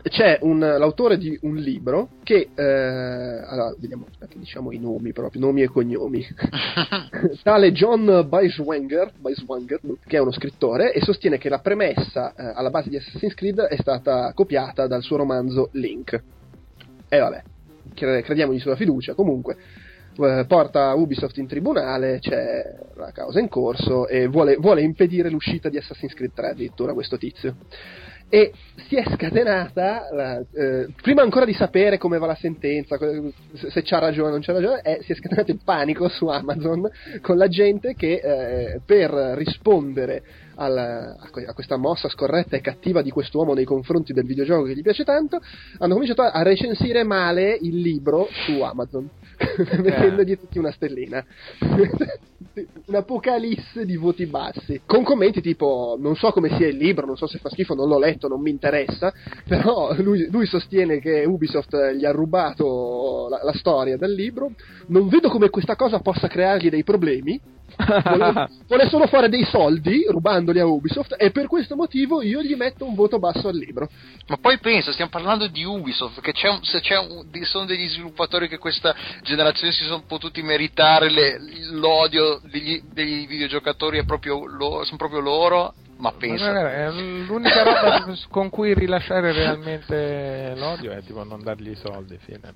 C'è 0.01 0.39
un- 0.41 0.57
l'autore 0.59 1.17
di 1.19 1.37
un 1.43 1.55
libro 1.55 2.09
che, 2.23 2.49
eh, 2.55 2.63
allora, 2.63 3.75
vediamo, 3.77 4.07
aspetta, 4.09 4.35
diciamo 4.39 4.71
i 4.71 4.79
nomi 4.79 5.13
proprio, 5.13 5.39
nomi 5.39 5.61
e 5.61 5.67
cognomi. 5.67 6.25
Tale 7.43 7.71
John 7.71 8.25
Beiswanger, 8.27 9.11
Beiswanger, 9.19 9.79
che 10.07 10.17
è 10.17 10.19
uno 10.19 10.31
scrittore, 10.31 10.91
e 10.93 11.01
sostiene 11.01 11.37
che 11.37 11.49
la 11.49 11.59
premessa 11.59 12.33
eh, 12.33 12.51
alla 12.55 12.71
base 12.71 12.89
di 12.89 12.97
Assassin's 12.97 13.35
Creed 13.35 13.59
è 13.59 13.77
stata 13.79 14.31
copiata 14.33 14.87
dal 14.87 15.03
suo 15.03 15.17
romanzo 15.17 15.69
Link. 15.73 16.23
E 17.07 17.19
vabbè, 17.19 17.43
cre- 17.93 18.23
crediamogli 18.23 18.59
sulla 18.59 18.75
fiducia. 18.75 19.13
Comunque, 19.13 19.57
eh, 20.17 20.45
porta 20.47 20.93
Ubisoft 20.93 21.37
in 21.37 21.47
tribunale, 21.47 22.19
c'è 22.19 22.63
la 22.95 23.11
causa 23.11 23.39
in 23.39 23.49
corso 23.49 24.07
e 24.07 24.27
vuole, 24.27 24.55
vuole 24.57 24.81
impedire 24.81 25.29
l'uscita 25.29 25.69
di 25.69 25.77
Assassin's 25.77 26.13
Creed 26.13 26.33
3 26.33 26.49
addirittura 26.49 26.93
questo 26.93 27.17
tizio. 27.17 27.55
E 28.29 28.51
si 28.87 28.95
è 28.95 29.03
scatenata, 29.13 30.07
la- 30.11 30.43
eh, 30.53 30.87
prima 31.03 31.21
ancora 31.21 31.45
di 31.45 31.53
sapere 31.53 31.99
come 31.99 32.17
va 32.17 32.25
la 32.25 32.35
sentenza, 32.35 32.97
se, 33.53 33.81
c'ha 33.83 33.99
ragione 33.99 34.29
o 34.29 34.31
non 34.31 34.41
c'ha 34.41 34.53
ragione, 34.53 34.81
eh, 34.81 34.99
si 35.03 35.11
è 35.11 35.15
scatenato 35.15 35.51
il 35.51 35.59
panico 35.63 36.07
su 36.07 36.25
Amazon 36.25 36.89
con 37.21 37.37
la 37.37 37.47
gente 37.47 37.93
che 37.93 38.13
eh, 38.23 38.81
per 38.83 39.11
rispondere 39.35 40.23
alla- 40.55 41.15
a 41.19 41.53
questa 41.53 41.77
mossa 41.77 42.09
scorretta 42.09 42.55
e 42.55 42.61
cattiva 42.61 43.03
di 43.03 43.11
quest'uomo 43.11 43.53
nei 43.53 43.65
confronti 43.65 44.13
del 44.13 44.25
videogioco 44.25 44.63
che 44.63 44.73
gli 44.73 44.81
piace 44.81 45.03
tanto, 45.03 45.39
hanno 45.77 45.93
cominciato 45.93 46.23
a 46.23 46.41
recensire 46.41 47.03
male 47.03 47.55
il 47.61 47.81
libro 47.81 48.27
su 48.45 48.61
Amazon, 48.61 49.07
mettendogli 49.81 50.37
tutti 50.37 50.57
una 50.57 50.71
stellina. 50.71 51.23
Un'apocalisse 52.85 53.85
di 53.85 53.95
voti 53.95 54.25
bassi, 54.27 54.81
con 54.85 55.03
commenti 55.03 55.41
tipo: 55.41 55.97
Non 55.99 56.15
so 56.15 56.31
come 56.31 56.55
sia 56.55 56.67
il 56.67 56.77
libro, 56.77 57.05
non 57.05 57.17
so 57.17 57.25
se 57.25 57.39
fa 57.39 57.49
schifo, 57.49 57.73
non 57.73 57.87
l'ho 57.87 57.97
letto, 57.97 58.27
non 58.27 58.41
mi 58.41 58.51
interessa. 58.51 59.11
Però 59.47 59.93
lui, 59.99 60.29
lui 60.29 60.45
sostiene 60.45 60.99
che 60.99 61.25
Ubisoft 61.25 61.93
gli 61.93 62.05
ha 62.05 62.11
rubato 62.11 63.27
la, 63.29 63.39
la 63.43 63.53
storia 63.53 63.97
del 63.97 64.13
libro. 64.13 64.51
Non 64.87 65.07
vedo 65.07 65.29
come 65.29 65.49
questa 65.49 65.75
cosa 65.75 65.99
possa 65.99 66.27
creargli 66.27 66.69
dei 66.69 66.83
problemi. 66.83 67.39
Vuole, 67.75 68.49
vuole 68.67 68.89
solo 68.89 69.07
fare 69.07 69.29
dei 69.29 69.43
soldi 69.43 70.05
rubandoli 70.07 70.59
a 70.59 70.65
Ubisoft 70.65 71.15
e 71.17 71.31
per 71.31 71.47
questo 71.47 71.75
motivo 71.75 72.21
io 72.21 72.41
gli 72.41 72.55
metto 72.55 72.85
un 72.85 72.95
voto 72.95 73.19
basso 73.19 73.47
al 73.47 73.55
libro. 73.55 73.89
Ma 74.27 74.37
poi 74.37 74.59
pensa, 74.59 74.91
stiamo 74.91 75.11
parlando 75.11 75.47
di 75.47 75.63
Ubisoft, 75.63 76.21
che 76.21 76.31
c'è 76.31 76.49
un- 76.49 76.63
se 76.63 76.79
c'è 76.81 76.97
un- 76.97 77.25
sono 77.43 77.65
degli 77.65 77.87
sviluppatori 77.89 78.47
che 78.47 78.57
questa 78.57 78.95
generazione 79.23 79.73
si 79.73 79.83
sono 79.83 80.03
potuti 80.07 80.41
meritare 80.41 81.09
le- 81.09 81.37
l'odio 81.71 82.39
degli, 82.43 82.81
degli 82.93 83.27
videogiocatori, 83.27 83.99
è 83.99 84.05
proprio 84.05 84.45
lo- 84.45 84.83
sono 84.83 84.97
proprio 84.97 85.19
loro, 85.19 85.73
Ma 85.95 86.09
Ma 86.09 86.17
pensa. 86.17 86.49
guarda, 86.51 86.85
eh, 86.87 86.91
l'unica 86.91 87.63
roba 87.63 88.15
con 88.29 88.49
cui 88.49 88.73
rilasciare 88.73 89.31
realmente 89.31 90.53
l'odio 90.57 90.91
è 90.91 91.01
tipo 91.03 91.23
non 91.23 91.41
dargli 91.43 91.69
i 91.69 91.75
soldi, 91.75 92.17
fine. 92.17 92.53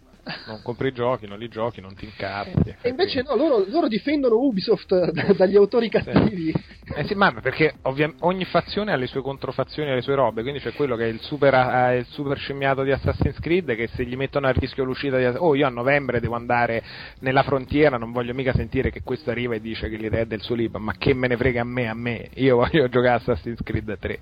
Non 0.48 0.62
compri 0.62 0.90
i 0.90 0.92
giochi, 0.94 1.28
non 1.28 1.40
li 1.40 1.48
giochi, 1.48 1.82
non 1.82 1.94
ti 1.96 2.06
incazzi. 2.06 2.76
E 2.82 2.90
invece 2.90 3.24
no, 3.24 3.36
loro, 3.36 3.66
loro 3.68 3.88
difendono 3.88 4.36
Ubisoft 4.36 4.92
eh, 5.16 5.34
dagli 5.36 5.56
autori 5.56 5.90
cattivi. 5.90 6.54
Eh 6.96 7.06
sì, 7.06 7.16
ma 7.16 7.32
perché 7.34 7.76
ovvia- 7.84 8.14
ogni 8.20 8.46
fazione 8.46 8.92
ha 8.92 8.96
le 8.96 9.08
sue 9.08 9.22
controfazioni 9.22 9.92
e 9.92 9.96
le 9.96 10.02
sue 10.02 10.16
robe, 10.16 10.42
quindi 10.42 10.60
c'è 10.60 10.74
quello 10.74 10.96
che 10.96 11.06
è 11.06 11.08
il 11.08 11.20
super, 11.22 11.54
eh, 11.54 11.98
il 11.98 12.06
super 12.06 12.38
scemmiato 12.38 12.84
di 12.84 12.92
Assassin's 12.92 13.40
Creed 13.40 13.76
che 13.76 13.88
se 13.88 14.06
gli 14.06 14.16
mettono 14.16 14.48
a 14.48 14.52
rischio 14.52 14.84
l'uscita 14.84 15.18
di 15.18 15.26
Oh, 15.38 15.56
io 15.56 15.68
a 15.68 15.70
novembre 15.70 16.20
devo 16.20 16.36
andare 16.36 16.82
nella 17.20 17.44
frontiera, 17.44 17.98
non 17.98 18.12
voglio 18.12 18.34
mica 18.34 18.54
sentire 18.54 18.90
che 18.90 19.02
questo 19.04 19.30
arriva 19.30 19.56
e 19.56 19.62
dice 19.62 19.90
che 19.90 19.98
l'idea 19.98 20.22
è 20.22 20.26
del 20.26 20.42
suo 20.42 20.56
libro, 20.56 20.80
ma 20.80 20.94
che 20.98 21.14
me 21.14 21.28
ne 21.28 21.38
frega 21.38 21.62
a 21.62 21.66
me, 21.66 21.88
a 21.88 21.94
me, 21.94 22.30
io 22.36 22.56
voglio 22.56 22.88
giocare 22.88 23.14
a 23.14 23.16
Assassin's 23.16 23.62
Creed 23.64 23.98
3. 24.00 24.20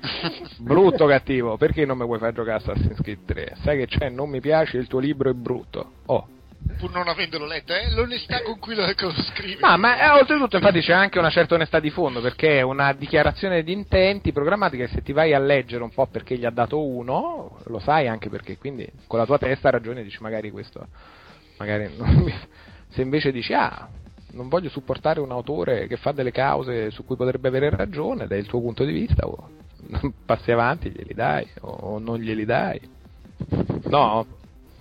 brutto 0.58 1.06
cattivo, 1.06 1.56
perché 1.56 1.84
non 1.84 1.98
mi 1.98 2.04
vuoi 2.04 2.18
far 2.18 2.32
giocare 2.32 2.58
Assassin's 2.58 3.00
Creed 3.00 3.24
3? 3.24 3.56
Sai 3.62 3.78
che 3.78 3.86
c'è, 3.86 4.08
non 4.08 4.28
mi 4.28 4.40
piace, 4.40 4.78
il 4.78 4.86
tuo 4.86 4.98
libro 4.98 5.30
è 5.30 5.34
brutto. 5.34 5.92
Oh, 6.06 6.26
Pur 6.78 6.90
non 6.92 7.08
avendolo 7.08 7.46
letto, 7.46 7.74
eh, 7.74 7.90
l'onestà 7.90 8.42
con 8.42 8.58
cui 8.58 8.74
lo, 8.74 8.84
scrive. 9.32 9.60
Ma, 9.60 9.76
ma 9.76 9.98
eh, 9.98 10.20
oltretutto, 10.20 10.56
infatti, 10.56 10.80
c'è 10.80 10.92
anche 10.92 11.18
una 11.18 11.30
certa 11.30 11.54
onestà 11.54 11.80
di 11.80 11.90
fondo 11.90 12.20
perché 12.20 12.58
è 12.58 12.62
una 12.62 12.92
dichiarazione 12.92 13.62
di 13.62 13.72
intenti 13.72 14.30
programmatica. 14.30 14.86
Se 14.86 15.02
ti 15.02 15.12
vai 15.12 15.32
a 15.32 15.38
leggere 15.38 15.82
un 15.82 15.90
po' 15.90 16.06
perché 16.06 16.36
gli 16.36 16.44
ha 16.44 16.50
dato 16.50 16.82
uno, 16.82 17.58
lo 17.64 17.78
sai 17.80 18.08
anche 18.08 18.28
perché. 18.28 18.58
Quindi, 18.58 18.86
con 19.06 19.18
la 19.18 19.26
tua 19.26 19.38
testa 19.38 19.70
ragione, 19.70 20.02
dici 20.02 20.18
magari 20.20 20.50
questo. 20.50 20.86
Magari 21.58 21.90
non 21.96 22.14
mi- 22.24 22.34
se 22.88 23.02
invece 23.02 23.32
dici, 23.32 23.52
ah, 23.52 23.88
non 24.32 24.48
voglio 24.48 24.68
supportare 24.68 25.20
un 25.20 25.32
autore 25.32 25.86
che 25.86 25.96
fa 25.96 26.12
delle 26.12 26.30
cause 26.30 26.90
su 26.90 27.04
cui 27.04 27.16
potrebbe 27.16 27.48
avere 27.48 27.70
ragione, 27.70 28.26
dai 28.26 28.38
il 28.38 28.46
tuo 28.46 28.60
punto 28.60 28.84
di 28.84 28.92
vista, 28.92 29.26
o 29.26 29.48
passi 30.24 30.50
avanti, 30.50 30.90
glieli 30.90 31.14
dai, 31.14 31.46
o 31.60 31.98
non 31.98 32.18
glieli 32.18 32.44
dai. 32.44 32.80
No, 33.88 34.26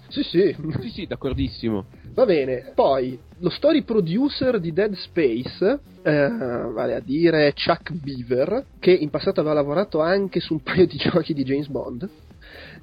Sì, 0.07 0.23
sì. 0.23 0.55
Sì, 0.81 0.89
sì, 0.89 1.05
d'accordissimo. 1.05 1.85
Va 2.13 2.25
bene, 2.25 2.71
poi 2.75 3.17
lo 3.39 3.49
story 3.49 3.83
producer 3.83 4.59
di 4.59 4.73
Dead 4.73 4.93
Space, 4.93 5.79
eh, 6.01 6.27
vale 6.27 6.95
a 6.95 6.99
dire 6.99 7.53
Chuck 7.53 7.93
Beaver, 7.93 8.65
che 8.79 8.91
in 8.91 9.09
passato 9.09 9.39
aveva 9.39 9.55
lavorato 9.55 10.01
anche 10.01 10.39
su 10.39 10.53
un 10.53 10.61
paio 10.61 10.85
di 10.85 10.97
giochi 10.99 11.33
di 11.33 11.43
James 11.43 11.67
Bond, 11.67 12.09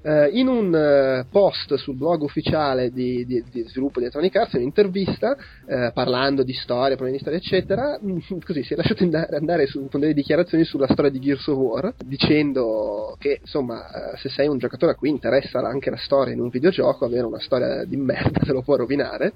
eh, 0.03 0.29
in 0.33 0.49
un 0.49 0.75
eh, 0.75 1.27
post 1.31 1.75
sul 1.75 1.97
blog 1.97 2.23
ufficiale 2.23 2.91
di, 2.91 3.25
di- 3.27 3.45
di 3.51 3.63
sviluppo 3.69 3.99
di 3.99 4.07
Electronic 4.07 4.37
Arts, 4.37 4.53
in 4.55 4.61
un'intervista, 4.61 5.37
eh, 5.67 5.91
parlando 5.93 6.43
di 6.43 6.53
storia, 6.53 6.97
problemi 6.97 7.17
di 7.17 7.23
storia, 7.23 7.39
eccetera, 7.39 7.99
mm, 8.03 8.19
così 8.45 8.63
si 8.63 8.75
è 8.75 8.77
lasciato 8.77 9.05
andare, 9.05 9.67
su- 9.67 9.89
con 9.89 10.01
delle 10.01 10.15
dichiarazioni 10.15 10.65
sulla 10.65 10.87
storia 10.89 11.11
di 11.11 11.19
Gears 11.19 11.47
of 11.49 11.57
War, 11.57 11.95
dicendo 12.05 13.17
che 13.19 13.39
insomma, 13.41 14.13
eh, 14.13 14.17
se 14.19 14.29
sei 14.29 14.49
un 14.49 14.59
giocatore 14.59 14.93
a 14.93 14.95
cui 14.95 15.09
interessa 15.09 15.61
anche 15.61 15.91
la 15.91 15.97
storia 15.97 16.33
in 16.35 16.41
un 16.41 16.49
videogioco, 16.49 17.05
avere 17.05 17.27
una 17.27 17.41
storia 17.41 17.85
di 17.85 17.97
merda 17.97 18.41
te 18.41 18.53
lo 18.53 18.63
può 18.63 18.77
rovinare. 18.77 19.33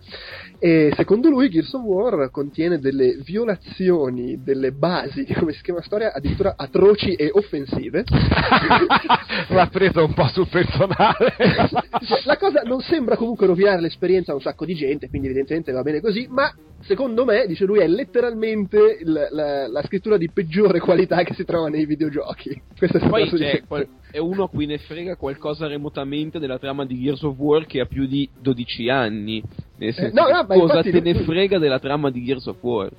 E 0.58 0.92
secondo 0.96 1.28
lui 1.28 1.48
Gears 1.48 1.72
of 1.74 1.82
War 1.82 2.30
contiene 2.30 2.78
delle 2.78 3.16
violazioni 3.22 4.42
delle 4.42 4.72
basi 4.72 5.24
di 5.24 5.34
come 5.34 5.52
si 5.52 5.62
chiama 5.62 5.82
storia 5.82 6.12
addirittura 6.12 6.54
atroci 6.56 7.14
e 7.14 7.30
offensive. 7.32 8.04
l'ha 9.48 9.66
preso 9.66 10.04
un 10.04 10.14
po' 10.14 10.28
sul 10.28 10.46
personale. 10.50 11.34
Cioè, 11.38 12.22
la 12.24 12.36
cosa 12.36 12.62
non 12.62 12.80
sembra 12.80 13.16
comunque 13.16 13.46
rovinare 13.46 13.80
l'esperienza 13.80 14.32
a 14.32 14.34
un 14.34 14.40
sacco 14.40 14.64
di 14.64 14.74
gente, 14.74 15.08
quindi 15.08 15.28
evidentemente 15.28 15.72
va 15.72 15.82
bene 15.82 16.00
così, 16.00 16.26
ma 16.28 16.52
secondo 16.80 17.24
me, 17.24 17.46
dice 17.46 17.64
lui, 17.64 17.78
è 17.80 17.86
letteralmente 17.86 18.98
il- 19.00 19.28
la, 19.30 19.68
la 19.68 19.82
scrittura 19.84 20.16
di 20.16 20.30
peggiore 20.30 20.80
qualità 20.80 21.22
che 21.22 21.34
si 21.34 21.44
trova 21.44 21.68
nei 21.68 21.86
videogiochi. 21.86 22.60
Questo 22.76 22.98
è 22.98 23.08
Poi 23.08 23.28
c'è 23.28 23.36
detto. 23.36 23.64
qual- 23.66 23.88
è 24.10 24.18
uno 24.18 24.44
a 24.44 24.48
cui 24.48 24.66
ne 24.66 24.78
frega 24.78 25.16
qualcosa 25.16 25.66
remotamente 25.68 26.38
della 26.38 26.58
trama 26.58 26.84
di 26.84 27.00
Gears 27.00 27.22
of 27.22 27.36
War 27.38 27.64
che 27.66 27.80
ha 27.80 27.86
più 27.86 28.06
di 28.06 28.28
12 28.40 28.88
anni. 28.88 29.42
Nel 29.78 29.94
senso, 29.94 30.14
no, 30.20 30.26
che 30.26 30.32
no, 30.32 30.38
ma 30.38 30.46
cosa 30.46 30.60
infatti 30.78 30.90
te 30.90 31.00
ne 31.00 31.14
frega 31.14 31.58
della 31.58 31.78
trama 31.78 32.10
di 32.10 32.24
Gears 32.24 32.46
of 32.46 32.56
War? 32.60 32.90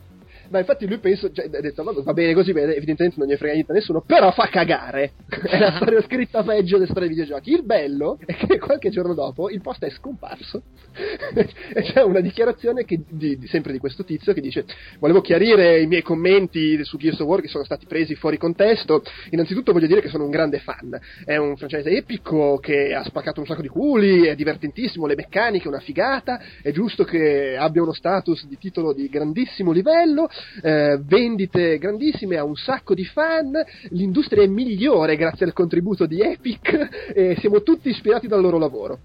Ma 0.51 0.59
infatti 0.59 0.85
lui 0.85 0.99
penso, 0.99 1.31
cioè, 1.31 1.45
ha 1.45 1.61
detto, 1.61 1.83
va 1.83 2.13
bene 2.13 2.33
così, 2.33 2.51
bene, 2.51 2.75
evidentemente 2.75 3.17
non 3.17 3.27
gli 3.27 3.35
frega 3.37 3.53
niente 3.53 3.71
a 3.71 3.75
nessuno, 3.75 4.01
però 4.05 4.31
fa 4.31 4.47
cagare. 4.47 5.13
è 5.47 5.57
la 5.57 5.71
storia 5.75 6.01
scritta 6.01 6.43
peggio 6.43 6.77
delle 6.77 6.89
storie 6.89 7.07
dei 7.07 7.17
videogiochi. 7.17 7.51
Il 7.53 7.63
bello 7.63 8.19
è 8.25 8.35
che 8.35 8.59
qualche 8.59 8.89
giorno 8.89 9.13
dopo 9.13 9.49
il 9.49 9.61
post 9.61 9.85
è 9.85 9.89
scomparso 9.89 10.61
e 11.33 11.81
c'è 11.81 12.03
una 12.03 12.19
dichiarazione 12.19 12.83
che- 12.83 13.01
di- 13.07 13.37
di- 13.37 13.47
sempre 13.47 13.71
di 13.71 13.79
questo 13.79 14.03
tizio 14.03 14.33
che 14.33 14.41
dice 14.41 14.65
volevo 14.99 15.21
chiarire 15.21 15.79
i 15.79 15.87
miei 15.87 16.01
commenti 16.01 16.83
su 16.83 16.97
Gears 16.97 17.19
of 17.21 17.27
War 17.27 17.39
che 17.41 17.47
sono 17.47 17.63
stati 17.63 17.85
presi 17.85 18.15
fuori 18.15 18.37
contesto. 18.37 19.03
Innanzitutto 19.29 19.71
voglio 19.71 19.87
dire 19.87 20.01
che 20.01 20.09
sono 20.09 20.25
un 20.25 20.31
grande 20.31 20.59
fan. 20.59 20.99
È 21.23 21.37
un 21.37 21.55
franchise 21.55 21.89
epico 21.89 22.57
che 22.57 22.93
ha 22.93 23.03
spaccato 23.03 23.39
un 23.39 23.45
sacco 23.45 23.61
di 23.61 23.69
culi, 23.69 24.25
è 24.25 24.35
divertentissimo, 24.35 25.05
le 25.05 25.15
meccaniche, 25.15 25.69
una 25.69 25.79
figata, 25.79 26.41
è 26.61 26.71
giusto 26.71 27.05
che 27.05 27.55
abbia 27.57 27.81
uno 27.81 27.93
status 27.93 28.45
di 28.47 28.57
titolo 28.57 28.93
di 28.93 29.07
grandissimo 29.07 29.71
livello, 29.71 30.27
eh, 30.61 30.99
vendite 31.03 31.77
grandissime, 31.77 32.37
ha 32.37 32.43
un 32.43 32.55
sacco 32.55 32.93
di 32.93 33.05
fan, 33.05 33.51
l'industria 33.89 34.43
è 34.43 34.47
migliore 34.47 35.15
grazie 35.15 35.45
al 35.45 35.53
contributo 35.53 36.05
di 36.05 36.21
Epic 36.21 37.11
e 37.13 37.35
siamo 37.39 37.61
tutti 37.61 37.89
ispirati 37.89 38.27
dal 38.27 38.41
loro 38.41 38.57
lavoro. 38.57 38.99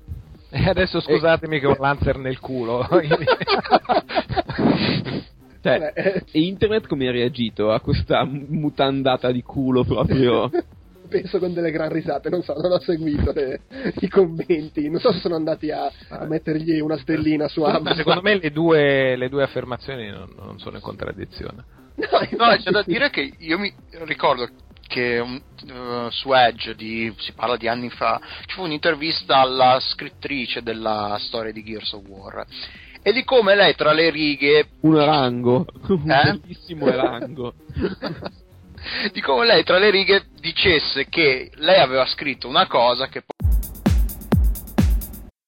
E 0.50 0.68
adesso 0.68 1.00
scusatemi 1.00 1.58
che 1.58 1.66
ho 1.66 1.70
un 1.70 1.76
Lancer 1.78 2.18
nel 2.18 2.38
culo. 2.38 2.86
Cioè, 5.66 6.22
e 6.30 6.40
internet 6.40 6.86
come 6.86 7.08
ha 7.08 7.10
reagito 7.10 7.72
a 7.72 7.80
questa 7.80 8.24
mutandata 8.24 9.32
di 9.32 9.42
culo 9.42 9.82
proprio? 9.82 10.48
Penso 11.08 11.38
con 11.38 11.52
delle 11.52 11.70
gran 11.70 11.90
risate, 11.90 12.28
non 12.30 12.42
so, 12.42 12.54
non 12.54 12.72
ho 12.72 12.80
seguito 12.80 13.32
le- 13.32 13.60
i 14.00 14.08
commenti, 14.08 14.88
non 14.90 15.00
so 15.00 15.12
se 15.12 15.20
sono 15.20 15.34
andati 15.36 15.70
a, 15.70 15.90
a 16.08 16.24
mettergli 16.24 16.78
una 16.80 16.96
stellina 16.98 17.48
su 17.48 17.60
Ma 17.62 17.74
Amazon. 17.74 17.96
secondo 17.96 18.22
me 18.22 18.38
le 18.38 18.50
due, 18.50 19.16
le 19.16 19.28
due 19.28 19.42
affermazioni 19.42 20.08
non, 20.10 20.32
non 20.36 20.58
sono 20.58 20.76
in 20.76 20.82
contraddizione. 20.82 21.64
No, 21.96 22.46
No, 22.46 22.56
c'è 22.56 22.70
da 22.70 22.82
dire 22.82 23.08
che 23.10 23.32
io 23.38 23.58
mi 23.58 23.72
ricordo 24.04 24.46
che 24.86 25.16
eh, 25.18 26.06
su 26.10 26.32
Edge, 26.32 26.74
di, 26.74 27.12
si 27.18 27.32
parla 27.32 27.56
di 27.56 27.66
anni 27.68 27.88
fa, 27.90 28.20
ci 28.44 28.54
fu 28.54 28.62
un'intervista 28.62 29.38
alla 29.38 29.78
scrittrice 29.80 30.62
della 30.62 31.16
storia 31.20 31.52
di 31.52 31.64
Gears 31.64 31.92
of 31.92 32.04
War 32.06 32.44
e 33.02 33.12
di 33.12 33.24
come 33.24 33.54
lei 33.54 33.74
tra 33.74 33.92
le 33.92 34.10
righe 34.10 34.68
Un 34.80 34.96
arango, 34.98 35.64
un 35.88 36.10
Eh? 36.10 36.38
bellissimo 36.40 36.86
arango. 36.86 37.54
di 39.12 39.20
come 39.20 39.46
lei 39.46 39.64
tra 39.64 39.78
le 39.78 39.90
righe 39.90 40.26
dicesse 40.40 41.08
che 41.08 41.50
lei 41.54 41.80
aveva 41.80 42.06
scritto 42.06 42.48
una 42.48 42.66
cosa 42.66 43.08
che 43.08 43.24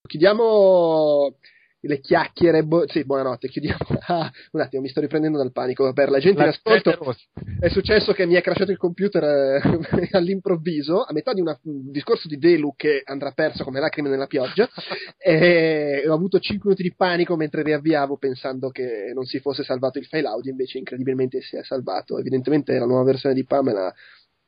Chiudiamo 0.08 1.34
le 1.80 2.00
chiacchiere. 2.00 2.64
bo- 2.64 2.86
sì, 2.88 3.04
buonanotte. 3.04 3.48
Chiudiamo. 3.48 3.76
Ah, 4.10 4.30
un 4.52 4.60
attimo, 4.62 4.80
mi 4.80 4.88
sto 4.88 5.00
riprendendo 5.02 5.36
dal 5.36 5.52
panico. 5.52 5.92
Per 5.92 6.08
la 6.08 6.18
gente 6.18 6.40
in 6.40 6.48
ascolto, 6.48 7.14
è 7.60 7.68
successo 7.68 8.12
che 8.14 8.24
mi 8.24 8.34
è 8.36 8.40
crashato 8.40 8.70
il 8.70 8.78
computer 8.78 9.22
eh, 9.62 10.08
all'improvviso, 10.16 11.02
a 11.02 11.12
metà 11.12 11.34
di 11.34 11.42
una- 11.42 11.58
un 11.64 11.90
discorso 11.90 12.26
di 12.26 12.38
Delu 12.38 12.72
che 12.74 13.02
andrà 13.04 13.32
perso 13.32 13.64
come 13.64 13.80
lacrime 13.80 14.08
nella 14.08 14.26
pioggia. 14.26 14.66
e 15.18 16.04
ho 16.08 16.14
avuto 16.14 16.38
5 16.38 16.70
minuti 16.70 16.82
di 16.82 16.94
panico 16.94 17.36
mentre 17.36 17.62
riavviavo 17.62 18.16
pensando 18.16 18.70
che 18.70 19.12
non 19.14 19.24
si 19.26 19.40
fosse 19.40 19.62
salvato 19.62 19.98
il 19.98 20.06
file 20.06 20.26
audio, 20.28 20.50
invece 20.50 20.78
incredibilmente 20.78 21.42
si 21.42 21.56
è 21.56 21.62
salvato. 21.62 22.18
Evidentemente 22.18 22.78
la 22.78 22.86
nuova 22.86 23.04
versione 23.04 23.34
di 23.34 23.44
Pamela 23.44 23.92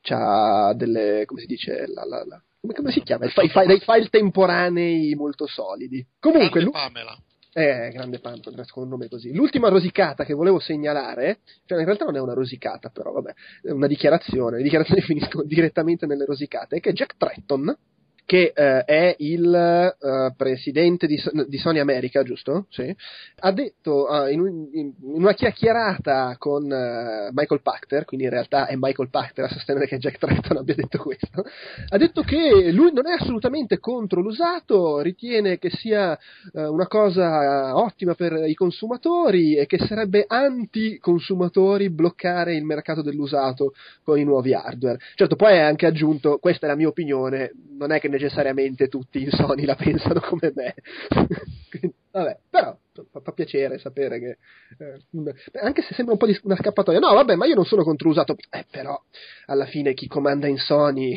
ha 0.09 0.73
delle, 0.73 1.25
come 1.25 1.41
si 1.41 1.45
dice, 1.45 1.85
la, 1.87 2.03
la- 2.03 2.25
la- 2.25 2.41
come, 2.61 2.73
come 2.73 2.91
si 2.91 3.01
chiama? 3.01 3.25
Il 3.25 3.31
fi- 3.31 3.45
i 3.45 3.49
fi- 3.49 3.65
dei 3.65 3.79
file 3.79 4.07
temporanei 4.09 5.13
molto 5.15 5.47
solidi. 5.47 6.05
Comunque, 6.19 6.61
Grande 6.61 6.71
Pamela. 6.71 7.17
eh, 7.53 7.89
grande 7.91 8.19
Panther, 8.19 8.53
con 8.69 8.83
un 8.83 8.89
nome 8.89 9.09
così. 9.09 9.33
L'ultima 9.33 9.67
rosicata 9.69 10.23
che 10.23 10.33
volevo 10.33 10.59
segnalare, 10.59 11.39
cioè 11.65 11.79
in 11.79 11.85
realtà 11.85 12.05
non 12.05 12.15
è 12.15 12.19
una 12.19 12.33
rosicata, 12.33 12.89
però 12.89 13.11
vabbè, 13.11 13.33
è 13.63 13.71
una 13.71 13.87
dichiarazione, 13.87 14.57
le 14.57 14.63
dichiarazioni 14.63 15.01
finiscono 15.01 15.43
direttamente 15.43 16.05
nelle 16.05 16.25
rosicate, 16.25 16.77
è 16.77 16.79
che 16.79 16.93
Jack 16.93 17.17
Tretton, 17.17 17.75
che 18.31 18.53
eh, 18.55 18.85
è 18.85 19.15
il 19.17 19.53
eh, 19.53 20.33
presidente 20.37 21.05
di, 21.05 21.21
di 21.47 21.57
Sony 21.57 21.79
America, 21.79 22.23
giusto? 22.23 22.67
Sì. 22.69 22.95
Ha 23.39 23.51
detto 23.51 24.07
eh, 24.07 24.31
in, 24.31 24.39
un- 24.39 24.69
in- 24.71 24.93
una 25.01 25.33
chiacchierata 25.33 26.37
con 26.37 26.71
eh, 26.71 27.29
Michael 27.33 27.61
Pachter, 27.61 28.05
quindi 28.05 28.27
in 28.27 28.31
realtà 28.31 28.67
è 28.67 28.75
Michael 28.77 29.09
Pachter 29.09 29.43
a 29.43 29.49
sostenere 29.49 29.85
che 29.85 29.97
Jack 29.97 30.17
Tretton 30.17 30.55
abbia 30.55 30.75
detto 30.75 30.97
questo, 30.99 31.43
ha 31.89 31.97
detto 31.97 32.21
che 32.21 32.71
lui 32.71 32.93
non 32.93 33.05
è 33.05 33.15
assolutamente 33.19 33.79
contro 33.79 34.21
l'usato, 34.21 35.01
ritiene 35.01 35.57
che 35.57 35.69
sia 35.69 36.17
eh, 36.53 36.63
una 36.67 36.87
cosa 36.87 37.75
ottima 37.77 38.15
per 38.15 38.47
i 38.47 38.53
consumatori 38.53 39.57
e 39.57 39.65
che 39.65 39.77
sarebbe 39.79 40.23
anti-consumatori 40.25 41.89
bloccare 41.89 42.55
il 42.55 42.63
mercato 42.63 43.01
dell'usato 43.01 43.73
con 44.05 44.17
i 44.17 44.23
nuovi 44.23 44.53
hardware. 44.53 44.99
Certo, 45.15 45.35
poi 45.35 45.59
ha 45.59 45.67
anche 45.67 45.85
aggiunto, 45.85 46.37
questa 46.37 46.65
è 46.65 46.69
la 46.69 46.77
mia 46.77 46.87
opinione, 46.87 47.51
non 47.77 47.91
è 47.91 47.99
che 47.99 48.19
necessariamente 48.21 48.87
tutti 48.87 49.21
in 49.21 49.31
Sony 49.31 49.65
la 49.65 49.75
pensano 49.75 50.19
come 50.19 50.51
me. 50.55 50.75
Quindi, 51.69 51.95
vabbè, 52.11 52.39
però, 52.49 52.77
fa 53.11 53.31
piacere 53.31 53.79
sapere 53.79 54.19
che 54.19 54.37
eh, 54.77 55.59
anche 55.59 55.81
se 55.81 55.93
sembra 55.93 56.13
un 56.13 56.19
po' 56.19 56.27
di 56.27 56.39
una 56.43 56.55
scappatoia. 56.55 56.99
No 56.99 57.13
vabbè 57.13 57.35
ma 57.35 57.45
io 57.45 57.55
non 57.55 57.65
sono 57.65 57.83
contro 57.83 58.09
usato. 58.09 58.35
Eh, 58.49 58.65
però 58.69 58.99
alla 59.47 59.65
fine 59.65 59.93
chi 59.93 60.07
comanda 60.07 60.47
in 60.47 60.57
Sony 60.57 61.15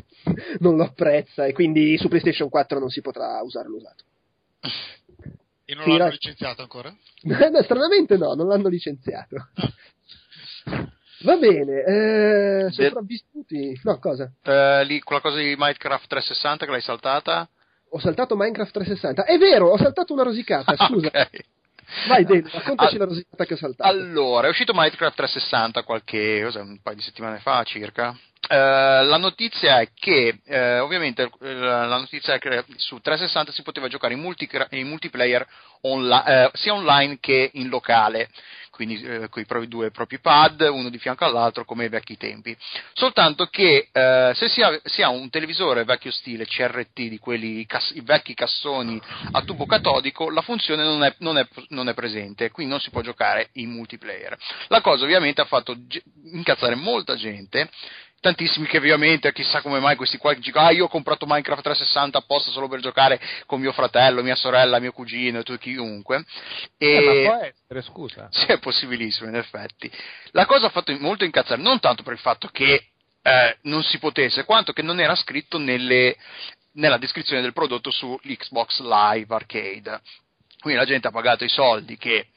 non 0.60 0.76
lo 0.76 0.84
apprezza 0.84 1.44
e 1.46 1.52
quindi 1.52 1.96
su 1.98 2.08
PlayStation 2.08 2.48
4 2.48 2.78
non 2.78 2.88
si 2.88 3.00
potrà 3.00 3.40
usare 3.42 3.68
l'usato. 3.68 4.04
E 5.64 5.74
non 5.74 5.84
Sì, 5.84 5.96
l'hanno 5.96 6.10
licenziato 6.10 6.62
ancora? 6.62 6.90
no, 7.22 7.62
stranamente 7.62 8.16
no 8.16 8.32
non 8.34 8.48
l'hanno 8.48 8.68
licenziato 8.68 9.48
va 11.22 11.36
bene 11.36 11.82
eh, 11.84 12.70
sopravvissuti 12.70 13.80
no 13.84 13.98
cosa 13.98 14.30
Eh, 14.42 14.84
lì, 14.84 15.00
quella 15.00 15.20
cosa 15.20 15.36
di 15.38 15.54
Minecraft 15.56 16.06
360 16.06 16.64
che 16.64 16.70
l'hai 16.70 16.80
saltata? 16.80 17.48
ho 17.90 17.98
saltato 17.98 18.36
Minecraft 18.36 18.72
360 18.72 19.24
è 19.24 19.38
vero 19.38 19.68
ho 19.70 19.78
saltato 19.78 20.12
una 20.12 20.22
rosicata 20.22 20.74
scusa 20.86 21.06
Ok. 21.08 21.28
vai 22.06 22.24
Dave 22.24 22.48
raccontaci 22.52 22.94
Al- 22.94 22.98
la 23.00 23.04
rosicata 23.06 23.44
che 23.46 23.54
ho 23.54 23.56
saltato 23.56 23.88
Allora, 23.88 24.46
è 24.46 24.50
uscito 24.50 24.72
Minecraft 24.74 25.16
360 25.16 25.82
qualche, 25.84 26.42
cos'è, 26.44 26.60
un 26.60 26.80
paio 26.82 26.96
di 26.96 27.02
settimane 27.02 27.38
fa 27.38 27.62
circa. 27.64 28.14
Eh, 28.50 28.54
la 28.56 29.16
notizia 29.16 29.80
è 29.80 29.88
che, 29.94 30.38
eh, 30.44 30.78
ovviamente, 30.78 31.30
eh, 31.40 31.54
la 31.54 31.86
notizia 31.98 32.34
è 32.34 32.38
che 32.38 32.64
su 32.76 32.98
360 33.00 33.52
si 33.52 33.62
poteva 33.62 33.88
giocare 33.88 34.14
in, 34.14 34.20
multi- 34.20 34.48
in 34.70 34.86
multiplayer 34.86 35.44
onla- 35.82 36.24
eh, 36.24 36.50
sia 36.54 36.74
online 36.74 37.18
che 37.20 37.50
in 37.54 37.68
locale, 37.68 38.28
quindi 38.78 39.02
eh, 39.02 39.28
con 39.28 39.42
i 39.42 39.44
propri 39.44 39.66
due 39.66 39.90
propri 39.90 40.20
pad, 40.20 40.60
uno 40.60 40.88
di 40.88 40.98
fianco 41.00 41.24
all'altro 41.24 41.64
come 41.64 41.82
ai 41.82 41.88
vecchi 41.88 42.16
tempi. 42.16 42.56
Soltanto 42.92 43.46
che 43.46 43.88
eh, 43.90 44.32
se 44.36 44.48
si 44.48 44.62
ha, 44.62 44.80
si 44.84 45.02
ha 45.02 45.08
un 45.08 45.28
televisore 45.30 45.82
vecchio 45.82 46.12
stile 46.12 46.46
CRT 46.46 47.08
di 47.08 47.18
quelli 47.18 47.66
cas- 47.66 47.90
i 47.96 48.02
vecchi 48.02 48.34
cassoni 48.34 49.00
a 49.32 49.42
tubo 49.42 49.66
catodico, 49.66 50.30
la 50.30 50.42
funzione 50.42 50.84
non 50.84 51.02
è, 51.02 51.12
non 51.18 51.38
è- 51.38 51.48
non 51.70 51.88
è 51.88 51.94
presente, 51.94 52.52
quindi 52.52 52.70
non 52.70 52.80
si 52.80 52.90
può 52.90 53.00
giocare 53.00 53.48
in 53.54 53.70
multiplayer. 53.70 54.36
La 54.68 54.80
cosa 54.80 55.02
ovviamente 55.02 55.40
ha 55.40 55.46
fatto 55.46 55.74
ge- 55.88 56.04
incazzare 56.32 56.76
molta 56.76 57.16
gente. 57.16 57.68
Tantissimi 58.20 58.66
che 58.66 58.78
ovviamente 58.78 59.32
chissà 59.32 59.60
come 59.60 59.78
mai 59.78 59.94
questi 59.94 60.16
qua 60.16 60.34
dicono 60.34 60.66
ah 60.66 60.72
io 60.72 60.86
ho 60.86 60.88
comprato 60.88 61.24
Minecraft 61.24 61.62
360 61.62 62.18
apposta 62.18 62.50
solo 62.50 62.66
per 62.66 62.80
giocare 62.80 63.20
con 63.46 63.60
mio 63.60 63.70
fratello, 63.70 64.24
mia 64.24 64.34
sorella, 64.34 64.80
mio 64.80 64.90
cugino 64.90 65.38
e 65.38 65.42
tu 65.44 65.56
chiunque 65.56 66.24
e 66.76 66.96
Eh, 66.96 67.00
ma 67.00 67.12
può 67.36 67.44
essere, 67.44 67.82
scusa. 67.82 68.26
sì, 68.34 68.46
è 68.46 68.58
possibilissimo, 68.68 69.28
in 69.28 69.36
effetti. 69.36 69.90
La 70.32 70.44
cosa 70.44 70.66
ha 70.66 70.70
fatto 70.70 70.94
molto 70.98 71.24
incazzare, 71.24 71.60
non 71.62 71.80
tanto 71.80 72.02
per 72.02 72.12
il 72.12 72.18
fatto 72.18 72.48
che 72.48 72.88
eh, 73.22 73.56
non 73.62 73.82
si 73.82 73.98
potesse, 73.98 74.44
quanto 74.44 74.72
che 74.72 74.82
non 74.82 75.00
era 75.00 75.14
scritto 75.14 75.58
nelle- 75.58 76.16
nella 76.74 76.98
descrizione 76.98 77.42
del 77.42 77.52
prodotto 77.52 77.90
su 77.90 78.18
Xbox 78.22 78.80
Live 78.80 79.34
Arcade. 79.34 80.00
Quindi 80.60 80.78
la 80.78 80.86
gente 80.86 81.08
ha 81.08 81.10
pagato 81.10 81.44
i 81.44 81.48
soldi 81.48 81.96
che- 81.96 82.28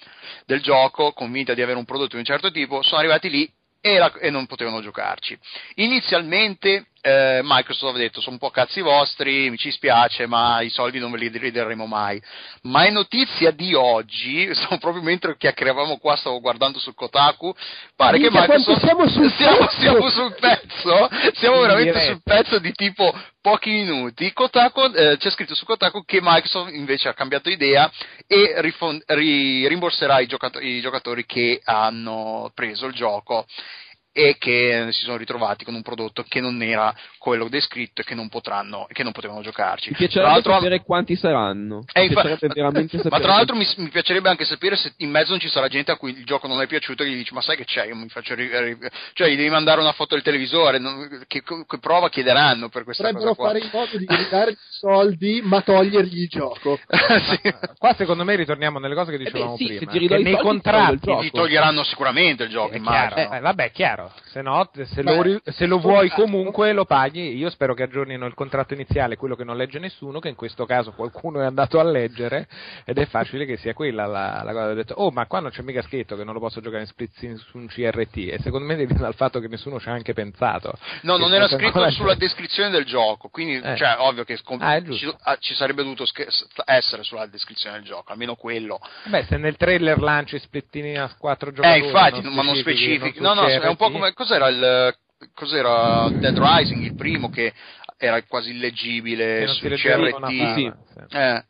del 0.46 0.62
gioco, 0.62 1.14
convinta 1.14 1.54
di 1.54 1.62
avere 1.62 1.78
un 1.78 1.86
prodotto 1.86 2.14
di 2.14 2.18
un 2.20 2.26
certo 2.26 2.52
tipo, 2.52 2.82
sono 2.82 3.00
arrivati 3.00 3.30
lì 3.30 3.50
e, 3.80 3.98
la- 3.98 4.14
e 4.20 4.30
non 4.30 4.48
potevano 4.48 4.82
giocarci. 4.82 5.38
Inizialmente 5.76 6.88
eh, 7.02 7.42
Microsoft 7.44 7.96
ha 7.96 8.00
detto 8.00 8.22
sono 8.22 8.34
un 8.34 8.40
po' 8.40 8.52
cazzi 8.52 8.82
vostri, 8.82 9.50
mi 9.50 9.58
ci 9.58 9.72
spiace, 9.72 10.28
ma 10.28 10.62
i 10.62 10.70
soldi 10.70 11.00
non 11.00 11.12
ve 11.12 11.18
li 11.18 11.28
rideremo 11.30 11.86
mai. 11.86 12.22
Ma 12.64 12.86
è 12.86 12.90
notizia 12.92 13.52
di 13.52 13.74
oggi, 13.74 14.50
proprio 14.80 15.02
mentre 15.02 15.36
chiacchieravamo 15.38 15.98
qua, 15.98 16.16
stavo 16.16 16.40
guardando 16.40 16.80
su 16.80 16.94
Kotaku, 16.94 17.54
pare 17.96 18.18
che 18.18 18.30
Minchia, 18.30 18.46
quanto 18.46 18.72
Microsoft 18.72 18.86
siamo 18.86 19.08
sul 19.08 19.32
siamo, 19.36 19.58
pezzo! 19.58 19.80
siamo 19.80 20.10
sul 20.10 20.36
pezzo, 20.40 21.10
siamo 21.34 21.60
veramente 21.62 22.06
sul 22.06 22.22
pezzo 22.24 22.60
di 22.60 22.72
tipo 22.74 23.14
pochi 23.42 23.72
minuti. 23.72 24.32
Kotaku, 24.34 24.82
eh, 24.94 25.18
c'è 25.18 25.32
scritto 25.32 25.56
su 25.56 25.66
Kotaku 25.66 26.04
che 26.06 26.20
Microsoft 26.22 26.72
invece 26.74 27.10
ha 27.10 27.14
cambiato 27.14 27.50
idea 27.50 27.92
e 28.28 28.54
rifon- 28.62 29.02
ri- 29.08 29.68
rimborserà 29.68 30.20
i, 30.20 30.28
giocato- 30.28 30.60
i 30.60 30.80
giocatori 30.82 31.26
che 31.26 31.60
hanno 31.64 32.52
preso 32.54 32.86
il 32.86 32.94
gioco 32.94 33.46
e 34.14 34.36
che 34.38 34.88
si 34.92 35.04
sono 35.04 35.16
ritrovati 35.18 35.64
con 35.64 35.74
un 35.74 35.82
prodotto 35.82 36.26
che 36.28 36.42
non 36.42 36.62
era 36.62 36.94
quello 37.18 37.48
descritto 37.48 38.02
e 38.02 38.04
che 38.04 38.14
non 38.14 38.28
potranno 38.28 38.88
e 38.90 38.94
che 38.94 39.04
non 39.04 39.14
potevano 39.14 39.42
giocarci. 39.42 39.90
Mi 39.90 39.96
Tra 39.96 40.06
piacerebbe 40.06 40.32
l'altro- 40.34 40.54
sapere 40.54 40.82
quanti 40.84 41.16
saranno. 41.16 41.84
eh, 41.94 42.02
Mi 42.02 42.08
infa- 42.08 42.22
piacerebbe 42.22 42.54
veramente 42.54 42.98
sapere. 43.02 43.16
Ma 43.16 43.20
tra 43.22 43.36
l'altro 43.36 43.56
mi, 43.56 43.66
mi 43.78 43.90
piacerebbe 43.90 44.28
anche 44.30 44.44
sapere 44.46 44.76
se 44.76 44.94
in 44.98 45.10
mezzo 45.12 45.30
non 45.32 45.40
ci 45.40 45.48
sarà 45.50 45.68
gente 45.70 45.92
a 45.92 45.96
cui 45.98 46.12
il 46.12 46.26
gioco 46.26 46.48
non 46.48 46.62
è 46.62 46.68
piaciuto 46.68 47.04
e 47.04 47.08
gli 47.10 47.16
dici 47.16 47.34
ma 47.34 47.42
sai 47.42 47.56
che 47.56 47.64
c'è, 47.64 47.86
io 47.86 47.96
mi 47.96 48.10
faccio 48.10 48.36
ri- 48.36 48.50
ri- 48.52 48.78
cioè 49.14 49.30
gli 49.30 49.36
devi 49.38 49.50
mandare 49.50 49.80
una 49.80 49.94
foto 49.94 50.16
del 50.16 50.24
televisore, 50.24 50.78
non- 50.78 51.24
che, 51.28 51.42
che 51.42 51.80
prova 51.80 52.10
chiederanno 52.10 52.68
per 52.70 52.84
questa 52.84 53.04
Potrebbero 53.04 53.34
cosa 53.34 53.42
qua. 53.42 53.48
fare 53.52 53.60
in 53.64 53.70
modo 53.72 53.98
di 53.98 54.06
ridare 54.10 54.58
soldi 54.70 55.42
ma 55.44 55.62
togliergli 55.62 56.22
il 56.22 56.28
gioco. 56.28 56.80
Sì. 57.32 57.54
Qua 57.78 57.94
secondo 57.96 58.24
me 58.24 58.36
ritorniamo 58.36 58.80
nelle 58.80 58.96
cose 58.96 59.12
che 59.12 59.18
dicevamo 59.20 59.56
Eh 59.56 59.58
beh, 59.58 59.66
sì, 59.66 59.78
se 59.78 59.86
prima. 59.86 59.92
ti 59.92 60.00
che 60.00 60.14
nei 60.16 60.24
soldi, 60.24 60.36
ti 60.36 60.42
contratti. 60.42 61.14
Gli 61.22 61.32
toglieranno 61.32 61.84
sicuramente 61.84 62.44
il 62.44 62.50
gioco, 62.50 62.74
è 62.74 62.78
immagino. 62.78 63.14
chiaro, 63.16 63.34
eh, 63.36 63.40
vabbè, 63.40 63.64
è 63.66 63.72
chiaro. 64.02 64.12
Se 64.32 64.42
no, 64.42 64.70
se, 64.74 65.04
Beh, 65.04 65.16
lo, 65.16 65.42
se 65.46 65.66
lo 65.66 65.80
vuoi 65.80 66.10
comunque 66.10 66.72
lo 66.74 66.86
paghi. 66.86 67.36
Io 67.38 67.50
spero 67.50 67.74
che 67.74 67.84
aggiornino 67.84 68.26
il 68.26 68.34
contratto 68.34 68.74
iniziale, 68.74 69.16
quello 69.18 69.36
che 69.36 69.44
non 69.44 69.58
legge 69.58 69.80
nessuno, 69.80 70.20
che 70.20 70.30
in 70.30 70.36
questo 70.36 70.66
caso 70.66 70.92
qualcuno 70.92 71.42
è 71.42 71.46
andato 71.46 71.80
a 71.80 71.84
leggere 71.84 72.48
ed 72.86 72.98
è 72.98 73.06
facile 73.06 73.46
che 73.46 73.58
sia 73.58 73.74
quella 73.74 74.06
la, 74.06 74.42
la 74.44 74.52
cosa. 74.52 74.70
Ho 74.70 74.74
detto, 74.74 74.94
oh, 74.96 75.12
ma 75.12 75.26
qua 75.28 75.40
non 75.40 75.52
c'è 75.52 75.62
mica 75.62 75.82
scritto 75.82 76.16
che 76.16 76.24
non 76.24 76.34
lo 76.34 76.40
posso 76.40 76.62
giocare 76.62 76.82
in 76.84 76.88
split 76.88 77.36
su 77.36 77.58
un 77.58 77.68
CRT. 77.68 78.18
E 78.18 78.40
secondo 78.42 78.66
me 78.66 78.76
deriva 78.76 79.00
dal 79.00 79.16
fatto 79.16 79.40
che 79.40 79.48
nessuno 79.48 79.80
ci 79.80 79.90
ha 79.90 79.94
anche 79.94 80.14
pensato. 80.14 80.74
No, 81.02 81.18
non 81.18 81.34
era 81.34 81.48
scritto 81.48 81.66
ancora- 81.66 81.90
sulla 81.92 82.16
descrizione 82.16 82.70
del 82.70 82.86
gioco, 82.86 83.30
quindi 83.30 83.56
Eh. 83.56 83.76
cioè, 83.76 83.96
ovvio 84.00 84.24
che 84.24 84.38
scom- 84.38 84.62
Ah, 84.62 84.82
ci, 84.82 85.12
ah, 85.24 85.38
ci 85.40 85.54
sarebbe 85.56 85.84
dovuto 85.84 86.06
sch- 86.06 86.28
essere 86.66 87.04
sulla 87.04 87.26
descrizione 87.26 87.78
del 87.78 87.86
gioco, 87.86 88.12
almeno 88.12 88.36
quello. 88.36 88.80
Beh, 89.06 89.26
se 89.26 89.38
nel 89.38 89.56
trailer 89.58 90.00
lanci 90.00 90.40
splittini 90.40 90.98
a 90.98 91.14
quattro 91.18 91.52
giocatori. 91.52 91.82
Eh, 91.82 91.86
infatti, 91.86 92.22
ma 92.30 92.44
non 92.44 92.56
specifici. 92.56 93.20
No, 93.20 93.34
no, 93.34 93.46
è 93.46 93.68
un 93.68 93.76
po' 93.76 93.90
come 93.92 94.14
cos'era 94.14 94.48
il 94.48 94.96
cos'era 95.34 96.10
Dead 96.20 96.38
Rising, 96.38 96.84
il 96.84 96.96
primo 96.96 97.30
che 97.30 97.54
era 97.98 98.22
quasi 98.24 98.52
illeggibile 98.52 99.44
una 99.44 99.54
CRT. 100.28 100.54
sì. 100.56 100.72
Eh, 101.16 101.44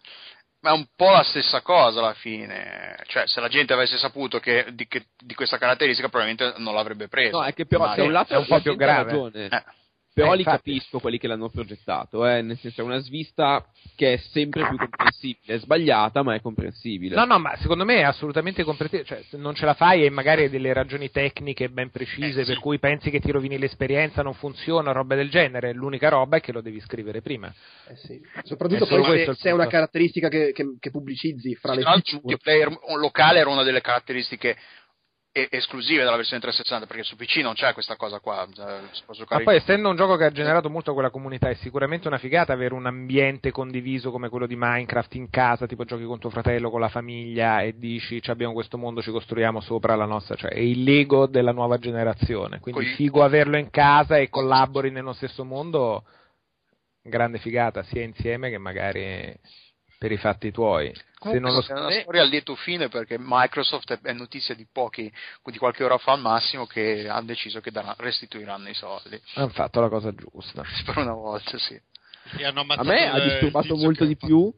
ma 0.62 0.70
è 0.70 0.74
un 0.74 0.86
po' 0.96 1.10
la 1.10 1.24
stessa 1.24 1.62
cosa 1.62 2.00
alla 2.00 2.14
fine. 2.14 2.98
Cioè, 3.08 3.28
se 3.28 3.40
la 3.40 3.48
gente 3.48 3.74
avesse 3.74 3.98
saputo 3.98 4.40
che, 4.40 4.68
di, 4.74 4.88
che- 4.88 5.06
di 5.18 5.34
questa 5.34 5.58
caratteristica, 5.58 6.10
probabilmente 6.10 6.60
non 6.60 6.76
l'avrebbe 6.76 7.08
preso. 7.08 7.40
No, 7.40 7.44
è 7.46 7.54
che 7.54 7.66
però 7.66 7.96
da 7.96 8.04
un 8.04 8.12
lato 8.12 8.34
è 8.34 8.38
un 8.38 8.46
po' 8.46 8.60
più 8.62 8.76
grave. 8.76 9.12
ragione. 9.12 9.46
Eh. 9.48 9.64
Però 10.14 10.34
Eh, 10.34 10.36
li 10.36 10.42
infatti. 10.42 10.72
capisco 10.74 11.00
quelli 11.00 11.18
che 11.18 11.28
l'hanno 11.28 11.48
progettato, 11.50 12.26
eh, 12.28 12.42
nel 12.42 12.58
senso 12.58 12.82
è 12.82 12.84
una 12.84 12.98
svista 13.00 13.66
che 13.96 14.14
è 14.14 14.18
sempre 14.18 14.68
più 14.68 14.78
comprensibile, 14.78 15.56
è 15.56 15.60
sbagliata 15.60 16.22
ma 16.22 16.36
è 16.36 16.42
comprensibile. 16.42 17.16
No, 17.16 17.24
no, 17.24 17.40
ma 17.40 17.56
secondo 17.58 17.86
me 17.86 17.98
è 18.00 18.04
assolutamente 18.04 18.64
comprensibile. 18.64 19.08
Cioè, 19.08 19.24
se 19.30 19.38
non 19.38 19.56
ce 19.56 19.66
la 19.66 19.74
fai 19.74 20.04
e 20.04 20.10
magari 20.10 20.44
hai 20.44 20.50
delle 20.50 20.74
ragioni 20.74 21.10
tecniche 21.12 21.70
ben 21.70 21.92
precise 21.92 22.42
Eh, 22.42 22.44
sì. 22.44 22.52
per 22.52 22.60
cui 22.60 22.78
pensi 22.78 23.10
che 23.10 23.22
ti 23.22 23.32
rovini 23.32 23.58
l'esperienza, 23.58 24.22
non 24.22 24.34
funziona, 24.34 24.92
roba 24.92 25.16
del 25.16 25.30
genere. 25.30 25.72
L'unica 25.74 26.10
roba 26.10 26.38
è 26.38 26.42
che 26.42 26.52
lo 26.52 26.62
devi 26.62 26.82
scrivere 26.82 27.22
prima. 27.22 27.48
Eh 27.88 27.96
sì. 27.96 28.22
Soprattutto 28.44 28.86
questo 28.88 29.34
se, 29.34 29.40
se 29.40 29.50
è 29.50 29.54
una 29.54 29.68
caratteristica 29.68 30.28
che, 30.28 30.52
che- 30.52 30.76
che 30.78 30.92
pubblicizzi 30.92 31.56
fra 31.56 31.72
Sì, 31.72 31.80
le 31.80 31.84
il 31.90 32.20
multiplayer 32.22 32.70
locale 33.00 33.40
era 33.40 33.50
una 33.50 33.64
delle 33.64 33.80
caratteristiche 33.82 34.58
esclusive 35.34 36.04
della 36.04 36.18
versione 36.18 36.42
360 36.42 36.88
perché 36.88 37.04
su 37.04 37.16
PC 37.16 37.38
non 37.38 37.54
c'è 37.54 37.72
questa 37.72 37.96
cosa 37.96 38.20
qua 38.20 38.46
può 39.06 39.16
Ma 39.30 39.44
poi, 39.44 39.56
essendo 39.56 39.90
un 39.90 39.96
gioco 39.96 40.18
che 40.18 40.26
ha 40.26 40.32
generato 40.32 40.70
molto 40.70 40.94
quella 40.94 41.10
comunità, 41.10 41.50
è 41.50 41.54
sicuramente 41.56 42.08
una 42.10 42.18
figata 42.18 42.52
avere 42.52 42.74
un 42.74 42.86
ambiente 42.86 43.52
condiviso 43.52 44.12
come 44.12 44.28
quello 44.28 44.46
di 44.46 44.58
Minecraft 44.58 45.16
in 45.16 45.30
casa, 45.30 45.68
tipo 45.68 45.86
giochi 45.86 46.04
con 46.04 46.20
tuo 46.20 46.30
fratello, 46.30 46.70
con 46.70 46.82
la 46.82 46.90
famiglia 46.90 47.62
e 47.62 47.78
dici 47.78 48.22
"Ci 48.22 48.30
abbiamo 48.30 48.54
questo 48.54 48.78
mondo, 48.78 49.02
ci 49.02 49.12
costruiamo 49.12 49.62
sopra 49.62 49.96
la 49.96 50.06
nostra, 50.06 50.36
cioè 50.36 50.52
è 50.52 50.60
il 50.60 50.84
Lego 50.84 51.28
della 51.28 51.54
nuova 51.54 51.78
generazione. 51.78 52.60
Quindi 52.60 52.82
Coi- 52.82 52.94
figo 52.96 53.24
averlo 53.24 53.58
in 53.58 53.70
casa 53.70 54.18
e 54.18 54.28
collabori 54.28 54.92
nello 54.92 55.14
stesso 55.14 55.46
mondo, 55.46 56.04
grande 57.02 57.38
figata, 57.38 57.84
sia 57.84 58.04
insieme 58.04 58.50
che 58.50 58.58
magari 58.58 59.34
per 59.98 60.12
i 60.12 60.18
fatti 60.18 60.52
tuoi. 60.52 60.92
Se 61.22 61.28
Comunque 61.28 61.52
non 61.52 61.60
lo 61.60 61.66
è 61.68 61.80
una 61.80 62.02
storia 62.02 62.22
a 62.24 62.26
lieto 62.26 62.56
fine 62.56 62.88
perché 62.88 63.18
Microsoft 63.20 64.00
è, 64.02 64.12
notizia 64.12 64.56
di 64.56 64.66
pochi 64.72 65.12
di 65.44 65.58
qualche 65.60 65.84
ora 65.84 66.00
fa 66.00 66.14
al 66.14 66.20
massimo 66.20 66.66
che 66.66 67.08
hanno 67.08 67.28
deciso 67.28 67.62
che 67.62 67.70
darà- 67.70 67.94
restituiranno 68.00 68.68
i 68.70 68.74
soldi 68.74 69.22
hanno 69.36 69.50
fatto 69.50 69.80
la 69.82 69.90
cosa 69.90 70.12
giusta. 70.16 70.64
per 70.84 70.98
una 70.98 71.14
volta 71.14 71.60
sì 71.60 71.80
A 72.44 72.84
me 72.84 73.08
ha 73.08 73.20
disturbato 73.20 73.76
molto 73.76 74.06
di 74.06 74.18
più. 74.18 74.52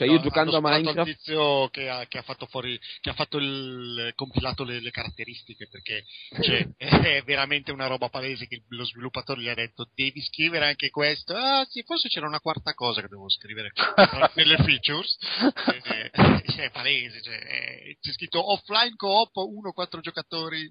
Cioè, 0.00 0.08
io 0.08 0.16
No, 0.16 0.22
giocando 0.22 0.56
a 0.56 0.60
Minecraft. 0.62 0.98
al 0.98 1.04
tizio 1.04 1.68
che 1.68 1.90
ha, 1.90 2.06
che 2.06 2.16
ha 2.16 2.22
fatto 2.22 2.46
fuori, 2.46 2.80
che 3.02 3.10
ha 3.10 3.12
fatto 3.12 3.36
il, 3.36 4.12
compilato 4.14 4.64
le, 4.64 4.80
le 4.80 4.90
caratteristiche 4.90 5.68
perché 5.68 6.06
cioè, 6.40 6.66
è 7.18 7.22
veramente 7.22 7.70
una 7.70 7.86
roba 7.86 8.08
palese 8.08 8.46
che 8.46 8.62
lo 8.68 8.86
sviluppatore 8.86 9.42
gli 9.42 9.48
ha 9.50 9.54
detto 9.54 9.90
devi 9.94 10.22
scrivere 10.22 10.68
anche 10.68 10.88
questo. 10.88 11.34
Ah, 11.34 11.66
sì, 11.68 11.82
forse 11.82 12.08
c'era 12.08 12.26
una 12.26 12.40
quarta 12.40 12.72
cosa 12.72 13.02
che 13.02 13.08
devo 13.08 13.28
scrivere 13.28 13.72
nelle 14.36 14.56
features. 14.64 15.18
Eh, 15.66 16.10
eh, 16.14 16.64
è 16.64 16.70
palese, 16.70 17.20
cioè, 17.20 17.34
eh, 17.34 17.96
c'è 18.00 18.12
scritto 18.12 18.52
offline 18.52 18.96
co-op 18.96 19.36
1-4 19.36 20.00
giocatori. 20.00 20.66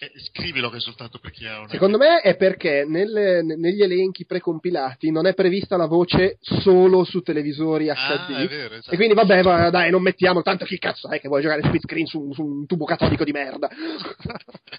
Eh, 0.00 0.12
scrivilo 0.30 0.70
che 0.70 0.76
è 0.76 0.80
soltanto 0.80 1.18
per 1.18 1.32
chi 1.32 1.44
ha 1.44 1.58
una... 1.58 1.68
Secondo 1.68 1.98
me 1.98 2.20
è 2.20 2.36
perché 2.36 2.84
nelle- 2.86 3.42
negli 3.42 3.82
elenchi 3.82 4.26
precompilati 4.26 5.10
non 5.10 5.26
è 5.26 5.34
prevista 5.34 5.76
la 5.76 5.86
voce 5.86 6.38
solo 6.40 7.02
su 7.02 7.20
televisori 7.20 7.86
HD. 7.86 7.90
Ah, 7.96 8.46
vero, 8.46 8.74
esatto. 8.76 8.92
E 8.92 8.96
quindi 8.96 9.14
vabbè, 9.14 9.42
va, 9.42 9.70
dai, 9.70 9.90
non 9.90 10.02
mettiamo 10.02 10.42
tanto 10.42 10.64
chi 10.66 10.78
cazzo 10.78 11.08
è 11.10 11.18
che 11.18 11.26
vuole 11.26 11.42
giocare 11.42 11.62
split 11.62 11.82
screen 11.82 12.06
su, 12.06 12.32
su 12.32 12.44
un 12.44 12.66
tubo 12.66 12.84
catodico 12.84 13.24
di 13.24 13.32
merda. 13.32 13.68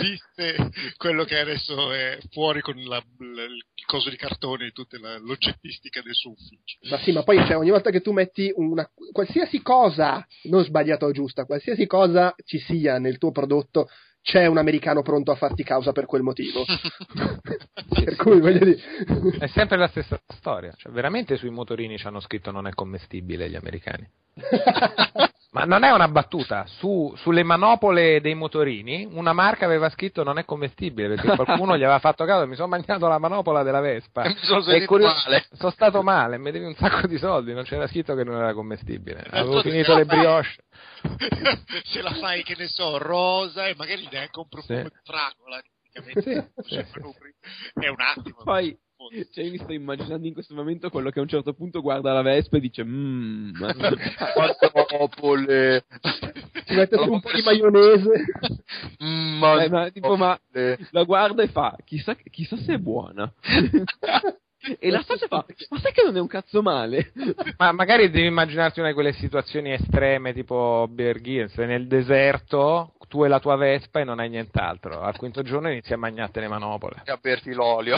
Viste 0.00 0.70
quello 0.96 1.24
che 1.24 1.38
adesso 1.38 1.92
è 1.92 2.18
fuori 2.30 2.60
con 2.60 2.76
la- 2.84 2.98
l- 3.18 3.24
il 3.24 3.84
coso 3.86 4.10
di 4.10 4.16
cartone 4.16 4.66
e 4.66 4.70
tutta 4.70 4.98
la- 5.00 5.18
l'oggettistica 5.18 6.02
del 6.02 6.14
suo 6.14 6.30
ufficio. 6.32 6.78
Ma 6.88 6.98
sì, 6.98 7.12
ma 7.12 7.22
poi 7.22 7.38
cioè, 7.46 7.56
ogni 7.56 7.70
volta 7.70 7.90
che 7.90 8.00
tu 8.00 8.12
metti 8.12 8.52
una 8.54 8.88
qualsiasi 9.12 9.60
cosa, 9.62 10.24
non 10.44 10.64
sbagliata 10.64 11.06
o 11.06 11.10
giusta, 11.12 11.44
qualsiasi 11.46 11.86
cosa 11.86 12.34
ci 12.44 12.58
sia 12.58 12.98
nel 12.98 13.18
tuo 13.18 13.30
prodotto, 13.32 13.88
c'è 14.26 14.44
un 14.46 14.58
americano 14.58 15.02
pronto 15.02 15.30
a 15.30 15.36
farti 15.36 15.62
causa 15.62 15.92
per 15.92 16.04
quel 16.04 16.22
motivo. 16.22 16.64
per 17.94 18.16
cui 18.16 18.40
voglio 18.40 18.64
dire. 18.64 18.80
È 19.38 19.46
sempre 19.46 19.78
la 19.78 19.86
stessa 19.86 20.20
storia. 20.26 20.72
Cioè, 20.76 20.90
veramente 20.90 21.36
sui 21.36 21.50
motorini 21.50 21.96
ci 21.96 22.08
hanno 22.08 22.18
scritto 22.18 22.50
non 22.50 22.66
è 22.66 22.72
commestibile 22.72 23.48
gli 23.48 23.54
americani. 23.54 24.04
Ma 25.56 25.64
non 25.64 25.84
è 25.84 25.90
una 25.90 26.08
battuta. 26.08 26.64
Su- 26.66 27.14
sulle 27.16 27.42
manopole 27.42 28.20
dei 28.20 28.34
motorini, 28.34 29.08
una 29.10 29.32
marca 29.32 29.64
aveva 29.64 29.88
scritto 29.88 30.22
non 30.22 30.38
è 30.38 30.44
commestibile 30.44 31.08
perché 31.14 31.34
qualcuno 31.34 31.76
gli 31.76 31.82
aveva 31.82 31.98
fatto 31.98 32.24
caso 32.24 32.42
e 32.42 32.46
mi 32.46 32.54
sono 32.56 32.68
mangiato 32.68 33.08
la 33.08 33.18
manopola 33.18 33.62
della 33.62 33.80
Vespa. 33.80 34.22
E 34.24 34.28
mi 34.34 34.36
sono 34.42 34.60
sentito 34.60 34.86
curio- 34.86 35.06
male. 35.06 35.46
Sono 35.52 35.70
stato 35.70 36.02
male, 36.02 36.38
mi 36.38 36.50
devi 36.50 36.66
un 36.66 36.74
sacco 36.74 37.06
di 37.06 37.16
soldi, 37.18 37.54
non 37.54 37.64
c'era 37.64 37.86
scritto 37.86 38.14
che 38.14 38.24
non 38.24 38.36
era 38.36 38.52
commestibile. 38.52 39.24
Avevo 39.30 39.62
finito 39.62 39.94
le 39.96 40.04
fai- 40.04 40.16
brioche. 40.18 40.54
Se 41.84 42.02
la 42.02 42.12
fai, 42.12 42.42
che 42.42 42.54
ne 42.58 42.66
so, 42.68 42.98
rosa 42.98 43.66
e 43.66 43.74
magari 43.76 44.06
neanche 44.10 44.38
un 44.38 44.48
profumo 44.48 44.78
Sì. 44.78 44.84
di 44.84 44.90
fragola. 45.04 45.62
tipicamente. 45.62 46.52
Sì, 46.66 46.74
Cioè, 46.74 46.84
sì, 46.84 46.90
proprio 47.00 47.32
È 47.72 47.88
un 47.88 48.00
attimo. 48.00 48.36
Poi, 48.44 48.76
cioè, 49.32 49.44
io 49.44 49.50
mi 49.52 49.58
sto 49.58 49.72
immaginando 49.72 50.26
in 50.26 50.32
questo 50.32 50.54
momento 50.54 50.90
quello 50.90 51.10
che 51.10 51.18
a 51.18 51.22
un 51.22 51.28
certo 51.28 51.52
punto 51.52 51.80
guarda 51.80 52.12
la 52.12 52.22
Vespa 52.22 52.56
e 52.56 52.60
dice 52.60 52.84
mmm, 52.84 53.56
Manopole. 53.58 53.96
Ci 56.66 56.74
mette 56.74 56.96
su 56.96 57.12
un 57.12 57.20
po' 57.20 57.30
di 57.32 57.42
maionese. 57.42 58.24
Mm, 59.04 59.42
Eh, 59.44 59.68
ma, 59.68 59.90
tipo, 59.90 60.16
ma 60.16 60.38
la 60.90 61.02
guarda 61.04 61.42
e 61.42 61.48
fa 61.48 61.76
chissà, 61.84 62.14
chissà 62.30 62.56
se 62.56 62.74
è 62.74 62.78
buona 62.78 63.30
e 64.80 64.90
la 64.90 65.02
Sasha 65.02 65.28
fa 65.28 65.44
ma 65.70 65.78
sai 65.78 65.92
che 65.92 66.02
non 66.02 66.16
è 66.16 66.20
un 66.20 66.26
cazzo 66.26 66.60
male 66.62 67.12
Ma 67.58 67.70
magari 67.72 68.10
devi 68.10 68.26
immaginarti 68.26 68.80
una 68.80 68.88
di 68.88 68.94
quelle 68.94 69.12
situazioni 69.12 69.72
estreme 69.72 70.32
tipo 70.32 70.88
Bear 70.90 71.20
Grylls, 71.20 71.52
sei 71.52 71.66
nel 71.68 71.86
deserto, 71.86 72.94
tu 73.08 73.24
e 73.24 73.28
la 73.28 73.38
tua 73.38 73.54
Vespa 73.56 74.00
e 74.00 74.04
non 74.04 74.18
hai 74.18 74.28
nient'altro. 74.28 75.02
Al 75.02 75.16
quinto 75.16 75.42
giorno 75.42 75.70
inizi 75.70 75.92
a 75.92 75.98
mangiarti 75.98 76.40
le 76.40 76.48
manopole. 76.48 77.02
E 77.04 77.12
a 77.12 77.18
berti 77.20 77.52
l'olio. 77.52 77.96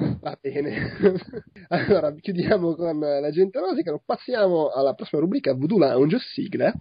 Va 0.20 0.38
bene. 0.40 0.92
allora, 1.68 2.12
chiudiamo 2.14 2.74
con 2.74 2.98
la 2.98 3.30
gente 3.30 3.58
rosica. 3.58 3.98
Passiamo 4.04 4.70
alla 4.70 4.94
prossima 4.94 5.20
rubrica 5.20 5.54
Voodoo 5.54 5.78
Lounge, 5.78 6.18
sigla. 6.18 6.72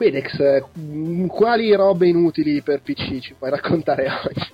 Quedex, 0.00 0.38
eh, 0.38 0.64
quali 1.28 1.74
robe 1.74 2.08
inutili 2.08 2.62
per 2.62 2.80
PC 2.80 3.18
ci 3.20 3.34
puoi 3.34 3.50
raccontare 3.50 4.08
oggi? 4.24 4.48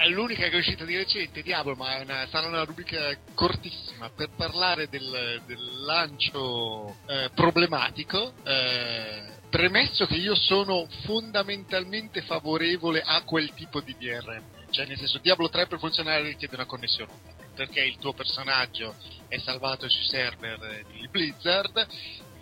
Eh, 0.00 0.08
L'unica 0.08 0.48
che 0.48 0.54
è 0.54 0.56
uscita 0.56 0.86
di 0.86 0.96
recente, 0.96 1.42
Diablo, 1.42 1.74
ma 1.74 1.98
una- 2.00 2.26
sarà 2.30 2.46
una 2.46 2.64
rubrica 2.64 3.14
cortissima 3.34 4.08
per 4.08 4.30
parlare 4.34 4.88
del, 4.88 5.42
del 5.44 5.58
lancio 5.84 6.96
eh, 7.06 7.28
problematico. 7.34 8.32
eh, 8.44 9.40
premesso 9.50 10.06
che 10.06 10.14
io 10.14 10.34
sono 10.34 10.86
fondamentalmente 11.04 12.22
favorevole 12.22 13.02
a 13.04 13.20
quel 13.24 13.52
tipo 13.52 13.82
di 13.82 13.94
DRM, 13.98 14.42
cioè 14.70 14.86
nel 14.86 14.96
senso 14.96 15.18
Diablo 15.18 15.50
3 15.50 15.66
per 15.66 15.80
funzionare 15.80 16.22
richiede 16.22 16.54
una 16.54 16.64
connessione 16.64 17.12
perché 17.54 17.80
il 17.84 17.98
tuo 17.98 18.14
personaggio 18.14 18.94
è 19.28 19.36
salvato 19.36 19.86
sui 19.86 20.04
server 20.04 20.58
eh, 20.62 20.84
di 20.90 21.06
Blizzard 21.10 21.86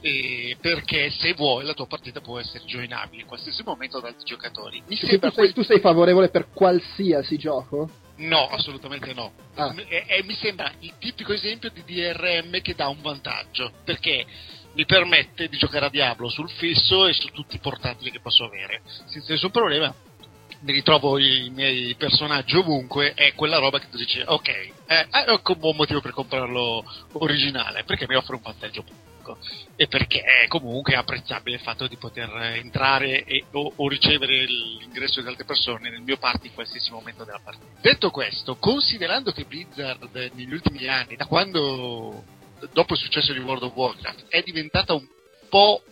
e 0.00 0.56
perché 0.60 1.10
se 1.10 1.34
vuoi 1.34 1.64
la 1.64 1.74
tua 1.74 1.86
partita 1.86 2.20
può 2.20 2.38
essere 2.38 2.64
joinabile 2.64 3.22
in 3.22 3.28
qualsiasi 3.28 3.62
momento 3.62 4.00
da 4.00 4.08
altri 4.08 4.24
giocatori. 4.24 4.82
Mi 4.86 4.96
sembra 4.96 5.30
tu, 5.30 5.36
sei, 5.36 5.52
tu 5.52 5.62
sei 5.62 5.80
favorevole 5.80 6.30
per 6.30 6.48
qualsiasi 6.52 7.36
gioco? 7.36 7.88
No, 8.16 8.48
assolutamente 8.48 9.14
no. 9.14 9.32
Ah. 9.54 9.74
E, 9.88 10.04
e 10.06 10.22
mi 10.24 10.34
sembra 10.34 10.72
il 10.80 10.94
tipico 10.98 11.32
esempio 11.32 11.70
di 11.70 11.82
DRM 11.84 12.60
che 12.60 12.74
dà 12.74 12.88
un 12.88 13.00
vantaggio, 13.00 13.72
perché 13.84 14.26
mi 14.74 14.84
permette 14.84 15.48
di 15.48 15.56
giocare 15.56 15.86
a 15.86 15.90
Diablo 15.90 16.28
sul 16.28 16.50
fisso 16.50 17.06
e 17.06 17.12
su 17.12 17.28
tutti 17.28 17.56
i 17.56 17.60
portatili 17.60 18.10
che 18.10 18.20
posso 18.20 18.44
avere, 18.44 18.82
senza 19.06 19.32
nessun 19.32 19.50
problema. 19.50 19.92
Mi 20.62 20.72
ritrovo 20.72 21.18
i 21.18 21.50
miei 21.54 21.94
personaggi 21.94 22.54
ovunque, 22.54 23.14
è 23.14 23.32
quella 23.34 23.56
roba 23.56 23.78
che 23.78 23.88
tu 23.88 23.96
dici, 23.96 24.22
ok, 24.22 24.48
eh, 24.48 25.06
ecco 25.10 25.52
un 25.52 25.58
buon 25.58 25.76
motivo 25.76 26.02
per 26.02 26.12
comprarlo 26.12 26.84
originale, 27.12 27.84
perché 27.84 28.06
mi 28.06 28.14
offre 28.14 28.34
un 28.34 28.42
vantaggio 28.42 28.84
pubblico 29.34 29.68
e 29.76 29.86
perché 29.86 30.20
è 30.20 30.46
comunque 30.46 30.94
apprezzabile 30.94 31.56
il 31.56 31.62
fatto 31.62 31.86
di 31.86 31.96
poter 31.96 32.30
entrare 32.54 33.24
e- 33.24 33.44
o, 33.52 33.72
o 33.76 33.88
ricevere 33.88 34.44
l'ingresso 34.44 35.20
di 35.20 35.28
altre 35.28 35.44
persone 35.44 35.90
nel 35.90 36.02
mio 36.02 36.18
party 36.18 36.48
in 36.48 36.54
qualsiasi 36.54 36.90
momento 36.90 37.24
della 37.24 37.40
partita. 37.42 37.80
Detto 37.80 38.10
questo, 38.10 38.56
considerando 38.56 39.32
che 39.32 39.44
Blizzard 39.44 40.30
negli 40.34 40.52
ultimi 40.52 40.86
anni, 40.86 41.16
da 41.16 41.26
quando 41.26 42.24
dopo 42.72 42.92
il 42.92 42.98
successo 42.98 43.32
di 43.32 43.38
World 43.38 43.62
of 43.62 43.74
Warcraft, 43.74 44.26
è 44.28 44.42
diventata 44.42 44.92
un 44.94 45.06
po' 45.48 45.82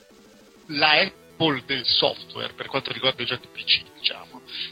la 0.67 1.01
Apple 1.01 1.63
del 1.65 1.85
software 1.87 2.53
per 2.53 2.67
quanto 2.67 2.93
riguarda 2.93 3.23
i 3.23 3.27
giochi 3.27 3.49
PC, 3.51 3.85
diciamo. 3.99 4.28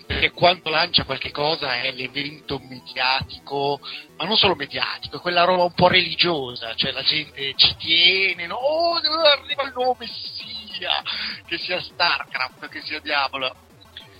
Perché 0.07 0.31
quando 0.31 0.71
lancia 0.71 1.05
qualche 1.05 1.31
cosa 1.31 1.83
è 1.83 1.93
l'evento 1.93 2.59
mediatico, 2.59 3.81
ma 4.17 4.25
non 4.25 4.37
solo 4.37 4.55
mediatico, 4.55 5.17
è 5.17 5.21
quella 5.21 5.45
roba 5.45 5.65
un 5.65 5.75
po' 5.75 5.89
religiosa, 5.89 6.75
cioè 6.75 6.93
la 6.93 7.03
gente 7.03 7.55
ci 7.57 7.77
tiene, 7.77 8.47
no? 8.47 8.57
Oh, 8.57 8.95
arriva 8.97 9.65
il 9.65 9.73
nuovo 9.75 9.97
messia, 9.99 11.03
che 11.47 11.59
sia 11.59 11.81
StarCraft, 11.81 12.69
che 12.69 12.81
sia 12.83 13.01
Diablo, 13.01 13.55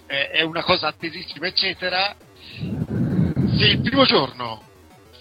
eh, 0.07 0.31
è 0.31 0.43
una 0.43 0.63
cosa 0.63 0.89
attesissima, 0.89 1.47
eccetera. 1.47 2.15
Se 2.59 3.67
il 3.67 3.81
primo 3.81 4.05
giorno 4.05 4.63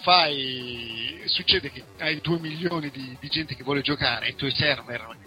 fai 0.02 1.24
succede 1.26 1.72
che 1.72 1.84
hai 2.00 2.20
2 2.22 2.40
milioni 2.40 2.92
di, 2.92 3.18
di 3.20 3.28
gente 3.28 3.56
che 3.56 3.64
vuole 3.64 3.82
giocare 3.82 4.28
e 4.28 4.30
i 4.30 4.36
tuoi 4.36 4.52
server 4.52 5.18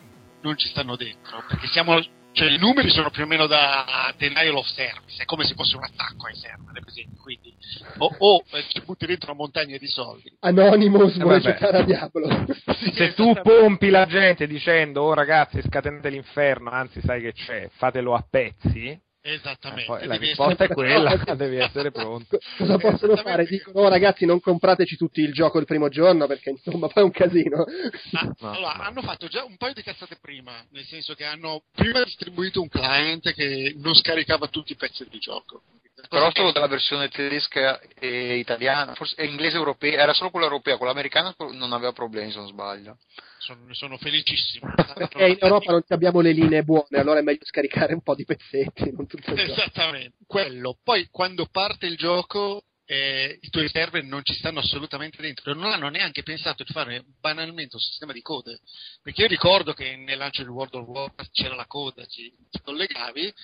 non 0.43 0.56
ci 0.56 0.68
stanno 0.68 0.94
dentro 0.94 1.43
perché 1.48 1.66
siamo 1.66 2.01
cioè 2.39 2.51
i 2.51 2.59
numeri 2.59 2.89
sono 2.89 3.10
più 3.10 3.24
o 3.24 3.27
meno 3.27 3.47
da 3.48 4.15
denial 4.16 4.55
of 4.55 4.66
service 4.69 5.20
è 5.20 5.24
come 5.24 5.44
se 5.44 5.55
fosse 5.55 5.77
un 5.77 5.82
attacco 5.82 6.27
ai 6.27 6.36
server 6.36 6.73
per 6.73 6.85
esempio 6.86 7.20
quindi 7.20 7.56
o, 7.98 8.15
o 8.16 8.44
eh, 8.52 8.65
ci 8.69 8.81
butti 8.85 9.06
dentro 9.06 9.32
una 9.32 9.40
montagna 9.40 9.77
di 9.77 9.86
soldi. 9.86 10.32
Anonymous 10.40 11.16
Eh, 11.16 11.23
vuole 11.23 11.40
giocare 11.40 11.78
a 11.78 11.82
Diablo. 11.82 12.28
Se 12.94 13.15
tu 13.15 13.35
pompi 13.43 13.90
la 13.90 14.06
gente 14.06 14.47
dicendo, 14.47 15.02
oh 15.02 15.15
ragazzi, 15.15 15.60
scatenate 15.60 16.09
l'inferno, 16.10 16.70
anzi 16.70 17.01
sai 17.01 17.20
che 17.20 17.32
c'è, 17.32 17.69
fatelo 17.77 18.15
a 18.15 18.24
pezzi, 18.28 18.98
esattamente 19.32 19.86
poi 19.86 20.06
la 20.06 20.12
devi 20.14 20.26
risposta 20.26 20.64
è 20.64 20.70
essere- 20.70 20.74
quella, 20.74 21.16
devi 21.34 21.56
essere 21.56 21.90
pronto. 21.90 22.38
Cosa 22.56 22.78
possono 22.78 23.16
fare? 23.16 23.44
Dicono, 23.44 23.80
oh, 23.80 23.88
ragazzi, 23.88 24.24
non 24.26 24.40
comprateci 24.40 24.96
tutti 24.96 25.20
il 25.20 25.32
gioco 25.32 25.59
il 25.59 25.66
primo 25.66 25.88
giorno 25.88 26.26
perché 26.26 26.50
insomma 26.50 26.88
poi 26.88 27.02
è 27.02 27.06
un 27.06 27.10
casino. 27.12 27.64
Ah, 28.12 28.26
No, 28.40 28.50
allora, 28.52 28.74
no. 28.74 28.82
hanno 28.82 29.02
fatto 29.02 29.26
già 29.26 29.44
un 29.44 29.56
paio 29.56 29.72
di 29.74 29.82
cazzate 29.82 30.16
prima, 30.20 30.52
nel 30.70 30.84
senso 30.84 31.14
che 31.14 31.24
hanno 31.24 31.62
prima 31.74 32.02
distribuito 32.05 32.60
un 32.60 32.68
client 32.68 33.32
che 33.32 33.74
non 33.78 33.94
scaricava 33.94 34.48
tutti 34.48 34.72
i 34.72 34.76
pezzi 34.76 35.06
di 35.09 35.18
gioco. 35.18 35.62
Però 36.09 36.30
solo 36.32 36.52
della 36.52 36.66
versione 36.66 37.09
tedesca 37.09 37.80
e 37.98 38.39
italiana, 38.39 38.94
forse 38.94 39.14
e 39.16 39.26
inglese 39.26 39.56
europea, 39.56 40.01
era 40.01 40.14
solo 40.14 40.30
quella 40.30 40.47
europea, 40.47 40.76
quella 40.76 40.93
americana 40.93 41.35
non 41.52 41.72
aveva 41.72 41.93
problemi 41.93 42.30
se 42.30 42.39
non 42.39 42.48
sbaglio. 42.48 42.98
sono, 43.39 43.72
sono 43.74 43.98
felicissimo. 43.98 44.72
Perché 44.94 45.26
in 45.26 45.36
Europa 45.39 45.72
non 45.72 45.82
abbiamo 45.89 46.20
le 46.20 46.32
linee 46.32 46.62
buone, 46.62 46.98
allora 46.98 47.18
è 47.18 47.22
meglio 47.22 47.44
scaricare 47.44 47.93
un 47.93 48.02
po' 48.02 48.14
di 48.14 48.24
pezzetti, 48.24 48.90
non 48.90 49.06
tutto 49.06 49.30
il 49.32 49.36
gioco. 49.36 49.60
Esattamente, 49.60 50.16
quello. 50.26 50.78
Poi 50.82 51.09
quando 51.10 51.47
parte 51.51 51.86
il 51.86 51.97
gioco 51.97 52.62
eh, 52.90 53.39
i 53.39 53.51
tuoi 53.51 53.69
server 53.69 54.02
non 54.02 54.24
ci 54.24 54.32
stanno 54.32 54.60
assolutamente 54.60 55.20
dentro, 55.20 55.52
non 55.52 55.70
hanno 55.70 55.90
neanche 55.90 56.23
pensato 56.23 56.65
di 56.65 56.73
fare 56.73 57.05
banalmente 57.20 57.77
un 57.77 57.82
sistema 57.82 58.15
di 58.15 58.23
code. 58.23 58.60
Perché 59.02 59.20
io 59.23 59.28
ricordo 59.28 59.74
che 59.74 59.94
nel 59.97 60.16
lancio 60.16 60.43
di 60.43 60.48
World 60.48 60.74
of 60.74 60.86
Warcraft 60.86 61.31
c'era 61.31 61.55
la 61.55 61.66
coda, 61.66 62.06
ci, 62.06 62.32
ci 62.51 62.62
collegavi, 62.62 63.27
È 63.27 63.35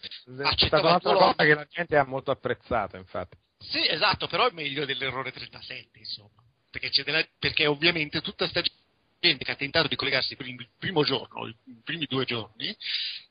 stata 0.56 0.80
un'altra 0.80 1.12
cosa 1.12 1.44
che 1.44 1.54
la 1.54 1.66
gente 1.68 1.94
ha 1.94 2.06
molto 2.06 2.30
apprezzato, 2.30 2.96
infatti. 2.96 3.36
Sì, 3.58 3.86
esatto, 3.86 4.28
però 4.28 4.48
è 4.48 4.52
meglio 4.52 4.86
dell'errore 4.86 5.30
37, 5.30 5.98
insomma. 5.98 6.42
Perché, 6.70 7.02
della- 7.02 7.26
perché 7.38 7.66
ovviamente 7.66 8.22
tutta 8.22 8.48
sta 8.48 8.62
gente 8.62 8.83
gente 9.24 9.44
che 9.44 9.52
ha 9.52 9.56
tentato 9.56 9.88
di 9.88 9.96
collegarsi 9.96 10.32
il 10.32 10.36
primo, 10.36 10.60
il 10.60 10.68
primo 10.78 11.02
giorno, 11.02 11.46
i 11.46 11.56
primi 11.82 12.04
due 12.06 12.26
giorni, 12.26 12.76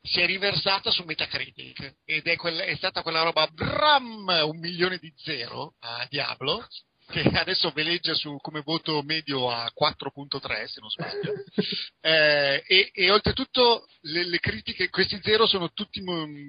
si 0.02 0.20
è 0.20 0.26
riversata 0.26 0.90
su 0.90 1.04
Metacritic 1.04 1.98
ed 2.04 2.26
è, 2.26 2.36
quella, 2.36 2.64
è 2.64 2.74
stata 2.74 3.02
quella 3.02 3.22
roba 3.22 3.46
bram, 3.46 4.26
un 4.44 4.58
milione 4.58 4.98
di 4.98 5.12
zero 5.16 5.74
a 5.80 6.06
Diablo 6.10 6.66
che 7.06 7.20
adesso 7.34 7.70
veleggia 7.70 8.14
su, 8.14 8.38
come 8.40 8.62
voto 8.62 9.02
medio 9.02 9.50
a 9.50 9.70
4.3 9.78 10.64
se 10.64 10.80
non 10.80 10.90
sbaglio. 10.90 11.32
Eh, 12.04 12.62
e, 12.66 12.90
e, 12.92 13.10
oltretutto 13.10 13.86
le, 14.02 14.26
le, 14.26 14.38
critiche 14.38 14.90
questi 14.90 15.18
zero 15.22 15.46
sono 15.46 15.72
tutti 15.72 16.02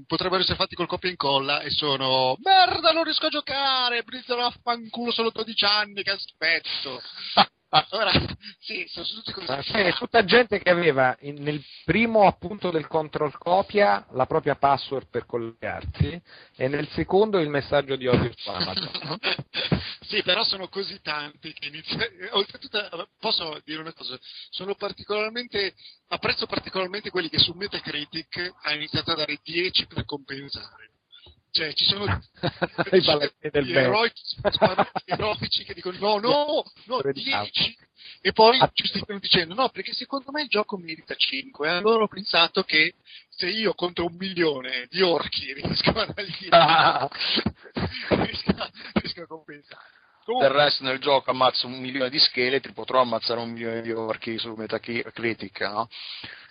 potrebbero 0.06 0.42
essere 0.42 0.58
fatti 0.58 0.76
col 0.76 0.86
copia 0.86 1.08
e 1.08 1.12
incolla 1.14 1.62
e 1.62 1.70
sono 1.70 2.36
merda 2.44 2.92
non 2.92 3.06
riesco 3.06 3.28
a 3.28 3.30
giocare 3.30 4.04
Blizzard 4.04 4.42
affanculo 4.42 5.14
solo 5.14 5.30
12 5.30 5.64
anni 5.64 6.04
che 6.04 6.12
aspetto 6.12 7.02
Ora, 7.90 8.12
sì, 8.60 8.86
sono 8.88 9.06
tutti 9.06 9.32
così. 9.34 9.72
C'è 9.72 9.94
tutta 9.94 10.24
gente 10.24 10.60
che 10.60 10.70
aveva 10.70 11.16
in, 11.22 11.42
nel 11.42 11.62
primo 11.84 12.26
appunto 12.26 12.72
del 12.72 12.88
control 12.88 13.38
copia 13.38 14.06
la 14.12 14.26
propria 14.26 14.56
password 14.56 15.10
per 15.10 15.26
collegarsi 15.26 16.22
e 16.56 16.68
nel 16.68 16.88
secondo 16.90 17.40
il 17.40 17.50
messaggio 17.50 17.96
di 17.96 18.08
odio 18.08 18.32
su 18.36 18.50
Amazon. 18.50 19.20
sì, 20.08 20.24
però 20.24 20.44
sono 20.44 20.70
così 20.70 21.02
tanti 21.02 21.52
che 21.52 21.68
inizia... 21.68 21.98
Oltretutto, 22.32 23.10
posso 23.20 23.60
dire 23.66 23.82
una 23.82 23.94
cosa, 23.94 24.18
sono 24.50 24.76
particolarmente, 24.76 25.74
apprezzo 26.08 26.46
particolarmente 26.46 27.10
quelli 27.10 27.30
che 27.30 27.40
su 27.40 27.54
Metacritic 27.54 28.54
hanno 28.62 28.76
iniziato 28.78 29.12
a 29.12 29.16
dare 29.16 29.40
10 29.44 29.88
per 29.88 30.06
compensare 30.06 30.94
cioè 31.56 31.73
ci 31.73 31.86
sono 31.86 32.03
i 32.91 33.02
balletti 33.02 33.49
del 33.49 33.77
eroici, 33.77 34.36
eroici 35.06 35.64
che 35.64 35.73
dicono 35.73 35.98
no, 35.99 36.19
no, 36.19 36.64
no, 36.86 37.11
10 37.11 37.77
e 38.19 38.34
poi 38.34 38.60
giustificano 38.73 39.19
dicendo 39.19 39.53
no, 39.53 39.69
perché 39.69 39.94
secondo 39.94 40.32
me 40.32 40.41
il 40.41 40.49
gioco 40.49 40.77
merita 40.77 41.15
5 41.15 41.65
e 41.65 41.72
allora 41.72 42.03
ho 42.03 42.07
pensato 42.10 42.64
che 42.64 42.95
se 43.30 43.48
io 43.48 43.73
contro 43.73 44.06
un 44.06 44.15
milione 44.18 44.88
di 44.90 45.02
orchi 45.02 45.53
riesco 45.56 45.91
a 45.91 46.06
dargli 46.06 46.49
riesco, 48.10 48.72
riesco 48.94 49.22
a 49.22 49.27
compensare 49.27 49.95
Comunque. 50.26 50.50
Del 50.50 50.58
resto 50.58 50.84
nel 50.84 50.98
gioco 50.98 51.30
ammazzo 51.30 51.68
un 51.68 51.80
milione 51.80 52.10
di 52.10 52.18
scheletri, 52.18 52.74
potrò 52.74 53.00
ammazzare 53.00 53.40
un 53.40 53.52
milione 53.52 53.84
di 53.84 53.92
orchi 53.92 54.40
su 54.40 54.56
Metacritic, 54.56 55.62
no? 55.62 55.88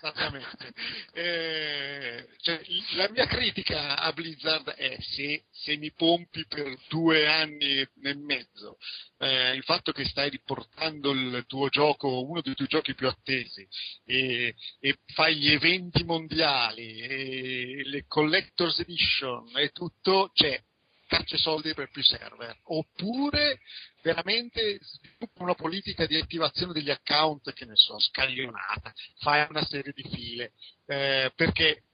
Esattamente. 0.01 0.73
Eh, 1.17 2.27
cioè, 2.39 2.61
la 2.97 3.09
mia 3.11 3.27
critica 3.27 3.99
a 3.99 4.13
Blizzard 4.13 4.69
è 4.71 4.97
se, 5.01 5.45
se, 5.51 5.77
mi 5.77 5.93
pompi 5.93 6.45
per 6.47 6.77
due 6.89 7.29
anni 7.29 7.79
e 7.79 7.89
mezzo 8.17 8.79
eh, 9.19 9.55
il 9.55 9.63
fatto 9.63 9.93
che 9.93 10.05
stai 10.05 10.29
riportando 10.29 11.13
il 11.13 11.45
tuo 11.47 11.69
gioco, 11.69 12.25
uno 12.25 12.41
dei 12.43 12.55
tuoi 12.55 12.69
giochi 12.69 12.95
più 12.95 13.07
attesi, 13.07 13.67
e, 14.05 14.55
e 14.81 14.99
fai 15.15 15.37
gli 15.37 15.51
eventi 15.53 16.03
mondiali, 16.03 17.85
le 17.85 18.05
collector's 18.09 18.81
edition 18.81 19.49
e 19.57 19.71
tutto, 19.71 20.31
cioè 20.35 20.61
caccia 21.07 21.37
soldi 21.37 21.75
per 21.75 21.91
più 21.91 22.03
server, 22.03 22.59
oppure 22.65 23.61
veramente 24.03 24.79
sviluppa 24.81 25.43
una 25.43 25.55
politica 25.55 26.07
di 26.07 26.17
attivazione 26.17 26.73
degli 26.73 26.91
account 26.91 27.53
che 27.53 27.65
ne 27.65 27.77
so, 27.77 27.99
scaglionata, 27.99 28.93
fai 29.19 29.47
una 29.49 29.65
serie 29.65 29.93
di 29.95 30.03
file, 30.09 30.53
eh, 30.87 31.33
perché 31.35 31.85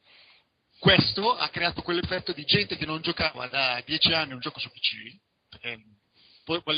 questo 0.78 1.36
ha 1.36 1.48
creato 1.50 1.82
quell'effetto 1.82 2.32
di 2.32 2.44
gente 2.44 2.76
che 2.76 2.86
non 2.86 3.02
giocava 3.02 3.46
da 3.48 3.82
dieci 3.84 4.12
anni 4.12 4.32
un 4.32 4.40
gioco 4.40 4.58
su 4.58 4.70
PC. 4.70 5.18
Eh, 5.60 5.78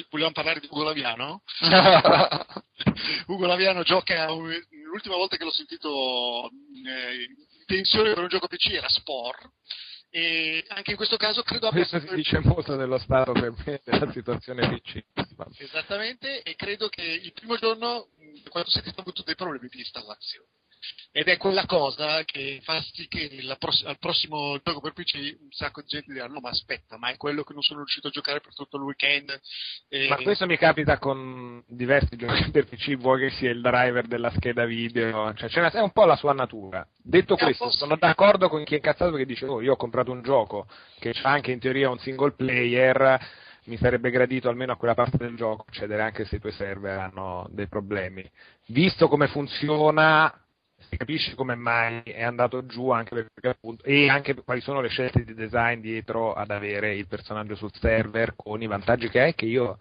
vogliamo 0.09 0.33
parlare 0.33 0.61
di 0.61 0.67
Ugo 0.71 0.83
Laviano? 0.83 1.43
Ugo 3.29 3.47
Laviano 3.47 3.83
gioca, 3.85 4.29
l'ultima 4.29 5.15
volta 5.15 5.37
che 5.37 5.45
l'ho 5.45 5.53
sentito 5.53 6.51
eh, 6.85 7.23
in 7.23 7.65
tensione 7.65 8.13
per 8.13 8.25
un 8.25 8.29
gioco 8.29 8.49
PC 8.49 8.73
era 8.73 8.89
Spore 8.89 9.53
e 10.15 10.63
anche 10.69 10.91
in 10.91 10.97
questo 10.97 11.17
caso 11.17 11.43
credo 11.43 11.69
abbia... 11.69 11.87
Questo 11.89 12.07
si 12.07 12.15
dice 12.15 12.39
molto 12.41 12.77
dello 12.77 12.99
Stato 12.99 13.33
per 13.33 13.55
me, 13.65 13.81
della 13.83 14.13
situazione 14.13 14.69
PC. 14.69 15.03
Esattamente, 15.57 16.43
e 16.43 16.55
credo 16.55 16.91
che 16.91 17.03
il 17.03 17.33
primo 17.33 17.57
giorno, 17.57 18.09
quando 18.51 18.69
si 18.69 18.79
è 18.79 18.93
avuto 18.95 19.23
dei 19.23 19.35
problemi 19.35 19.69
di 19.69 19.79
installazione 19.79 20.49
ed 21.13 21.29
è 21.29 21.37
quella 21.37 21.67
cosa 21.67 22.25
che 22.25 22.61
fa 22.63 22.81
sì 22.93 23.07
che 23.07 23.31
pross- 23.59 23.85
al 23.85 23.99
prossimo 23.99 24.59
gioco 24.63 24.81
per 24.81 24.93
PC 24.93 25.37
un 25.41 25.51
sacco 25.51 25.83
di 25.83 25.89
gente 25.89 26.13
dirà 26.13 26.27
no 26.27 26.41
ma 26.41 26.51
aspetta 26.51 26.97
ma 26.99 27.11
è 27.11 27.17
quello 27.17 27.45
che 27.45 27.53
non 27.53 27.63
sono 27.63 27.81
riuscito 27.81 28.09
a 28.09 28.11
giocare 28.11 28.41
per 28.41 28.55
tutto 28.55 28.77
il 28.77 28.83
weekend 28.83 29.41
e... 29.89 30.09
ma 30.09 30.17
questo 30.17 30.47
mi 30.47 30.57
capita 30.57 30.99
con 30.99 31.63
diversi 31.67 32.17
giochi 32.17 32.51
per 32.51 32.67
PC 32.67 32.97
vuoi 32.97 33.21
che 33.21 33.31
sia 33.37 33.51
il 33.51 33.61
driver 33.61 34.07
della 34.07 34.31
scheda 34.31 34.65
video 34.65 35.33
cioè 35.35 35.51
è 35.51 35.81
un 35.81 35.93
po' 35.93 36.05
la 36.05 36.17
sua 36.17 36.33
natura 36.33 36.87
detto 36.97 37.37
questo 37.37 37.71
sono 37.71 37.97
d'accordo 37.97 38.49
con 38.49 38.65
chi 38.65 38.75
è 38.75 38.77
incazzato 38.77 39.11
perché 39.11 39.27
dice 39.27 39.47
oh 39.47 39.61
io 39.61 39.73
ho 39.73 39.77
comprato 39.77 40.11
un 40.11 40.23
gioco 40.23 40.67
che 40.99 41.15
ha 41.23 41.31
anche 41.31 41.53
in 41.53 41.59
teoria 41.59 41.91
un 41.91 41.99
single 41.99 42.33
player 42.33 43.21
mi 43.65 43.77
sarebbe 43.77 44.11
gradito 44.11 44.49
almeno 44.49 44.73
a 44.73 44.77
quella 44.77 44.95
parte 44.95 45.19
del 45.19 45.37
gioco 45.37 45.67
accedere 45.69 46.03
anche 46.03 46.25
se 46.25 46.37
i 46.37 46.41
tuoi 46.41 46.53
server 46.53 46.99
hanno 46.99 47.47
dei 47.51 47.69
problemi. 47.69 48.29
Visto 48.67 49.09
come 49.09 49.29
funziona, 49.29 50.42
capisce 50.97 51.35
come 51.35 51.55
mai 51.55 52.03
è 52.05 52.23
andato 52.23 52.67
giù 52.67 52.91
anche 52.91 53.15
perché 53.15 53.49
appunto 53.49 53.85
e 53.85 54.09
anche 54.09 54.35
quali 54.35 54.61
sono 54.61 54.81
le 54.81 54.89
scelte 54.89 55.25
di 55.25 55.35
design 55.35 55.81
dietro 55.81 56.33
ad 56.33 56.51
avere 56.51 56.95
il 56.95 57.07
personaggio 57.07 57.55
sul 57.55 57.73
server 57.73 58.35
con 58.37 58.63
i 58.63 58.67
vantaggi 58.67 59.09
che 59.09 59.27
è 59.27 59.35
che 59.35 59.47
io 59.47 59.79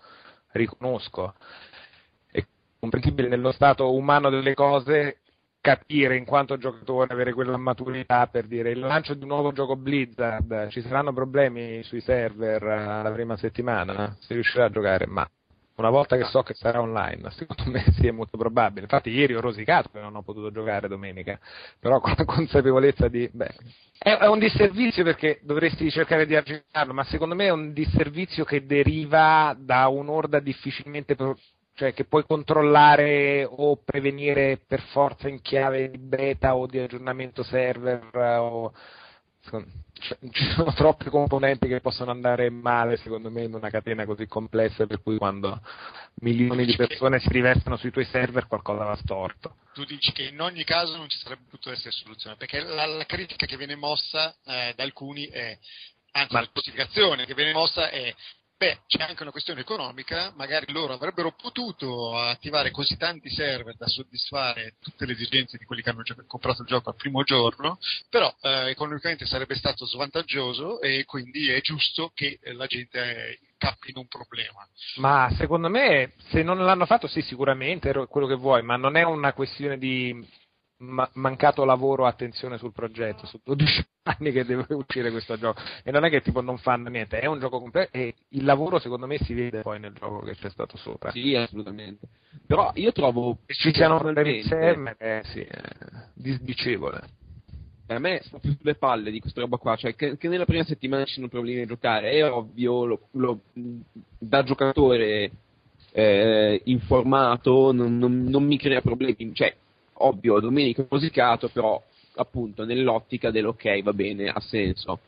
riconosco. 0.52 1.36
È 2.30 2.44
comprensibile 2.80 3.28
nello 3.28 3.52
stato 3.52 3.94
umano 3.94 4.30
delle 4.30 4.54
cose 4.54 5.18
capire 5.62 6.18
in 6.18 6.26
quanto 6.26 6.58
giocatore 6.58 7.14
avere 7.14 7.34
quella 7.34 7.56
maturità 7.56 8.26
per 8.26 8.48
dire 8.48 8.72
il 8.72 8.80
lancio 8.80 9.14
di 9.14 9.22
un 9.22 9.28
nuovo 9.28 9.52
gioco 9.52 9.76
Blizzard 9.76 10.70
ci 10.70 10.82
saranno 10.82 11.14
problemi 11.14 11.84
sui 11.84 12.02
server 12.02 12.64
eh, 12.64 13.04
la 13.04 13.12
prima 13.12 13.38
settimana 13.38 14.18
si 14.22 14.34
riuscirà 14.34 14.66
a 14.66 14.70
giocare? 14.72 15.06
Ma 15.06 15.30
una 15.82 15.90
volta 15.90 16.16
che 16.16 16.24
so 16.24 16.44
che 16.44 16.54
sarà 16.54 16.80
online, 16.80 17.30
secondo 17.32 17.70
me 17.70 17.84
sì 17.98 18.08
è 18.08 18.12
molto 18.12 18.38
probabile. 18.38 18.82
Infatti 18.82 19.10
ieri 19.10 19.36
ho 19.36 19.42
rosicato 19.42 19.90
che 19.92 20.00
non 20.00 20.16
ho 20.16 20.22
potuto 20.22 20.52
giocare 20.52 20.88
domenica, 20.88 21.40
però 21.80 22.00
con 22.00 22.14
la 22.16 22.24
consapevolezza 22.24 23.08
di... 23.08 23.30
Beh, 23.32 23.54
è, 23.98 24.26
un 24.26 24.40
disservizio 24.40 25.04
perché 25.04 25.40
dovresti 25.44 25.90
cercare 25.92 26.26
di 26.26 26.36
aggirarlo, 26.36 26.94
ma 26.94 27.04
secondo 27.04 27.36
me 27.36 27.46
è 27.46 27.52
un 27.52 27.74
disservizio 27.74 28.46
che 28.46 28.66
deriva 28.66 29.56
da 29.58 29.88
un'orda 29.88 30.40
difficilmente... 30.40 31.16
cioè 31.74 31.94
che 31.94 32.06
puoi 32.06 32.24
controllare 32.26 33.44
o 33.50 33.78
prevenire 33.84 34.60
per 34.66 34.82
forza 34.92 35.28
in 35.28 35.42
chiave 35.42 35.90
di 35.90 35.98
beta 35.98 36.56
o 36.56 36.68
di 36.68 36.80
aggiornamento 36.80 37.44
server 37.44 38.10
o 38.14 38.72
cioè, 38.72 39.01
ci 40.32 40.52
sono 40.56 40.74
troppe 40.74 41.10
componenti 41.10 41.68
che 41.68 41.82
possono 41.82 42.12
andare 42.12 42.50
male 42.50 42.98
secondo 42.98 43.30
me 43.30 43.44
in 43.44 43.54
una 43.54 43.70
catena 43.70 44.06
così 44.06 44.28
complessa 44.28 44.86
per 44.86 45.02
cui 45.02 45.18
quando 45.18 45.62
milioni 46.22 46.66
di 46.66 46.76
persone 46.76 47.20
si 47.20 47.30
rivestono 47.30 47.78
sui 47.78 47.92
tuoi 47.92 48.06
server 48.06 48.48
qualcosa 48.48 48.86
va 48.86 48.96
storto. 48.96 49.56
Tu 49.74 49.84
dici 49.86 50.12
che 50.12 50.24
in 50.24 50.40
ogni 50.40 50.64
caso 50.64 50.96
non 50.98 51.10
ci 51.10 51.18
sarebbe 51.18 51.44
potuto 51.50 51.72
essere 51.72 51.92
soluzione 51.92 52.36
perché 52.36 52.62
la, 52.62 52.86
la 52.86 53.06
critica 53.06 53.46
che 53.46 53.58
viene 53.58 53.76
mossa 53.76 54.36
eh, 54.46 54.74
da 54.76 54.84
alcuni 54.84 55.26
è 55.28 55.58
anzi 56.12 56.34
Ma... 56.34 56.42
la 56.42 56.50
giustificazione 56.54 57.26
che 57.26 57.34
viene 57.34 57.54
mossa 57.54 57.90
è 57.90 58.14
Beh, 58.62 58.82
c'è 58.86 59.02
anche 59.02 59.24
una 59.24 59.32
questione 59.32 59.62
economica, 59.62 60.32
magari 60.36 60.72
loro 60.72 60.94
avrebbero 60.94 61.32
potuto 61.32 62.16
attivare 62.16 62.70
così 62.70 62.96
tanti 62.96 63.28
server 63.32 63.76
da 63.76 63.88
soddisfare 63.88 64.76
tutte 64.80 65.08
le 65.08 65.14
esigenze 65.14 65.58
di 65.58 65.66
quelli 65.66 65.82
che 65.82 65.90
hanno 65.90 66.04
comprato 66.28 66.62
il 66.62 66.68
gioco 66.68 66.92
al 66.92 66.96
primo 66.96 67.24
giorno, 67.24 67.80
però 68.08 68.32
eh, 68.40 68.70
economicamente 68.70 69.26
sarebbe 69.26 69.56
stato 69.56 69.88
svantaggioso 69.88 70.80
e 70.80 71.06
quindi 71.06 71.50
è 71.50 71.60
giusto 71.62 72.12
che 72.14 72.38
la 72.54 72.68
gente 72.68 73.40
cappi 73.58 73.90
in 73.90 73.98
un 73.98 74.08
problema. 74.08 74.64
Ma 74.98 75.28
secondo 75.38 75.68
me, 75.68 76.14
se 76.30 76.44
non 76.44 76.64
l'hanno 76.64 76.86
fatto, 76.86 77.08
sì, 77.08 77.24
sicuramente, 77.24 77.92
quello 78.10 78.28
che 78.28 78.36
vuoi, 78.36 78.62
ma 78.62 78.76
non 78.76 78.96
è 78.96 79.02
una 79.02 79.34
questione 79.34 79.80
di 79.80 80.24
ma- 80.82 81.10
mancato 81.14 81.64
lavoro 81.64 82.06
attenzione 82.06 82.58
sul 82.58 82.72
progetto, 82.72 83.26
sono 83.26 83.44
12 83.46 83.86
anni 84.04 84.32
che 84.32 84.44
deve 84.46 84.66
uscire 84.70 85.12
questo 85.12 85.38
gioco 85.38 85.62
e 85.84 85.92
non 85.92 86.04
è 86.04 86.10
che 86.10 86.22
tipo 86.22 86.42
non 86.42 86.58
fanno 86.58 86.90
niente, 86.90 87.20
è 87.20 87.28
un 87.28 87.40
gioco 87.40 87.60
completo 87.60 87.96
e 87.98 88.14
il 88.30 88.44
lavoro 88.44 88.80
secondo 88.80 89.08
me 89.08 89.18
si 89.20 89.34
vede 89.34 89.62
poi 89.62 89.80
nel 89.80 89.94
gioco 89.94 90.20
che 90.20 90.36
c'è 90.36 90.50
stato 90.50 90.78
sopra. 90.78 91.12
Sì, 91.12 91.36
assolutamente. 91.36 92.08
Però 92.46 92.72
io 92.76 92.92
trovo 92.92 93.40
ci 93.46 93.74
siano 93.74 94.00
problemi 94.00 94.38
insieme, 94.38 94.96
eh, 94.98 95.22
sì, 95.26 95.42
è 95.42 95.60
disdicevole. 96.14 97.20
A 97.88 98.00
me 98.00 98.22
sta 98.24 98.40
più 98.40 98.56
sulle 98.58 98.76
palle 98.76 99.12
di 99.12 99.20
questa 99.20 99.42
roba 99.42 99.58
qua, 99.58 99.76
cioè 99.76 99.96
che, 99.96 100.18
che 100.18 100.30
nella 100.30 100.46
prima 100.46 100.64
settimana 100.64 101.04
ci 101.04 101.16
sono 101.16 101.28
problemi 101.28 101.62
a 101.62 101.66
giocare, 101.66 102.12
è 102.12 102.32
ovvio, 102.32 102.86
lo, 102.86 103.00
lo, 103.12 103.42
da 104.18 104.44
giocatore 104.44 105.32
eh, 105.92 106.62
informato 106.66 107.74
non, 107.74 107.98
non, 107.98 108.24
non 108.24 108.46
mi 108.46 108.58
crea 108.58 108.80
problemi, 108.80 109.34
cioè 109.34 109.54
ovvio, 110.06 110.40
domenica 110.40 110.86
musicato, 110.90 111.50
però 111.50 111.82
appunto 112.16 112.66
nell'ottica 112.66 113.32
dell'ok, 113.32 113.82
va 113.82 113.94
bene, 113.94 114.28
ha 114.28 114.40
senso. 114.40 115.00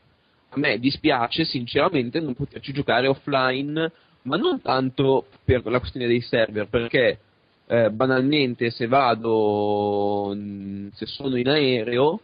A 0.50 0.60
me 0.60 0.78
dispiace 0.80 1.46
sinceramente 1.46 2.20
non 2.20 2.36
poterci 2.36 2.74
giocare 2.74 3.08
offline, 3.08 3.92
ma 4.24 4.38
non 4.38 4.62
tanto 4.62 5.26
per 5.44 5.66
la 5.66 5.80
questione 5.80 6.08
dei 6.08 6.22
server, 6.22 6.68
perché 6.68 7.20
eh, 7.68 7.90
banalmente 7.90 8.70
se 8.70 8.88
vado, 8.88 10.34
mh, 10.36 10.92
se 10.94 11.06
sono 11.06 11.38
in 11.38 11.48
aereo, 11.48 12.22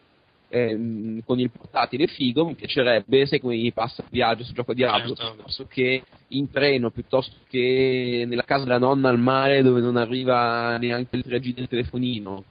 ehm, 0.50 1.22
con 1.26 1.40
il 1.40 1.50
portatile 1.50 2.08
figo, 2.08 2.46
mi 2.46 2.56
piacerebbe 2.56 3.26
se 3.26 3.40
mi 3.44 3.72
passa 3.72 4.02
il 4.02 4.10
viaggio 4.12 4.44
su 4.44 4.54
gioco 4.54 4.74
Diablo 4.74 5.16
Certo. 5.16 5.34
piuttosto 5.34 5.68
che 5.68 6.04
in 6.30 6.52
treno, 6.52 6.90
piuttosto 6.92 7.36
che 7.50 8.26
nella 8.28 8.44
casa 8.44 8.64
della 8.64 8.78
nonna 8.78 9.10
al 9.10 9.20
mare 9.20 9.62
dove 9.62 9.82
non 9.82 9.96
arriva 9.96 10.78
neanche 10.78 11.16
il 11.16 11.24
3G 11.26 11.54
del 11.54 11.68
telefonino. 11.68 12.44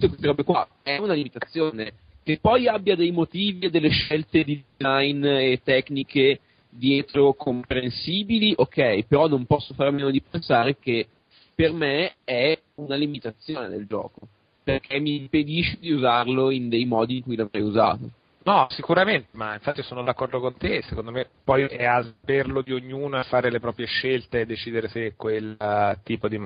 Tutte 0.00 0.14
queste 0.14 0.26
robe 0.28 0.44
qua 0.44 0.66
è 0.82 0.96
una 0.96 1.12
limitazione. 1.12 1.92
Che 2.22 2.38
poi 2.40 2.66
abbia 2.66 2.96
dei 2.96 3.10
motivi 3.10 3.66
e 3.66 3.70
delle 3.70 3.90
scelte 3.90 4.44
di 4.44 4.64
design 4.76 5.22
e 5.24 5.60
tecniche 5.62 6.40
dietro 6.70 7.34
comprensibili, 7.34 8.54
ok, 8.56 9.04
però 9.06 9.28
non 9.28 9.44
posso 9.44 9.74
fare 9.74 9.90
a 9.90 9.92
meno 9.92 10.10
di 10.10 10.22
pensare 10.22 10.78
che 10.78 11.06
per 11.54 11.72
me 11.72 12.14
è 12.24 12.58
una 12.76 12.94
limitazione 12.94 13.68
del 13.68 13.86
gioco, 13.86 14.20
perché 14.62 14.98
mi 15.00 15.16
impedisce 15.16 15.76
di 15.78 15.90
usarlo 15.90 16.50
in 16.50 16.70
dei 16.70 16.86
modi 16.86 17.16
in 17.16 17.22
cui 17.22 17.36
l'avrei 17.36 17.62
usato. 17.62 18.10
No, 18.42 18.68
sicuramente, 18.70 19.28
ma 19.32 19.52
infatti 19.52 19.82
sono 19.82 20.02
d'accordo 20.02 20.40
con 20.40 20.56
te, 20.56 20.80
secondo 20.82 21.10
me 21.10 21.28
poi 21.44 21.64
è 21.64 21.84
a 21.84 22.02
saperlo 22.02 22.62
di 22.62 22.72
ognuno 22.72 23.18
a 23.18 23.22
fare 23.24 23.50
le 23.50 23.60
proprie 23.60 23.84
scelte 23.84 24.40
e 24.40 24.46
decidere 24.46 24.88
se 24.88 25.12
quel 25.14 25.56
eh, 25.60 25.98
tipo 26.04 26.26
di... 26.26 26.40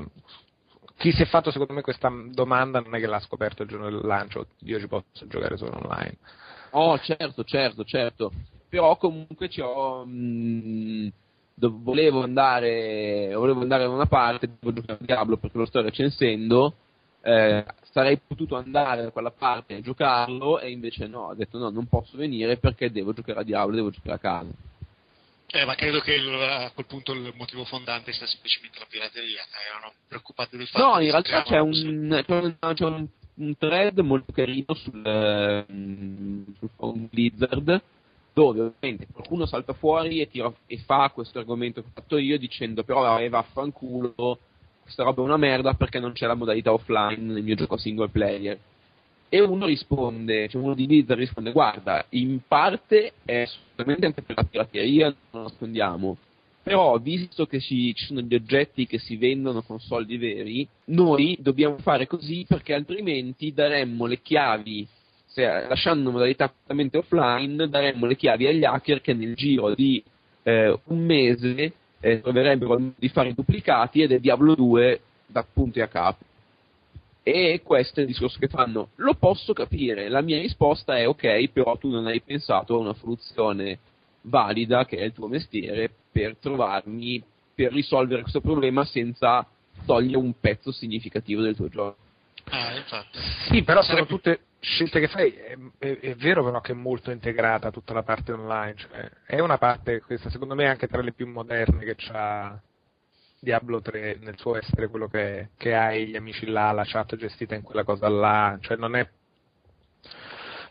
Chi 0.96 1.12
si 1.12 1.22
è 1.22 1.26
fatto 1.26 1.50
secondo 1.50 1.72
me 1.74 1.82
questa 1.82 2.10
domanda 2.30 2.80
non 2.80 2.94
è 2.94 2.98
che 3.00 3.06
l'ha 3.06 3.20
scoperto 3.20 3.62
il 3.62 3.68
giorno 3.68 3.90
del 3.90 4.00
lancio, 4.06 4.46
io 4.60 4.78
ci 4.80 4.88
posso 4.88 5.26
giocare 5.26 5.56
solo 5.56 5.76
online. 5.82 6.16
Oh, 6.70 6.98
certo, 6.98 7.44
certo, 7.44 7.84
certo. 7.84 8.32
Però 8.68 8.96
comunque 8.96 9.48
ho. 9.62 10.04
mh, 10.04 11.12
dov- 11.54 11.82
volevo 11.82 12.22
andare. 12.22 13.32
Volevo 13.34 13.60
andare 13.60 13.84
da 13.84 13.90
una 13.90 14.06
parte, 14.06 14.48
devo 14.58 14.72
giocare 14.72 14.98
a 15.00 15.04
Diablo 15.04 15.36
perché 15.36 15.58
lo 15.58 15.66
sto 15.66 15.80
recensendo. 15.82 16.74
eh, 17.22 17.64
sarei 17.90 18.18
potuto 18.18 18.56
andare 18.56 19.02
da 19.04 19.10
quella 19.10 19.30
parte 19.30 19.76
e 19.76 19.80
giocarlo, 19.82 20.58
e 20.60 20.70
invece 20.70 21.06
no, 21.06 21.28
ho 21.28 21.34
detto 21.34 21.58
no, 21.58 21.70
non 21.70 21.86
posso 21.86 22.16
venire 22.16 22.56
perché 22.58 22.90
devo 22.90 23.12
giocare 23.12 23.40
a 23.40 23.44
Diablo, 23.44 23.74
devo 23.76 23.90
giocare 23.90 24.14
a 24.16 24.18
casa. 24.18 24.50
Eh, 25.54 25.64
ma 25.64 25.76
credo 25.76 26.00
che 26.00 26.16
a 26.16 26.70
quel 26.74 26.86
punto 26.86 27.12
il 27.12 27.32
motivo 27.36 27.64
fondante 27.64 28.12
sia 28.12 28.26
semplicemente 28.26 28.78
la 28.80 28.86
pirateria. 28.88 29.40
eh, 29.42 29.68
Erano 29.70 29.92
preoccupati 30.08 30.56
del 30.56 30.66
fatto 30.66 30.84
No, 30.84 31.00
in 31.00 31.10
realtà 31.10 31.42
c'è 31.44 31.58
un, 31.60 31.70
c'è 32.26 32.40
un, 32.40 32.56
c'è 32.74 32.84
un- 32.84 33.06
un 33.36 33.56
thread 33.56 33.98
molto 34.00 34.32
carino 34.32 34.74
sul, 34.74 35.64
sul 36.58 36.70
forum 36.76 37.08
Blizzard 37.10 37.82
dove 38.32 38.60
ovviamente 38.60 39.06
qualcuno 39.12 39.46
salta 39.46 39.72
fuori 39.74 40.20
e, 40.20 40.28
tira- 40.28 40.52
e 40.66 40.78
fa 40.78 41.10
questo 41.14 41.38
argomento 41.38 41.80
che 41.82 41.86
ho 41.88 41.92
fatto 41.94 42.16
io 42.16 42.36
dicendo 42.36 42.82
però 42.82 43.18
eh, 43.20 43.28
vaffanculo 43.28 44.38
questa 44.82 45.04
roba 45.04 45.22
è 45.22 45.24
una 45.24 45.36
merda 45.36 45.74
perché 45.74 46.00
non 46.00 46.12
c'è 46.12 46.26
la 46.26 46.34
modalità 46.34 46.72
offline 46.72 47.32
nel 47.32 47.42
mio 47.44 47.54
gioco 47.54 47.76
single 47.76 48.08
player 48.08 48.58
e 49.34 49.40
uno 49.40 49.66
risponde, 49.66 50.48
cioè 50.48 50.62
uno 50.62 50.74
di 50.74 50.86
Blizzard 50.86 51.18
risponde 51.18 51.50
guarda 51.50 52.06
in 52.10 52.38
parte 52.46 53.14
è 53.24 53.40
assolutamente 53.40 54.06
anche 54.06 54.22
per 54.22 54.36
la 54.36 54.44
pirateria 54.44 55.06
non 55.06 55.42
lo 55.42 55.48
nascondiamo 55.48 56.16
però 56.62 56.96
visto 56.98 57.44
che 57.44 57.58
ci, 57.58 57.92
ci 57.96 58.06
sono 58.06 58.20
gli 58.20 58.32
oggetti 58.32 58.86
che 58.86 58.98
si 59.00 59.16
vendono 59.16 59.62
con 59.62 59.80
soldi 59.80 60.18
veri, 60.18 60.66
noi 60.86 61.36
dobbiamo 61.40 61.76
fare 61.78 62.06
così 62.06 62.46
perché 62.48 62.72
altrimenti 62.72 63.52
daremmo 63.52 64.06
le 64.06 64.22
chiavi, 64.22 64.86
se, 65.26 65.42
lasciando 65.42 66.10
modalità 66.10 66.48
completamente 66.48 66.96
offline, 66.96 67.68
daremmo 67.68 68.06
le 68.06 68.16
chiavi 68.16 68.46
agli 68.46 68.64
hacker 68.64 69.02
che 69.02 69.12
nel 69.12 69.34
giro 69.34 69.74
di 69.74 70.02
eh, 70.44 70.78
un 70.84 71.04
mese 71.04 71.72
eh, 72.00 72.22
troverebbero 72.22 72.80
di 72.96 73.08
fare 73.10 73.28
i 73.28 73.34
duplicati 73.34 74.00
ed 74.00 74.12
è 74.12 74.18
Diablo 74.18 74.54
2 74.54 75.00
da 75.26 75.44
punto 75.44 75.80
e 75.80 75.82
a 75.82 75.88
capo. 75.88 76.24
E 77.26 77.62
questo 77.64 78.00
è 78.00 78.02
il 78.02 78.08
discorso 78.08 78.38
che 78.38 78.48
fanno. 78.48 78.90
Lo 78.96 79.14
posso 79.14 79.54
capire, 79.54 80.10
la 80.10 80.20
mia 80.20 80.38
risposta 80.38 80.98
è 80.98 81.08
ok, 81.08 81.48
però 81.48 81.78
tu 81.78 81.88
non 81.88 82.06
hai 82.06 82.20
pensato 82.20 82.74
a 82.74 82.78
una 82.78 82.92
soluzione 82.92 83.78
valida, 84.20 84.84
che 84.84 84.98
è 84.98 85.04
il 85.04 85.14
tuo 85.14 85.26
mestiere, 85.26 85.90
per 86.12 86.36
trovarmi, 86.36 87.22
per 87.54 87.72
risolvere 87.72 88.20
questo 88.20 88.42
problema 88.42 88.84
senza 88.84 89.46
togliere 89.86 90.18
un 90.18 90.34
pezzo 90.38 90.70
significativo 90.70 91.40
del 91.40 91.56
tuo 91.56 91.68
gioco. 91.68 91.96
Ah, 92.50 92.76
infatti. 92.76 93.18
Sì, 93.48 93.62
però 93.62 93.80
sono 93.82 94.04
tutte 94.04 94.40
scelte 94.60 95.00
che 95.00 95.08
fai, 95.08 95.30
è, 95.32 95.56
è- 95.78 95.98
è 96.00 96.14
vero 96.16 96.44
però 96.44 96.60
che 96.60 96.72
è 96.72 96.74
molto 96.74 97.10
integrata 97.10 97.70
tutta 97.70 97.94
la 97.94 98.02
parte 98.02 98.32
online, 98.32 98.74
cioè, 98.76 99.10
è 99.24 99.40
una 99.40 99.56
parte, 99.56 100.02
questa 100.02 100.28
secondo 100.28 100.54
me 100.54 100.66
anche 100.68 100.88
tra 100.88 101.00
le 101.00 101.12
più 101.12 101.26
moderne 101.26 101.84
che 101.84 101.94
c'ha 101.96 102.60
Diablo 103.44 103.80
3 103.80 104.18
nel 104.22 104.36
suo 104.38 104.56
essere 104.56 104.88
quello 104.88 105.06
che, 105.06 105.50
che 105.56 105.74
hai 105.74 106.08
gli 106.08 106.16
amici 106.16 106.46
là, 106.46 106.72
la 106.72 106.84
chat 106.84 107.14
gestita 107.14 107.54
in 107.54 107.62
quella 107.62 107.84
cosa 107.84 108.08
là, 108.08 108.58
cioè 108.60 108.76
non 108.76 108.96
è 108.96 109.08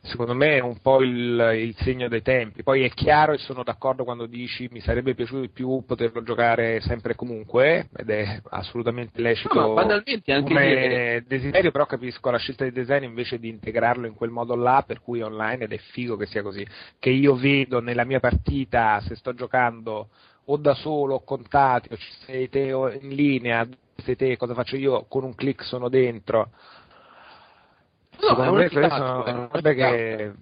secondo 0.04 0.34
me 0.34 0.58
è 0.58 0.60
un 0.60 0.80
po' 0.82 1.02
il, 1.02 1.54
il 1.56 1.76
segno 1.78 2.08
dei 2.08 2.22
tempi. 2.22 2.62
Poi 2.62 2.84
è 2.84 2.90
chiaro 2.90 3.32
e 3.32 3.38
sono 3.38 3.64
d'accordo 3.64 4.04
quando 4.04 4.26
dici 4.26 4.68
mi 4.72 4.82
sarebbe 4.82 5.16
piaciuto 5.16 5.42
di 5.42 5.50
più 5.50 5.84
poterlo 5.86 6.24
giocare 6.24 6.82
sempre 6.82 7.14
e 7.14 7.16
comunque, 7.16 7.90
ed 7.96 8.10
è 8.10 8.42
assolutamente 8.50 9.22
lecito 9.22 9.54
No, 9.54 9.74
banalmente 9.74 10.34
anche 10.34 10.54
come 10.54 11.24
desiderio, 11.26 11.72
però 11.72 11.86
capisco 11.86 12.30
la 12.30 12.38
scelta 12.38 12.66
di 12.66 12.72
design 12.72 13.04
invece 13.04 13.40
di 13.40 13.48
integrarlo 13.48 14.06
in 14.06 14.14
quel 14.14 14.30
modo 14.30 14.56
là, 14.56 14.84
per 14.86 15.02
cui 15.02 15.22
online 15.22 15.64
ed 15.64 15.72
è 15.72 15.78
figo 15.78 16.18
che 16.18 16.26
sia 16.26 16.42
così. 16.42 16.66
Che 17.00 17.10
io 17.10 17.36
vedo 17.36 17.80
nella 17.80 18.04
mia 18.04 18.20
partita, 18.20 19.00
se 19.02 19.16
sto 19.16 19.34
giocando 19.34 20.10
o 20.46 20.58
da 20.58 20.74
solo 20.74 21.16
o 21.16 21.24
con 21.24 21.48
Tati, 21.48 21.94
o 21.94 21.98
ci 21.98 22.12
sei 22.26 22.50
te 22.50 22.72
o 22.74 22.92
in 22.92 23.10
linea, 23.10 23.68
sei 23.98 24.16
te, 24.16 24.38
cosa 24.38 24.54
faccio 24.54 24.76
io? 24.76 25.06
Con 25.06 25.24
un 25.24 25.36
click 25.36 25.64
sono 25.64 25.90
dentro. 25.90 26.52
No, 28.20 28.28
Secondo 28.30 28.54
me 28.54 28.70
queste 28.70 28.90
sono 28.90 29.48
robe 29.52 29.74
che 29.74 30.34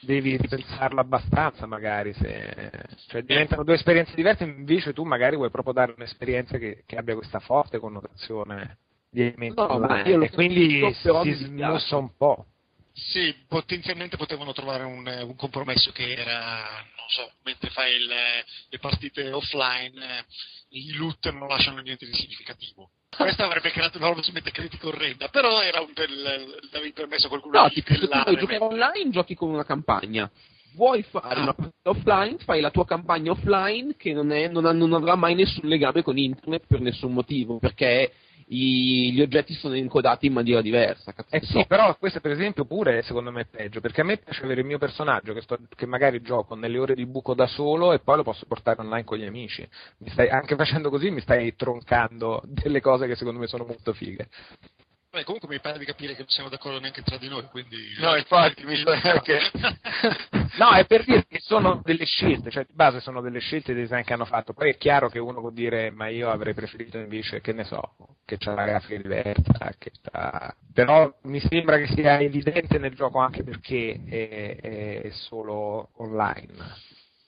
devi 0.00 0.36
ripensarlo 0.36 1.00
abbastanza 1.00 1.66
magari 1.66 2.12
se 2.12 2.70
cioè 3.08 3.22
diventano 3.22 3.64
due 3.64 3.74
esperienze 3.74 4.14
diverse 4.14 4.44
invece 4.44 4.92
tu 4.92 5.02
magari 5.02 5.36
vuoi 5.36 5.50
proprio 5.50 5.72
dare 5.72 5.94
un'esperienza 5.96 6.58
che, 6.58 6.84
che 6.86 6.96
abbia 6.96 7.14
questa 7.16 7.40
forte 7.40 7.78
connotazione 7.78 8.78
di 9.10 9.22
elementi 9.22 9.60
No, 9.60 9.78
lo 9.78 10.22
e 10.22 10.30
quindi 10.30 10.94
però 11.02 11.22
si 11.22 11.32
smussa 11.32 11.96
un 11.96 12.14
po' 12.16 12.46
Sì, 12.92 13.34
potenzialmente 13.46 14.16
potevano 14.16 14.54
trovare 14.54 14.84
un, 14.84 15.06
un 15.06 15.36
compromesso 15.36 15.92
che 15.92 16.14
era, 16.14 16.64
non 17.06 17.26
so, 17.26 17.32
mentre 17.44 17.70
fai 17.70 17.94
il- 17.94 18.06
le 18.08 18.78
partite 18.78 19.30
offline, 19.30 19.94
eh, 20.18 20.24
i 20.70 20.92
loot 20.94 21.30
non 21.30 21.46
lasciano 21.48 21.80
niente 21.80 22.04
di 22.04 22.12
significativo. 22.12 22.90
Questo 23.16 23.44
avrebbe 23.44 23.70
creato 23.70 23.98
una 23.98 24.08
ovviamente 24.08 24.50
critica 24.50 24.88
orrenda, 24.88 25.28
però 25.28 25.62
era 25.62 25.80
un 25.80 25.92
bel, 25.94 26.68
l'avevi 26.72 26.92
permesso 26.92 27.26
a 27.26 27.28
qualcuno 27.28 27.62
No, 27.62 27.68
di 27.72 27.80
spillare. 27.80 28.24
vuoi 28.30 28.36
giocare 28.36 28.58
online, 28.64 29.10
giochi 29.10 29.34
con 29.34 29.50
una 29.50 29.64
campagna. 29.64 30.30
Vuoi 30.74 31.02
fare 31.04 31.36
Ah. 31.40 31.42
una 31.42 31.54
partita 31.54 31.88
offline, 31.90 32.36
fai 32.38 32.60
la 32.60 32.70
tua 32.70 32.84
campagna 32.84 33.30
offline 33.30 33.96
che 33.96 34.12
non, 34.12 34.30
è- 34.32 34.48
non 34.48 34.66
ha- 34.66 34.72
non 34.72 34.92
avrà 34.92 35.14
mai 35.14 35.34
nessun 35.34 35.66
legame 35.68 36.02
con 36.02 36.18
internet 36.18 36.66
per 36.66 36.80
nessun 36.80 37.12
motivo, 37.14 37.58
perché 37.58 38.12
i- 38.48 39.12
gli 39.12 39.20
oggetti 39.20 39.54
sono 39.54 39.74
encodati 39.74 40.26
in 40.26 40.32
maniera 40.32 40.60
diversa. 40.60 41.12
Eh 41.30 41.40
sì, 41.40 41.52
so. 41.52 41.64
però 41.66 41.96
questo 41.96 42.20
per 42.20 42.30
esempio 42.32 42.64
pure 42.64 43.02
secondo 43.02 43.30
me 43.30 43.42
è 43.42 43.46
peggio, 43.46 43.80
perché 43.80 44.02
a 44.02 44.04
me 44.04 44.18
piace 44.18 44.42
avere 44.44 44.60
il 44.60 44.66
mio 44.66 44.78
personaggio 44.78 45.32
che, 45.32 45.40
sto- 45.40 45.58
che 45.74 45.86
magari 45.86 46.20
gioco 46.22 46.54
nelle 46.54 46.78
ore 46.78 46.94
di 46.94 47.06
buco 47.06 47.34
da 47.34 47.46
solo 47.46 47.92
e 47.92 47.98
poi 48.00 48.16
lo 48.16 48.22
posso 48.22 48.46
portare 48.46 48.80
online 48.80 49.04
con 49.04 49.18
gli 49.18 49.24
amici. 49.24 49.66
Mi 49.98 50.10
stai- 50.10 50.28
anche 50.28 50.56
facendo 50.56 50.90
così 50.90 51.10
mi 51.10 51.20
stai 51.20 51.54
troncando 51.56 52.42
delle 52.44 52.80
cose 52.80 53.06
che 53.06 53.16
secondo 53.16 53.40
me 53.40 53.46
sono 53.46 53.64
molto 53.64 53.92
fighe. 53.92 54.28
Beh, 55.16 55.24
comunque 55.24 55.48
mi 55.48 55.60
pare 55.60 55.78
di 55.78 55.86
capire 55.86 56.12
che 56.12 56.18
non 56.18 56.28
siamo 56.28 56.50
d'accordo 56.50 56.78
neanche 56.78 57.00
tra 57.00 57.16
di 57.16 57.26
noi, 57.26 57.42
quindi... 57.44 57.96
No, 58.00 58.14
infatti, 58.16 58.66
mi 58.66 58.76
sa 58.76 59.18
che... 59.22 59.38
No, 60.58 60.72
è 60.72 60.84
per 60.84 61.04
dire 61.04 61.24
che 61.26 61.38
sono 61.40 61.80
delle 61.82 62.04
scelte, 62.04 62.50
cioè 62.50 62.66
di 62.66 62.74
base 62.74 63.00
sono 63.00 63.22
delle 63.22 63.38
scelte 63.38 63.72
di 63.72 63.80
design 63.80 64.02
che 64.02 64.12
hanno 64.12 64.26
fatto. 64.26 64.52
Poi 64.52 64.72
è 64.72 64.76
chiaro 64.76 65.08
che 65.08 65.18
uno 65.18 65.40
può 65.40 65.48
dire, 65.50 65.90
ma 65.90 66.08
io 66.08 66.30
avrei 66.30 66.52
preferito 66.52 66.98
invece, 66.98 67.40
che 67.40 67.54
ne 67.54 67.64
so, 67.64 67.94
che 68.26 68.36
c'è 68.36 68.50
una 68.50 68.66
grafica 68.66 69.00
diversa, 69.00 69.72
che 69.78 69.90
c'ha... 70.02 70.54
però 70.74 71.10
mi 71.22 71.40
sembra 71.40 71.78
che 71.78 71.86
sia 71.86 72.20
evidente 72.20 72.76
nel 72.76 72.94
gioco 72.94 73.18
anche 73.18 73.42
perché 73.42 73.98
è, 74.06 75.00
è 75.00 75.10
solo 75.12 75.92
online. 75.96 76.52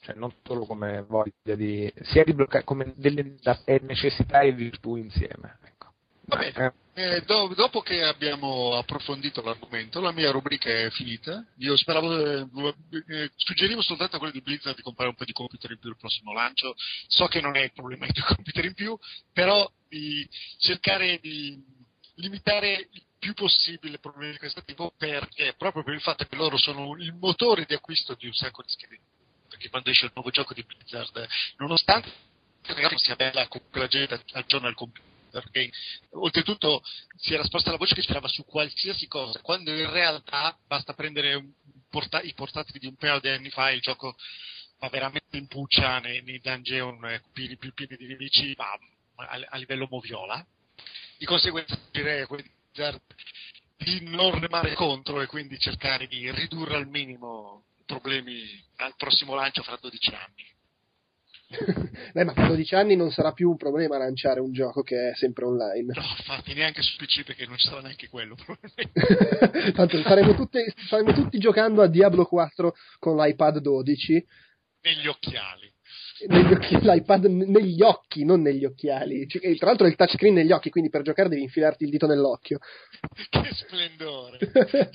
Cioè, 0.02 0.14
non 0.14 0.30
solo 0.42 0.66
come 0.66 1.06
voglia 1.08 1.54
di, 1.54 1.90
sia 2.02 2.22
di 2.22 2.34
bloccare, 2.34 2.64
come 2.64 2.92
delle 2.96 3.34
da- 3.40 3.58
necessità 3.80 4.40
e 4.40 4.52
virtù 4.52 4.96
insieme. 4.96 5.56
Ecco. 5.64 5.92
Eh, 6.98 7.22
do- 7.22 7.54
dopo 7.54 7.80
che 7.80 8.02
abbiamo 8.02 8.74
approfondito 8.74 9.40
l'argomento, 9.40 10.00
la 10.00 10.10
mia 10.10 10.32
rubrica 10.32 10.68
è 10.68 10.90
finita. 10.90 11.46
Io 11.58 11.76
speravo, 11.76 12.40
eh, 12.40 12.48
eh, 13.06 13.30
suggerivo 13.36 13.82
soltanto 13.82 14.16
a 14.16 14.18
quelli 14.18 14.32
di 14.32 14.42
Blizzard 14.42 14.74
di 14.74 14.82
comprare 14.82 15.10
un 15.10 15.14
po' 15.14 15.24
di 15.24 15.30
computer 15.30 15.70
in 15.70 15.78
più 15.78 15.90
il 15.90 15.96
prossimo 15.96 16.32
lancio. 16.32 16.74
So 17.06 17.26
che 17.26 17.40
non 17.40 17.54
è 17.54 17.60
il 17.60 17.72
problema 17.72 18.04
di 18.06 18.18
computer 18.26 18.64
in 18.64 18.74
più, 18.74 18.98
però 19.32 19.70
di 19.88 20.28
cercare 20.58 21.20
di 21.20 21.56
limitare 22.16 22.88
il 22.90 23.02
più 23.16 23.32
possibile 23.32 24.00
problemi 24.00 24.32
di 24.32 24.38
questo 24.38 24.64
tipo 24.64 24.92
perché 24.98 25.54
proprio 25.56 25.84
per 25.84 25.94
il 25.94 26.00
fatto 26.00 26.24
che 26.24 26.34
loro 26.34 26.56
sono 26.58 26.96
il 26.98 27.12
motore 27.12 27.64
di 27.64 27.74
acquisto 27.74 28.16
di 28.16 28.26
un 28.26 28.32
sacco 28.32 28.62
di 28.62 28.70
schede. 28.70 28.98
Perché 29.48 29.68
quando 29.68 29.90
esce 29.90 30.06
il 30.06 30.12
nuovo 30.14 30.30
gioco 30.30 30.52
di 30.52 30.64
Blizzard, 30.64 31.28
nonostante 31.58 32.10
sia 32.96 33.14
bella, 33.14 33.46
comunque 33.46 33.82
la 33.82 33.86
gente 33.86 34.20
aggiorna 34.32 34.68
il 34.68 34.74
computer 34.74 35.16
perché 35.30 35.70
oltretutto 36.10 36.82
si 37.16 37.34
era 37.34 37.44
sposta 37.44 37.70
la 37.70 37.76
voce 37.76 37.94
che 37.94 38.02
tirava 38.02 38.28
su 38.28 38.44
qualsiasi 38.44 39.06
cosa, 39.06 39.40
quando 39.40 39.74
in 39.74 39.90
realtà 39.90 40.56
basta 40.66 40.94
prendere 40.94 41.42
porta- 41.88 42.22
i 42.22 42.34
portatili 42.34 42.78
di 42.78 42.86
un 42.86 42.96
paio 42.96 43.20
di 43.20 43.28
anni 43.28 43.50
fa 43.50 43.70
il 43.70 43.80
gioco 43.80 44.16
va 44.78 44.88
veramente 44.88 45.36
in 45.36 45.46
puccia 45.46 45.98
nei, 45.98 46.22
nei 46.22 46.40
dungeon 46.40 47.04
eh, 47.06 47.22
pieni, 47.32 47.56
più 47.56 47.72
pieni 47.72 47.96
di 47.96 48.06
nemici 48.06 48.54
ma 48.56 49.26
a, 49.26 49.40
a 49.48 49.56
livello 49.56 49.86
moviola. 49.90 50.44
Di 51.16 51.24
conseguenza 51.24 51.76
direi 51.90 52.26
di 53.76 54.00
non 54.10 54.38
remare 54.38 54.74
contro 54.74 55.20
e 55.20 55.26
quindi 55.26 55.58
cercare 55.58 56.06
di 56.06 56.30
ridurre 56.30 56.76
al 56.76 56.88
minimo 56.88 57.64
problemi 57.84 58.62
al 58.76 58.94
prossimo 58.96 59.34
lancio 59.34 59.62
fra 59.62 59.78
12 59.80 60.14
anni. 60.14 60.57
Beh, 62.12 62.24
ma 62.24 62.32
tra 62.34 62.46
12 62.46 62.74
anni 62.74 62.94
non 62.94 63.10
sarà 63.10 63.32
più 63.32 63.48
un 63.48 63.56
problema 63.56 63.96
lanciare 63.96 64.40
un 64.40 64.52
gioco 64.52 64.82
che 64.82 65.10
è 65.10 65.14
sempre 65.14 65.46
online. 65.46 65.92
No, 65.94 66.02
infatti 66.18 66.52
neanche 66.52 66.82
su 66.82 66.96
PC 66.96 67.24
perché 67.24 67.46
non 67.46 67.56
ci 67.56 67.68
sarà 67.68 67.80
neanche 67.80 68.08
quello. 68.08 68.36
Tanto 69.74 70.02
saremo, 70.02 70.34
tutte- 70.34 70.72
saremo 70.88 71.12
tutti 71.14 71.38
giocando 71.38 71.80
a 71.82 71.88
Diablo 71.88 72.26
4 72.26 72.74
con 72.98 73.16
l'iPad 73.16 73.58
12. 73.58 74.26
Negli 74.82 75.06
occhiali. 75.06 75.67
Negli 76.26 76.52
occhi- 76.52 76.78
L'iPad 76.82 77.24
negli 77.26 77.82
occhi, 77.82 78.24
non 78.24 78.40
negli 78.42 78.64
occhiali. 78.64 79.28
Cioè, 79.28 79.56
tra 79.56 79.66
l'altro 79.68 79.86
il 79.86 79.94
touchscreen 79.94 80.34
negli 80.34 80.52
occhi, 80.52 80.70
quindi 80.70 80.90
per 80.90 81.02
giocare 81.02 81.28
devi 81.28 81.42
infilarti 81.42 81.84
il 81.84 81.90
dito 81.90 82.06
nell'occhio. 82.06 82.58
che 83.30 83.48
splendore. 83.52 84.38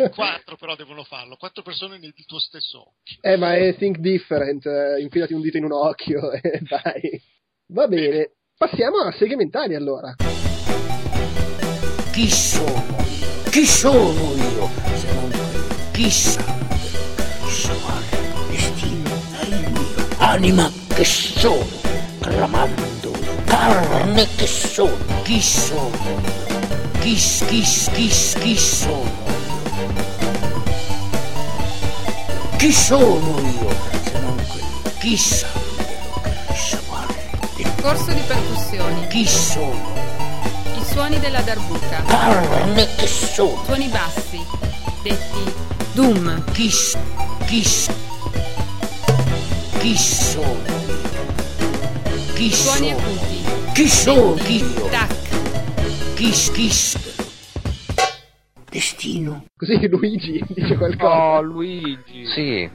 Quattro 0.09 0.55
però 0.57 0.75
devono 0.75 1.03
farlo, 1.03 1.35
quattro 1.37 1.63
persone 1.63 1.97
nel 1.97 2.13
tuo 2.25 2.39
stesso 2.39 2.79
occhio. 2.79 3.17
Eh, 3.21 3.37
ma 3.37 3.55
è 3.55 3.75
think 3.75 3.97
different. 3.97 4.65
eh, 4.65 5.01
infilati 5.01 5.33
un 5.33 5.41
dito 5.41 5.57
in 5.57 5.63
un 5.65 5.71
occhio 5.71 6.31
e 6.33 6.61
vai. 6.67 7.21
Va 7.67 7.87
bene. 7.87 8.31
Passiamo 8.57 8.97
a 8.97 9.11
segmentari 9.11 9.75
allora. 9.75 10.13
Chi 12.11 12.29
sono 12.29 12.69
io? 12.69 13.49
Chi 13.49 13.65
sono 13.65 14.35
io? 14.35 14.67
Se 14.95 15.13
non. 15.13 15.31
Chissà. 15.91 16.43
Chissà 17.45 17.73
quale 17.83 18.49
destino 18.49 19.09
è 19.39 19.45
il 19.45 19.71
mio. 19.71 20.17
Anima 20.19 20.82
che 20.93 21.05
sono, 21.05 21.65
clamando. 22.19 23.11
Carne 23.45 24.27
che 24.35 24.45
sono. 24.45 24.95
Chi 25.23 25.41
sono? 25.41 25.91
Chi, 26.99 27.15
chi, 27.15 27.61
chi, 27.61 28.07
chi 28.39 28.57
sono? 28.57 29.11
Chi 32.57 32.71
sono 32.71 33.39
io? 33.39 33.69
Se 34.03 34.19
non 34.19 34.35
quello. 34.35 34.91
Chissà. 34.99 35.47
Chissà 36.51 36.79
quale. 36.87 37.31
Corso 37.81 38.11
di 38.11 38.21
percussioni. 38.27 39.07
Chi 39.07 39.27
sono? 39.27 39.93
I 40.77 40.83
suoni 40.91 41.19
della 41.19 41.41
darbuca. 41.41 42.03
Carne 42.05 42.87
che 42.95 43.07
sono. 43.07 43.61
Suoni 43.65 43.87
bassi, 43.87 44.45
detti 45.01 45.53
Doom. 45.93 46.43
Chi, 46.51 46.71
chi, 47.45 47.67
chi 49.79 49.97
sono? 49.97 50.72
Chi 52.35 52.49
Suoni 52.51 52.89
sono? 52.89 52.97
acuti. 52.99 53.71
Chi 53.73 53.87
sono? 53.87 54.33
Chi, 54.33 54.59
Tac. 54.89 56.15
chi, 56.15 56.29
chi 56.51 56.69
s- 56.69 57.11
Destino. 58.69 59.45
Così 59.55 59.87
Luigi 59.87 60.43
dice 60.49 60.75
qualcosa. 60.75 61.37
Oh, 61.37 61.41
Luigi. 61.41 62.25
Sì, 62.25 62.69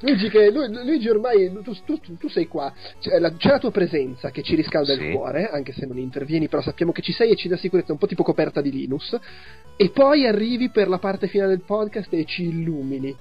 Luigi, 0.00 0.28
che, 0.30 0.50
Lu- 0.50 0.66
Luigi 0.84 1.08
ormai 1.08 1.52
tu, 1.62 1.74
tu- 1.84 1.98
tu- 2.00 2.16
tu 2.16 2.28
sei 2.28 2.46
qua, 2.46 2.72
c'è 3.00 3.18
la, 3.18 3.34
c'è 3.34 3.48
la 3.50 3.58
tua 3.58 3.70
presenza 3.72 4.30
che 4.30 4.42
ci 4.42 4.54
riscalda 4.54 4.94
Sì. 4.94 5.02
il 5.02 5.12
cuore, 5.12 5.48
anche 5.50 5.72
se 5.72 5.84
non 5.86 5.98
intervieni, 5.98 6.48
però 6.48 6.62
sappiamo 6.62 6.92
che 6.92 7.02
ci 7.02 7.12
sei 7.12 7.32
e 7.32 7.36
ci 7.36 7.48
dà 7.48 7.56
sicurezza, 7.56 7.92
un 7.92 7.98
po' 7.98 8.06
tipo 8.06 8.22
coperta 8.22 8.60
di 8.60 8.70
Linus. 8.70 9.14
E 9.76 9.90
poi 9.90 10.26
arrivi 10.26 10.70
per 10.70 10.88
la 10.88 10.98
parte 10.98 11.26
finale 11.26 11.50
del 11.50 11.64
podcast 11.66 12.12
e 12.14 12.24
ci 12.24 12.44
illumini. 12.44 13.14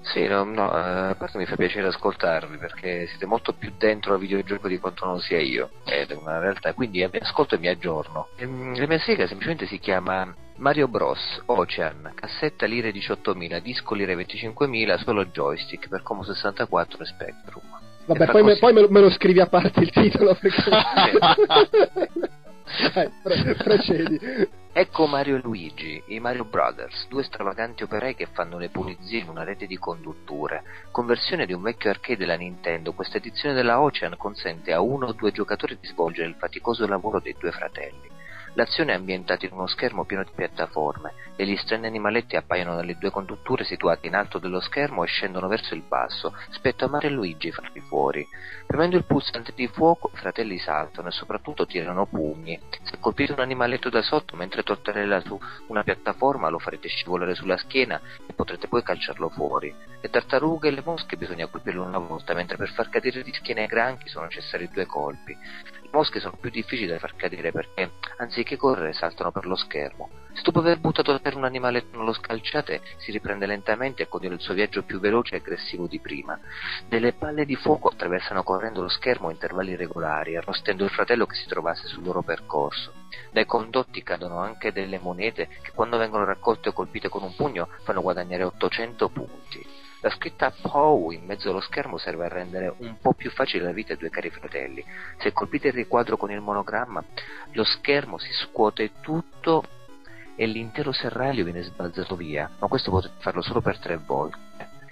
Sì, 0.00 0.26
no, 0.26 0.44
no, 0.44 0.74
eh, 0.74 1.10
a 1.10 1.14
parte 1.16 1.38
mi 1.38 1.46
fa 1.46 1.56
piacere 1.56 1.86
ascoltarvi 1.88 2.56
perché 2.56 3.06
siete 3.06 3.26
molto 3.26 3.52
più 3.52 3.72
dentro 3.78 4.14
al 4.14 4.20
videogioco 4.20 4.68
di 4.68 4.78
quanto 4.78 5.04
non 5.04 5.20
sia 5.20 5.38
io, 5.40 5.70
ed 5.84 6.10
è 6.10 6.14
una 6.14 6.38
realtà, 6.38 6.72
quindi 6.74 7.02
ascolto 7.02 7.54
e 7.54 7.58
mi 7.58 7.68
aggiorno. 7.68 8.28
La 8.36 8.86
mia 8.86 8.98
sega 8.98 9.26
semplicemente 9.26 9.66
si 9.66 9.78
chiama 9.78 10.34
Mario 10.56 10.88
Bros. 10.88 11.42
Ocean, 11.46 12.12
cassetta 12.14 12.66
lire 12.66 12.90
18.000, 12.90 13.58
disco 13.60 13.94
lire 13.94 14.14
25.000, 14.16 15.02
solo 15.02 15.26
joystick 15.26 15.88
per 15.88 16.02
Como 16.02 16.22
64 16.24 17.02
e 17.02 17.06
Spectrum. 17.06 17.62
Vabbè, 18.06 18.24
E 18.24 18.30
poi, 18.30 18.42
me, 18.42 18.56
poi 18.58 18.72
me, 18.72 18.80
lo- 18.80 18.88
me 18.88 19.00
lo 19.00 19.10
scrivi 19.10 19.40
a 19.40 19.46
parte 19.46 19.80
il 19.80 19.90
titolo 19.90 20.34
perché... 20.34 20.70
Dai, 22.94 23.10
pre- 23.22 23.54
procedi. 23.54 24.20
Ecco 24.74 25.06
Mario 25.06 25.36
e 25.36 25.40
Luigi, 25.42 26.02
i 26.06 26.18
Mario 26.18 26.46
Brothers, 26.46 27.06
due 27.08 27.22
stravaganti 27.22 27.82
operai 27.82 28.14
che 28.14 28.24
fanno 28.32 28.56
le 28.56 28.70
pulizie 28.70 29.18
in 29.18 29.28
una 29.28 29.44
rete 29.44 29.66
di 29.66 29.76
condutture. 29.76 30.62
Conversione 30.90 31.44
di 31.44 31.52
un 31.52 31.60
vecchio 31.60 31.90
arcade 31.90 32.16
della 32.16 32.36
Nintendo, 32.36 32.94
questa 32.94 33.18
edizione 33.18 33.54
della 33.54 33.82
Ocean 33.82 34.16
consente 34.16 34.72
a 34.72 34.80
uno 34.80 35.08
o 35.08 35.12
due 35.12 35.30
giocatori 35.30 35.76
di 35.78 35.86
svolgere 35.88 36.26
il 36.26 36.36
faticoso 36.36 36.86
lavoro 36.86 37.20
dei 37.20 37.36
due 37.38 37.50
fratelli. 37.50 38.08
L'azione 38.54 38.92
è 38.92 38.96
ambientata 38.96 39.46
in 39.46 39.52
uno 39.52 39.66
schermo 39.66 40.04
pieno 40.04 40.24
di 40.24 40.30
piattaforme 40.34 41.14
e 41.36 41.46
gli 41.46 41.56
strani 41.56 41.86
animaletti 41.86 42.36
appaiono 42.36 42.76
dalle 42.76 42.98
due 42.98 43.10
condutture 43.10 43.64
situate 43.64 44.06
in 44.08 44.14
alto 44.14 44.38
dello 44.38 44.60
schermo 44.60 45.02
e 45.02 45.06
scendono 45.06 45.48
verso 45.48 45.74
il 45.74 45.80
basso, 45.80 46.34
spetto 46.50 46.84
a 46.84 46.88
Mario 46.88 47.08
e 47.08 47.12
Luigi 47.12 47.50
farli 47.50 47.80
fuori. 47.80 48.28
Premendo 48.66 48.98
il 48.98 49.04
pulsante 49.04 49.52
di 49.54 49.66
fuoco, 49.68 50.10
i 50.12 50.18
fratelli 50.18 50.58
saltano 50.58 51.08
e 51.08 51.12
soprattutto 51.12 51.64
tirano 51.64 52.04
pugni. 52.04 52.60
Se 52.82 52.98
colpite 53.00 53.32
un 53.32 53.40
animaletto 53.40 53.88
da 53.88 54.02
sotto 54.02 54.36
mentre 54.36 54.62
torterella 54.62 55.20
su 55.20 55.40
una 55.68 55.82
piattaforma 55.82 56.50
lo 56.50 56.58
farete 56.58 56.88
scivolare 56.88 57.34
sulla 57.34 57.56
schiena 57.56 57.98
e 58.26 58.34
potrete 58.34 58.68
poi 58.68 58.82
calciarlo 58.82 59.30
fuori. 59.30 59.74
Le 59.98 60.10
tartarughe 60.10 60.68
e 60.68 60.72
le 60.72 60.82
mosche 60.84 61.16
bisogna 61.16 61.46
colpirle 61.46 61.80
una 61.80 61.98
volta, 61.98 62.34
mentre 62.34 62.58
per 62.58 62.68
far 62.68 62.90
cadere 62.90 63.22
di 63.22 63.32
schiena 63.32 63.62
ai 63.62 63.66
granchi 63.66 64.08
sono 64.08 64.26
necessari 64.26 64.68
due 64.68 64.84
colpi. 64.84 65.34
Mosche 65.92 66.20
sono 66.20 66.38
più 66.40 66.48
difficili 66.48 66.88
da 66.88 66.98
far 66.98 67.14
cadere 67.16 67.52
perché, 67.52 67.90
anziché 68.16 68.56
correre, 68.56 68.94
saltano 68.94 69.30
per 69.30 69.44
lo 69.44 69.56
schermo. 69.56 70.08
Se 70.32 70.40
dopo 70.42 70.60
aver 70.60 70.80
buttato 70.80 71.20
terra 71.20 71.36
un 71.36 71.44
animaletto 71.44 71.98
non 71.98 72.06
lo 72.06 72.14
scalciate, 72.14 72.80
si 72.96 73.12
riprende 73.12 73.44
lentamente 73.44 74.02
e 74.02 74.08
continua 74.08 74.36
il 74.36 74.42
suo 74.42 74.54
viaggio 74.54 74.84
più 74.84 74.98
veloce 74.98 75.34
e 75.34 75.38
aggressivo 75.38 75.86
di 75.86 76.00
prima. 76.00 76.40
Delle 76.88 77.12
palle 77.12 77.44
di 77.44 77.56
fuoco 77.56 77.88
attraversano 77.88 78.42
correndo 78.42 78.80
lo 78.80 78.88
schermo 78.88 79.28
a 79.28 79.32
intervalli 79.32 79.76
regolari, 79.76 80.34
arrostendo 80.34 80.84
il 80.84 80.90
fratello 80.90 81.26
che 81.26 81.34
si 81.34 81.46
trovasse 81.46 81.86
sul 81.86 82.04
loro 82.04 82.22
percorso. 82.22 82.94
Dai 83.30 83.44
condotti 83.44 84.02
cadono 84.02 84.38
anche 84.38 84.72
delle 84.72 84.98
monete 84.98 85.48
che 85.60 85.72
quando 85.74 85.98
vengono 85.98 86.24
raccolte 86.24 86.70
o 86.70 86.72
colpite 86.72 87.10
con 87.10 87.22
un 87.22 87.36
pugno 87.36 87.68
fanno 87.82 88.00
guadagnare 88.00 88.44
800 88.44 89.08
punti. 89.10 89.81
La 90.02 90.10
scritta 90.10 90.50
POW 90.50 91.12
in 91.12 91.24
mezzo 91.24 91.50
allo 91.50 91.60
schermo 91.60 91.96
serve 91.96 92.24
a 92.24 92.28
rendere 92.28 92.74
un 92.78 92.96
po' 93.00 93.12
più 93.12 93.30
facile 93.30 93.62
la 93.62 93.72
vita 93.72 93.92
ai 93.92 93.98
due 94.00 94.10
cari 94.10 94.30
fratelli. 94.30 94.84
Se 95.18 95.32
colpite 95.32 95.68
il 95.68 95.74
riquadro 95.74 96.16
con 96.16 96.32
il 96.32 96.40
monogramma, 96.40 97.04
lo 97.52 97.62
schermo 97.62 98.18
si 98.18 98.32
scuote 98.32 98.94
tutto 99.00 99.62
e 100.34 100.44
l'intero 100.46 100.90
serraglio 100.90 101.44
viene 101.44 101.62
sbalzato 101.62 102.16
via, 102.16 102.50
ma 102.58 102.66
questo 102.66 102.90
potete 102.90 103.14
farlo 103.18 103.42
solo 103.42 103.60
per 103.60 103.78
tre 103.78 103.96
volte. 103.96 104.38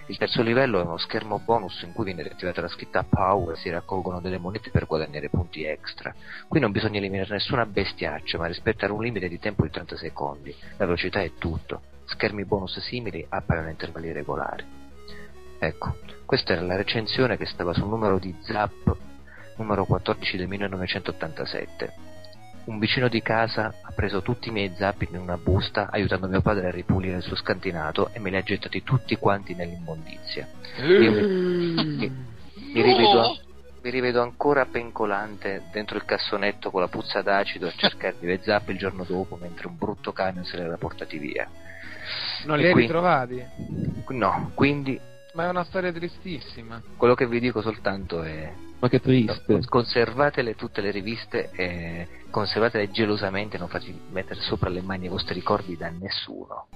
Il 0.05 0.17
terzo 0.17 0.41
livello 0.41 0.79
è 0.79 0.83
uno 0.83 0.97
schermo 0.97 1.39
bonus 1.39 1.81
in 1.81 1.91
cui 1.91 2.05
viene 2.05 2.23
riattivata 2.23 2.61
la 2.61 2.69
scritta 2.69 3.03
POW 3.03 3.51
e 3.51 3.57
si 3.57 3.69
raccolgono 3.69 4.21
delle 4.21 4.37
monete 4.37 4.69
per 4.69 4.85
guadagnare 4.85 5.27
punti 5.27 5.65
extra. 5.65 6.15
Qui 6.47 6.61
non 6.61 6.71
bisogna 6.71 6.99
eliminare 6.99 7.33
nessuna 7.33 7.65
bestiaccia, 7.65 8.37
ma 8.37 8.47
rispettare 8.47 8.93
un 8.93 9.03
limite 9.03 9.27
di 9.27 9.39
tempo 9.39 9.63
di 9.63 9.71
30 9.71 9.97
secondi. 9.97 10.55
La 10.77 10.85
velocità 10.85 11.21
è 11.21 11.33
tutto. 11.37 11.81
Schermi 12.05 12.45
bonus 12.45 12.79
simili 12.79 13.25
appaiono 13.27 13.67
a 13.67 13.71
intervalli 13.71 14.13
regolari. 14.13 14.80
Ecco, 15.63 15.95
questa 16.25 16.53
era 16.53 16.63
la 16.63 16.75
recensione 16.75 17.37
che 17.37 17.45
stava 17.45 17.71
sul 17.71 17.87
numero 17.87 18.17
di 18.17 18.35
Zap 18.41 18.97
numero 19.57 19.85
14 19.85 20.37
del 20.37 20.47
1987. 20.47 21.93
Un 22.63 22.79
vicino 22.79 23.07
di 23.07 23.21
casa 23.21 23.71
ha 23.79 23.91
preso 23.93 24.23
tutti 24.23 24.49
i 24.49 24.51
miei 24.51 24.73
zappi 24.75 25.07
in 25.11 25.19
una 25.19 25.37
busta, 25.37 25.89
aiutando 25.91 26.27
mio 26.27 26.41
padre 26.41 26.67
a 26.67 26.71
ripulire 26.71 27.17
il 27.17 27.21
suo 27.21 27.35
scantinato 27.35 28.09
e 28.11 28.17
me 28.19 28.31
li 28.31 28.37
ha 28.37 28.41
gettati 28.41 28.81
tutti 28.81 29.15
quanti 29.17 29.53
nell'immondizia. 29.53 30.47
Io 30.77 31.11
mi, 31.11 31.21
mi- 31.27 32.25
mi 32.73 32.81
rivedo, 32.81 33.37
mi 33.83 33.89
rivedo 33.91 34.23
ancora 34.23 34.65
pencolante 34.65 35.65
dentro 35.71 35.95
il 35.95 36.05
cassonetto 36.05 36.71
con 36.71 36.81
la 36.81 36.87
puzza 36.87 37.21
d'acido 37.21 37.67
a 37.67 37.73
cercare 37.75 38.15
vedere 38.19 38.41
zappi 38.41 38.71
il 38.71 38.79
giorno 38.79 39.03
dopo 39.03 39.37
mentre 39.39 39.67
un 39.67 39.77
brutto 39.77 40.11
camion 40.11 40.43
se 40.43 40.57
li 40.57 40.63
era 40.63 40.77
portati 40.77 41.19
via. 41.19 41.47
Non 42.45 42.57
li 42.57 42.65
hai 42.65 42.73
ritrovati? 42.73 43.45
No, 44.09 44.51
quindi 44.55 44.99
Ma 45.33 45.45
è 45.45 45.49
una 45.49 45.63
storia 45.63 45.91
tristissima. 45.93 46.81
quello 46.97 47.15
che 47.15 47.25
vi 47.25 47.39
dico 47.39 47.61
soltanto 47.61 48.21
è 48.21 48.53
Ma 48.79 48.89
che 48.89 48.99
triste. 48.99 49.63
conservatele 49.65 50.55
tutte 50.55 50.81
le 50.81 50.91
riviste 50.91 51.51
e 51.53 52.07
conservatele 52.29 52.91
gelosamente 52.91 53.57
non 53.57 53.69
fate 53.69 53.93
mettere 54.11 54.41
sopra 54.41 54.69
le 54.69 54.81
mani 54.81 55.05
i 55.05 55.09
vostri 55.09 55.33
ricordi 55.35 55.77
da 55.77 55.89
nessuno 55.89 56.67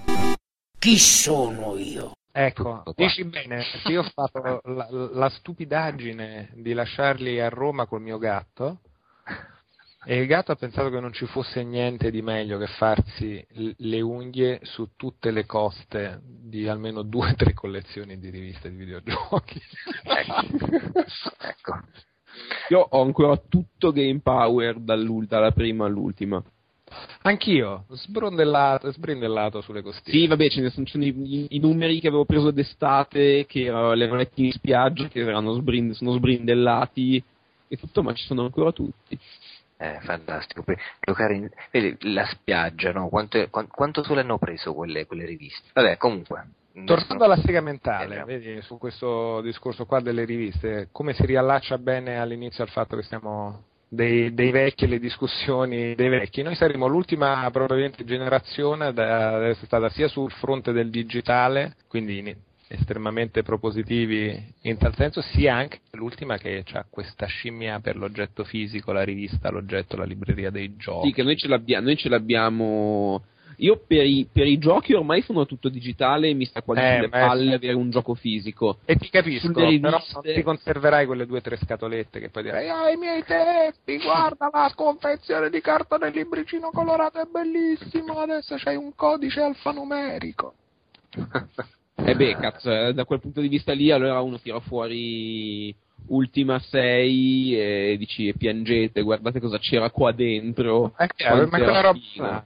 Chi 0.79 0.97
sono 0.97 1.75
io? 1.77 2.11
Ecco, 2.31 2.83
dici 2.95 3.23
bene, 3.23 3.61
se 3.61 3.91
io 3.91 4.01
ho 4.01 4.11
fatto 4.13 4.59
la, 4.65 4.87
la 4.89 5.29
stupidaggine 5.29 6.51
di 6.55 6.73
lasciarli 6.73 7.39
a 7.39 7.47
Roma 7.47 7.85
col 7.85 8.01
mio 8.01 8.17
gatto, 8.17 8.79
E 10.07 10.17
il 10.19 10.27
gatto 10.27 10.51
ha 10.51 10.55
pensato 10.55 10.91
che 10.91 10.99
non 10.99 11.11
ci 11.13 11.25
fosse 11.25 11.63
niente 11.63 12.11
di 12.11 12.21
meglio 12.21 12.59
che 12.59 12.67
farsi 12.67 13.43
le 13.77 14.01
unghie 14.01 14.59
su 14.61 14.89
tutte 14.95 15.31
le 15.31 15.47
coste 15.47 16.21
di 16.23 16.67
almeno 16.67 17.01
due 17.01 17.31
o 17.31 17.35
tre 17.35 17.53
collezioni 17.53 18.19
di 18.19 18.29
riviste 18.29 18.69
di 18.69 18.75
videogiochi. 18.75 19.59
ecco. 21.39 21.79
Io 22.69 22.79
ho 22.79 23.01
ancora 23.01 23.35
tutto 23.37 23.91
Game 23.91 24.19
Power 24.19 24.79
dalla 24.79 25.51
prima 25.51 25.85
all'ultima. 25.85 26.43
Anch'io, 27.23 27.85
sbrondellato, 27.89 28.91
sbrindellato 28.91 29.61
sulle 29.61 29.81
costine. 29.81 30.15
Sì, 30.15 30.27
vabbè, 30.27 30.49
ce 30.49 30.61
ne 30.61 30.69
sono, 30.69 30.85
ce 30.85 30.99
ne- 30.99 31.07
i, 31.07 31.47
i 31.49 31.59
numeri 31.59 31.99
che 31.99 32.07
avevo 32.07 32.25
preso 32.25 32.51
d'estate, 32.51 33.45
che 33.47 33.63
erano 33.63 33.93
le 33.93 34.07
manettine 34.07 34.47
in 34.47 34.53
spiaggia, 34.53 35.07
che 35.07 35.19
erano 35.19 35.53
sbrind- 35.53 35.93
sono 35.93 36.13
sbrindellati 36.13 37.23
e 37.67 37.77
tutto, 37.77 38.03
ma 38.03 38.13
ci 38.13 38.25
sono 38.25 38.43
ancora 38.43 38.71
tutti. 38.71 39.17
Eh, 39.77 39.99
fantastico. 40.01 40.63
In... 41.29 41.49
Vedi, 41.71 41.97
la 42.13 42.25
spiaggia, 42.25 42.91
no? 42.91 43.09
Quanto, 43.09 43.37
è- 43.37 43.49
quan- 43.49 43.67
quanto 43.67 44.03
sole 44.03 44.21
hanno 44.21 44.37
preso 44.37 44.73
quelle, 44.73 45.05
quelle 45.05 45.25
riviste? 45.25 45.69
Vabbè, 45.73 45.97
comunque. 45.97 46.45
Tornando 46.85 47.23
alla 47.23 47.37
sega 47.37 47.61
mentale, 47.61 48.19
Eh, 48.19 48.23
vedi, 48.25 48.61
su 48.61 48.77
questo 48.77 49.39
discorso 49.41 49.85
qua 49.85 50.01
delle 50.01 50.25
riviste, 50.25 50.89
come 50.91 51.13
si 51.13 51.25
riallaccia 51.25 51.77
bene 51.77 52.19
all'inizio 52.19 52.63
al 52.63 52.69
fatto 52.69 52.97
che 52.97 53.03
stiamo 53.03 53.63
dei, 53.87 54.33
dei 54.33 54.51
vecchi 54.51 54.83
e 54.83 54.87
le 54.87 54.99
discussioni 54.99 55.95
dei 55.95 56.09
vecchi. 56.09 56.41
Noi 56.41 56.55
saremo 56.55 56.87
l'ultima 56.87 57.49
probabilmente 57.49 58.03
generazione 58.03 58.87
ad 58.87 58.97
essere 58.97 59.65
stata 59.67 59.87
sia 59.89 60.09
sul 60.09 60.29
fronte 60.33 60.73
del 60.73 60.89
digitale, 60.89 61.75
quindi 61.87 62.17
in- 62.17 62.35
estremamente 62.67 63.43
propositivi 63.43 64.53
in 64.61 64.77
tal 64.77 64.95
senso, 64.95 65.21
sia 65.21 65.55
anche 65.55 65.81
l'ultima 65.91 66.37
che 66.37 66.63
ha 66.73 66.85
questa 66.89 67.25
scimmia 67.27 67.79
per 67.79 67.95
l'oggetto 67.95 68.43
fisico, 68.43 68.91
la 68.91 69.03
rivista, 69.03 69.49
l'oggetto, 69.51 69.95
la 69.95 70.05
libreria 70.05 70.49
dei 70.49 70.75
giochi. 70.75 71.07
Sì, 71.07 71.13
che 71.13 71.23
noi 71.23 71.37
ce, 71.37 71.47
l'abbia- 71.47 71.79
noi 71.79 71.95
ce 71.95 72.09
l'abbiamo. 72.09 73.23
Io 73.59 73.81
per 73.87 74.05
i, 74.05 74.27
per 74.29 74.47
i 74.47 74.57
giochi 74.57 74.93
ormai 74.93 75.21
sono 75.21 75.45
tutto 75.45 75.69
digitale 75.69 76.27
e 76.27 76.33
mi 76.33 76.43
sta 76.43 76.61
quasi 76.61 76.81
Eh, 76.81 76.95
sulle 76.95 77.09
palle 77.09 77.53
avere 77.53 77.73
un 77.73 77.89
gioco 77.89 78.13
fisico. 78.13 78.79
E 78.83 78.97
ti 78.97 79.09
capisco, 79.09 79.49
però 79.53 79.67
riviste- 79.69 79.89
non 80.13 80.23
ti 80.23 80.41
conserverai 80.43 81.05
quelle 81.05 81.25
due 81.25 81.37
o 81.37 81.41
tre 81.41 81.57
scatolette 81.57 82.19
che 82.19 82.29
poi 82.29 82.43
dirai 82.43 82.67
ah 82.67 82.89
i 82.89 82.97
miei 82.97 83.23
tempi, 83.23 83.97
guarda 84.03 84.49
la 84.51 84.73
confezione 84.75 85.49
di 85.49 85.61
carta 85.61 85.97
del 85.97 86.11
libricino 86.13 86.69
colorato 86.71 87.21
è 87.21 87.27
bellissimo, 87.31 88.19
adesso 88.19 88.55
c'hai 88.57 88.75
un 88.75 88.93
codice 88.93 89.39
alfanumerico. 89.39 90.53
E 91.95 92.15
beh, 92.15 92.35
cazzo, 92.37 92.71
eh, 92.71 92.93
da 92.93 93.05
quel 93.05 93.19
punto 93.19 93.41
di 93.41 93.47
vista 93.47 93.73
lì, 93.73 93.89
allora 93.89 94.21
uno 94.21 94.39
tira 94.39 94.59
fuori 94.59 95.73
Ultima 96.07 96.59
6 96.59 97.59
e 97.59 97.95
dici 97.97 98.27
e 98.27 98.33
piangete, 98.33 99.01
guardate 99.01 99.39
cosa 99.39 99.57
c'era 99.57 99.89
qua 99.89 100.11
dentro. 100.11 100.93
È 100.95 101.07
chiaro, 101.07 101.47
ma 101.47 101.57
quella 101.57 101.81
roba... 101.81 102.45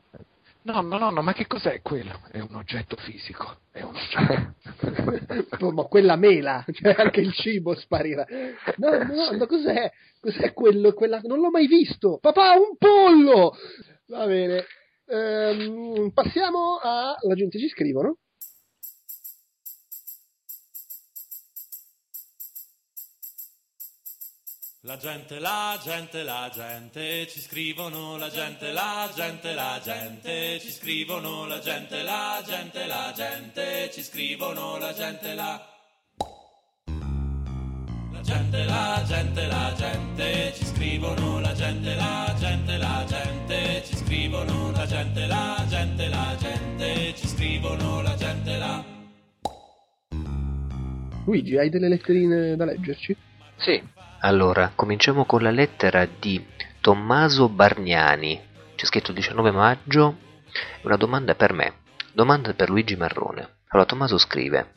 No, 0.62 0.82
no, 0.82 0.98
no, 0.98 1.10
no, 1.10 1.22
ma 1.22 1.34
che 1.34 1.48
cos'è 1.48 1.82
quello? 1.82 2.22
È 2.32 2.40
un 2.40 2.54
oggetto 2.54 2.96
fisico, 2.98 3.62
è 3.72 3.82
un 3.82 3.96
oggetto. 3.96 5.72
Ma 5.72 5.84
quella 5.84 6.16
mela, 6.16 6.64
cioè 6.72 6.96
anche 6.98 7.22
il 7.22 7.34
cibo 7.34 7.74
sparirà. 7.76 8.26
No, 8.76 9.04
no, 9.04 9.32
no, 9.32 9.46
cos'è? 9.48 9.90
Cos'è 10.20 10.54
quello? 10.54 10.94
Quella... 10.94 11.22
Non 11.24 11.40
l'ho 11.40 11.50
mai 11.50 11.66
visto. 11.66 12.20
Papà, 12.22 12.54
un 12.54 12.78
pollo! 12.78 13.56
Va 14.08 14.26
bene. 14.28 14.66
Ehm, 15.08 16.12
passiamo 16.14 16.78
a... 16.82 17.16
La 17.20 17.36
gente 17.36 17.58
ci 17.58 17.70
scrivono. 17.70 18.18
La 24.84 24.96
gente, 24.96 25.42
la 25.42 25.78
gente, 25.84 26.24
la 26.24 26.50
gente, 26.54 27.28
ci 27.28 27.42
scrivono 27.42 28.16
la 28.16 28.30
gente, 28.30 28.72
la 28.72 29.12
gente, 29.14 29.54
la 29.54 29.78
gente, 29.84 30.58
ci 30.62 30.72
scrivono 30.72 31.46
la 31.46 31.60
gente, 31.60 32.02
la 32.02 32.42
gente, 32.46 32.88
la 32.88 33.12
gente, 33.14 33.90
ci 33.92 34.02
scrivono 34.02 34.78
la 34.78 34.94
gente, 34.94 35.34
la... 35.34 35.62
La 38.14 38.22
gente, 38.22 38.64
la 38.64 39.04
gente, 39.06 39.48
la 39.48 39.74
gente, 39.76 40.54
ci 40.56 40.66
scrivono 40.66 41.42
la 41.42 41.54
gente, 41.54 41.96
la 41.96 42.36
gente, 42.40 42.78
la 42.78 43.06
gente, 43.06 43.84
ci 43.84 43.98
scrivono 43.98 44.72
la 44.72 44.86
gente, 44.86 45.28
la 45.28 45.66
gente, 45.68 46.08
la 46.08 46.38
gente, 46.40 47.16
ci 47.18 47.28
scrivono 47.28 48.02
la 48.02 48.16
gente, 48.16 48.58
la... 48.58 48.86
Luigi, 51.26 51.58
hai 51.58 51.70
delle 51.70 51.90
letterine 51.90 52.56
da 52.56 52.64
leggerci? 52.64 53.14
Sì, 53.58 53.84
allora 54.22 54.72
cominciamo 54.76 55.26
con 55.26 55.42
la 55.42 55.52
lettera 55.52 56.06
di 56.06 56.46
Tommaso 56.82 57.48
Bargnani. 57.48 58.40
C'è 58.76 58.86
scritto 58.86 59.12
19 59.12 59.52
maggio. 59.52 60.18
Una 60.84 60.98
domanda 60.98 61.36
per 61.36 61.54
me. 61.54 61.74
Domanda 62.12 62.54
per 62.54 62.70
Luigi 62.70 62.96
Marrone. 62.96 63.58
Allora 63.70 63.88
Tommaso 63.88 64.18
scrive: 64.18 64.74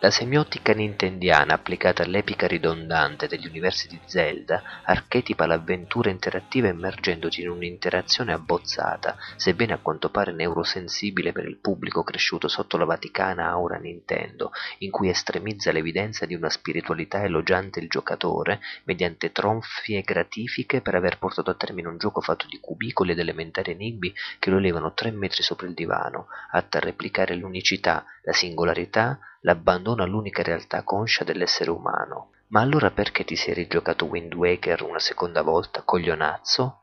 La 0.00 0.12
semiotica 0.12 0.74
nintendiana 0.74 1.54
applicata 1.54 2.04
all'epica 2.04 2.46
ridondante 2.46 3.26
degli 3.26 3.48
universi 3.48 3.88
di 3.88 3.98
Zelda 4.04 4.62
archetipa 4.84 5.44
l'avventura 5.44 6.08
interattiva 6.08 6.68
immergendoci 6.68 7.42
in 7.42 7.48
un'interazione 7.48 8.32
abbozzata, 8.32 9.16
sebbene 9.34 9.72
a 9.72 9.78
quanto 9.78 10.08
pare 10.10 10.30
neurosensibile 10.30 11.32
per 11.32 11.46
il 11.46 11.56
pubblico 11.56 12.04
cresciuto 12.04 12.46
sotto 12.46 12.76
la 12.76 12.84
vaticana 12.84 13.48
aura 13.48 13.76
Nintendo, 13.78 14.52
in 14.78 14.92
cui 14.92 15.08
estremizza 15.08 15.72
l'evidenza 15.72 16.26
di 16.26 16.34
una 16.36 16.48
spiritualità 16.48 17.24
elogiante 17.24 17.80
il 17.80 17.88
giocatore 17.88 18.60
mediante 18.84 19.32
tronfie 19.32 20.02
gratifiche 20.02 20.80
per 20.80 20.94
aver 20.94 21.18
portato 21.18 21.50
a 21.50 21.54
termine 21.54 21.88
un 21.88 21.98
gioco 21.98 22.20
fatto 22.20 22.46
di 22.46 22.60
cubicoli 22.60 23.10
ed 23.10 23.18
elementari 23.18 23.72
enigmi 23.72 24.14
che 24.38 24.50
lo 24.50 24.58
elevano 24.58 24.94
tre 24.94 25.10
metri 25.10 25.42
sopra 25.42 25.66
il 25.66 25.74
divano, 25.74 26.28
atta 26.52 26.78
a 26.78 26.82
replicare 26.82 27.34
l'unicità, 27.34 28.04
la 28.22 28.32
singolarità, 28.32 29.18
l'abbandono 29.48 30.02
all'unica 30.02 30.42
realtà 30.42 30.82
conscia 30.82 31.24
dell'essere 31.24 31.70
umano. 31.70 32.32
Ma 32.48 32.60
allora 32.60 32.90
perché 32.90 33.24
ti 33.24 33.34
sei 33.34 33.54
rigiocato 33.54 34.04
Wind 34.04 34.34
Waker 34.34 34.82
una 34.82 34.98
seconda 34.98 35.40
volta, 35.40 35.82
coglionazzo? 35.84 36.82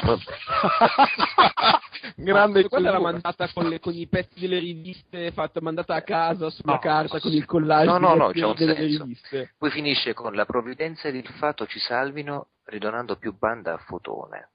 Pro- 0.00 0.18
Grande 2.16 2.62
Ma 2.62 2.68
quella 2.68 2.88
era 2.88 3.00
mandata 3.00 3.48
con, 3.52 3.68
le- 3.68 3.80
con 3.80 3.92
i 3.94 4.06
pezzi 4.06 4.40
delle 4.40 4.58
riviste, 4.58 5.30
fatta, 5.32 5.60
mandata 5.60 5.94
a 5.94 6.02
casa 6.02 6.48
sulla 6.48 6.74
No, 6.74 6.78
carta 6.78 7.20
con 7.20 7.32
il 7.32 7.44
collage 7.44 7.84
no, 7.86 7.98
no, 7.98 8.14
no, 8.14 8.32
delle- 8.32 8.32
c'è 8.32 8.46
un 8.46 8.56
senso. 8.56 9.02
riviste. 9.04 9.54
Poi 9.58 9.70
finisce 9.70 10.14
con 10.14 10.34
la 10.34 10.46
provvidenza 10.46 11.08
ed 11.08 11.16
il 11.16 11.28
fato 11.38 11.66
ci 11.66 11.78
salvino, 11.78 12.48
ridonando 12.64 13.16
più 13.16 13.36
banda 13.36 13.74
a 13.74 13.78
fotone. 13.78 14.52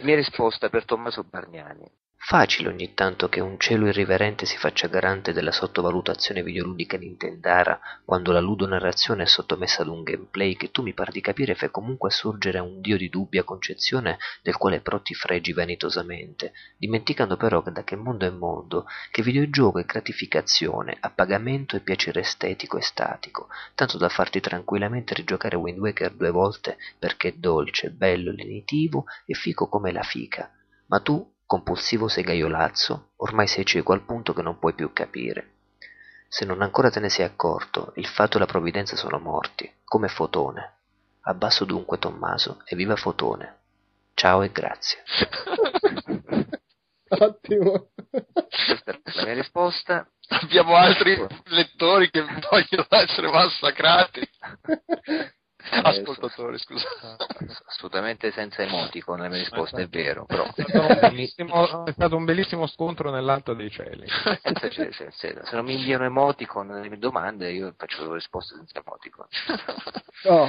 Mia 0.00 0.16
risposta 0.16 0.68
per 0.68 0.84
Tommaso 0.84 1.24
Bargnani. 1.24 1.90
Facile 2.20 2.68
ogni 2.68 2.92
tanto 2.92 3.28
che 3.30 3.40
un 3.40 3.58
cielo 3.58 3.86
irriverente 3.86 4.44
si 4.44 4.58
faccia 4.58 4.86
garante 4.88 5.32
della 5.32 5.50
sottovalutazione 5.50 6.42
videoludica 6.42 6.98
nintendara 6.98 7.80
quando 8.04 8.32
la 8.32 8.40
ludonarrazione 8.40 9.22
è 9.22 9.26
sottomessa 9.26 9.80
ad 9.80 9.88
un 9.88 10.02
gameplay 10.02 10.54
che 10.54 10.70
tu 10.70 10.82
mi 10.82 10.92
par 10.92 11.10
di 11.10 11.22
capire 11.22 11.54
fai 11.54 11.70
comunque 11.70 12.10
assurgere 12.10 12.58
a 12.58 12.62
un 12.62 12.82
dio 12.82 12.98
di 12.98 13.08
dubbia 13.08 13.44
concezione 13.44 14.18
del 14.42 14.56
quale 14.56 14.80
però 14.80 15.00
ti 15.00 15.14
fregi 15.14 15.54
vanitosamente, 15.54 16.52
dimenticando 16.76 17.38
però 17.38 17.62
che 17.62 17.70
da 17.70 17.82
che 17.82 17.96
mondo 17.96 18.26
è 18.26 18.30
mondo, 18.30 18.84
che 19.10 19.22
videogioco 19.22 19.78
è 19.78 19.84
gratificazione, 19.84 20.98
appagamento 21.00 21.76
e 21.76 21.80
piacere 21.80 22.20
estetico 22.20 22.76
e 22.76 22.82
statico, 22.82 23.48
tanto 23.74 23.96
da 23.96 24.10
farti 24.10 24.40
tranquillamente 24.40 25.14
rigiocare 25.14 25.56
Wind 25.56 25.78
Waker 25.78 26.12
due 26.12 26.30
volte 26.30 26.76
perché 26.98 27.28
è 27.28 27.32
dolce, 27.32 27.90
bello, 27.90 28.32
lenitivo 28.32 29.06
e 29.24 29.32
fico 29.32 29.66
come 29.68 29.92
la 29.92 30.02
fica. 30.02 30.52
Ma 30.88 31.00
tu, 31.00 31.36
compulsivo 31.48 32.08
segaiolazzo, 32.08 33.12
ormai 33.16 33.46
sei 33.46 33.64
cieco 33.64 33.94
al 33.94 34.04
punto 34.04 34.34
che 34.34 34.42
non 34.42 34.58
puoi 34.58 34.74
più 34.74 34.92
capire. 34.92 35.52
Se 36.28 36.44
non 36.44 36.60
ancora 36.60 36.90
te 36.90 37.00
ne 37.00 37.08
sei 37.08 37.24
accorto, 37.24 37.92
il 37.94 38.06
fatto 38.06 38.36
e 38.36 38.40
la 38.40 38.44
provvidenza 38.44 38.96
sono 38.96 39.18
morti, 39.18 39.72
come 39.82 40.08
Fotone. 40.08 40.74
Abbasso 41.22 41.64
dunque 41.64 41.98
Tommaso 41.98 42.60
e 42.66 42.76
viva 42.76 42.96
Fotone. 42.96 43.60
Ciao 44.12 44.42
e 44.42 44.52
grazie. 44.52 45.02
Ottimo. 47.08 47.92
Questa 48.10 48.92
è 48.92 49.00
la 49.14 49.24
mia 49.24 49.32
risposta. 49.32 50.06
Abbiamo 50.28 50.74
altri 50.74 51.16
lettori 51.44 52.10
che 52.10 52.20
vogliono 52.20 52.86
essere 52.90 53.30
massacrati. 53.30 54.28
Ascoltatori, 55.70 56.58
scusa. 56.58 56.86
Assolutamente 57.66 58.30
senza 58.32 58.62
emoticon 58.62 59.18
la 59.18 59.28
mia 59.28 59.38
risposta, 59.38 59.80
è 59.80 59.88
vero, 59.88 60.24
però. 60.24 60.44
È 60.44 60.62
stato 60.62 60.86
un 60.86 60.98
bellissimo, 61.00 61.84
è 61.84 61.92
stato 61.92 62.16
un 62.16 62.24
bellissimo 62.24 62.66
scontro 62.66 63.10
nell'alto 63.10 63.54
dei 63.54 63.70
cieli. 63.70 64.06
Senza- 64.42 64.70
se, 64.70 64.92
se- 64.92 65.10
se- 65.12 65.40
se 65.42 65.56
non 65.56 65.64
mi 65.64 65.74
inviano 65.74 66.04
emoticon 66.04 66.68
nelle 66.68 66.88
mie 66.88 66.98
domande, 66.98 67.50
io 67.50 67.74
faccio 67.76 68.12
risposte 68.14 68.54
senza 68.56 68.82
emoticon. 68.84 69.26
Oh. 70.24 70.48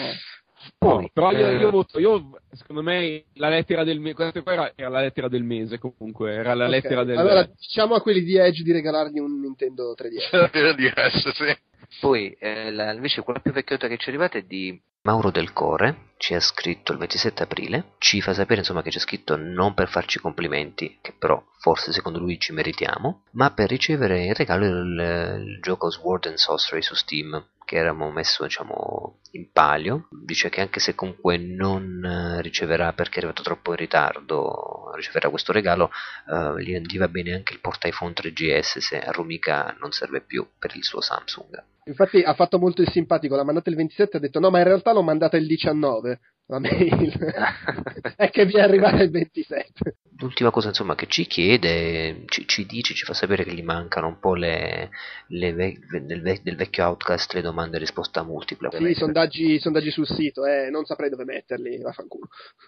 Oh, 0.79 1.09
però 1.13 1.31
io, 1.31 1.47
eh, 1.47 1.55
io 1.55 1.69
voto, 1.71 1.99
io, 1.99 2.37
secondo 2.51 2.81
me 2.81 3.23
la 3.35 3.47
lettera 3.47 3.85
del 3.85 3.99
mese, 4.01 4.15
questa 4.15 4.41
qua 4.41 4.51
era, 4.53 4.71
era 4.75 4.89
la 4.89 4.99
lettera 5.01 5.29
del 5.29 5.43
mese 5.43 5.79
comunque, 5.79 6.33
era 6.33 6.53
la 6.53 6.65
Ok, 6.65 6.71
lettera 6.71 7.03
del 7.05 7.17
Allora, 7.17 7.43
diciamo 7.43 7.95
a 7.95 8.01
quelli 8.01 8.21
di 8.21 8.35
Edge 8.35 8.61
di 8.63 8.71
regalargli 8.73 9.19
un 9.19 9.39
Nintendo 9.39 9.95
3DS. 9.97 10.49
C'è 10.51 10.61
da 10.61 10.73
dire 10.73 11.09
sì. 11.11 11.57
Poi, 12.01 12.35
eh, 12.39 12.71
la- 12.71 12.91
invece, 12.91 13.21
quella 13.23 13.39
più 13.39 13.51
vecchiotta 13.53 13.87
che 13.87 13.97
ci 13.97 14.07
è 14.07 14.09
arrivata 14.09 14.37
è 14.37 14.41
di 14.41 14.79
Mauro 15.01 15.31
Del 15.31 15.53
Core 15.53 16.13
ci 16.17 16.33
ha 16.33 16.41
scritto 16.41 16.91
il 16.91 16.97
27 16.97 17.43
aprile, 17.43 17.93
ci 17.99 18.19
fa 18.19 18.33
sapere 18.33 18.59
insomma 18.59 18.81
che 18.81 18.89
c'è 18.89 18.99
scritto 18.99 19.37
non 19.37 19.73
per 19.73 19.87
farci 19.87 20.19
complimenti, 20.19 20.99
che 21.01 21.13
però 21.17 21.41
forse 21.59 21.93
secondo 21.93 22.19
lui 22.19 22.37
ci 22.37 22.51
meritiamo, 22.51 23.23
ma 23.31 23.51
per 23.51 23.69
ricevere 23.69 24.25
in 24.25 24.33
regalo 24.33 24.65
il, 24.65 25.43
il 25.45 25.59
gioco 25.61 25.89
Sword 25.89 26.25
and 26.25 26.35
Sorcery 26.35 26.81
su 26.81 26.95
Steam, 26.95 27.41
che 27.69 27.75
eravamo 27.75 28.09
messo 28.09 28.45
diciamo 28.45 29.19
in 29.33 29.51
palio. 29.51 30.07
Dice 30.09 30.49
che 30.49 30.59
anche 30.59 30.79
se 30.79 30.95
comunque 30.95 31.37
non 31.37 32.03
eh, 32.03 32.41
riceverà 32.41 32.93
perché 32.93 33.15
è 33.15 33.17
arrivato 33.19 33.43
troppo 33.43 33.69
in 33.71 33.77
ritardo, 33.77 34.91
riceverà 34.95 35.29
questo 35.29 35.51
regalo, 35.51 35.91
eh, 36.27 36.63
gli, 36.63 36.97
va 36.97 37.07
bene 37.07 37.35
anche 37.35 37.53
il 37.53 37.59
port 37.59 37.85
iPhone 37.85 38.13
3GS 38.13 38.79
se 38.79 38.99
a 38.99 39.11
Rumica 39.11 39.75
non 39.79 39.91
serve 39.91 40.21
più 40.21 40.47
per 40.57 40.75
il 40.75 40.83
suo 40.83 40.99
Samsung. 40.99 41.63
Infatti 41.85 42.23
ha 42.23 42.33
fatto 42.33 42.57
molto 42.57 42.81
il 42.81 42.89
simpatico, 42.89 43.35
l'ha 43.35 43.43
mandata 43.43 43.69
il 43.69 43.75
27 43.75 44.13
e 44.13 44.17
ha 44.17 44.21
detto 44.21 44.39
no, 44.39 44.49
ma 44.49 44.57
in 44.57 44.63
realtà 44.63 44.91
l'ho 44.91 45.03
mandata 45.03 45.37
il 45.37 45.45
19, 45.45 46.19
la 46.49 46.59
mail. 46.59 47.13
è 48.17 48.29
che 48.31 48.45
vi 48.45 48.53
è 48.57 48.61
arrivata 48.61 49.01
il 49.03 49.11
27. 49.11 49.71
L'ultima 50.19 50.49
cosa 50.51 50.67
insomma 50.69 50.95
che 50.95 51.05
ci 51.07 51.27
chiede, 51.27 52.23
ci, 52.25 52.45
ci 52.45 52.65
dice, 52.65 52.93
ci 52.93 53.05
fa 53.05 53.13
sapere 53.13 53.45
che 53.45 53.53
gli 53.53 53.63
mancano 53.63 54.07
un 54.07 54.19
po' 54.19 54.33
le, 54.35 54.89
le 55.27 55.53
ve- 55.53 55.77
del, 56.01 56.21
ve- 56.21 56.41
del 56.43 56.57
vecchio 56.57 56.85
Outcast 56.87 57.31
le 57.35 57.41
domande 57.41 57.77
e 57.77 57.79
risposta 57.79 58.21
multipla. 58.23 58.69
Sì, 58.71 58.93
sondaggi, 58.95 59.59
sondaggi 59.59 59.91
sul 59.91 60.05
sito, 60.07 60.45
eh, 60.45 60.69
non 60.69 60.83
saprei 60.83 61.09
dove 61.09 61.23
metterli, 61.23 61.81
vaffanculo. 61.81 62.27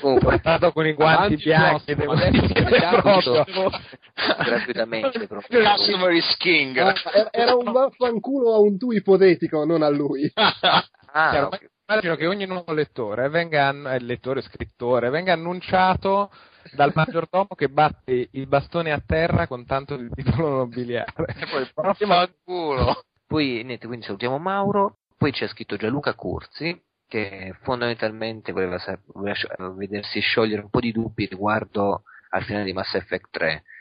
Comunque, 0.00 0.28
Portato 0.30 0.72
con 0.72 0.86
i 0.86 0.92
guanti 0.92 1.50
Avanti, 1.50 1.94
bianchi. 1.94 1.94
devo 1.94 2.14
gratuitamente. 4.44 5.26
Customer 5.26 6.12
is 6.12 6.36
king. 6.36 6.76
Era- 6.76 7.30
Era 7.30 7.54
un 7.54 7.70
vaffanculo 7.72 8.52
a 8.54 8.58
un 8.58 8.76
tu 8.76 8.92
ipotetico, 8.92 9.64
non 9.64 9.82
a 9.82 9.88
lui. 9.88 10.30
Ah, 11.16 11.30
Chiaro, 11.30 11.46
ok. 11.46 11.70
Immagino 11.88 12.16
che 12.16 12.26
ogni 12.26 12.44
nuovo 12.46 12.72
lettore 12.74 13.28
venga, 13.30 13.70
eh, 13.94 14.00
lettore 14.00 14.42
scrittore 14.42 15.08
venga 15.08 15.32
annunciato 15.32 16.30
dal 16.74 16.92
maggiordomo 16.94 17.54
che 17.56 17.68
batte 17.68 18.28
il 18.32 18.46
bastone 18.46 18.92
a 18.92 19.00
terra 19.04 19.46
con 19.46 19.64
tanto 19.64 19.96
di 19.96 20.10
titolo 20.10 20.48
nobiliare. 20.48 21.34
E 21.38 21.46
poi 21.48 21.70
vaffanculo. 21.74 23.04
Poi 23.26 23.62
niente, 23.64 23.86
quindi 23.86 24.04
salutiamo 24.04 24.36
Mauro. 24.38 24.98
Poi 25.16 25.32
c'è 25.32 25.48
scritto 25.48 25.76
Gianluca 25.76 26.12
Curzi 26.14 26.78
che 27.08 27.56
fondamentalmente 27.62 28.52
voleva, 28.52 28.78
voleva 29.14 29.72
vedersi 29.74 30.20
sciogliere 30.20 30.60
un 30.62 30.68
po' 30.68 30.80
di 30.80 30.92
dubbi 30.92 31.26
riguardo 31.26 32.02
al 32.30 32.42
finale 32.42 32.64
di 32.64 32.72
Mass 32.74 32.94
Effect 32.94 33.28
3 33.30 33.54
mh, 33.54 33.75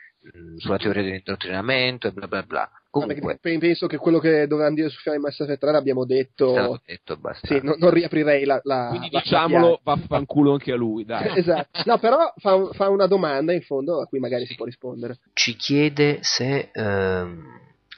sulla 0.58 0.78
teoria 0.78 1.04
dell'indottrinamento 1.04 2.08
e 2.08 2.12
bla 2.12 2.28
bla 2.28 2.44
bla. 2.44 2.70
Comunque, 2.90 3.20
perché 3.40 3.58
penso 3.60 3.88
che 3.88 3.98
quello 3.98 4.20
che 4.20 4.48
dovevamo 4.48 4.74
dire 4.76 4.90
su 4.90 5.00
Final 5.02 5.20
Mass 5.20 5.40
Effect 5.42 5.60
3 5.60 5.72
l'abbiamo 5.72 6.06
detto. 6.06 6.80
detto. 6.86 7.20
Sì, 7.44 7.60
no- 7.62 7.76
non 7.78 7.90
riaprirei 7.92 8.46
la. 8.46 8.60
la 8.64 8.88
Quindi 8.90 9.10
la- 9.12 9.20
diciamolo, 9.20 9.80
vaffanculo 9.84 10.54
anche 10.54 10.72
a 10.72 10.76
lui, 10.76 11.04
dai. 11.04 11.28
Esatto. 11.38 11.82
No, 11.86 11.98
però 12.00 12.34
fa, 12.38 12.70
fa 12.72 12.90
una 12.90 13.06
domanda 13.08 13.52
in 13.52 13.62
fondo 13.64 14.02
a 14.02 14.06
cui 14.08 14.20
magari 14.20 14.46
si 14.46 14.56
può 14.56 14.66
rispondere. 14.66 15.20
Ci 15.34 15.56
chiede 15.58 16.20
se, 16.22 16.70
ehm, 16.72 17.44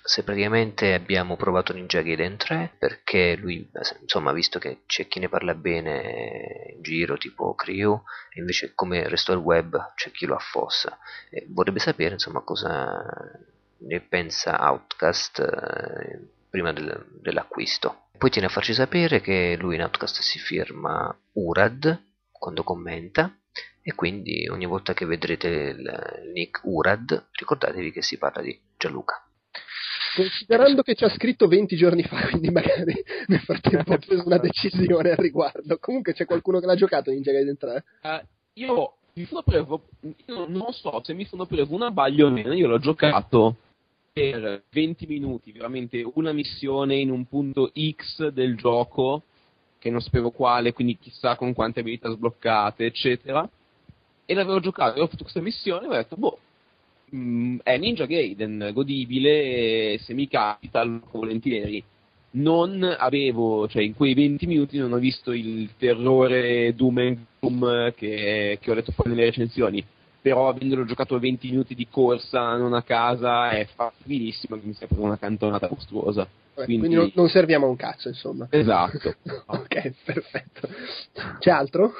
se 0.07 0.23
praticamente 0.23 0.93
abbiamo 0.93 1.35
provato 1.35 1.73
Ninja 1.73 2.01
Gaiden 2.01 2.37
3 2.37 2.75
perché 2.79 3.35
lui, 3.35 3.69
insomma, 4.01 4.31
visto 4.31 4.57
che 4.57 4.83
c'è 4.85 5.07
chi 5.07 5.19
ne 5.19 5.27
parla 5.27 5.53
bene 5.53 6.71
in 6.75 6.81
giro, 6.81 7.17
tipo 7.17 7.53
Crew, 7.55 8.01
invece 8.35 8.71
come 8.73 9.09
resto 9.09 9.33
del 9.33 9.43
web 9.43 9.93
c'è 9.95 10.09
chi 10.11 10.25
lo 10.25 10.35
affossa. 10.35 10.97
E 11.29 11.45
vorrebbe 11.49 11.79
sapere, 11.79 12.13
insomma, 12.13 12.39
cosa 12.39 13.03
ne 13.79 13.99
pensa 13.99 14.57
Outcast 14.71 15.39
eh, 15.39 16.19
prima 16.49 16.71
del- 16.71 17.05
dell'acquisto. 17.21 18.05
Poi 18.17 18.29
tiene 18.29 18.47
a 18.47 18.51
farci 18.51 18.73
sapere 18.73 19.19
che 19.19 19.57
lui 19.59 19.75
in 19.75 19.81
Outcast 19.81 20.21
si 20.21 20.39
firma 20.39 21.13
Urad 21.33 22.01
quando 22.31 22.63
commenta 22.63 23.37
e 23.81 23.93
quindi 23.93 24.47
ogni 24.49 24.65
volta 24.65 24.93
che 24.93 25.05
vedrete 25.05 25.47
il 25.47 26.31
nick 26.33 26.61
Urad 26.63 27.27
ricordatevi 27.31 27.91
che 27.91 28.01
si 28.01 28.17
parla 28.17 28.41
di 28.41 28.57
Gianluca. 28.77 29.26
Considerando 30.17 30.81
che 30.81 30.95
ci 30.95 31.03
ha 31.03 31.09
scritto 31.09 31.47
20 31.47 31.75
giorni 31.75 32.01
fa, 32.01 32.25
quindi 32.29 32.49
magari 32.49 32.95
nel 33.27 33.39
frattempo 33.39 33.93
ha 33.93 33.97
preso 33.99 34.25
una 34.25 34.39
decisione 34.39 35.11
al 35.11 35.17
riguardo. 35.17 35.77
Comunque 35.77 36.13
c'è 36.13 36.25
qualcuno 36.25 36.59
che 36.59 36.65
l'ha 36.65 36.75
giocato 36.75 37.11
in 37.11 37.21
Gaiden 37.21 37.55
3? 37.55 37.83
Eh, 38.01 38.25
io 38.53 38.93
mi 39.13 39.25
sono 39.25 39.43
preso, 39.43 39.83
io 40.25 40.47
non 40.47 40.73
so 40.73 41.01
se 41.03 41.13
mi 41.13 41.25
sono 41.25 41.45
preso 41.45 41.71
un 41.71 41.83
abbaglio 41.83 42.27
o 42.27 42.31
meno, 42.31 42.53
io 42.53 42.67
l'ho 42.67 42.79
giocato 42.79 43.57
per 44.11 44.63
20 44.71 45.05
minuti, 45.05 45.51
veramente 45.51 46.03
una 46.15 46.33
missione 46.33 46.95
in 46.95 47.11
un 47.11 47.25
punto 47.27 47.71
X 47.71 48.29
del 48.29 48.57
gioco, 48.57 49.21
che 49.77 49.91
non 49.91 50.01
sapevo 50.01 50.31
quale, 50.31 50.73
quindi 50.73 50.97
chissà 50.97 51.35
con 51.35 51.53
quante 51.53 51.81
abilità 51.81 52.09
sbloccate, 52.09 52.85
eccetera. 52.85 53.47
E 54.25 54.33
l'avevo 54.33 54.59
giocato, 54.59 54.91
avevo 54.91 55.07
fatto 55.07 55.21
questa 55.21 55.41
missione 55.41 55.85
e 55.85 55.89
ho 55.89 55.93
detto, 55.93 56.15
boh, 56.15 56.39
mm, 57.15 57.59
è 57.63 57.77
Ninja 57.77 58.05
Gaiden, 58.05 58.71
godibile, 58.73 59.97
se 59.99 60.13
mi 60.13 60.27
capita 60.27 60.83
lo 60.83 61.01
volentieri. 61.11 61.83
Non 62.29 62.83
avevo, 62.83 63.67
cioè 63.67 63.81
in 63.81 63.95
quei 63.95 64.13
20 64.13 64.45
minuti 64.45 64.77
non 64.77 64.91
ho 64.93 64.97
visto 64.97 65.31
il 65.31 65.69
terrore 65.77 66.75
Doom 66.75 66.97
and 66.97 67.17
Gloom 67.39 67.93
che, 67.95 68.57
che 68.61 68.71
ho 68.71 68.73
letto 68.73 68.91
poi 68.95 69.07
nelle 69.09 69.25
recensioni, 69.25 69.83
però 70.21 70.49
avendolo 70.49 70.85
giocato 70.85 71.17
20 71.17 71.49
minuti 71.49 71.73
di 71.73 71.87
corsa 71.89 72.55
non 72.57 72.73
a 72.73 72.83
casa 72.83 73.49
è 73.49 73.65
facilissimo 73.73 74.59
che 74.59 74.67
mi 74.67 74.73
sia 74.73 74.87
una 74.97 75.17
cantonata 75.17 75.67
mostruosa. 75.69 76.27
Quindi- 76.53 76.79
Quindi, 76.79 76.95
non, 76.95 77.11
non 77.15 77.29
serviamo 77.29 77.65
a 77.65 77.69
un 77.69 77.75
cazzo, 77.75 78.07
insomma. 78.09 78.47
Esatto. 78.49 79.15
ok, 79.45 79.93
perfetto. 80.03 80.69
C'è 81.39 81.49
altro? 81.51 81.93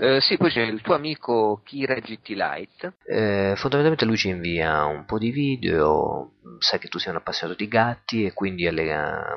Eh, 0.00 0.20
sì, 0.20 0.36
poi 0.36 0.48
c'è 0.48 0.62
il 0.62 0.80
tuo 0.80 0.94
amico 0.94 1.60
Kira 1.64 1.94
GT 1.94 2.28
Light. 2.28 2.92
Eh, 3.04 3.54
fondamentalmente 3.56 4.04
lui 4.04 4.16
ci 4.16 4.28
invia 4.28 4.84
un 4.84 5.04
po' 5.04 5.18
di 5.18 5.32
video, 5.32 6.34
sa 6.60 6.78
che 6.78 6.86
tu 6.86 6.98
sei 6.98 7.10
un 7.10 7.16
appassionato 7.18 7.58
di 7.58 7.66
gatti 7.66 8.24
e 8.24 8.32
quindi 8.32 8.68
ha, 8.68 9.36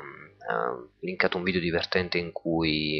linkato 1.00 1.36
un 1.36 1.42
video 1.42 1.60
divertente 1.60 2.18
in 2.18 2.30
cui 2.30 2.98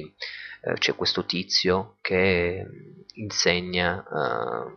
eh, 0.62 0.72
c'è 0.74 0.96
questo 0.96 1.24
tizio 1.24 1.98
che 2.00 2.66
insegna 3.14 4.02
eh, 4.02 4.76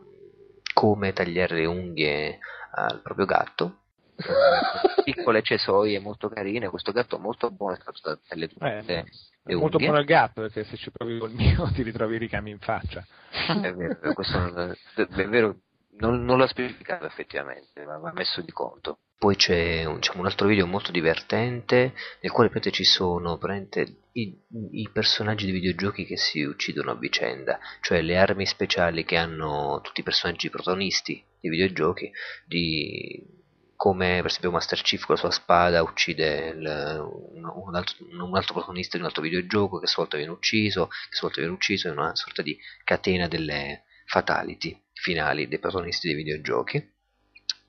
come 0.72 1.14
tagliare 1.14 1.56
le 1.56 1.66
unghie 1.66 2.38
al 2.76 3.02
proprio 3.02 3.26
gatto. 3.26 3.80
Piccole 5.03 5.41
cesoie 5.41 5.99
molto 5.99 6.30
carine, 6.30 6.70
questo 6.70 6.91
gatto 6.91 7.18
molto 7.18 7.49
buono 7.49 7.76
è 7.76 7.80
stato 7.80 8.20
tutte 8.20 8.36
Eh, 8.60 9.06
È 9.45 9.53
molto 9.53 9.77
unghie. 9.77 9.88
buono 9.88 10.01
il 10.01 10.07
gatto 10.07 10.41
perché 10.41 10.63
se 10.63 10.76
ci 10.76 10.89
provi 10.89 11.19
col 11.19 11.31
mio 11.35 11.69
ti 11.72 11.84
ritrovi 11.84 12.15
i 12.15 12.19
ricami 12.19 12.49
in 12.49 12.59
faccia. 12.59 13.05
È 13.30 13.73
vero, 13.73 14.13
questo 14.13 14.39
non, 14.39 14.76
è 14.95 15.27
vero, 15.27 15.57
non, 15.97 16.26
non 16.26 16.39
l'ha 16.39 16.47
specificato 16.47 17.05
effettivamente, 17.05 17.85
ma 17.85 17.97
va 17.97 18.11
messo 18.11 18.41
di 18.41 18.51
conto. 18.51 18.99
Poi 19.17 19.35
c'è 19.35 19.85
un, 19.85 19.95
diciamo, 19.95 20.22
un 20.22 20.26
altro 20.26 20.47
video 20.47 20.65
molto 20.65 20.91
divertente 20.91 21.93
nel 22.22 22.31
quale 22.31 22.49
praticamente 22.49 22.72
ci 22.72 22.84
sono 22.84 23.38
praticamente 23.38 23.97
i, 24.13 24.35
i 24.72 24.89
personaggi 24.91 25.45
di 25.45 25.51
videogiochi 25.51 26.05
che 26.05 26.17
si 26.17 26.41
uccidono 26.41 26.91
a 26.91 26.95
vicenda, 26.95 27.59
cioè 27.81 28.01
le 28.01 28.17
armi 28.17 28.45
speciali 28.45 29.05
che 29.05 29.15
hanno 29.15 29.80
tutti 29.81 29.99
i 30.01 30.03
personaggi 30.03 30.49
protagonisti 30.49 31.23
di 31.39 31.49
videogiochi, 31.49 32.11
di 32.45 33.35
come 33.76 34.18
per 34.18 34.27
esempio 34.27 34.52
Master 34.52 34.81
Chief 34.81 35.03
con 35.06 35.15
la 35.15 35.22
sua 35.22 35.31
spada 35.31 35.81
uccide 35.84 36.47
il- 36.49 36.99
un, 37.34 37.76
altro, 37.76 37.95
un 38.10 38.35
altro 38.35 38.53
protagonista 38.53 38.97
di 38.97 39.03
un 39.03 39.10
altro 39.10 39.22
videogioco 39.23 39.80
che 39.80 39.85
a 39.85 39.88
sua 39.88 40.03
volta 40.03 40.18
viene 40.18 40.31
ucciso, 40.31 40.88
che 40.88 40.95
a 41.11 41.15
sua 41.15 41.27
volta 41.27 41.41
viene 41.41 41.56
ucciso 41.56 41.88
in 41.88 41.97
una 41.97 42.15
sorta 42.15 42.41
di 42.41 42.57
catena 42.84 43.27
delle 43.27 43.84
fatality 44.06 44.81
finali 44.93 45.47
dei 45.47 45.60
protagonisti 45.60 46.07
dei 46.07 46.15
videogiochi. 46.15 46.93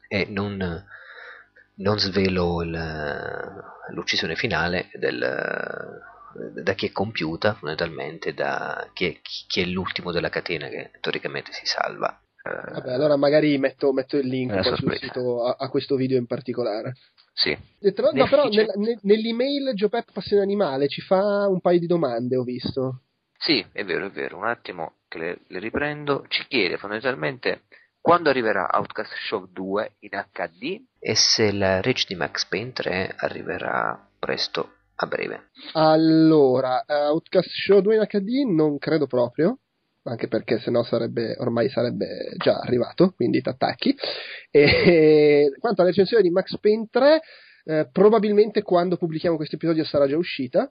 E 0.09 0.27
non, 0.29 0.87
non 1.77 1.99
svelo 1.99 2.63
l'uccisione 3.91 4.37
finale 4.37 4.89
del, 4.93 5.19
da 6.63 6.73
chi 6.75 6.87
è 6.87 6.93
compiuta 6.93 7.55
fondamentalmente 7.55 8.33
da 8.35 8.89
chi 8.93 9.07
è, 9.07 9.21
chi 9.21 9.61
è 9.61 9.65
l'ultimo 9.65 10.13
della 10.13 10.29
catena 10.29 10.69
che 10.69 10.93
teoricamente 11.01 11.53
si 11.53 11.67
salva 11.67 12.21
Vabbè, 12.73 12.93
allora 12.93 13.17
magari 13.17 13.57
metto, 13.59 13.93
metto 13.93 14.17
il 14.17 14.27
link 14.27 14.53
sul 14.77 14.97
sito 14.97 15.45
a, 15.45 15.57
a 15.59 15.69
questo 15.69 15.97
video 15.97 16.19
in 16.19 16.27
particolare. 16.27 16.95
sì 17.33 17.57
E 17.81 17.93
tra- 17.93 18.11
no, 18.13 18.27
però 18.29 18.49
nel- 18.49 18.73
nel- 18.77 18.99
nell'email 19.03 19.73
Giopep 19.75 20.13
Passione 20.13 20.43
Animale 20.43 20.89
ci 20.89 21.01
fa 21.01 21.47
un 21.49 21.61
paio 21.61 21.79
di 21.79 21.87
domande, 21.87 22.37
ho 22.37 22.43
visto. 22.43 23.03
Sì, 23.39 23.65
è 23.73 23.85
vero, 23.85 24.07
è 24.07 24.11
vero. 24.11 24.39
Un 24.39 24.47
attimo 24.47 24.95
che 25.09 25.19
le, 25.19 25.39
le 25.49 25.59
riprendo. 25.59 26.25
Ci 26.29 26.45
chiede 26.49 26.79
fondamentalmente 26.79 27.63
quando 28.01 28.31
arriverà 28.31 28.69
Outcast 28.73 29.13
Show 29.29 29.47
2 29.53 29.97
in 30.01 30.11
HD 30.33 30.81
e 30.99 31.15
se 31.15 31.53
la 31.53 31.81
Rage 31.83 32.07
di 32.09 32.15
Max 32.15 32.47
Payne 32.47 32.73
3 32.73 33.15
arriverà 33.19 34.09
presto 34.19 34.71
a 34.97 35.07
breve. 35.07 35.51
Allora, 35.75 36.85
eh, 36.87 36.95
Outcast 36.95 37.49
Show 37.51 37.81
2 37.81 37.97
in 37.97 38.07
HD 38.07 38.45
non 38.55 38.79
credo 38.79 39.07
proprio, 39.07 39.59
anche 40.07 40.29
perché 40.29 40.59
sennò 40.59 40.83
sarebbe, 40.83 41.37
ormai 41.39 41.69
sarebbe 41.69 42.35
già 42.37 42.59
arrivato, 42.59 43.13
quindi 43.15 43.41
t'attacchi. 43.41 43.97
E 44.51 45.53
quanto 45.59 45.81
alla 45.81 45.91
recensione 45.91 46.23
di 46.23 46.31
Max 46.31 46.59
Payne 46.59 46.89
3, 46.91 47.21
eh, 47.65 47.89
probabilmente 47.91 48.63
quando 48.63 48.97
pubblichiamo 48.97 49.37
questo 49.37 49.57
episodio 49.57 49.85
sarà 49.85 50.07
già 50.07 50.17
uscita, 50.17 50.71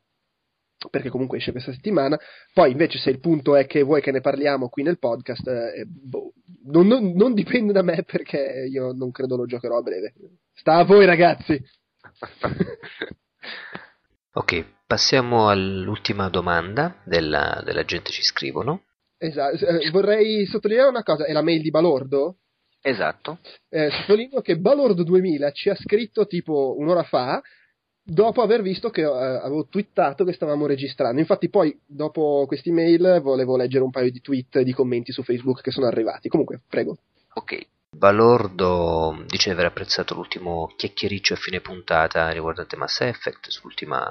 perché 0.90 1.10
comunque 1.10 1.38
esce 1.38 1.52
questa 1.52 1.72
settimana. 1.72 2.20
Poi 2.54 2.72
invece 2.72 2.98
se 2.98 3.10
il 3.10 3.20
punto 3.20 3.56
è 3.56 3.66
che 3.66 3.84
vuoi 3.84 4.02
che 4.02 4.12
ne 4.12 4.22
parliamo 4.22 4.70
qui 4.70 4.84
nel 4.84 5.00
podcast, 5.00 5.48
eh, 5.48 5.86
boh, 5.86 6.34
non, 6.66 6.88
non- 6.88 7.14
non 7.14 7.34
dipende 7.34 7.74
da 7.74 7.82
me 7.82 8.04
perché 8.04 8.68
io 8.70 8.92
non 8.92 9.12
credo 9.12 9.36
lo 9.36 9.46
giocherò 9.46 9.78
a 9.78 9.82
breve. 9.82 10.14
Sta 10.54 10.76
a 10.76 10.84
voi 10.84 11.06
ragazzi. 11.06 11.62
Ok, 14.38 14.66
passiamo 14.86 15.48
all'ultima 15.48 16.28
domanda 16.28 17.00
della, 17.06 17.62
della 17.64 17.86
gente 17.86 18.12
ci 18.12 18.22
scrivono. 18.22 18.84
Esatto, 19.26 19.66
eh, 19.66 19.90
vorrei 19.92 20.46
sottolineare 20.46 20.90
una 20.90 21.04
cosa, 21.04 21.26
è 21.26 21.32
la 21.32 21.42
mail 21.42 21.62
di 21.62 21.70
Balordo? 21.70 22.38
Esatto. 22.82 23.40
Eh, 23.70 23.90
sottolineo 23.90 24.42
che 24.42 24.58
Balordo 24.58 25.04
2000 25.04 25.52
ci 25.52 25.70
ha 25.70 25.76
scritto 25.76 26.28
tipo 26.28 26.76
un'ora 26.78 27.04
fa 27.04 27.42
dopo 28.08 28.44
aver 28.44 28.62
visto 28.62 28.92
che 28.92 29.02
eh, 29.02 29.06
avevo 29.06 29.68
twittato 29.68 30.24
che 30.24 30.34
stavamo 30.34 30.68
registrando. 30.68 31.20
Infatti 31.20 31.50
poi 31.50 31.76
dopo 31.86 32.46
questi 32.46 32.72
mail 32.72 33.20
volevo 33.22 33.58
leggere 33.58 33.84
un 33.84 33.90
paio 33.90 34.12
di 34.12 34.22
tweet 34.22 34.60
di 34.62 34.74
commenti 34.74 35.12
su 35.12 35.24
Facebook 35.24 35.62
che 35.62 35.72
sono 35.72 35.88
arrivati. 35.88 36.30
Comunque, 36.30 36.62
prego. 36.68 36.98
Ok. 37.34 37.66
Balordo 37.90 39.24
dice 39.26 39.50
di 39.50 39.56
aver 39.56 39.68
apprezzato 39.68 40.14
l'ultimo 40.14 40.72
chiacchiericcio 40.76 41.34
a 41.34 41.38
fine 41.38 41.62
puntata 41.62 42.30
riguardante 42.30 42.76
Mass 42.76 43.02
Effect 43.02 43.48
sull'ultima 43.48 44.06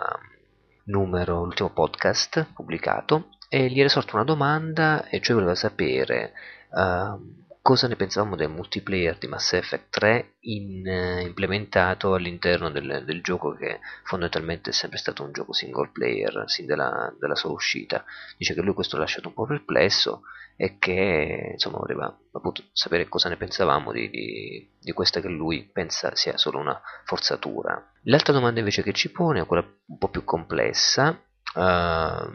numero, 0.85 1.45
l'ultimo 1.45 1.71
podcast 1.71 2.53
pubblicato 2.53 3.29
e 3.49 3.69
gli 3.69 3.81
era 3.81 3.89
sorta 3.89 4.17
una 4.17 4.25
domanda 4.25 5.07
e 5.09 5.21
cioè 5.21 5.35
voleva 5.35 5.55
sapere 5.55 6.33
ehm, 6.77 7.45
cosa 7.65 7.89
ne 7.89 7.97
pensavamo 7.97 8.37
del 8.37 8.51
multiplayer 8.51 9.17
di 9.17 9.27
Mass 9.27 9.55
Effect 9.55 9.87
3 9.89 10.35
in, 10.41 10.87
eh, 10.87 11.23
implementato 11.23 12.13
all'interno 12.13 12.71
del, 12.71 13.05
del 13.07 13.23
gioco 13.23 13.55
che 13.55 13.81
fondamentalmente 14.03 14.69
è 14.69 14.73
sempre 14.75 14.99
stato 14.99 15.23
un 15.23 15.33
gioco 15.33 15.55
single 15.55 15.89
player 15.91 16.45
sin 16.47 16.67
dalla, 16.67 17.11
dalla 17.19 17.35
sua 17.35 17.53
uscita. 17.53 18.05
Dice 18.37 18.53
che 18.53 18.61
lui 18.61 18.75
questo 18.75 18.97
l'ha 18.97 19.03
lasciato 19.03 19.29
un 19.29 19.35
po' 19.35 19.47
perplesso 19.47 20.25
e 20.57 20.79
che 20.79 21.51
insomma 21.53 21.79
voleva 21.79 22.17
appunto 22.33 22.63
sapere 22.73 23.09
cosa 23.09 23.29
ne 23.29 23.37
pensavamo 23.37 23.91
di, 23.93 24.09
di, 24.09 24.71
di 24.81 24.93
questa 24.93 25.21
che 25.21 25.29
lui 25.29 25.69
pensa 25.73 26.15
sia 26.15 26.37
solo 26.37 26.59
una 26.59 26.81
forzatura. 27.05 27.93
L'altra 28.05 28.33
domanda 28.33 28.61
invece 28.61 28.83
che 28.83 28.93
ci 28.93 29.11
pone 29.11 29.41
è 29.41 29.47
quella 29.47 29.67
un 29.87 29.99
po' 29.99 30.09
più 30.09 30.25
complessa. 30.25 31.21
Ehm, 31.57 32.35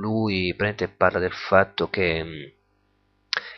lui 0.00 0.54
prende 0.54 0.88
parla 0.88 1.18
del 1.18 1.32
fatto 1.32 1.88
che 1.88 2.54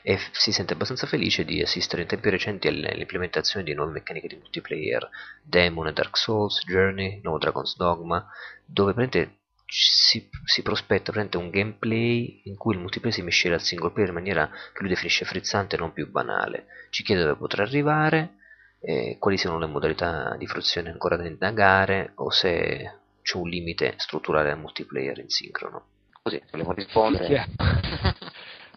e 0.03 0.17
f- 0.17 0.31
si 0.33 0.53
sente 0.53 0.73
abbastanza 0.73 1.07
felice 1.07 1.45
di 1.45 1.61
assistere 1.61 2.03
in 2.03 2.09
tempi 2.09 2.31
recenti 2.31 2.69
all'implementazione 2.69 3.65
di 3.65 3.75
nuove 3.75 3.93
meccaniche 3.93 4.29
di 4.29 4.37
multiplayer, 4.37 5.09
Demon 5.43 5.93
Dark 5.93 6.17
Souls, 6.17 6.65
Journey, 6.65 7.21
nuovo 7.23 7.39
Dragon's 7.39 7.77
Dogma, 7.77 8.27
dove 8.65 8.95
praticamente 8.95 9.40
si, 9.71 10.29
si 10.45 10.63
prospetta 10.63 11.13
un 11.39 11.51
gameplay 11.51 12.43
in 12.45 12.57
cui 12.57 12.75
il 12.75 12.81
multiplayer 12.81 13.17
si 13.17 13.23
miscela 13.23 13.55
al 13.55 13.63
single 13.63 13.93
player 13.93 14.09
in 14.09 14.17
maniera 14.17 14.49
che 14.49 14.81
lui 14.81 14.89
definisce 14.89 15.25
frizzante 15.25 15.77
e 15.77 15.79
non 15.79 15.93
più 15.93 16.11
banale. 16.11 16.67
Ci 16.91 17.05
chiede 17.05 17.23
dove 17.23 17.37
potrà 17.37 17.63
arrivare, 17.63 18.35
eh, 18.81 19.17
quali 19.21 19.39
siano 19.39 19.59
le 19.59 19.67
modalità 19.67 20.35
di 20.37 20.47
fruizione 20.47 20.91
ancora 20.91 21.17
da 21.17 21.27
indagare 21.27 22.13
o 22.17 22.31
se 22.31 22.99
c'è 23.23 23.37
un 23.37 23.49
limite 23.49 23.95
strutturale 23.99 24.51
al 24.51 24.59
multiplayer 24.59 25.19
in 25.19 25.29
sincrono. 25.29 25.85
Così, 26.21 26.43
volevo 26.51 26.73
rispondere. 26.73 27.27
È? 27.27 27.47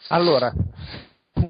allora, 0.10 0.54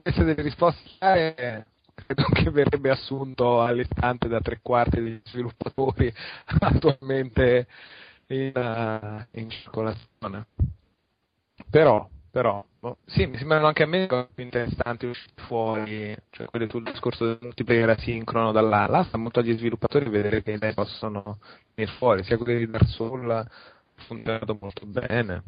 queste 0.01 0.23
delle 0.23 0.41
risposte 0.41 0.89
chiare, 0.97 1.65
credo 1.93 2.23
che 2.31 2.49
verrebbe 2.49 2.91
assunto 2.91 3.61
all'istante 3.61 4.29
da 4.29 4.39
tre 4.39 4.59
quarti 4.61 5.01
degli 5.01 5.21
sviluppatori 5.25 6.13
attualmente 6.59 7.67
in, 8.27 8.51
eh, 8.55 9.27
in 9.39 9.49
circolazione. 9.49 10.47
Però, 11.69 12.07
però, 12.29 12.65
boh, 12.79 12.97
sì, 13.05 13.25
mi 13.25 13.37
sembrano 13.37 13.67
anche 13.67 13.83
a 13.83 13.87
me 13.87 14.07
più 14.07 14.43
interessanti 14.43 15.05
uscite 15.05 15.41
fuori, 15.43 16.15
cioè 16.31 16.47
quelle 16.47 16.69
sul 16.69 16.83
discorso 16.83 17.25
del 17.25 17.37
multiplayer 17.41 17.89
asincrono 17.89 18.51
dall'A. 18.51 18.87
Là 18.87 19.03
sta 19.03 19.17
molto 19.17 19.39
agli 19.39 19.55
sviluppatori 19.57 20.09
vedere 20.09 20.41
che 20.41 20.53
idee 20.53 20.73
possono 20.73 21.39
venire 21.73 21.95
fuori, 21.97 22.23
sia 22.23 22.37
quelli 22.37 22.65
di 22.65 22.71
Dark 22.71 22.87
Souls 22.87 23.29
ha 23.29 23.47
funzionato 24.07 24.57
molto 24.59 24.85
bene. 24.85 25.43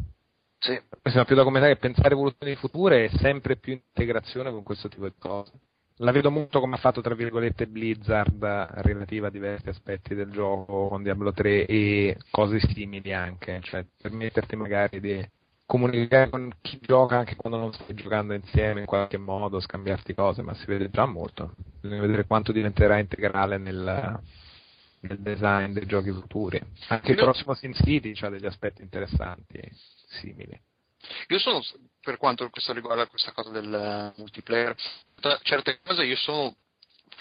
Sì. 0.60 0.72
Mi 0.72 1.12
sembra 1.12 1.26
più 1.26 1.36
da 1.36 1.44
commentare 1.44 1.74
che 1.74 1.80
pensare 1.80 2.14
evoluzioni 2.14 2.56
future 2.56 3.06
è 3.06 3.18
sempre 3.18 3.56
più 3.56 3.74
integrazione 3.74 4.52
con 4.52 4.64
questo 4.64 4.88
tipo 4.88 5.06
di 5.06 5.14
cose. 5.18 5.52
La 6.00 6.12
vedo 6.12 6.30
molto 6.30 6.60
come 6.60 6.76
ha 6.76 6.80
fatto, 6.80 7.00
tra 7.00 7.16
virgolette, 7.16 7.68
Blizzard 7.68 8.44
relativa 8.44 9.28
a 9.28 9.30
diversi 9.32 9.70
aspetti 9.70 10.14
del 10.14 10.30
gioco 10.30 10.90
con 10.90 11.02
Diablo 11.02 11.32
3 11.32 11.66
e 11.66 12.18
cose 12.32 12.60
simili 12.60 13.14
anche, 13.14 13.62
cioè 13.62 13.86
permetterti 14.02 14.58
magari 14.58 15.00
di 15.00 15.26
comunicare 15.66 16.30
con 16.30 16.52
chi 16.62 16.80
gioca 16.82 17.18
anche 17.18 17.38
quando 17.38 17.58
non 17.58 17.72
stai 17.72 17.96
giocando 17.96 18.34
insieme 18.34 18.82
in 18.82 18.86
qualche 18.86 19.18
modo, 19.18 19.62
scambiarti 19.62 20.14
cose, 20.14 20.42
ma 20.42 20.54
si 20.54 20.66
vede 20.66 20.90
già 20.90 21.06
molto. 21.06 21.56
Bisogna 21.80 22.02
vedere 22.02 22.26
quanto 22.26 22.52
diventerà 22.52 23.00
integrale 23.00 23.58
nel, 23.58 24.20
nel 25.00 25.20
design 25.20 25.72
dei 25.72 25.86
giochi 25.86 26.12
futuri. 26.12 26.62
Anche 26.90 27.12
il 27.12 27.18
prossimo 27.18 27.54
Sin 27.54 27.74
City 27.74 28.14
ha 28.20 28.30
degli 28.30 28.46
aspetti 28.46 28.82
interessanti 28.82 29.62
simili. 30.08 30.60
Io 31.28 31.40
sono, 31.40 31.64
per 32.02 32.18
quanto 32.18 32.50
questo 32.50 32.74
riguarda 32.74 33.08
questa 33.08 33.32
cosa 33.32 33.50
del 33.50 33.74
eh, 33.74 34.14
multiplayer, 34.18 34.76
certe 35.44 35.80
cose 35.84 36.04
io 36.04 36.16
sono 36.18 36.56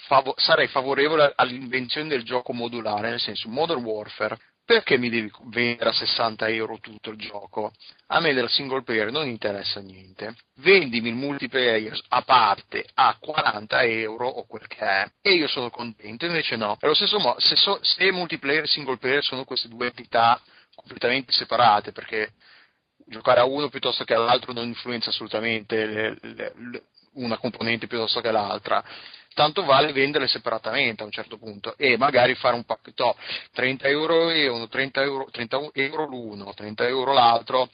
favo- 0.07 0.35
sarei 0.37 0.69
favorevole 0.69 1.33
all'invenzione 1.37 2.09
del 2.09 2.25
gioco 2.25 2.53
modulare, 2.53 3.11
nel 3.11 3.21
senso 3.21 3.49
Modern 3.49 3.83
Warfare. 3.83 4.39
Perché 4.67 4.97
mi 4.97 5.11
devi 5.11 5.31
vendere 5.49 5.91
a 5.91 5.93
60 5.93 6.49
euro 6.49 6.79
tutto 6.81 7.11
il 7.11 7.19
gioco? 7.19 7.73
A 8.07 8.21
me 8.21 8.33
del 8.33 8.49
single 8.49 8.83
player 8.83 9.11
non 9.11 9.29
interessa 9.29 9.81
niente. 9.81 10.35
Vendimi 10.55 11.11
il 11.11 11.15
multiplayer 11.15 12.01
a 12.09 12.23
parte 12.23 12.87
a 12.95 13.15
40 13.21 13.83
euro 13.83 14.27
o 14.27 14.47
quel 14.47 14.67
che 14.67 14.79
è 14.79 15.07
e 15.21 15.35
io 15.35 15.49
sono 15.49 15.69
contento. 15.69 16.25
Invece 16.25 16.57
no. 16.57 16.79
Allo 16.81 16.95
stesso 16.95 17.19
modo, 17.19 17.39
se, 17.41 17.57
so- 17.57 17.79
se 17.83 18.11
multiplayer 18.11 18.63
e 18.63 18.67
single 18.67 18.97
player 18.97 19.23
sono 19.23 19.45
queste 19.45 19.69
due 19.69 19.89
entità 19.89 20.41
completamente 20.75 21.31
separate, 21.33 21.93
perché 21.93 22.33
giocare 23.07 23.41
a 23.41 23.45
uno 23.45 23.69
piuttosto 23.69 24.05
che 24.05 24.15
all'altro 24.15 24.53
non 24.53 24.67
influenza 24.67 25.11
assolutamente 25.11 25.85
le- 25.87 26.19
le- 26.21 26.83
una 27.15 27.39
componente 27.39 27.87
piuttosto 27.87 28.21
che 28.21 28.31
l'altra. 28.31 28.83
Tanto 29.35 29.65
vale 29.65 29.93
venderle 29.93 30.29
separatamente 30.29 31.03
a 31.03 31.07
un 31.07 31.11
certo 31.11 31.39
punto 31.39 31.77
e 31.77 31.97
magari 31.97 32.35
fare 32.37 32.55
un 32.55 32.65
pacchetto 32.65 33.17
30 33.53 33.89
euro 33.89 34.29
uno, 34.53 34.69
30 34.69 35.03
euro, 35.03 35.27
30 35.31 35.61
euro 35.73 36.07
l'uno, 36.07 36.55
30 36.55 36.87
euro 36.87 37.13
l'altro. 37.13 37.69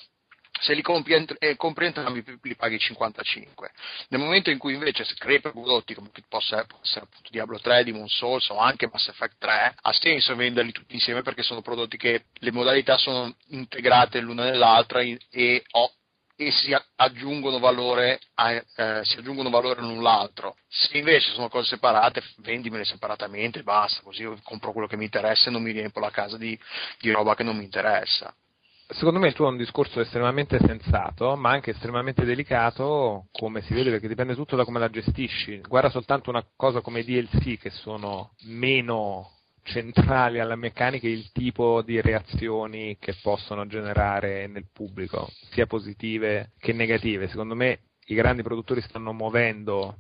Se 0.61 0.75
li 0.75 0.83
compri, 0.83 1.15
ent- 1.15 1.37
eh, 1.39 1.57
compri 1.57 1.87
entrambi 1.87 2.23
li 2.43 2.55
paghi 2.55 2.79
55. 2.79 3.71
Nel 4.09 4.21
momento 4.21 4.51
in 4.51 4.59
cui 4.59 4.75
invece 4.75 5.05
si 5.05 5.15
crei 5.15 5.41
prodotti 5.41 5.95
come 5.95 6.11
possa 6.29 6.67
essere 6.83 7.05
appunto 7.07 7.31
Diablo 7.31 7.59
3, 7.59 7.85
Demon 7.85 8.09
Souls 8.09 8.49
o 8.51 8.59
anche 8.59 8.89
Mass 8.93 9.09
Effect 9.09 9.37
3, 9.39 9.75
ha 9.81 9.93
senso 9.93 10.37
venderli 10.37 10.73
tutti 10.73 10.95
insieme 10.95 11.23
perché 11.23 11.43
sono 11.43 11.63
prodotti 11.63 11.97
che 11.97 12.25
le 12.33 12.53
modalità 12.53 12.99
sono 12.99 13.35
integrate 13.49 14.21
l'una 14.21 14.45
nell'altra 14.45 15.01
e, 15.01 15.65
ho- 15.71 15.93
e 16.37 16.51
si 16.53 16.75
aggiungono 16.97 17.59
valore, 17.59 18.19
a- 18.35 18.53
eh, 18.53 19.01
si 19.05 19.19
aggiungono 19.19 19.51
valore 19.51 19.81
l'un 19.81 20.03
l'altro. 20.03 20.57
Se 20.69 20.97
invece 20.99 21.33
sono 21.33 21.49
cose 21.49 21.69
separate, 21.69 22.23
vendimele 22.39 22.85
separatamente 22.85 23.59
e 23.61 23.63
basta, 23.63 24.01
così 24.03 24.23
io 24.23 24.39
compro 24.43 24.73
quello 24.73 24.87
che 24.87 24.97
mi 24.97 25.05
interessa 25.05 25.49
e 25.49 25.53
non 25.53 25.63
mi 25.63 25.73
riempio 25.73 26.01
la 26.01 26.11
casa 26.11 26.37
di, 26.39 26.59
di 26.99 27.11
roba 27.11 27.35
che 27.35 27.43
non 27.43 27.57
mi 27.57 27.65
interessa. 27.65 28.35
Secondo 28.93 29.21
me 29.21 29.29
il 29.29 29.35
tuo 29.35 29.47
è 29.47 29.51
un 29.51 29.57
discorso 29.57 30.01
estremamente 30.01 30.59
sensato, 30.59 31.37
ma 31.37 31.51
anche 31.51 31.71
estremamente 31.71 32.25
delicato, 32.25 33.29
come 33.31 33.63
si 33.63 33.73
vede, 33.73 33.91
perché 33.91 34.09
dipende 34.09 34.35
tutto 34.35 34.57
da 34.57 34.65
come 34.65 34.81
la 34.81 34.91
gestisci. 34.91 35.61
Guarda 35.69 35.91
soltanto 35.91 36.29
una 36.29 36.45
cosa 36.57 36.81
come 36.81 37.01
i 37.01 37.05
DLC 37.05 37.57
che 37.57 37.71
sono 37.71 38.33
meno 38.47 39.31
centrali 39.63 40.41
alla 40.41 40.57
meccanica 40.57 41.07
e 41.07 41.13
il 41.13 41.31
tipo 41.31 41.83
di 41.83 42.01
reazioni 42.01 42.97
che 42.99 43.15
possono 43.23 43.67
generare 43.67 44.49
nel 44.49 44.67
pubblico, 44.73 45.29
sia 45.53 45.67
positive 45.67 46.53
che 46.59 46.73
negative. 46.73 47.29
Secondo 47.29 47.55
me 47.55 47.81
i 48.07 48.15
grandi 48.15 48.43
produttori 48.43 48.81
stanno 48.81 49.13
muovendo 49.13 49.99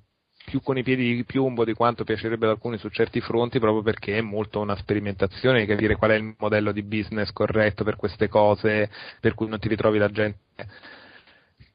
più 0.50 0.60
con 0.62 0.76
i 0.76 0.82
piedi 0.82 1.14
di 1.14 1.24
piombo 1.24 1.64
di 1.64 1.74
quanto 1.74 2.02
piacerebbe 2.02 2.46
ad 2.46 2.50
alcuni 2.52 2.76
su 2.76 2.88
certi 2.88 3.20
fronti, 3.20 3.60
proprio 3.60 3.82
perché 3.82 4.18
è 4.18 4.20
molto 4.20 4.58
una 4.58 4.74
sperimentazione 4.76 5.60
di 5.60 5.66
capire 5.66 5.94
qual 5.94 6.10
è 6.10 6.14
il 6.16 6.34
modello 6.38 6.72
di 6.72 6.82
business 6.82 7.30
corretto 7.30 7.84
per 7.84 7.94
queste 7.94 8.26
cose, 8.28 8.90
per 9.20 9.34
cui 9.34 9.46
non 9.46 9.60
ti 9.60 9.68
ritrovi 9.68 9.98
la 9.98 10.10
gente 10.10 10.38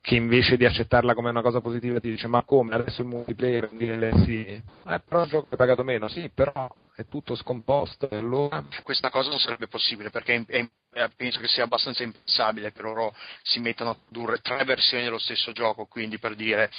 che 0.01 0.13
invece 0.15 0.55
di 0.55 0.65
accettarla 0.65 1.15
come 1.15 1.31
una 1.31 1.41
cosa 1.41 1.61
positiva 1.61 1.99
ti 1.99 2.11
dice 2.11 2.27
ma 2.27 2.43
come? 2.43 2.75
Adesso 2.75 3.01
il 3.01 3.07
multiplayer 3.07 3.63
è 3.63 3.69
un 3.71 3.77
DLC 3.77 4.29
eh 4.29 5.01
però 5.03 5.23
il 5.23 5.29
gioco 5.29 5.47
è 5.49 5.55
pagato 5.55 5.83
meno. 5.83 6.07
Sì 6.09 6.29
però 6.31 6.69
è 6.95 7.05
tutto 7.07 7.33
scomposto 7.33 8.07
allora? 8.11 8.63
Questa 8.83 9.09
cosa 9.09 9.29
non 9.29 9.39
sarebbe 9.39 9.67
possibile 9.67 10.11
perché 10.11 10.43
è- 10.45 10.67
è- 10.91 11.09
penso 11.15 11.39
che 11.39 11.47
sia 11.47 11.63
abbastanza 11.63 12.03
impensabile 12.03 12.71
che 12.71 12.83
loro 12.83 13.15
si 13.41 13.59
mettano 13.59 13.89
a 13.89 13.95
produrre 13.95 14.41
tre 14.41 14.63
versioni 14.63 15.03
dello 15.05 15.17
stesso 15.17 15.51
gioco, 15.53 15.85
quindi 15.87 16.19
per 16.19 16.35
dire 16.35 16.69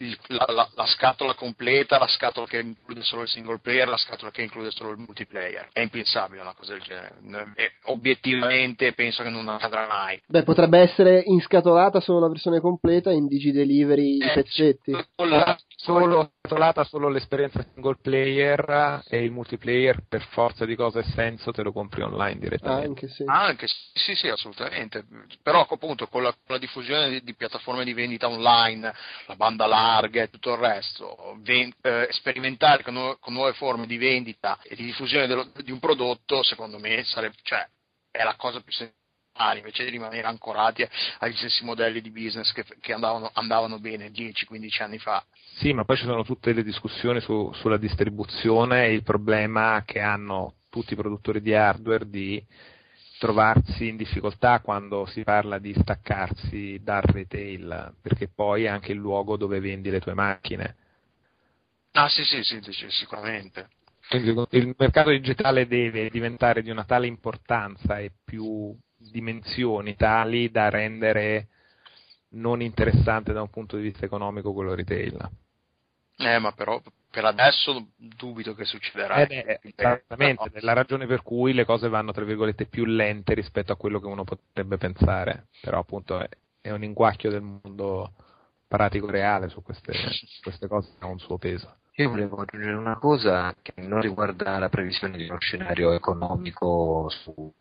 il- 0.00 0.18
la, 0.28 0.46
la- 0.48 0.68
la 0.74 0.86
scatola 0.86 1.34
completa, 1.34 1.98
la 1.98 2.06
scatola 2.08 2.46
che 2.46 2.58
include 2.60 3.02
solo 3.02 3.22
il 3.22 3.28
single 3.28 3.58
player, 3.60 3.88
la 3.88 3.96
scatola 3.96 4.30
che 4.30 4.42
include 4.42 4.70
solo 4.70 4.90
il 4.90 4.98
multiplayer. 4.98 5.68
È 5.72 5.80
impensabile 5.80 6.40
una 6.40 6.54
cosa 6.54 6.72
del 6.72 6.82
genere. 6.82 7.52
E 7.56 7.72
obiettivamente 7.84 8.92
penso 8.92 9.22
che 9.22 9.28
non 9.28 9.48
accadrà 9.48 9.86
mai. 9.86 10.20
Beh, 10.26 10.42
potrebbe 10.42 10.78
essere 10.78 11.22
inscatolata 11.26 12.00
solo 12.00 12.20
la 12.20 12.28
versione 12.28 12.60
completa 12.60 13.10
in 13.10 13.26
Digi 13.26 13.52
Delivery 13.52 14.16
i 14.16 14.22
Eh, 14.22 14.32
pezzetti. 14.32 14.92
con 15.14 15.28
la- 15.28 15.58
solo 15.76 16.32
scatolata 16.42 16.84
solo 16.84 17.08
l'esperienza 17.08 17.64
single 17.72 17.96
player 18.02 19.02
e 19.08 19.22
il 19.22 19.30
multiplayer 19.30 20.02
per 20.06 20.22
forza 20.30 20.66
di 20.66 20.74
cosa 20.76 21.00
e 21.00 21.04
senso 21.04 21.52
te 21.52 21.62
lo 21.62 21.72
compri 21.72 22.02
online 22.02 22.38
direttamente. 22.38 22.86
Anche 22.88 23.08
sì. 23.08 23.24
Anche 23.26 23.66
sì, 23.66 23.76
sì, 23.94 24.14
sì, 24.14 24.28
assolutamente. 24.28 25.04
Però 25.42 25.66
appunto 25.68 26.06
con 26.08 26.22
la, 26.22 26.30
con 26.32 26.54
la 26.54 26.58
diffusione 26.58 27.08
di, 27.10 27.22
di 27.22 27.34
piattaforme 27.34 27.84
di 27.84 27.94
vendita 27.94 28.28
online, 28.28 28.92
la 29.26 29.36
banda 29.36 29.66
larga 29.94 30.22
e 30.22 30.30
tutto 30.30 30.52
il 30.52 30.58
resto, 30.58 31.38
ven- 31.42 31.72
eh, 31.82 32.08
sperimentare 32.10 32.82
con, 32.82 32.94
nu- 32.94 33.18
con 33.18 33.32
nuove 33.32 33.52
forme 33.54 33.86
di 33.86 33.96
vendita 33.96 34.58
e 34.62 34.74
di 34.76 34.84
diffusione 34.84 35.26
dello- 35.26 35.50
di 35.62 35.70
un 35.72 35.78
prodotto, 35.78 36.42
secondo 36.42 36.78
me 36.78 37.02
sarebbe, 37.04 37.36
cioè, 37.42 37.66
è 38.10 38.22
la 38.22 38.34
cosa 38.36 38.60
più 38.60 38.72
semplice 38.72 38.98
invece 39.56 39.84
di 39.84 39.90
rimanere 39.90 40.26
ancorati 40.26 40.86
agli 41.20 41.34
stessi 41.36 41.64
modelli 41.64 42.02
di 42.02 42.10
business 42.10 42.52
che, 42.52 42.64
che 42.78 42.92
andavano, 42.92 43.30
andavano 43.32 43.78
bene 43.78 44.10
10-15 44.10 44.82
anni 44.82 44.98
fa. 44.98 45.24
Sì, 45.56 45.72
ma 45.72 45.84
poi 45.84 45.96
ci 45.96 46.04
sono 46.04 46.24
tutte 46.24 46.52
le 46.52 46.62
discussioni 46.62 47.20
su- 47.20 47.50
sulla 47.54 47.78
distribuzione 47.78 48.86
e 48.86 48.92
il 48.92 49.02
problema 49.02 49.82
che 49.86 50.00
hanno 50.00 50.56
tutti 50.68 50.92
i 50.92 50.96
produttori 50.96 51.40
di 51.40 51.54
hardware 51.54 52.08
di 52.10 52.44
trovarsi 53.20 53.88
in 53.88 53.98
difficoltà 53.98 54.60
quando 54.60 55.04
si 55.04 55.22
parla 55.24 55.58
di 55.58 55.74
staccarsi 55.78 56.80
dal 56.82 57.02
retail, 57.02 57.92
perché 58.00 58.28
poi 58.28 58.64
è 58.64 58.68
anche 58.68 58.92
il 58.92 58.98
luogo 58.98 59.36
dove 59.36 59.60
vendi 59.60 59.90
le 59.90 60.00
tue 60.00 60.14
macchine. 60.14 60.76
Ah 61.92 62.08
sì, 62.08 62.24
sì, 62.24 62.42
sì, 62.42 62.60
sicuramente. 62.88 63.68
Quindi 64.08 64.46
il 64.52 64.74
mercato 64.78 65.10
digitale 65.10 65.66
deve 65.66 66.08
diventare 66.08 66.62
di 66.62 66.70
una 66.70 66.84
tale 66.84 67.06
importanza 67.06 67.98
e 67.98 68.10
più 68.24 68.74
dimensioni 68.96 69.96
tali 69.96 70.50
da 70.50 70.70
rendere 70.70 71.48
non 72.30 72.62
interessante 72.62 73.34
da 73.34 73.42
un 73.42 73.50
punto 73.50 73.76
di 73.76 73.82
vista 73.82 74.06
economico 74.06 74.54
quello 74.54 74.74
retail. 74.74 75.30
Eh, 76.16 76.38
ma 76.38 76.52
però 76.52 76.80
per 77.10 77.24
adesso 77.24 77.88
dubito 77.96 78.54
che 78.54 78.64
succederà. 78.64 79.16
Ed 79.16 79.30
è 79.30 79.60
esattamente 79.62 80.50
Però- 80.50 80.64
la 80.64 80.72
ragione 80.72 81.06
per 81.06 81.22
cui 81.22 81.52
le 81.52 81.64
cose 81.64 81.88
vanno 81.88 82.12
tra 82.12 82.24
virgolette 82.24 82.66
più 82.66 82.84
lente 82.84 83.34
rispetto 83.34 83.72
a 83.72 83.76
quello 83.76 83.98
che 83.98 84.06
uno 84.06 84.24
potrebbe 84.24 84.78
pensare, 84.78 85.48
però 85.60 85.80
appunto 85.80 86.20
è, 86.20 86.28
è 86.60 86.70
un 86.70 86.84
inguacchio 86.84 87.30
del 87.30 87.42
mondo 87.42 88.12
pratico 88.68 89.10
reale 89.10 89.48
su 89.48 89.62
queste, 89.62 89.92
queste 90.42 90.68
cose 90.68 90.90
che 90.98 91.04
ha 91.04 91.08
un 91.08 91.18
suo 91.18 91.36
peso. 91.38 91.78
Io 91.96 92.08
volevo 92.08 92.36
aggiungere 92.36 92.76
una 92.76 92.96
cosa 92.96 93.54
che 93.60 93.72
non 93.76 94.00
riguarda 94.00 94.58
la 94.58 94.68
previsione 94.68 95.16
di 95.18 95.28
uno 95.28 95.40
scenario 95.40 95.92
economico 95.92 97.08
su 97.10 97.52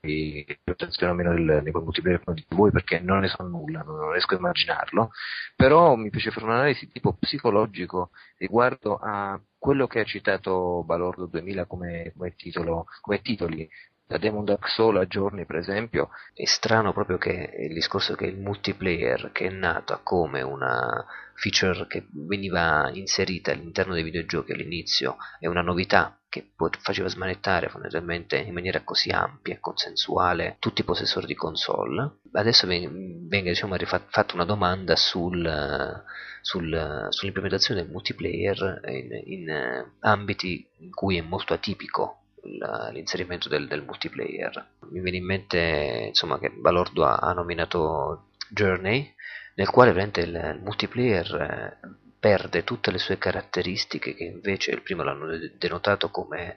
di 0.00 0.44
rotazione 0.64 1.12
o 1.12 1.14
meno 1.14 1.32
del, 1.32 1.70
multiplayer 1.72 2.20
dite 2.26 2.56
voi 2.56 2.72
perché 2.72 2.98
non 2.98 3.20
ne 3.20 3.28
so 3.28 3.42
nulla, 3.44 3.82
non 3.82 4.10
riesco 4.10 4.34
a 4.34 4.38
immaginarlo, 4.38 5.10
però 5.54 5.94
mi 5.94 6.10
piace 6.10 6.32
fare 6.32 6.46
un'analisi 6.46 6.90
tipo 6.90 7.12
psicologico 7.14 8.10
riguardo 8.38 8.98
a 9.00 9.40
quello 9.58 9.86
che 9.86 10.00
ha 10.00 10.04
citato 10.04 10.82
Balordo 10.84 11.26
2000 11.26 11.66
come, 11.66 12.12
come 12.16 12.34
titolo, 12.34 12.86
come 13.00 13.20
titoli. 13.20 13.68
Da 14.04 14.18
Demon 14.18 14.44
Dark 14.44 14.68
Soul 14.68 14.98
a 14.98 15.06
giorni 15.06 15.46
per 15.46 15.56
esempio. 15.56 16.10
È 16.34 16.44
strano 16.44 16.92
proprio 16.92 17.16
che 17.16 17.54
il 17.60 17.72
discorso 17.72 18.14
che 18.14 18.26
il 18.26 18.36
multiplayer 18.36 19.30
che 19.32 19.46
è 19.46 19.50
nata 19.50 20.00
come 20.02 20.42
una 20.42 21.06
feature 21.42 21.88
che 21.88 22.06
veniva 22.12 22.88
inserita 22.94 23.50
all'interno 23.50 23.94
dei 23.94 24.04
videogiochi 24.04 24.52
all'inizio 24.52 25.16
è 25.40 25.48
una 25.48 25.60
novità 25.60 26.16
che 26.28 26.52
faceva 26.78 27.08
smanettare 27.08 27.68
fondamentalmente 27.68 28.36
in 28.36 28.54
maniera 28.54 28.82
così 28.84 29.10
ampia 29.10 29.54
e 29.54 29.60
consensuale 29.60 30.56
tutti 30.60 30.82
i 30.82 30.84
possessori 30.84 31.26
di 31.26 31.34
console 31.34 32.18
adesso 32.30 32.68
ven- 32.68 33.26
venga 33.26 33.50
diciamo, 33.50 33.76
fatta 33.76 34.34
una 34.34 34.44
domanda 34.44 34.94
sul, 34.94 36.04
sul- 36.40 37.06
sull'implementazione 37.10 37.82
del 37.82 37.90
multiplayer 37.90 38.80
in, 38.86 39.22
in, 39.24 39.86
ambiti 39.98 40.64
in 40.78 40.90
cui 40.90 41.18
è 41.18 41.22
molto 41.22 41.54
atipico 41.54 42.18
l'inserimento 42.44 43.48
del, 43.48 43.68
del 43.68 43.84
multiplayer. 43.84 44.70
Mi 44.90 45.00
viene 45.00 45.18
in 45.18 45.24
mente 45.24 46.06
insomma, 46.08 46.40
che 46.40 46.50
Balordo 46.50 47.04
ha, 47.04 47.14
ha 47.14 47.32
nominato 47.32 48.30
Journey, 48.50 49.14
nel 49.54 49.68
quale 49.70 49.90
il, 49.90 50.60
multiplayer 50.62 51.34
eh, 51.34 51.88
perde 52.18 52.64
tutte 52.64 52.90
le 52.90 52.98
sue 52.98 53.18
caratteristiche 53.18 54.14
che 54.14 54.24
invece 54.24 54.70
il 54.70 54.82
primo 54.82 55.02
l'hanno 55.02 55.26
de- 55.26 55.52
denotato 55.58 56.10
come 56.10 56.56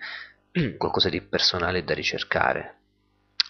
qualcosa 0.77 1.09
di 1.09 1.21
personale 1.21 1.83
da 1.83 1.93
ricercare. 1.93 2.75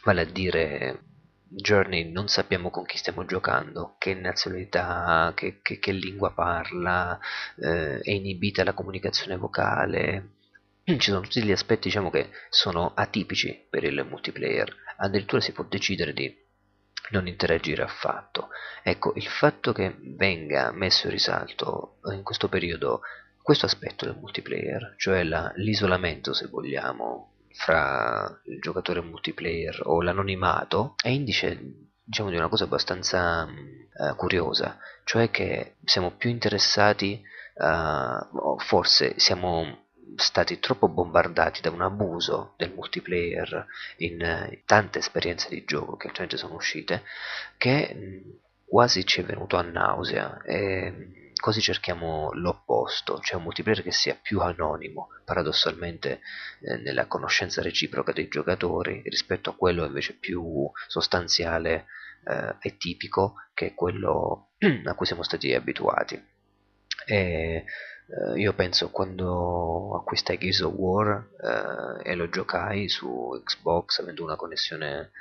Vale 0.03 0.21
a 0.21 0.25
dire 0.25 0.99
Journey 1.47 2.11
non 2.11 2.27
sappiamo 2.27 2.69
con 2.69 2.85
chi 2.85 2.97
stiamo 2.97 3.25
giocando, 3.25 3.95
che 3.97 4.13
nazionalità 4.13 5.31
che, 5.35 5.59
che- 5.61 5.79
che 5.79 5.91
lingua 5.91 6.31
parla, 6.31 7.19
eh, 7.57 7.99
è 7.99 8.11
inibita 8.11 8.63
la 8.63 8.73
comunicazione 8.73 9.35
vocale, 9.37 10.29
ci 10.85 10.99
sono 11.09 11.21
tutti 11.21 11.43
gli 11.43 11.51
aspetti 11.51 11.87
diciamo 11.87 12.09
che 12.09 12.29
sono 12.49 12.91
atipici 12.95 13.65
per 13.69 13.83
il 13.83 14.05
multiplayer 14.07 14.83
addirittura 14.97 15.41
si 15.41 15.51
può 15.51 15.63
decidere 15.63 16.13
di 16.13 16.43
non 17.11 17.27
interagire 17.27 17.83
affatto. 17.83 18.49
Ecco 18.83 19.13
il 19.15 19.25
fatto 19.27 19.71
che 19.73 19.95
venga 19.99 20.71
messo 20.71 21.05
in 21.07 21.13
risalto 21.13 21.97
in 22.11 22.23
questo 22.23 22.49
periodo 22.49 23.01
questo 23.41 23.67
aspetto 23.67 24.05
del 24.05 24.15
multiplayer 24.19 24.95
cioè 24.97 25.23
la- 25.23 25.51
l'isolamento 25.57 26.33
se 26.33 26.47
vogliamo 26.47 27.33
fra 27.53 28.39
il 28.45 28.59
giocatore 28.59 29.01
multiplayer 29.01 29.81
o 29.83 30.01
l'anonimato 30.01 30.95
è 31.01 31.09
indice 31.09 31.59
diciamo 32.03 32.29
di 32.31 32.37
una 32.37 32.47
cosa 32.47 32.63
abbastanza 32.63 33.47
eh, 33.47 34.15
curiosa 34.15 34.79
cioè 35.03 35.29
che 35.29 35.75
siamo 35.83 36.11
più 36.11 36.29
interessati 36.31 37.21
o 37.57 38.57
forse 38.57 39.13
siamo 39.17 39.84
stati 40.15 40.59
troppo 40.59 40.87
bombardati 40.87 41.61
da 41.61 41.71
un 41.71 41.81
abuso 41.81 42.53
del 42.57 42.73
multiplayer 42.73 43.65
in 43.97 44.21
eh, 44.21 44.61
tante 44.65 44.99
esperienze 44.99 45.49
di 45.49 45.63
gioco 45.65 45.97
che 45.97 46.07
ultimamente 46.07 46.37
sono 46.37 46.55
uscite 46.55 47.03
che 47.57 47.93
mh, 47.93 48.65
quasi 48.65 49.05
ci 49.05 49.21
è 49.21 49.23
venuto 49.23 49.57
a 49.57 49.61
nausea 49.61 50.41
e 50.43 50.91
mh, 50.91 51.25
così 51.45 51.61
cerchiamo 51.61 52.31
l'opposto, 52.33 53.19
cioè 53.19 53.37
un 53.37 53.43
multiplayer 53.43 53.83
che 53.83 53.91
sia 53.91 54.17
più 54.19 54.39
anonimo, 54.39 55.09
paradossalmente 55.25 56.21
eh, 56.61 56.77
nella 56.77 57.05
conoscenza 57.07 57.61
reciproca 57.61 58.11
dei 58.11 58.27
giocatori 58.27 59.01
rispetto 59.05 59.51
a 59.51 59.55
quello 59.55 59.85
invece 59.85 60.13
più 60.13 60.69
sostanziale 60.87 61.85
eh, 62.25 62.55
e 62.59 62.77
tipico 62.77 63.35
che 63.53 63.67
è 63.67 63.73
quello 63.73 64.53
a 64.85 64.93
cui 64.95 65.05
siamo 65.05 65.23
stati 65.23 65.53
abituati. 65.53 66.19
E, 67.05 67.65
eh, 68.07 68.39
io 68.39 68.53
penso 68.53 68.89
quando 68.89 69.95
acquistai 69.97 70.37
Gears 70.37 70.61
of 70.61 70.73
War 70.73 71.27
eh, 72.03 72.11
e 72.11 72.15
lo 72.15 72.29
giocai 72.29 72.89
su 72.89 73.41
Xbox 73.43 73.99
avendo 73.99 74.23
una 74.23 74.35
connessione 74.35 75.11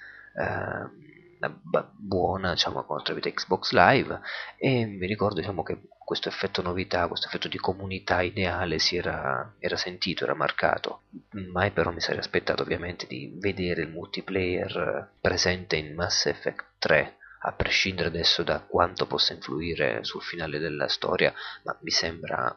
ba- 1.63 1.91
buona 1.97 2.53
diciamo 2.53 2.85
tramite 3.03 3.33
Xbox 3.33 3.71
Live 3.73 4.21
e 4.57 4.85
mi 4.87 5.07
ricordo 5.07 5.41
diciamo 5.41 5.63
che 5.63 5.81
questo 6.05 6.29
effetto 6.29 6.61
novità, 6.61 7.09
questo 7.09 7.27
effetto 7.29 7.49
di 7.49 7.57
comunità 7.57 8.21
ideale 8.21 8.79
si 8.79 8.97
era, 8.97 9.55
era 9.59 9.77
sentito, 9.77 10.25
era 10.25 10.35
marcato. 10.35 11.05
Mai 11.51 11.71
però 11.71 11.91
mi 11.91 12.01
sarei 12.01 12.21
aspettato 12.21 12.63
ovviamente 12.63 13.07
di 13.07 13.33
vedere 13.39 13.83
il 13.83 13.89
multiplayer 13.89 15.13
presente 15.21 15.77
in 15.77 15.95
Mass 15.95 16.27
Effect 16.27 16.65
3 16.79 17.17
a 17.47 17.53
prescindere 17.53 18.09
adesso 18.09 18.43
da 18.43 18.61
quanto 18.61 19.07
possa 19.07 19.33
influire 19.33 20.03
sul 20.05 20.23
finale 20.23 20.59
della 20.59 20.89
storia 20.89 21.33
ma 21.65 21.77
mi 21.81 21.91
sembra 21.91 22.55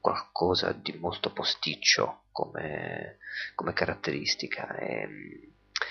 qualcosa 0.00 0.72
di 0.72 0.96
molto 0.98 1.32
posticcio 1.32 2.24
come, 2.32 3.18
come 3.54 3.72
caratteristica. 3.72 4.74
E, 4.76 5.06
mm, 5.06 5.30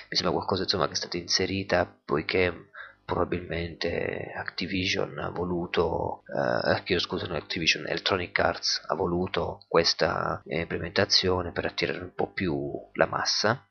mi 0.09 0.15
sembra 0.15 0.31
qualcosa 0.31 0.63
insomma, 0.63 0.87
che 0.87 0.93
è 0.93 0.95
stata 0.95 1.17
inserita 1.17 1.85
poiché 2.05 2.69
probabilmente 3.09 4.31
Activision 4.35 5.17
ha 5.17 5.29
voluto 5.29 6.21
eh, 6.27 6.83
chiedo 6.83 7.01
scusa 7.01 7.25
non 7.25 7.37
Activision 7.37 7.87
Electronic 7.87 8.37
Arts 8.37 8.83
ha 8.85 8.93
voluto 8.93 9.63
questa 9.67 10.43
eh, 10.45 10.59
implementazione 10.59 11.51
per 11.51 11.65
attirare 11.65 12.03
un 12.03 12.13
po' 12.13 12.31
più 12.31 12.71
la 12.93 13.07
massa 13.07 13.65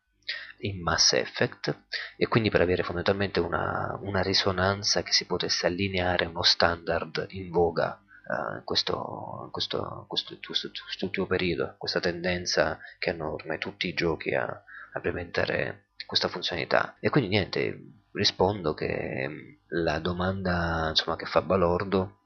in 0.62 0.82
Mass 0.82 1.12
Effect 1.12 1.84
e 2.16 2.26
quindi 2.26 2.50
per 2.50 2.62
avere 2.62 2.82
fondamentalmente 2.82 3.38
una, 3.38 3.96
una 4.02 4.22
risonanza 4.22 5.02
che 5.02 5.12
si 5.12 5.24
potesse 5.24 5.66
allineare 5.66 6.24
a 6.24 6.28
uno 6.28 6.42
standard 6.42 7.26
in 7.30 7.50
voga 7.50 8.00
in 8.28 8.62
questo, 8.64 9.48
questo, 9.50 10.04
questo, 10.06 10.38
questo, 10.44 10.70
quest'ultimo 10.84 11.26
periodo, 11.26 11.74
questa 11.78 12.00
tendenza 12.00 12.78
che 12.98 13.10
hanno 13.10 13.32
ormai 13.32 13.58
tutti 13.58 13.88
i 13.88 13.94
giochi 13.94 14.34
a, 14.34 14.44
a 14.44 14.62
implementare 14.94 15.86
questa 16.06 16.28
funzionalità. 16.28 16.96
E 17.00 17.08
quindi 17.08 17.30
niente, 17.30 17.80
rispondo 18.12 18.74
che 18.74 19.60
la 19.68 19.98
domanda 19.98 20.88
insomma, 20.90 21.16
che 21.16 21.26
fa 21.26 21.42
Balordo 21.42 22.16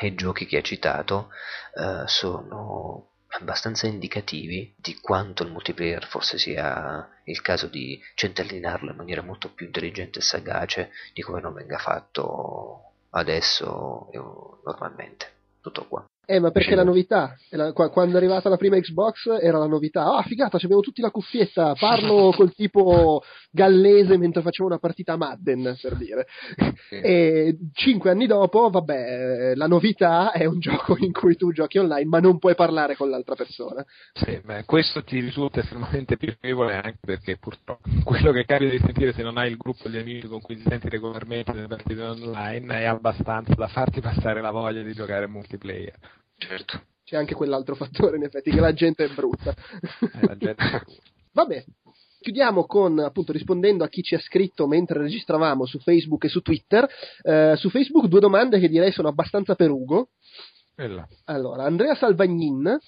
e 0.00 0.06
i 0.06 0.14
giochi 0.14 0.46
che 0.46 0.58
ha 0.58 0.62
citato 0.62 1.30
eh, 1.74 2.04
sono 2.06 3.12
abbastanza 3.30 3.86
indicativi 3.86 4.74
di 4.78 4.98
quanto 5.00 5.42
il 5.42 5.50
multiplayer 5.50 6.06
forse 6.06 6.38
sia 6.38 7.06
il 7.24 7.42
caso 7.42 7.66
di 7.66 8.00
centellinarlo 8.14 8.90
in 8.90 8.96
maniera 8.96 9.22
molto 9.22 9.52
più 9.52 9.66
intelligente 9.66 10.20
e 10.20 10.22
sagace 10.22 10.90
di 11.12 11.20
come 11.20 11.40
non 11.40 11.52
venga 11.52 11.76
fatto 11.76 12.87
adesso 13.10 14.08
eh, 14.12 14.18
normalmente. 14.18 15.32
Tutto 15.60 15.86
qua. 15.86 16.04
Eh, 16.30 16.40
ma 16.40 16.50
perché 16.50 16.74
la 16.74 16.84
novità? 16.84 17.38
È 17.48 17.56
la- 17.56 17.72
qua- 17.72 17.88
quando 17.88 18.16
è 18.16 18.18
arrivata 18.18 18.50
la 18.50 18.58
prima 18.58 18.78
Xbox 18.78 19.38
era 19.40 19.56
la 19.56 19.66
novità. 19.66 20.14
Ah, 20.14 20.22
figata, 20.22 20.58
abbiamo 20.58 20.82
tutti 20.82 21.00
la 21.00 21.10
cuffietta. 21.10 21.74
Parlo 21.74 22.32
col 22.36 22.52
tipo 22.52 23.22
gallese 23.50 24.18
mentre 24.18 24.42
facevo 24.42 24.68
una 24.68 24.78
partita 24.78 25.14
a 25.14 25.16
Madden, 25.16 25.74
per 25.80 25.96
dire. 25.96 26.26
E 26.90 27.56
cinque 27.72 28.10
anni 28.10 28.26
dopo, 28.26 28.68
vabbè, 28.68 29.54
la 29.54 29.66
novità 29.66 30.30
è 30.32 30.44
un 30.44 30.58
gioco 30.60 30.98
in 30.98 31.12
cui 31.12 31.34
tu 31.34 31.50
giochi 31.50 31.78
online, 31.78 32.04
ma 32.04 32.20
non 32.20 32.38
puoi 32.38 32.54
parlare 32.54 32.94
con 32.94 33.08
l'altra 33.08 33.34
persona. 33.34 33.82
Sì, 34.12 34.38
ma 34.44 34.62
questo 34.66 35.02
ti 35.02 35.20
risulta 35.20 35.60
estremamente 35.60 36.18
piacevole 36.18 36.74
anche 36.74 36.98
perché 37.00 37.38
purtroppo 37.38 37.88
quello 38.04 38.32
che 38.32 38.44
capita 38.44 38.70
di 38.70 38.78
sentire 38.84 39.14
se 39.14 39.22
non 39.22 39.38
hai 39.38 39.50
il 39.50 39.56
gruppo 39.56 39.88
di 39.88 39.96
amici 39.96 40.26
con 40.26 40.42
cui 40.42 40.56
ti 40.56 40.64
senti 40.68 40.90
regolarmente 40.90 41.52
nelle 41.52 41.68
partite 41.68 42.02
online 42.02 42.80
è 42.80 42.84
abbastanza 42.84 43.54
da 43.54 43.68
farti 43.68 44.02
passare 44.02 44.42
la 44.42 44.50
voglia 44.50 44.82
di 44.82 44.92
giocare 44.92 45.26
multiplayer. 45.26 45.94
Certo. 46.38 46.82
C'è 47.04 47.16
anche 47.16 47.34
quell'altro 47.34 47.74
fattore, 47.74 48.16
in 48.16 48.22
effetti, 48.22 48.50
che 48.50 48.60
la 48.60 48.72
gente 48.72 49.04
è 49.04 49.08
brutta. 49.08 49.50
Eh, 49.50 50.26
la 50.26 50.36
gente 50.36 50.62
è 50.62 50.78
brutta. 50.78 51.02
Vabbè, 51.32 51.64
chiudiamo 52.20 52.64
con 52.64 52.98
appunto 52.98 53.32
rispondendo 53.32 53.84
a 53.84 53.88
chi 53.88 54.02
ci 54.02 54.14
ha 54.14 54.20
scritto 54.20 54.66
mentre 54.66 55.00
registravamo 55.00 55.66
su 55.66 55.78
Facebook 55.78 56.24
e 56.24 56.28
su 56.28 56.40
Twitter. 56.40 56.88
Eh, 57.22 57.54
su 57.56 57.70
Facebook 57.70 58.06
due 58.06 58.20
domande 58.20 58.58
che 58.58 58.68
direi 58.68 58.92
sono 58.92 59.08
abbastanza 59.08 59.54
per 59.54 59.70
Ugo. 59.70 60.10
Quella. 60.74 61.06
Allora, 61.24 61.64
Andrea 61.64 61.94
Salvagnin 61.94 62.78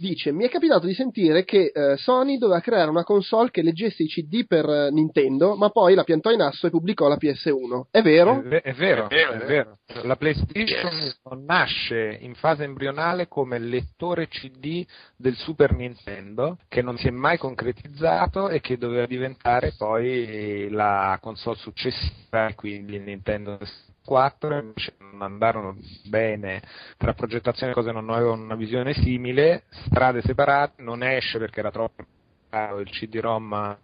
dice: 0.00 0.32
Mi 0.32 0.44
è 0.44 0.48
capitato 0.48 0.86
di 0.86 0.94
sentire 0.94 1.44
che 1.44 1.70
eh, 1.72 1.96
Sony 1.96 2.38
doveva 2.38 2.60
creare 2.60 2.90
una 2.90 3.04
console 3.04 3.50
che 3.50 3.62
leggesse 3.62 4.02
i 4.02 4.08
CD 4.08 4.46
per 4.46 4.68
eh, 4.68 4.90
Nintendo, 4.90 5.54
ma 5.54 5.68
poi 5.70 5.94
la 5.94 6.04
piantò 6.04 6.30
in 6.30 6.40
asso 6.40 6.66
e 6.66 6.70
pubblicò 6.70 7.06
la 7.06 7.18
PS1. 7.20 7.82
È 7.90 8.02
vero? 8.02 8.40
È, 8.40 8.42
ve- 8.42 8.60
è 8.62 8.72
vero, 8.72 9.08
È 9.08 9.14
vero, 9.14 9.32
è 9.32 9.38
è 9.38 9.46
vero. 9.46 9.78
La 10.02 10.16
PlayStation 10.16 11.12
nasce 11.44 12.18
in 12.20 12.34
fase 12.34 12.64
embrionale 12.64 13.28
come 13.28 13.58
lettore 13.58 14.28
CD 14.28 14.84
del 15.16 15.34
Super 15.36 15.72
Nintendo, 15.72 16.58
che 16.68 16.82
non 16.82 16.96
si 16.96 17.08
è 17.08 17.10
mai 17.10 17.38
concretizzato 17.38 18.48
e 18.48 18.60
che 18.60 18.78
doveva 18.78 19.06
diventare 19.06 19.74
poi 19.76 20.68
la 20.70 21.18
console 21.20 21.56
successiva, 21.56 22.52
quindi 22.54 22.94
il 22.96 23.02
Nintendo 23.02 23.58
4 24.04 24.58
invece 24.58 24.94
non 24.98 25.22
andarono 25.22 25.76
bene 26.04 26.62
tra 26.96 27.14
progettazione 27.14 27.72
e 27.72 27.74
cose 27.74 27.92
non 27.92 28.10
avevano 28.10 28.42
una 28.42 28.54
visione 28.54 28.94
simile, 28.94 29.64
strade 29.86 30.22
separate, 30.22 30.82
non 30.82 31.02
esce 31.02 31.38
perché 31.38 31.60
era 31.60 31.70
troppo 31.70 32.04
caro 32.48 32.80
il 32.80 32.90
CD-ROM 32.90 33.78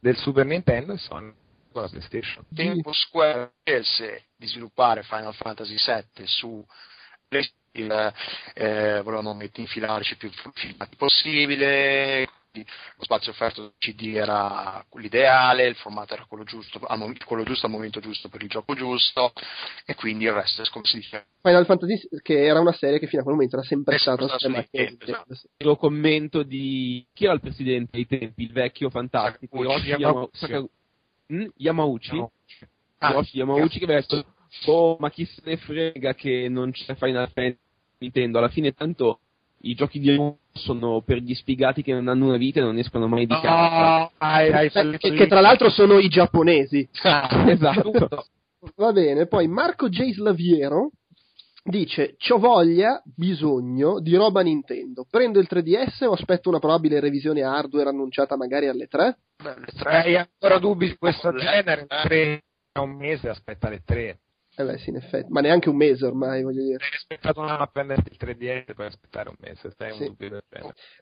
del 0.00 0.16
Super 0.16 0.44
Nintendo 0.44 0.92
e 0.92 0.98
Sony 0.98 1.32
con 1.72 1.82
la 1.82 1.88
PlayStation. 1.88 2.44
tempo 2.54 2.92
Square 2.92 3.52
scelse 3.62 4.24
di 4.36 4.46
sviluppare 4.46 5.02
Final 5.02 5.34
Fantasy 5.34 5.76
VII 5.76 6.26
su 6.26 6.64
il, 7.72 8.12
eh, 8.54 9.00
volevano 9.02 9.34
met- 9.34 9.58
infilarci 9.58 10.16
più 10.16 10.30
filmati 10.54 10.96
possibile 10.96 12.26
lo 12.52 13.04
spazio 13.04 13.30
offerto 13.32 13.60
dal 13.62 13.72
CD 13.78 14.14
era 14.14 14.84
l'ideale 14.94 15.66
il 15.66 15.76
formato 15.76 16.14
era 16.14 16.24
quello 16.26 16.44
giusto, 16.44 16.80
al 16.80 16.98
mom- 16.98 17.16
quello 17.24 17.44
giusto 17.44 17.66
al 17.66 17.72
momento 17.72 18.00
giusto 18.00 18.28
per 18.28 18.42
il 18.42 18.48
gioco 18.48 18.74
giusto 18.74 19.32
e 19.84 19.94
quindi 19.94 20.24
il 20.24 20.32
resto 20.32 20.62
è 20.62 20.68
come 20.70 20.84
si 20.86 20.96
dice 20.96 21.26
Final 21.42 21.66
Fantasy, 21.66 22.08
che 22.22 22.44
era 22.44 22.58
una 22.60 22.72
serie 22.72 22.98
che 22.98 23.06
fino 23.06 23.20
a 23.20 23.24
quel 23.24 23.34
momento 23.36 23.56
era 23.56 23.64
sempre 23.66 23.94
È 23.96 23.98
sempre 23.98 24.26
stata 24.28 24.48
Nintendo, 24.48 25.24
sì. 25.34 25.46
lo 25.58 25.76
commento 25.76 26.42
di 26.42 27.06
chi 27.12 27.24
era 27.24 27.34
il 27.34 27.40
presidente 27.40 27.96
ai 27.96 28.06
tempi, 28.06 28.42
il 28.42 28.52
vecchio 28.52 28.90
fantastico, 28.90 29.56
Sakaguchi, 29.62 29.86
Hiroshi 29.86 30.02
Yamauchi. 30.02 30.02
Yama- 30.02 30.28
Saka- 30.32 30.68
Mm? 31.30 31.46
Yamauchi. 31.56 32.24
Ah, 33.00 33.10
Hiroshi 33.10 33.36
Yamauchi 33.36 33.78
che 33.78 33.84
aveva 33.84 34.00
detto 34.00 34.34
oh 34.64 34.96
ma 34.98 35.10
chi 35.10 35.26
se 35.26 35.42
ne 35.44 35.58
frega 35.58 36.14
che 36.14 36.48
non 36.48 36.70
c'è 36.70 36.94
Final 36.96 37.30
Fantasy 37.30 37.58
Nintendo 37.98 38.38
alla 38.38 38.48
fine 38.48 38.72
tanto 38.72 39.20
i 39.62 39.74
giochi 39.74 39.98
di 39.98 40.16
sono 40.52 41.02
per 41.02 41.18
gli 41.18 41.34
sfigati 41.34 41.82
che 41.82 41.92
non 41.92 42.08
hanno 42.08 42.26
una 42.26 42.36
vita 42.36 42.60
e 42.60 42.62
non 42.62 42.78
escono 42.78 43.06
mai 43.08 43.26
di 43.26 43.34
casa 43.40 44.10
hai 44.18 44.70
Eh, 44.72 44.98
che, 44.98 45.12
che 45.12 45.26
tra 45.26 45.40
l'altro 45.40 45.70
sono 45.70 45.98
i 45.98 46.08
giapponesi. 46.08 46.88
esatto 47.46 48.26
Va 48.74 48.92
bene, 48.92 49.26
poi 49.26 49.46
Marco 49.46 49.88
J. 49.88 50.12
Slaviero 50.14 50.90
dice: 51.62 52.16
C'ho 52.16 52.38
voglia, 52.38 53.00
bisogno 53.04 54.00
di 54.00 54.16
roba 54.16 54.40
Nintendo. 54.40 55.06
Prendo 55.08 55.38
il 55.38 55.46
3DS 55.48 56.04
o 56.04 56.12
aspetto 56.12 56.48
una 56.48 56.58
probabile 56.58 56.98
revisione 56.98 57.42
hardware 57.42 57.90
annunciata 57.90 58.36
magari 58.36 58.66
alle 58.66 58.86
3? 58.88 59.16
beh, 59.42 59.54
le 59.60 59.66
Se 59.72 59.88
hai 59.88 60.16
ancora 60.16 60.58
dubbi 60.58 60.88
di 60.88 60.96
questo 60.96 61.32
genere, 61.32 61.82
eh. 61.82 62.02
tre, 62.02 62.42
un 62.80 62.96
mese 62.96 63.28
aspetta 63.28 63.68
le 63.68 63.82
tre. 63.84 64.18
Eh 64.60 64.64
beh, 64.64 64.78
sì, 64.78 64.90
in 64.90 64.96
effetti, 64.96 65.30
ma 65.30 65.40
neanche 65.40 65.68
un 65.68 65.76
mese 65.76 66.04
ormai, 66.04 66.42
voglio 66.42 66.64
dire. 66.64 66.82
Hai 66.84 66.90
aspettato 66.92 67.42
a 67.42 67.64
prenderti 67.72 68.10
il 68.10 68.16
3DS, 68.18 68.74
puoi 68.74 68.86
aspettare 68.88 69.28
un 69.28 69.36
mese, 69.38 69.70
stai 69.70 69.92
Sì. 69.92 70.02
un 70.02 70.08
dubbio. 70.08 70.40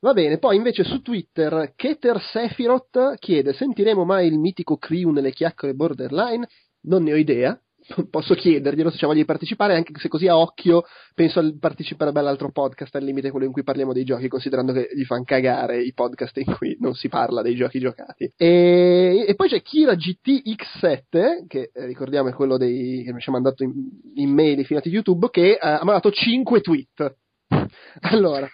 Va 0.01 0.13
bene, 0.13 0.37
poi 0.39 0.57
invece 0.57 0.85
su 0.85 1.01
Twitter 1.01 1.73
Keter 1.75 2.21
Sephiroth 2.21 3.15
chiede: 3.19 3.55
Sentiremo 3.55 4.05
mai 4.05 4.27
il 4.27 4.39
mitico 4.39 4.77
Crew 4.77 5.11
nelle 5.11 5.33
chiacchiere 5.33 5.73
borderline? 5.75 6.47
Non 6.83 7.03
ne 7.03 7.13
ho 7.15 7.17
idea. 7.17 7.59
Posso 8.11 8.35
chiederglielo 8.35 8.91
se 8.91 8.97
c'è 8.97 9.07
voglia 9.07 9.21
di 9.21 9.27
partecipare, 9.27 9.75
anche 9.75 9.93
se 9.99 10.09
così 10.09 10.27
a 10.27 10.37
occhio 10.37 10.85
penso 11.15 11.39
al 11.39 11.57
parteciperebbe 11.59 12.19
all'altro 12.19 12.51
podcast, 12.51 12.95
al 12.97 13.05
limite 13.05 13.31
quello 13.31 13.47
in 13.47 13.53
cui 13.53 13.63
parliamo 13.63 13.93
dei 13.93 14.05
giochi, 14.05 14.29
considerando 14.29 14.73
che 14.73 14.89
gli 14.95 15.05
fanno 15.05 15.25
cagare 15.25 15.83
i 15.83 15.93
podcast 15.93 16.37
in 16.39 16.57
cui 16.57 16.77
non 16.81 16.95
si 16.95 17.09
parla 17.09 17.43
dei 17.43 17.55
giochi 17.55 17.79
giocati. 17.79 18.33
E, 18.37 19.25
e 19.27 19.35
poi 19.35 19.49
c'è 19.49 19.63
Kira 19.63 19.95
GTX7, 19.95 21.47
che 21.47 21.71
eh, 21.73 21.87
ricordiamo 21.87 22.29
è 22.29 22.33
quello 22.33 22.57
dei, 22.57 23.05
che 23.05 23.15
ci 23.19 23.29
ha 23.29 23.33
mandato 23.33 23.63
in, 23.63 23.73
in 24.15 24.31
mail 24.31 24.59
i 24.59 24.65
filmati 24.65 24.89
YouTube, 24.89 25.31
che 25.31 25.53
eh, 25.53 25.59
ha 25.61 25.85
mandato 25.85 26.11
5 26.11 26.61
tweet. 26.61 27.17
Allora, 28.01 28.49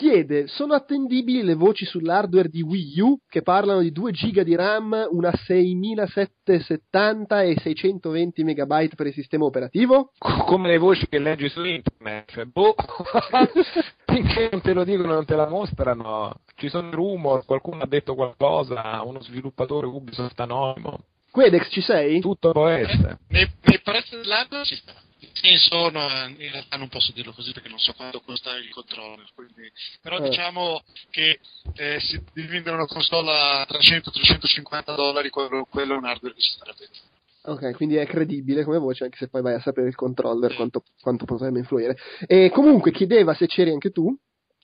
chiede: 0.00 0.46
sono 0.46 0.72
attendibili 0.72 1.42
le 1.42 1.54
voci 1.54 1.84
sull'hardware 1.84 2.48
di 2.48 2.62
Wii 2.62 3.00
U 3.00 3.18
che 3.28 3.42
parlano 3.42 3.80
di 3.80 3.92
2 3.92 4.12
GB 4.12 4.40
di 4.40 4.56
RAM, 4.56 5.08
una 5.10 5.30
6770 5.30 7.42
e 7.42 7.60
620 7.60 8.44
MB 8.44 8.94
per 8.94 9.08
il 9.08 9.12
sistema 9.12 9.44
operativo? 9.44 10.12
Come 10.18 10.68
le 10.68 10.78
voci 10.78 11.06
che 11.06 11.18
leggi 11.18 11.50
su 11.50 11.62
internet, 11.62 12.32
cioè, 12.32 12.46
boh, 12.46 12.74
finché 14.06 14.48
non 14.50 14.62
te 14.62 14.72
lo 14.72 14.84
dicono, 14.84 15.12
non 15.12 15.26
te 15.26 15.36
la 15.36 15.48
mostrano. 15.48 16.40
Ci 16.54 16.70
sono 16.70 16.90
rumor, 16.90 17.44
qualcuno 17.44 17.82
ha 17.82 17.86
detto 17.86 18.14
qualcosa, 18.14 19.02
uno 19.04 19.20
sviluppatore 19.20 19.86
Ubisoft 19.86 20.40
anonimo, 20.40 21.00
Quedex, 21.30 21.70
ci 21.70 21.82
sei? 21.82 22.20
tutto 22.20 22.52
può 22.52 22.68
essere. 22.68 23.18
Nei, 23.28 23.46
nei 23.62 23.80
prezzi 23.82 24.16
dell'hardware 24.16 24.64
ci 24.64 24.76
sta. 24.76 24.94
Nel 25.42 25.58
senso, 25.58 25.90
no, 25.90 26.08
in 26.38 26.50
realtà 26.50 26.76
non 26.76 26.88
posso 26.88 27.12
dirlo 27.12 27.32
così 27.32 27.52
perché 27.52 27.68
non 27.68 27.78
so 27.78 27.92
quanto 27.94 28.20
costa 28.20 28.56
il 28.56 28.68
controller. 28.70 29.26
quindi- 29.34 29.70
Però 30.02 30.18
Eh. 30.18 30.28
diciamo 30.28 30.82
che 31.10 31.38
eh, 31.76 32.00
se 32.00 32.22
devi 32.32 32.48
vendere 32.48 32.76
una 32.76 32.86
console 32.86 33.30
a 33.30 33.66
300-350 33.68 34.94
dollari, 34.94 35.30
quello, 35.30 35.66
quello 35.70 35.94
è 35.94 35.96
un 35.96 36.04
hardware 36.04 36.34
che 36.34 36.40
ci 36.40 36.52
sta 36.52 36.64
bene. 36.76 36.90
Ok, 37.42 37.74
quindi 37.76 37.96
è 37.96 38.06
credibile 38.06 38.64
come 38.64 38.78
voce, 38.78 39.04
anche 39.04 39.16
se 39.16 39.28
poi 39.28 39.40
vai 39.40 39.54
a 39.54 39.60
sapere 39.60 39.88
il 39.88 39.94
controller 39.94 40.54
quanto, 40.54 40.82
quanto 41.00 41.24
potrebbe 41.24 41.58
influire. 41.60 41.96
E 42.26 42.50
comunque 42.50 42.92
chiedeva 42.92 43.32
se 43.34 43.46
c'eri 43.46 43.70
anche 43.70 43.90
tu. 43.90 44.14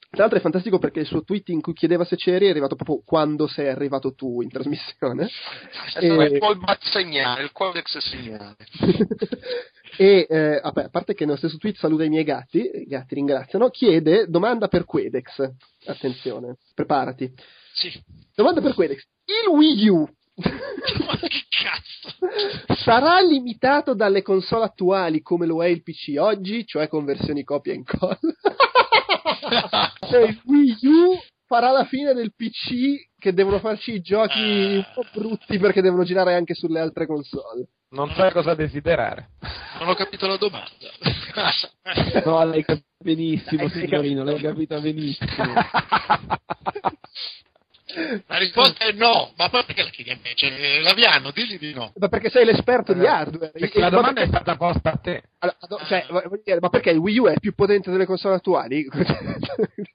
Tra 0.09 0.21
l'altro 0.21 0.39
è 0.39 0.43
fantastico 0.43 0.79
perché 0.79 1.01
il 1.01 1.07
suo 1.07 1.25
tweet 1.25 1.49
in 1.49 1.61
cui 1.61 1.73
chiedeva 1.75 2.05
se 2.05 2.17
c'eri 2.17 2.47
è 2.47 2.51
arrivato 2.51 2.77
proprio 2.77 3.03
quando 3.05 3.47
sei 3.49 3.69
arrivato 3.69 4.15
tu 4.15 4.41
in 4.41 4.51
trasmissione. 4.51 5.25
è 5.87 5.89
stato 5.91 6.21
E- 6.21 6.25
il 6.27 6.39
callback 6.39 6.87
segnale 6.87 7.43
il 7.43 7.53
codex 7.53 7.99
segnale 7.99 8.57
e 9.97 10.27
eh, 10.28 10.60
a 10.62 10.73
parte 10.73 11.14
che 11.14 11.24
nello 11.24 11.36
stesso 11.36 11.56
tweet 11.56 11.77
saluta 11.77 12.05
i 12.05 12.09
miei 12.09 12.24
gatti, 12.24 12.59
i 12.59 12.86
gatti 12.86 13.14
ringraziano, 13.14 13.70
chiede 13.70 14.27
domanda 14.28 14.68
per 14.68 14.85
Quedex. 14.85 15.51
Attenzione, 15.86 16.56
preparati. 16.74 17.32
Sì. 17.73 17.93
Domanda 18.35 18.60
per 18.60 18.74
Quedex. 18.74 19.02
Il 19.24 19.52
Wii 19.52 19.89
U 19.89 20.09
Ma 20.36 21.16
che 21.16 21.44
cazzo? 21.48 22.74
sarà 22.74 23.20
limitato 23.20 23.94
dalle 23.94 24.20
console 24.23 24.64
attuali 24.64 25.23
come 25.23 25.47
lo 25.47 25.64
è 25.64 25.68
il 25.68 25.82
PC 25.82 26.16
oggi, 26.18 26.66
cioè 26.66 26.89
con 26.89 27.06
versioni 27.06 27.43
copia 27.43 27.73
e 27.73 27.77
incolla? 27.77 28.18
cioè 30.10 30.28
il 30.28 30.40
Wii 30.44 30.77
U 30.82 31.18
farà 31.47 31.70
la 31.70 31.85
fine 31.85 32.12
del 32.12 32.32
PC 32.35 33.09
che 33.18 33.32
devono 33.32 33.59
farci 33.59 33.93
i 33.94 34.01
giochi 34.01 34.40
un 34.77 34.86
po' 34.94 35.05
brutti 35.12 35.59
perché 35.59 35.81
devono 35.81 36.05
girare 36.05 36.35
anche 36.35 36.55
sulle 36.55 36.81
altre 36.81 37.06
console. 37.06 37.68
Non 37.90 38.10
sai 38.14 38.32
cosa 38.32 38.55
desiderare. 38.55 39.31
Non 39.78 39.89
ho 39.89 39.94
capito 39.94 40.27
la 40.27 40.36
domanda. 40.36 40.66
no 42.24 42.44
l'hai 42.44 42.64
capito 42.64 42.85
benissimo 42.98 43.68
signorino 43.68 44.24
l'hai 44.24 44.40
capita 44.40 44.81
benissimo 44.81 45.52
La 48.27 48.36
risposta 48.36 48.85
è 48.85 48.93
no, 48.93 49.32
ma 49.36 49.48
poi 49.48 49.64
perché 49.64 49.82
la 49.82 49.89
chiedi 49.89 50.10
a 50.10 50.18
me? 50.23 50.35
Cioè, 50.35 50.81
Laviano, 50.82 51.31
digli 51.31 51.56
di 51.59 51.73
no. 51.73 51.93
Ma 51.97 52.09
perché 52.09 52.28
sei 52.28 52.44
l'esperto 52.44 52.93
di 52.93 53.06
hardware. 53.06 53.52
Perché 53.52 53.78
la 53.78 53.89
Ma 53.89 53.97
domanda 53.97 54.20
è 54.20 54.24
perché- 54.28 54.43
stata 54.43 54.56
posta 54.56 54.93
a 54.93 54.97
te. 54.97 55.23
allora, 55.39 55.59
do- 55.66 55.81
cioè, 55.86 56.05
voglio 56.10 56.40
dire, 56.44 56.59
ma 56.60 56.68
perché 56.68 56.90
il 56.90 56.98
Wii 56.98 57.18
U 57.20 57.27
è 57.28 57.39
più 57.39 57.55
potente 57.55 57.90
delle 57.90 58.05
console 58.05 58.35
attuali? 58.35 58.86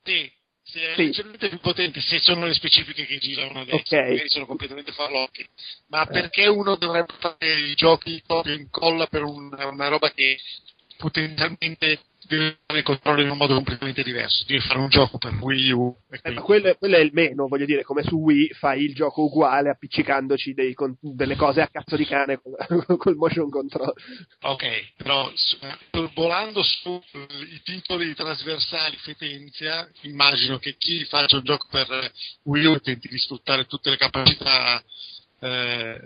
Sì, 0.03 0.31
sì, 0.71 1.03
leggermente 1.03 1.49
più 1.49 1.59
potente 1.59 1.99
se 2.01 2.19
sono 2.19 2.45
le 2.45 2.53
specifiche 2.53 3.05
che 3.05 3.17
girano 3.17 3.61
adesso, 3.61 3.77
Ok. 3.77 3.91
magari 3.91 4.29
sono 4.29 4.45
completamente 4.45 4.91
farlocche. 4.91 5.47
Ma 5.87 6.05
perché 6.05 6.47
uno 6.47 6.75
dovrebbe 6.75 7.13
fare 7.19 7.59
i 7.59 7.73
giochi 7.75 8.21
copia 8.25 8.53
e 8.53 8.55
incolla 8.55 9.07
per 9.07 9.23
un- 9.23 9.53
una 9.53 9.87
roba 9.87 10.11
che 10.11 10.39
potenzialmente 10.97 11.99
il 12.35 12.83
controllo 12.83 13.21
in 13.21 13.29
un 13.29 13.37
modo 13.37 13.53
completamente 13.55 14.03
diverso? 14.03 14.43
Devi 14.47 14.59
fare 14.61 14.79
un 14.79 14.89
gioco 14.89 15.17
per 15.17 15.33
Wii 15.33 15.71
U 15.71 15.95
Eh, 16.21 16.31
ma 16.31 16.41
quello, 16.41 16.73
quello 16.75 16.95
è 16.95 16.99
il 16.99 17.11
meno, 17.13 17.47
voglio 17.47 17.65
dire, 17.65 17.83
come 17.83 18.03
su 18.03 18.15
Wii 18.15 18.49
fai 18.53 18.83
il 18.83 18.93
gioco 18.93 19.23
uguale 19.23 19.69
appiccicandoci 19.69 20.53
dei 20.53 20.73
con- 20.73 20.97
delle 20.99 21.35
cose 21.35 21.61
a 21.61 21.67
cazzo 21.67 21.95
di 21.95 22.05
cane 22.05 22.41
col, 22.41 22.97
col 22.97 23.15
motion 23.15 23.49
control. 23.49 23.93
Ok, 24.41 24.93
però 24.97 25.31
su- 25.33 25.57
volando 26.13 26.63
sui 26.63 27.61
titoli 27.63 28.13
trasversali 28.13 28.97
Fetenzia, 28.97 29.89
immagino 30.01 30.57
che 30.57 30.75
chi 30.77 31.03
faccia 31.05 31.37
un 31.37 31.43
gioco 31.43 31.67
per 31.69 32.11
Wii 32.43 32.65
U 32.65 32.79
tenti 32.79 33.07
di 33.07 33.17
sfruttare 33.17 33.65
tutte 33.65 33.89
le 33.89 33.97
capacità 33.97 34.83
eh, 35.39 35.99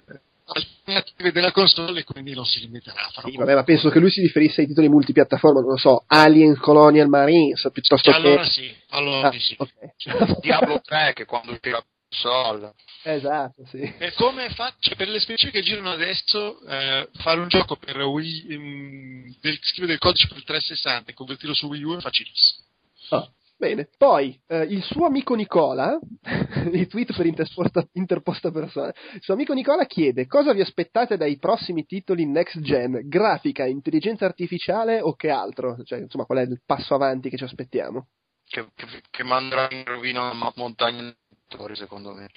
alternative 0.47 1.31
della 1.31 1.51
console 1.51 2.01
e 2.01 2.03
quindi 2.03 2.33
non 2.33 2.45
si 2.45 2.59
limiterà 2.59 3.05
a 3.05 3.09
fare 3.09 3.31
Sì, 3.31 3.37
vabbè, 3.37 3.55
ma 3.55 3.63
penso 3.63 3.89
che 3.89 3.99
lui 3.99 4.09
si 4.11 4.21
riferisse 4.21 4.61
ai 4.61 4.67
titoli 4.67 4.89
multipiattaforma, 4.89 5.59
non 5.61 5.71
lo 5.71 5.77
so, 5.77 6.03
Alien 6.07 6.55
Colonial 6.57 7.07
Marines, 7.07 7.67
piuttosto 7.71 8.09
E 8.09 8.13
allora 8.13 8.43
che... 8.43 8.49
sì, 8.49 8.75
allora 8.89 9.27
Ah, 9.29 9.31
sì. 9.39 9.55
ok. 9.57 10.39
Diablo 10.41 10.81
3 10.81 11.13
che 11.13 11.25
quando 11.25 11.51
uscirà 11.51 11.77
la 11.77 11.85
console. 12.09 12.73
esatto, 13.03 13.65
sì. 13.65 13.79
E 13.97 14.13
come 14.13 14.49
faccio 14.51 14.95
per 14.95 15.09
le 15.09 15.19
specie 15.19 15.49
che 15.49 15.61
girano 15.61 15.91
adesso 15.91 16.61
eh, 16.67 17.09
fare 17.17 17.39
un 17.39 17.47
gioco 17.47 17.75
per 17.75 17.97
Wii 17.97 18.57
mm, 18.57 19.29
del, 19.41 19.57
scrivere 19.61 19.93
del 19.93 19.97
codice 19.99 20.27
per 20.27 20.37
il 20.37 20.43
360 20.43 21.11
e 21.11 21.13
convertirlo 21.13 21.53
su 21.55 21.65
Wii 21.67 21.83
U 21.83 21.97
è 21.97 22.01
facilissimo. 22.01 22.63
Ah, 23.09 23.27
bene. 23.57 23.89
Poi, 23.97 24.39
eh, 24.47 24.63
il 24.63 24.83
suo 24.83 25.05
amico 25.05 25.35
Nicola, 25.35 25.97
i 26.71 26.87
tweet 26.87 27.15
per 27.15 27.25
interposta, 27.25 27.87
interposta 27.93 28.51
persona, 28.51 28.93
il 29.13 29.21
suo 29.21 29.33
amico 29.33 29.53
Nicola 29.53 29.85
chiede 29.85 30.27
cosa 30.27 30.53
vi 30.53 30.61
aspettate 30.61 31.17
dai 31.17 31.37
prossimi 31.37 31.85
titoli 31.85 32.25
next 32.25 32.59
gen, 32.59 33.01
grafica, 33.05 33.65
intelligenza 33.65 34.25
artificiale 34.25 35.01
o 35.01 35.15
che 35.15 35.29
altro? 35.29 35.77
Cioè, 35.83 35.99
insomma, 35.99 36.25
qual 36.25 36.39
è 36.39 36.41
il 36.41 36.61
passo 36.65 36.93
avanti 36.93 37.29
che 37.29 37.37
ci 37.37 37.43
aspettiamo? 37.43 38.07
Che, 38.47 38.67
che, 38.75 38.85
che 39.09 39.23
manderà 39.23 39.67
in 39.71 39.83
rovina 39.85 40.29
una 40.29 40.51
montagna 40.55 41.01
di 41.01 41.75
secondo 41.75 42.13
me. 42.13 42.29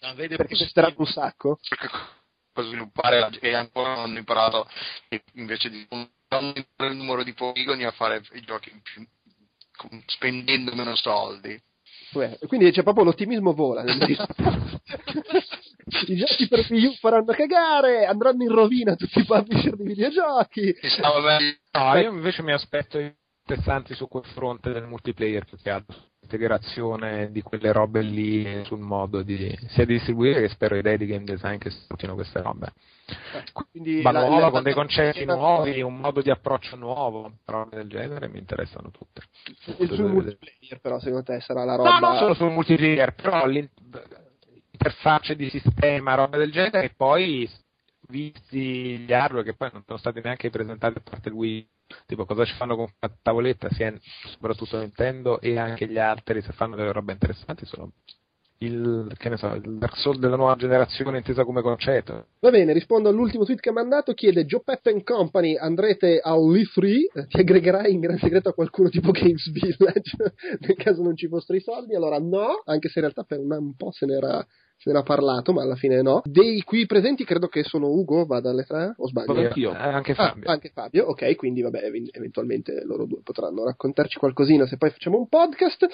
Ah, 0.00 0.14
vede 0.14 0.36
Perché 0.36 0.56
costerà 0.56 0.92
un 0.96 1.06
sacco? 1.06 1.58
Perché 1.68 1.88
per 2.52 2.64
sviluppare 2.64 3.38
e 3.40 3.54
ancora 3.54 3.94
non 3.94 4.04
hanno 4.04 4.18
imparato 4.18 4.68
invece 5.34 5.70
di 5.70 5.86
non 5.90 6.08
aumentare 6.28 6.90
il 6.90 6.96
numero 6.96 7.22
di 7.22 7.32
poligoni 7.34 7.84
a 7.84 7.90
fare 7.90 8.22
i 8.32 8.40
giochi 8.40 8.70
più, 8.82 8.94
con- 8.94 9.08
spendendo 10.06 10.74
meno 10.74 10.94
soldi. 10.96 11.60
Beh, 12.12 12.38
quindi 12.46 12.70
c'è 12.72 12.82
proprio 12.82 13.04
l'ottimismo 13.04 13.52
vola. 13.52 13.84
I 16.06 16.16
giochi 16.16 16.48
per 16.48 16.66
Wii 16.68 16.86
U 16.86 16.94
faranno 16.94 17.32
cagare, 17.32 18.06
andranno 18.06 18.42
in 18.42 18.50
rovina 18.50 18.96
tutti 18.96 19.20
i 19.20 19.24
publisher 19.24 19.76
di 19.76 19.84
videogiochi. 19.84 20.74
No, 21.72 21.98
io 21.98 22.10
invece 22.10 22.42
mi 22.42 22.52
aspetto 22.52 22.98
interessanti 22.98 23.94
su 23.94 24.08
quel 24.08 24.24
fronte 24.24 24.72
del 24.72 24.86
multiplayer 24.86 25.44
più 25.44 25.56
che 25.56 25.70
altro. 25.70 26.09
Integrazione 26.30 27.32
di 27.32 27.42
quelle 27.42 27.72
robe 27.72 28.02
lì 28.02 28.64
sul 28.64 28.78
modo 28.78 29.22
di 29.22 29.36
sia 29.70 29.84
di 29.84 29.94
distribuire 29.94 30.40
che 30.40 30.48
spero 30.48 30.76
idee 30.76 30.96
di 30.96 31.06
game 31.06 31.24
design 31.24 31.58
che 31.58 31.70
sfruttino 31.70 32.14
queste 32.14 32.40
robe. 32.40 32.72
Quindi 33.52 34.00
Ma 34.00 34.12
la- 34.12 34.20
nuova, 34.20 34.38
la- 34.42 34.50
con 34.52 34.62
dei 34.62 34.72
concetti 34.72 35.24
la- 35.24 35.34
nuovi, 35.34 35.82
un 35.82 35.96
modo 35.96 36.22
di 36.22 36.30
approccio 36.30 36.76
nuovo, 36.76 37.32
robe 37.46 37.78
del 37.78 37.88
genere 37.88 38.28
mi 38.28 38.38
interessano 38.38 38.92
tutte. 38.92 39.22
Il 39.78 39.88
sul 39.90 40.06
multiplayer, 40.12 40.78
però, 40.80 41.00
secondo 41.00 41.24
te 41.24 41.40
sarà 41.40 41.64
la 41.64 41.74
No, 41.74 41.82
roba. 41.82 41.98
non 41.98 42.16
solo 42.18 42.34
sul 42.34 42.52
multiplayer, 42.52 43.12
però 43.16 43.44
l'interfacce 43.46 45.34
di 45.34 45.50
sistema, 45.50 46.14
roba 46.14 46.36
del 46.36 46.52
genere, 46.52 46.84
e 46.84 46.92
poi 46.96 47.50
visti 48.08 48.98
gli 48.98 49.12
hardware 49.12 49.42
che 49.44 49.54
poi 49.56 49.70
non 49.72 49.82
sono 49.84 49.98
stati 49.98 50.20
neanche 50.22 50.48
presentati 50.48 50.96
a 50.98 51.00
parte 51.02 51.28
Wii, 51.30 51.68
tipo 52.06 52.24
cosa 52.24 52.44
ci 52.44 52.54
fanno 52.54 52.76
con 52.76 52.92
una 53.00 53.16
tavoletta, 53.22 53.68
sia 53.70 53.92
soprattutto 54.26 54.78
Nintendo 54.78 55.40
e 55.40 55.58
anche 55.58 55.86
gli 55.86 55.98
altri, 55.98 56.42
se 56.42 56.52
fanno 56.52 56.76
delle 56.76 56.92
robe 56.92 57.12
interessanti, 57.12 57.64
sono 57.66 57.92
il, 58.62 59.10
che 59.16 59.28
ne 59.30 59.36
so, 59.36 59.54
il 59.54 59.78
Dark 59.78 59.96
Souls 59.96 60.18
della 60.18 60.36
nuova 60.36 60.54
generazione 60.56 61.18
intesa 61.18 61.44
come 61.44 61.62
concetto. 61.62 62.26
Va 62.40 62.50
bene, 62.50 62.72
rispondo 62.72 63.08
all'ultimo 63.08 63.44
tweet 63.44 63.60
che 63.60 63.70
ha 63.70 63.72
mandato. 63.72 64.12
Chiede: 64.12 64.44
Joe 64.44 64.62
Pep 64.62 65.02
Company 65.02 65.56
andrete 65.56 66.20
all'E3? 66.22 66.84
Eh, 66.84 67.26
Ti 67.26 67.40
aggregherai 67.40 67.92
in 67.92 68.00
gran 68.00 68.18
segreto 68.18 68.50
a 68.50 68.54
qualcuno 68.54 68.88
tipo 68.88 69.12
Games 69.12 69.50
Village 69.50 70.16
nel 70.60 70.76
caso 70.76 71.02
non 71.02 71.16
ci 71.16 71.28
fossero 71.28 71.56
i 71.56 71.62
soldi? 71.62 71.94
Allora, 71.94 72.18
no, 72.18 72.62
anche 72.64 72.88
se 72.88 72.98
in 72.98 73.04
realtà 73.06 73.22
per 73.22 73.38
un 73.38 73.74
po' 73.76 73.92
se 73.92 74.04
n'era, 74.04 74.46
se 74.82 74.88
n'era 74.90 75.02
parlato, 75.02 75.52
ma 75.52 75.60
alla 75.62 75.76
fine 75.76 76.00
no. 76.00 76.22
Dei 76.24 76.62
qui 76.62 76.86
presenti, 76.86 77.24
credo 77.24 77.48
che 77.48 77.62
sono 77.64 77.88
Ugo, 77.88 78.24
vada 78.24 78.48
alle 78.48 78.64
tre, 78.64 78.94
o 78.96 79.06
sbaglio? 79.08 79.34
Vabbè, 79.34 79.46
Anch'io. 79.48 79.72
eh, 79.72 79.76
anche 79.76 80.12
Ah, 80.12 80.14
Fabio. 80.28 80.50
anche 80.50 80.70
Fabio, 80.70 81.04
ok, 81.08 81.36
quindi 81.36 81.60
vabbè, 81.60 81.82
ev- 81.84 82.08
eventualmente 82.12 82.82
loro 82.84 83.04
due 83.04 83.20
potranno 83.22 83.62
raccontarci 83.64 84.18
qualcosina 84.18 84.66
se 84.66 84.78
poi 84.78 84.90
facciamo 84.90 85.18
un 85.18 85.28
podcast. 85.28 85.86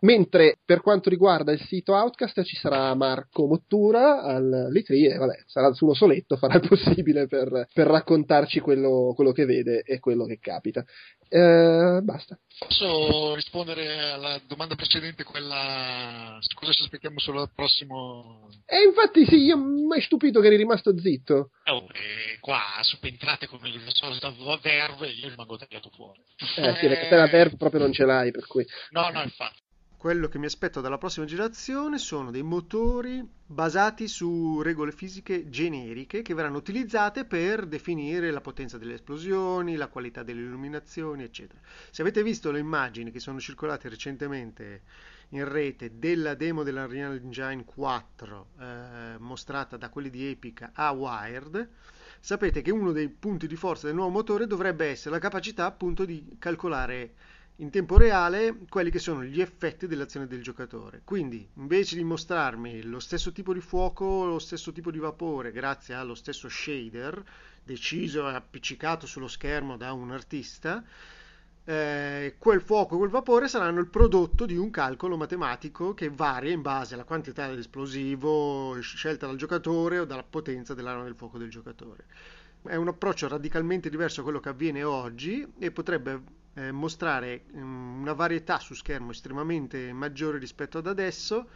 Mentre 0.00 0.58
per 0.64 0.80
quanto 0.80 1.10
riguarda 1.10 1.52
il 1.52 1.60
sito 1.60 1.92
Outcast 1.94 2.42
ci 2.44 2.56
sarà 2.56 2.94
Marco 2.94 3.46
Mottura 3.46 4.22
all'E3 4.22 5.12
e 5.12 5.16
vabbè, 5.18 5.42
sarà 5.46 5.72
sullo 5.74 5.92
soletto, 5.94 6.36
farà 6.36 6.54
il 6.54 6.66
possibile 6.66 7.26
per, 7.26 7.66
per 7.72 7.86
raccontarci 7.88 8.60
quello, 8.60 9.12
quello 9.14 9.32
che 9.32 9.44
vede 9.44 9.82
e 9.82 9.98
quello 9.98 10.24
che 10.24 10.38
capita. 10.40 10.82
Eh, 11.28 12.00
basta. 12.02 12.38
Posso 12.58 13.34
rispondere 13.34 14.10
alla 14.10 14.40
domanda 14.48 14.74
precedente, 14.74 15.22
quella 15.24 16.36
su 16.40 16.56
cosa 16.56 16.72
ci 16.72 16.82
aspettiamo 16.82 17.18
solo 17.18 17.42
al 17.42 17.50
prossimo... 17.54 18.29
E 18.72 18.84
infatti 18.86 19.24
sì, 19.26 19.36
io 19.36 19.56
mi 19.56 19.92
hai 19.92 20.00
stupito 20.00 20.40
che 20.40 20.46
eri 20.46 20.56
rimasto 20.56 20.96
zitto. 20.96 21.50
Oh, 21.64 21.86
eh, 21.92 22.38
qua 22.38 22.60
subentrate 22.82 23.48
come 23.48 23.68
il 23.68 23.82
solito 23.88 24.32
verve 24.62 25.08
io 25.08 25.28
rimango 25.28 25.56
tagliato 25.56 25.90
fuori. 25.90 26.20
Eh 26.38 26.76
sì, 26.76 26.86
perché 26.86 27.08
te 27.08 27.16
la 27.16 27.26
Verve 27.26 27.56
proprio 27.56 27.80
non 27.80 27.92
ce 27.92 28.04
l'hai, 28.04 28.30
per 28.30 28.46
cui... 28.46 28.64
No, 28.90 29.10
no, 29.10 29.22
infatti. 29.22 29.58
Quello 29.96 30.28
che 30.28 30.38
mi 30.38 30.46
aspetto 30.46 30.80
dalla 30.80 30.96
prossima 30.96 31.26
generazione 31.26 31.98
sono 31.98 32.30
dei 32.30 32.42
motori 32.42 33.22
basati 33.44 34.08
su 34.08 34.62
regole 34.62 34.92
fisiche 34.92 35.50
generiche 35.50 36.22
che 36.22 36.32
verranno 36.32 36.56
utilizzate 36.56 37.26
per 37.26 37.66
definire 37.66 38.30
la 38.30 38.40
potenza 38.40 38.78
delle 38.78 38.94
esplosioni, 38.94 39.76
la 39.76 39.88
qualità 39.88 40.22
delle 40.22 40.40
illuminazioni, 40.40 41.24
eccetera. 41.24 41.60
Se 41.90 42.00
avete 42.00 42.22
visto 42.22 42.50
le 42.50 42.60
immagini 42.60 43.10
che 43.10 43.20
sono 43.20 43.40
circolate 43.40 43.90
recentemente 43.90 44.82
in 45.30 45.48
rete 45.48 45.98
della 45.98 46.34
demo 46.34 46.62
dell'Unreal 46.62 47.20
Engine 47.22 47.64
4 47.64 48.46
eh, 48.58 49.18
mostrata 49.18 49.76
da 49.76 49.88
quelli 49.88 50.10
di 50.10 50.26
Epica 50.26 50.72
a 50.74 50.90
Wired, 50.90 51.68
sapete 52.18 52.62
che 52.62 52.70
uno 52.70 52.92
dei 52.92 53.08
punti 53.08 53.46
di 53.46 53.56
forza 53.56 53.86
del 53.86 53.94
nuovo 53.94 54.10
motore 54.10 54.46
dovrebbe 54.46 54.86
essere 54.86 55.14
la 55.14 55.20
capacità 55.20 55.66
appunto 55.66 56.04
di 56.04 56.36
calcolare 56.38 57.14
in 57.56 57.70
tempo 57.70 57.98
reale 57.98 58.60
quelli 58.68 58.90
che 58.90 58.98
sono 58.98 59.22
gli 59.22 59.40
effetti 59.40 59.86
dell'azione 59.86 60.26
del 60.26 60.42
giocatore. 60.42 61.02
Quindi, 61.04 61.46
invece 61.54 61.94
di 61.94 62.04
mostrarmi 62.04 62.82
lo 62.82 63.00
stesso 63.00 63.32
tipo 63.32 63.52
di 63.52 63.60
fuoco, 63.60 64.24
lo 64.24 64.38
stesso 64.38 64.72
tipo 64.72 64.90
di 64.90 64.98
vapore, 64.98 65.52
grazie 65.52 65.94
allo 65.94 66.14
stesso 66.14 66.48
shader 66.48 67.22
deciso 67.62 68.28
e 68.28 68.34
appiccicato 68.34 69.06
sullo 69.06 69.28
schermo 69.28 69.76
da 69.76 69.92
un 69.92 70.10
artista, 70.10 70.82
eh, 71.64 72.34
quel 72.38 72.60
fuoco 72.62 72.94
e 72.94 72.98
quel 72.98 73.10
vapore 73.10 73.48
saranno 73.48 73.80
il 73.80 73.88
prodotto 73.88 74.46
di 74.46 74.56
un 74.56 74.70
calcolo 74.70 75.16
matematico 75.16 75.94
che 75.94 76.08
varia 76.08 76.52
in 76.52 76.62
base 76.62 76.94
alla 76.94 77.04
quantità 77.04 77.46
dell'esplosivo 77.48 78.78
scelta 78.80 79.26
dal 79.26 79.36
giocatore 79.36 79.98
o 79.98 80.04
dalla 80.04 80.22
potenza 80.22 80.74
dell'arma 80.74 81.04
del 81.04 81.14
fuoco 81.14 81.38
del 81.38 81.50
giocatore. 81.50 82.06
È 82.62 82.74
un 82.74 82.88
approccio 82.88 83.28
radicalmente 83.28 83.88
diverso 83.88 84.20
a 84.20 84.22
quello 84.22 84.40
che 84.40 84.50
avviene 84.50 84.82
oggi 84.82 85.46
e 85.58 85.70
potrebbe 85.70 86.38
eh, 86.54 86.72
mostrare 86.72 87.44
um, 87.52 88.00
una 88.00 88.12
varietà 88.12 88.58
su 88.58 88.74
schermo 88.74 89.12
estremamente 89.12 89.92
maggiore 89.92 90.38
rispetto 90.38 90.78
ad 90.78 90.86
adesso, 90.86 91.48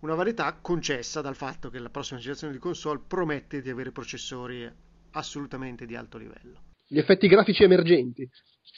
una 0.00 0.14
varietà 0.14 0.52
concessa 0.60 1.20
dal 1.20 1.34
fatto 1.34 1.70
che 1.70 1.78
la 1.78 1.90
prossima 1.90 2.18
generazione 2.18 2.52
di 2.52 2.58
console 2.58 3.00
promette 3.06 3.60
di 3.60 3.70
avere 3.70 3.90
processori 3.90 4.70
assolutamente 5.12 5.86
di 5.86 5.96
alto 5.96 6.18
livello. 6.18 6.60
Gli 6.86 6.98
effetti 6.98 7.26
grafici 7.26 7.64
emergenti. 7.64 8.28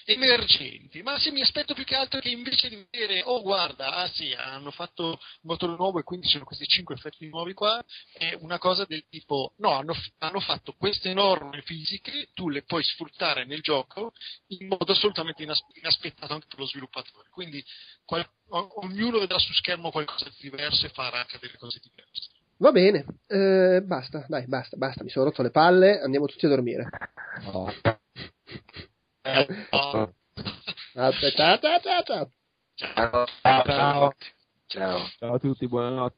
Emergenti, 0.04 1.02
ma 1.02 1.18
se 1.18 1.30
mi 1.30 1.40
aspetto 1.40 1.74
più 1.74 1.84
che 1.84 1.94
altro 1.94 2.20
che 2.20 2.30
invece 2.30 2.68
di 2.68 2.86
dire, 2.90 3.22
oh 3.24 3.42
guarda, 3.42 3.94
ah 3.96 4.08
sì, 4.08 4.32
hanno 4.32 4.70
fatto 4.70 5.06
un 5.06 5.16
motore 5.42 5.76
nuovo 5.76 5.98
e 5.98 6.02
quindi 6.02 6.26
ci 6.26 6.32
sono 6.32 6.44
questi 6.44 6.66
cinque 6.66 6.94
effetti 6.94 7.28
nuovi 7.28 7.52
qua, 7.54 7.82
è 8.12 8.36
una 8.40 8.58
cosa 8.58 8.84
del 8.84 9.04
tipo, 9.08 9.54
no, 9.58 9.70
hanno, 9.72 9.94
hanno 10.18 10.40
fatto 10.40 10.74
queste 10.76 11.12
norme 11.12 11.62
fisiche, 11.62 12.28
tu 12.34 12.48
le 12.48 12.62
puoi 12.62 12.82
sfruttare 12.82 13.44
nel 13.44 13.60
gioco 13.60 14.12
in 14.48 14.66
modo 14.68 14.92
assolutamente 14.92 15.42
inas- 15.42 15.64
inaspettato 15.74 16.32
anche 16.32 16.46
per 16.48 16.58
lo 16.58 16.66
sviluppatore, 16.66 17.28
quindi 17.30 17.64
qual- 18.04 18.28
ognuno 18.48 19.18
vedrà 19.20 19.38
su 19.38 19.52
schermo 19.52 19.90
qualcosa 19.90 20.28
di 20.28 20.36
diverso 20.40 20.86
e 20.86 20.90
farà 20.90 21.18
anche 21.18 21.38
delle 21.40 21.56
cose 21.56 21.80
diverse. 21.82 22.38
Va 22.58 22.72
bene, 22.72 23.06
eh, 23.26 23.80
basta, 23.82 24.26
dai, 24.28 24.46
basta, 24.46 24.76
basta, 24.76 25.02
mi 25.02 25.08
sono 25.08 25.24
rotto 25.26 25.40
le 25.42 25.50
palle, 25.50 26.00
andiamo 26.00 26.26
tutti 26.26 26.44
a 26.44 26.50
dormire. 26.50 26.88
No. 27.44 27.72
Ciao, 29.22 29.44
ciao. 29.76 30.14
Ciao. 32.74 33.26
Ciao. 33.42 34.14
Ciao. 34.66 35.08
Ciao 35.18 35.34
a 35.34 35.38
tutti, 35.38 35.66
buonanotte. 35.68 36.16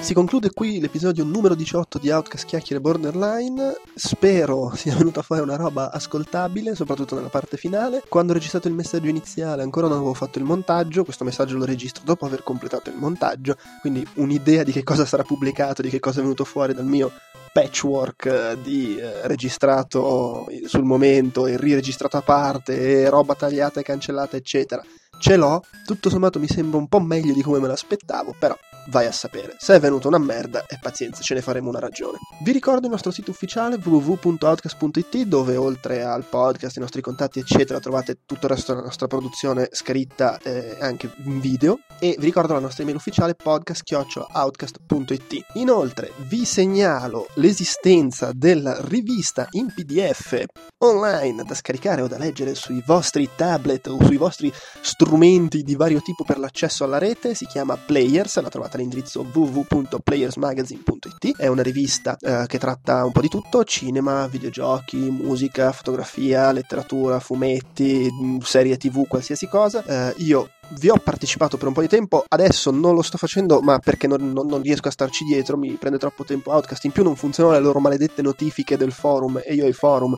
Si 0.00 0.12
conclude 0.12 0.50
qui 0.50 0.78
l'episodio 0.80 1.24
numero 1.24 1.54
18 1.54 1.98
di 1.98 2.10
Outcast 2.10 2.46
Chiacchiere 2.46 2.80
Borderline. 2.80 3.74
Spero 3.94 4.72
sia 4.76 4.94
venuta 4.94 5.22
fuori 5.22 5.42
una 5.42 5.56
roba 5.56 5.90
ascoltabile, 5.90 6.76
soprattutto 6.76 7.16
nella 7.16 7.30
parte 7.30 7.56
finale. 7.56 8.02
Quando 8.08 8.32
ho 8.32 8.34
registrato 8.34 8.68
il 8.68 8.74
messaggio 8.74 9.08
iniziale 9.08 9.62
ancora 9.62 9.88
non 9.88 9.96
avevo 9.96 10.14
fatto 10.14 10.38
il 10.38 10.44
montaggio, 10.44 11.04
questo 11.04 11.24
messaggio 11.24 11.56
lo 11.56 11.64
registro 11.64 12.04
dopo 12.04 12.26
aver 12.26 12.42
completato 12.44 12.90
il 12.90 12.96
montaggio, 12.96 13.56
quindi 13.80 14.06
un'idea 14.16 14.62
di 14.62 14.72
che 14.72 14.84
cosa 14.84 15.06
sarà 15.06 15.24
pubblicato, 15.24 15.82
di 15.82 15.88
che 15.88 16.00
cosa 16.00 16.18
è 16.18 16.22
venuto 16.22 16.44
fuori 16.44 16.74
dal 16.74 16.84
mio 16.84 17.10
patchwork 17.54 18.26
eh, 18.26 18.58
di 18.60 18.96
eh, 18.96 19.28
registrato 19.28 20.46
sul 20.64 20.82
momento 20.82 21.46
e 21.46 21.56
riregistrato 21.56 22.16
a 22.16 22.20
parte 22.20 22.76
e 22.76 23.08
roba 23.08 23.36
tagliata 23.36 23.78
e 23.78 23.84
cancellata 23.84 24.36
eccetera. 24.36 24.82
Ce 25.20 25.36
l'ho 25.36 25.62
tutto 25.86 26.10
sommato 26.10 26.40
mi 26.40 26.48
sembra 26.48 26.78
un 26.78 26.88
po' 26.88 26.98
meglio 26.98 27.32
di 27.32 27.42
come 27.42 27.60
me 27.60 27.68
l'aspettavo 27.68 28.34
però 28.36 28.56
vai 28.88 29.06
a 29.06 29.12
sapere. 29.12 29.56
Se 29.58 29.74
è 29.74 29.80
venuta 29.80 30.08
una 30.08 30.18
merda 30.18 30.66
e 30.66 30.78
pazienza 30.80 31.22
ce 31.22 31.34
ne 31.34 31.42
faremo 31.42 31.68
una 31.68 31.78
ragione. 31.78 32.18
Vi 32.42 32.52
ricordo 32.52 32.86
il 32.86 32.92
nostro 32.92 33.10
sito 33.10 33.30
ufficiale 33.30 33.78
www.outcast.it 33.82 35.22
dove 35.22 35.56
oltre 35.56 36.02
al 36.02 36.24
podcast 36.24 36.76
i 36.76 36.80
nostri 36.80 37.00
contatti 37.00 37.38
eccetera 37.38 37.80
trovate 37.80 38.18
tutto 38.26 38.46
il 38.46 38.52
resto 38.52 38.72
della 38.72 38.84
nostra 38.84 39.06
produzione 39.06 39.68
scritta 39.72 40.38
e 40.42 40.76
anche 40.80 41.10
in 41.24 41.40
video. 41.40 41.78
E 41.98 42.16
vi 42.18 42.24
ricordo 42.24 42.52
la 42.52 42.60
nostra 42.60 42.82
email 42.82 42.98
ufficiale 42.98 43.34
podcast.outcast.it 43.34 45.46
inoltre 45.54 46.12
vi 46.28 46.44
segnalo 46.44 47.28
l'esistenza 47.34 48.30
della 48.32 48.76
rivista 48.80 49.46
in 49.52 49.72
pdf 49.72 50.44
online 50.78 51.44
da 51.44 51.54
scaricare 51.54 52.02
o 52.02 52.08
da 52.08 52.18
leggere 52.18 52.54
sui 52.54 52.82
vostri 52.84 53.28
tablet 53.34 53.86
o 53.86 54.04
sui 54.04 54.16
vostri 54.16 54.52
strumenti 54.80 55.62
di 55.62 55.74
vario 55.74 56.00
tipo 56.00 56.24
per 56.24 56.38
l'accesso 56.38 56.84
alla 56.84 56.98
rete. 56.98 57.34
Si 57.34 57.46
chiama 57.46 57.76
Players 57.76 58.40
la 58.40 58.48
trovate 58.48 58.73
all'indirizzo 58.76 59.26
www.playersmagazine.it 59.32 61.36
è 61.36 61.46
una 61.46 61.62
rivista 61.62 62.16
eh, 62.20 62.44
che 62.46 62.58
tratta 62.58 63.04
un 63.04 63.12
po' 63.12 63.20
di 63.20 63.28
tutto 63.28 63.64
cinema, 63.64 64.26
videogiochi, 64.26 64.96
musica, 64.96 65.72
fotografia, 65.72 66.52
letteratura, 66.52 67.20
fumetti, 67.20 68.08
mh, 68.10 68.38
serie 68.38 68.76
tv, 68.76 69.06
qualsiasi 69.06 69.46
cosa 69.48 69.82
Eh, 69.84 70.14
io 70.18 70.50
vi 70.78 70.88
ho 70.88 70.96
partecipato 70.96 71.56
per 71.58 71.68
un 71.68 71.74
po' 71.74 71.82
di 71.82 71.88
tempo, 71.88 72.24
adesso 72.28 72.70
non 72.70 72.94
lo 72.94 73.02
sto 73.02 73.18
facendo, 73.18 73.60
ma 73.60 73.78
perché 73.78 74.06
non, 74.06 74.32
non- 74.32 74.46
non 74.46 74.62
riesco 74.62 74.88
a 74.88 74.90
starci 74.90 75.24
dietro, 75.24 75.56
mi 75.56 75.72
prende 75.74 75.98
troppo 75.98 76.24
tempo 76.24 76.52
Outcast. 76.52 76.84
In 76.84 76.92
più 76.92 77.02
non 77.02 77.16
funzionano 77.16 77.54
le 77.54 77.62
loro 77.62 77.80
maledette 77.80 78.22
notifiche 78.22 78.76
del 78.76 78.92
forum 78.92 79.40
e 79.44 79.54
io 79.54 79.66
i 79.66 79.72
forum 79.72 80.16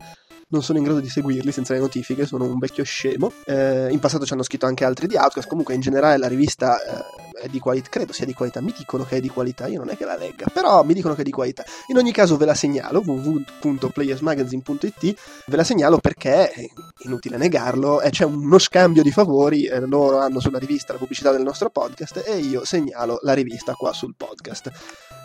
non 0.48 0.62
sono 0.62 0.78
in 0.78 0.84
grado 0.84 1.00
di 1.00 1.08
seguirli 1.08 1.50
senza 1.50 1.72
le 1.74 1.80
notifiche, 1.80 2.24
sono 2.24 2.44
un 2.44 2.58
vecchio 2.58 2.84
scemo. 2.84 3.32
Eh, 3.44 3.88
in 3.90 3.98
passato 3.98 4.24
ci 4.24 4.32
hanno 4.32 4.44
scritto 4.44 4.66
anche 4.66 4.84
altri 4.84 5.08
di 5.08 5.16
Outcast, 5.16 5.48
comunque 5.48 5.74
in 5.74 5.80
generale 5.80 6.16
la 6.18 6.28
rivista 6.28 6.78
eh, 6.80 7.35
è 7.36 7.48
di 7.48 7.58
qualità, 7.58 7.88
credo 7.90 8.12
sia 8.12 8.26
di 8.26 8.34
qualità, 8.34 8.60
mi 8.60 8.74
dicono 8.76 9.04
che 9.04 9.16
è 9.16 9.20
di 9.20 9.28
qualità, 9.28 9.66
io 9.66 9.78
non 9.78 9.90
è 9.90 9.96
che 9.96 10.04
la 10.04 10.16
legga, 10.16 10.46
però 10.52 10.82
mi 10.84 10.94
dicono 10.94 11.14
che 11.14 11.20
è 11.20 11.24
di 11.24 11.30
qualità. 11.30 11.64
In 11.88 11.96
ogni 11.96 12.12
caso 12.12 12.36
ve 12.36 12.44
la 12.44 12.54
segnalo, 12.54 13.02
www.playersmagazine.it, 13.04 15.20
ve 15.46 15.56
la 15.56 15.64
segnalo 15.64 15.98
perché, 15.98 16.50
è 16.50 16.66
inutile 17.04 17.36
negarlo, 17.36 18.00
c'è 18.10 18.24
uno 18.24 18.58
scambio 18.58 19.02
di 19.02 19.10
favori, 19.10 19.64
eh, 19.64 19.80
loro 19.80 20.18
hanno 20.18 20.40
sulla 20.40 20.58
rivista 20.58 20.92
la 20.92 20.98
pubblicità 20.98 21.30
del 21.30 21.42
nostro 21.42 21.70
podcast 21.70 22.22
e 22.24 22.38
io 22.38 22.64
segnalo 22.64 23.18
la 23.22 23.34
rivista 23.34 23.74
qua 23.74 23.92
sul 23.92 24.14
podcast. 24.16 24.70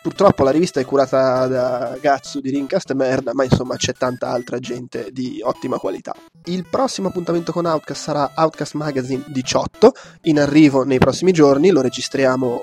Purtroppo 0.02 0.44
la 0.44 0.50
rivista 0.50 0.80
è 0.80 0.86
curata 0.86 1.46
da 1.46 1.96
Gatsu 2.02 2.40
di 2.40 2.50
Rincast 2.50 2.92
merda, 2.94 3.36
ma 3.36 3.44
insomma 3.44 3.76
c'è 3.76 3.94
tanta 3.94 4.30
altra 4.30 4.58
gente 4.58 5.10
di 5.12 5.42
ottima 5.44 5.78
qualità. 5.78 6.16
Il 6.46 6.66
prossimo 6.68 7.10
appuntamento 7.10 7.52
con 7.52 7.66
Outcast 7.66 8.02
sarà 8.02 8.32
Outcast 8.34 8.74
Magazine 8.74 9.24
18, 9.28 9.94
in 10.24 10.40
arrivo 10.40 10.84
nei 10.84 10.98
prossimi 10.98 11.32
giorni, 11.32 11.70
lo 11.70 11.82
registriamo 11.82 12.01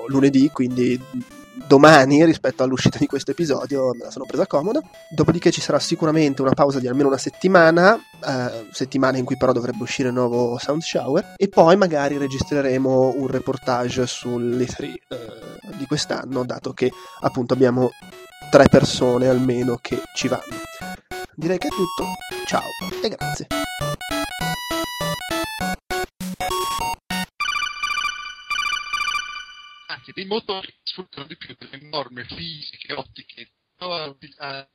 lunedì, 0.07 0.51
quindi 0.51 1.01
domani 1.67 2.25
rispetto 2.25 2.63
all'uscita 2.63 2.99
di 2.99 3.07
questo 3.07 3.33
episodio 3.33 3.93
me 3.95 4.05
la 4.05 4.11
sono 4.11 4.25
presa 4.27 4.47
comoda. 4.47 4.81
Dopodiché 5.11 5.51
ci 5.51 5.61
sarà 5.61 5.79
sicuramente 5.79 6.43
una 6.43 6.53
pausa 6.53 6.79
di 6.79 6.87
almeno 6.87 7.09
una 7.09 7.19
settimana, 7.19 7.97
eh, 7.97 8.67
settimana 8.71 9.19
in 9.19 9.25
cui 9.25 9.37
però 9.37 9.53
dovrebbe 9.53 9.83
uscire 9.83 10.09
il 10.09 10.15
nuovo 10.15 10.59
Sound 10.59 10.83
Shower, 10.83 11.35
e 11.37 11.49
poi 11.49 11.77
magari 11.77 12.17
registreremo 12.17 13.15
un 13.17 13.27
reportage 13.27 14.07
sull'E3 14.07 14.83
eh, 14.83 14.97
di 15.77 15.87
quest'anno, 15.87 16.45
dato 16.45 16.73
che 16.73 16.91
appunto 17.21 17.55
abbiamo 17.55 17.91
tre 18.51 18.67
persone 18.69 19.29
almeno 19.29 19.79
che 19.81 20.01
ci 20.15 20.29
vanno. 20.29 20.67
Direi 21.35 21.59
che 21.59 21.69
è 21.69 21.71
tutto, 21.71 22.05
ciao 22.47 22.63
e 23.03 23.09
grazie. 23.09 23.47
Anche 30.09 30.13
dei 30.15 30.25
motori 30.25 30.75
sfruttano 30.83 31.27
di 31.27 31.37
più 31.37 31.55
delle 31.59 31.79
norme 31.83 32.25
fisiche, 32.25 32.93
ottiche, 32.95 33.53
a- 33.79 34.69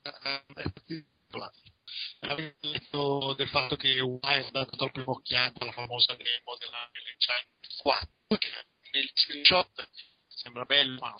del 3.36 3.48
fatto 3.48 3.76
che 3.76 4.00
Wild 4.00 4.22
ha 4.22 4.50
dato 4.50 4.84
la 4.84 4.90
prima 4.90 5.10
occhiata 5.10 5.62
alla 5.62 5.72
famosa 5.72 6.14
demo 6.14 6.56
della 6.58 6.88
China 7.18 7.34
4, 7.78 8.38
che 8.38 8.48
nel 8.92 9.10
screenshot 9.12 9.88
sembra 10.28 10.64
bello, 10.64 11.00
ma 11.00 11.14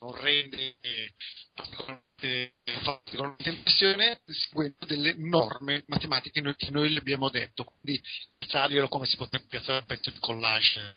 non 0.00 0.20
rende 0.20 0.76
eh, 0.80 1.14
particolarmente, 1.54 2.54
particolarmente 2.82 3.48
impressione, 3.50 4.20
seguendo 4.26 4.86
delle 4.86 5.14
norme 5.14 5.84
matematiche 5.86 6.42
che 6.56 6.70
noi 6.70 6.92
le 6.92 6.98
abbiamo 6.98 7.28
detto. 7.30 7.64
Quindi 7.64 8.02
piazzarglielo 8.38 8.88
come 8.88 9.06
si 9.06 9.16
potrebbe 9.16 9.46
piazzare 9.46 9.80
un 9.80 9.86
pezzo 9.86 10.10
di 10.10 10.18
collage 10.18 10.94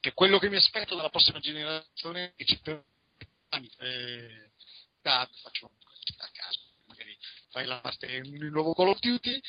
che 0.00 0.12
quello 0.14 0.38
che 0.38 0.48
mi 0.48 0.56
aspetto 0.56 0.96
dalla 0.96 1.10
prossima 1.10 1.38
generazione 1.38 2.32
è 2.36 2.44
che 2.44 2.44
ci 2.44 2.60
eh, 2.62 4.50
faccio 5.42 5.70
a 6.16 6.28
caso 6.32 6.60
magari 6.86 7.16
fai 7.50 7.66
la 7.66 7.80
parte 7.80 8.06
il 8.06 8.50
nuovo 8.50 8.74
Call 8.74 8.88
of 8.88 8.98
Duty 8.98 9.40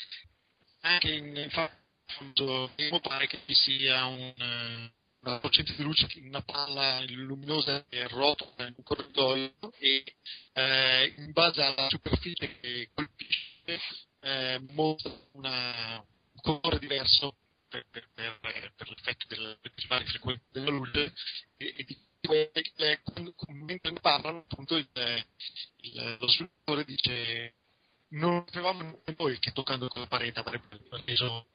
anche 0.82 1.14
in, 1.14 1.50
fatto 1.50 2.72
pare 3.02 3.28
che 3.28 3.42
ci 3.46 3.54
sia 3.54 4.06
un 4.06 4.34
eh, 4.36 4.92
una 5.22 5.40
sorgente 5.40 5.76
di 5.76 5.84
luce, 5.84 6.08
una 6.24 6.42
palla 6.42 7.00
luminosa 7.06 7.86
che 7.88 8.08
rotola 8.08 8.68
in 8.68 8.74
un 8.76 8.84
corridoio 8.84 9.54
e 9.78 10.04
eh, 10.54 11.14
in 11.18 11.32
base 11.32 11.62
alla 11.62 11.88
superficie 11.90 12.60
che 12.60 12.90
colpisce 12.94 13.80
eh, 14.22 14.60
mostra 14.72 15.14
una- 15.34 15.98
un 15.98 16.42
colore 16.42 16.80
diverso 16.80 17.36
per, 17.72 17.86
per- 17.90 18.40
per- 18.40 18.90
l'effetto 18.90 19.26
del- 19.28 19.58
delle 19.62 19.88
varie 19.88 20.08
frequenze 20.08 20.44
della 20.52 20.70
luce 20.72 21.14
e, 21.58 21.74
e 21.78 21.84
di 21.86 21.98
eh, 22.30 23.02
mentre 23.48 23.92
ne 23.92 24.00
parlano 24.00 24.40
appunto 24.40 24.76
il, 24.76 24.88
il- 25.78 26.18
lo 26.20 26.28
sviluppatore 26.28 26.86
dice 26.86 27.56
non 28.10 28.44
sapevamo 28.46 29.02
noi 29.18 29.40
che 29.40 29.52
toccando 29.52 29.88
quella 29.88 30.08
parete 30.08 30.40
avrebbe 30.40 30.80
reso 31.06 31.48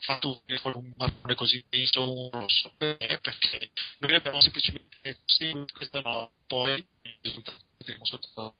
fatto 0.00 0.42
un 0.46 0.92
marrone 0.96 1.34
così 1.34 1.64
denso 1.68 2.28
rosso 2.30 2.72
perché? 2.76 3.18
perché 3.20 3.70
noi 3.98 4.14
abbiamo 4.14 4.40
semplicemente 4.40 5.22
seguito 5.24 5.72
questa 5.74 6.00
no 6.02 6.30
poi 6.46 6.86
il 7.02 7.18
risultato 7.22 7.58
vedremo 7.78 8.04
sotto 8.04 8.54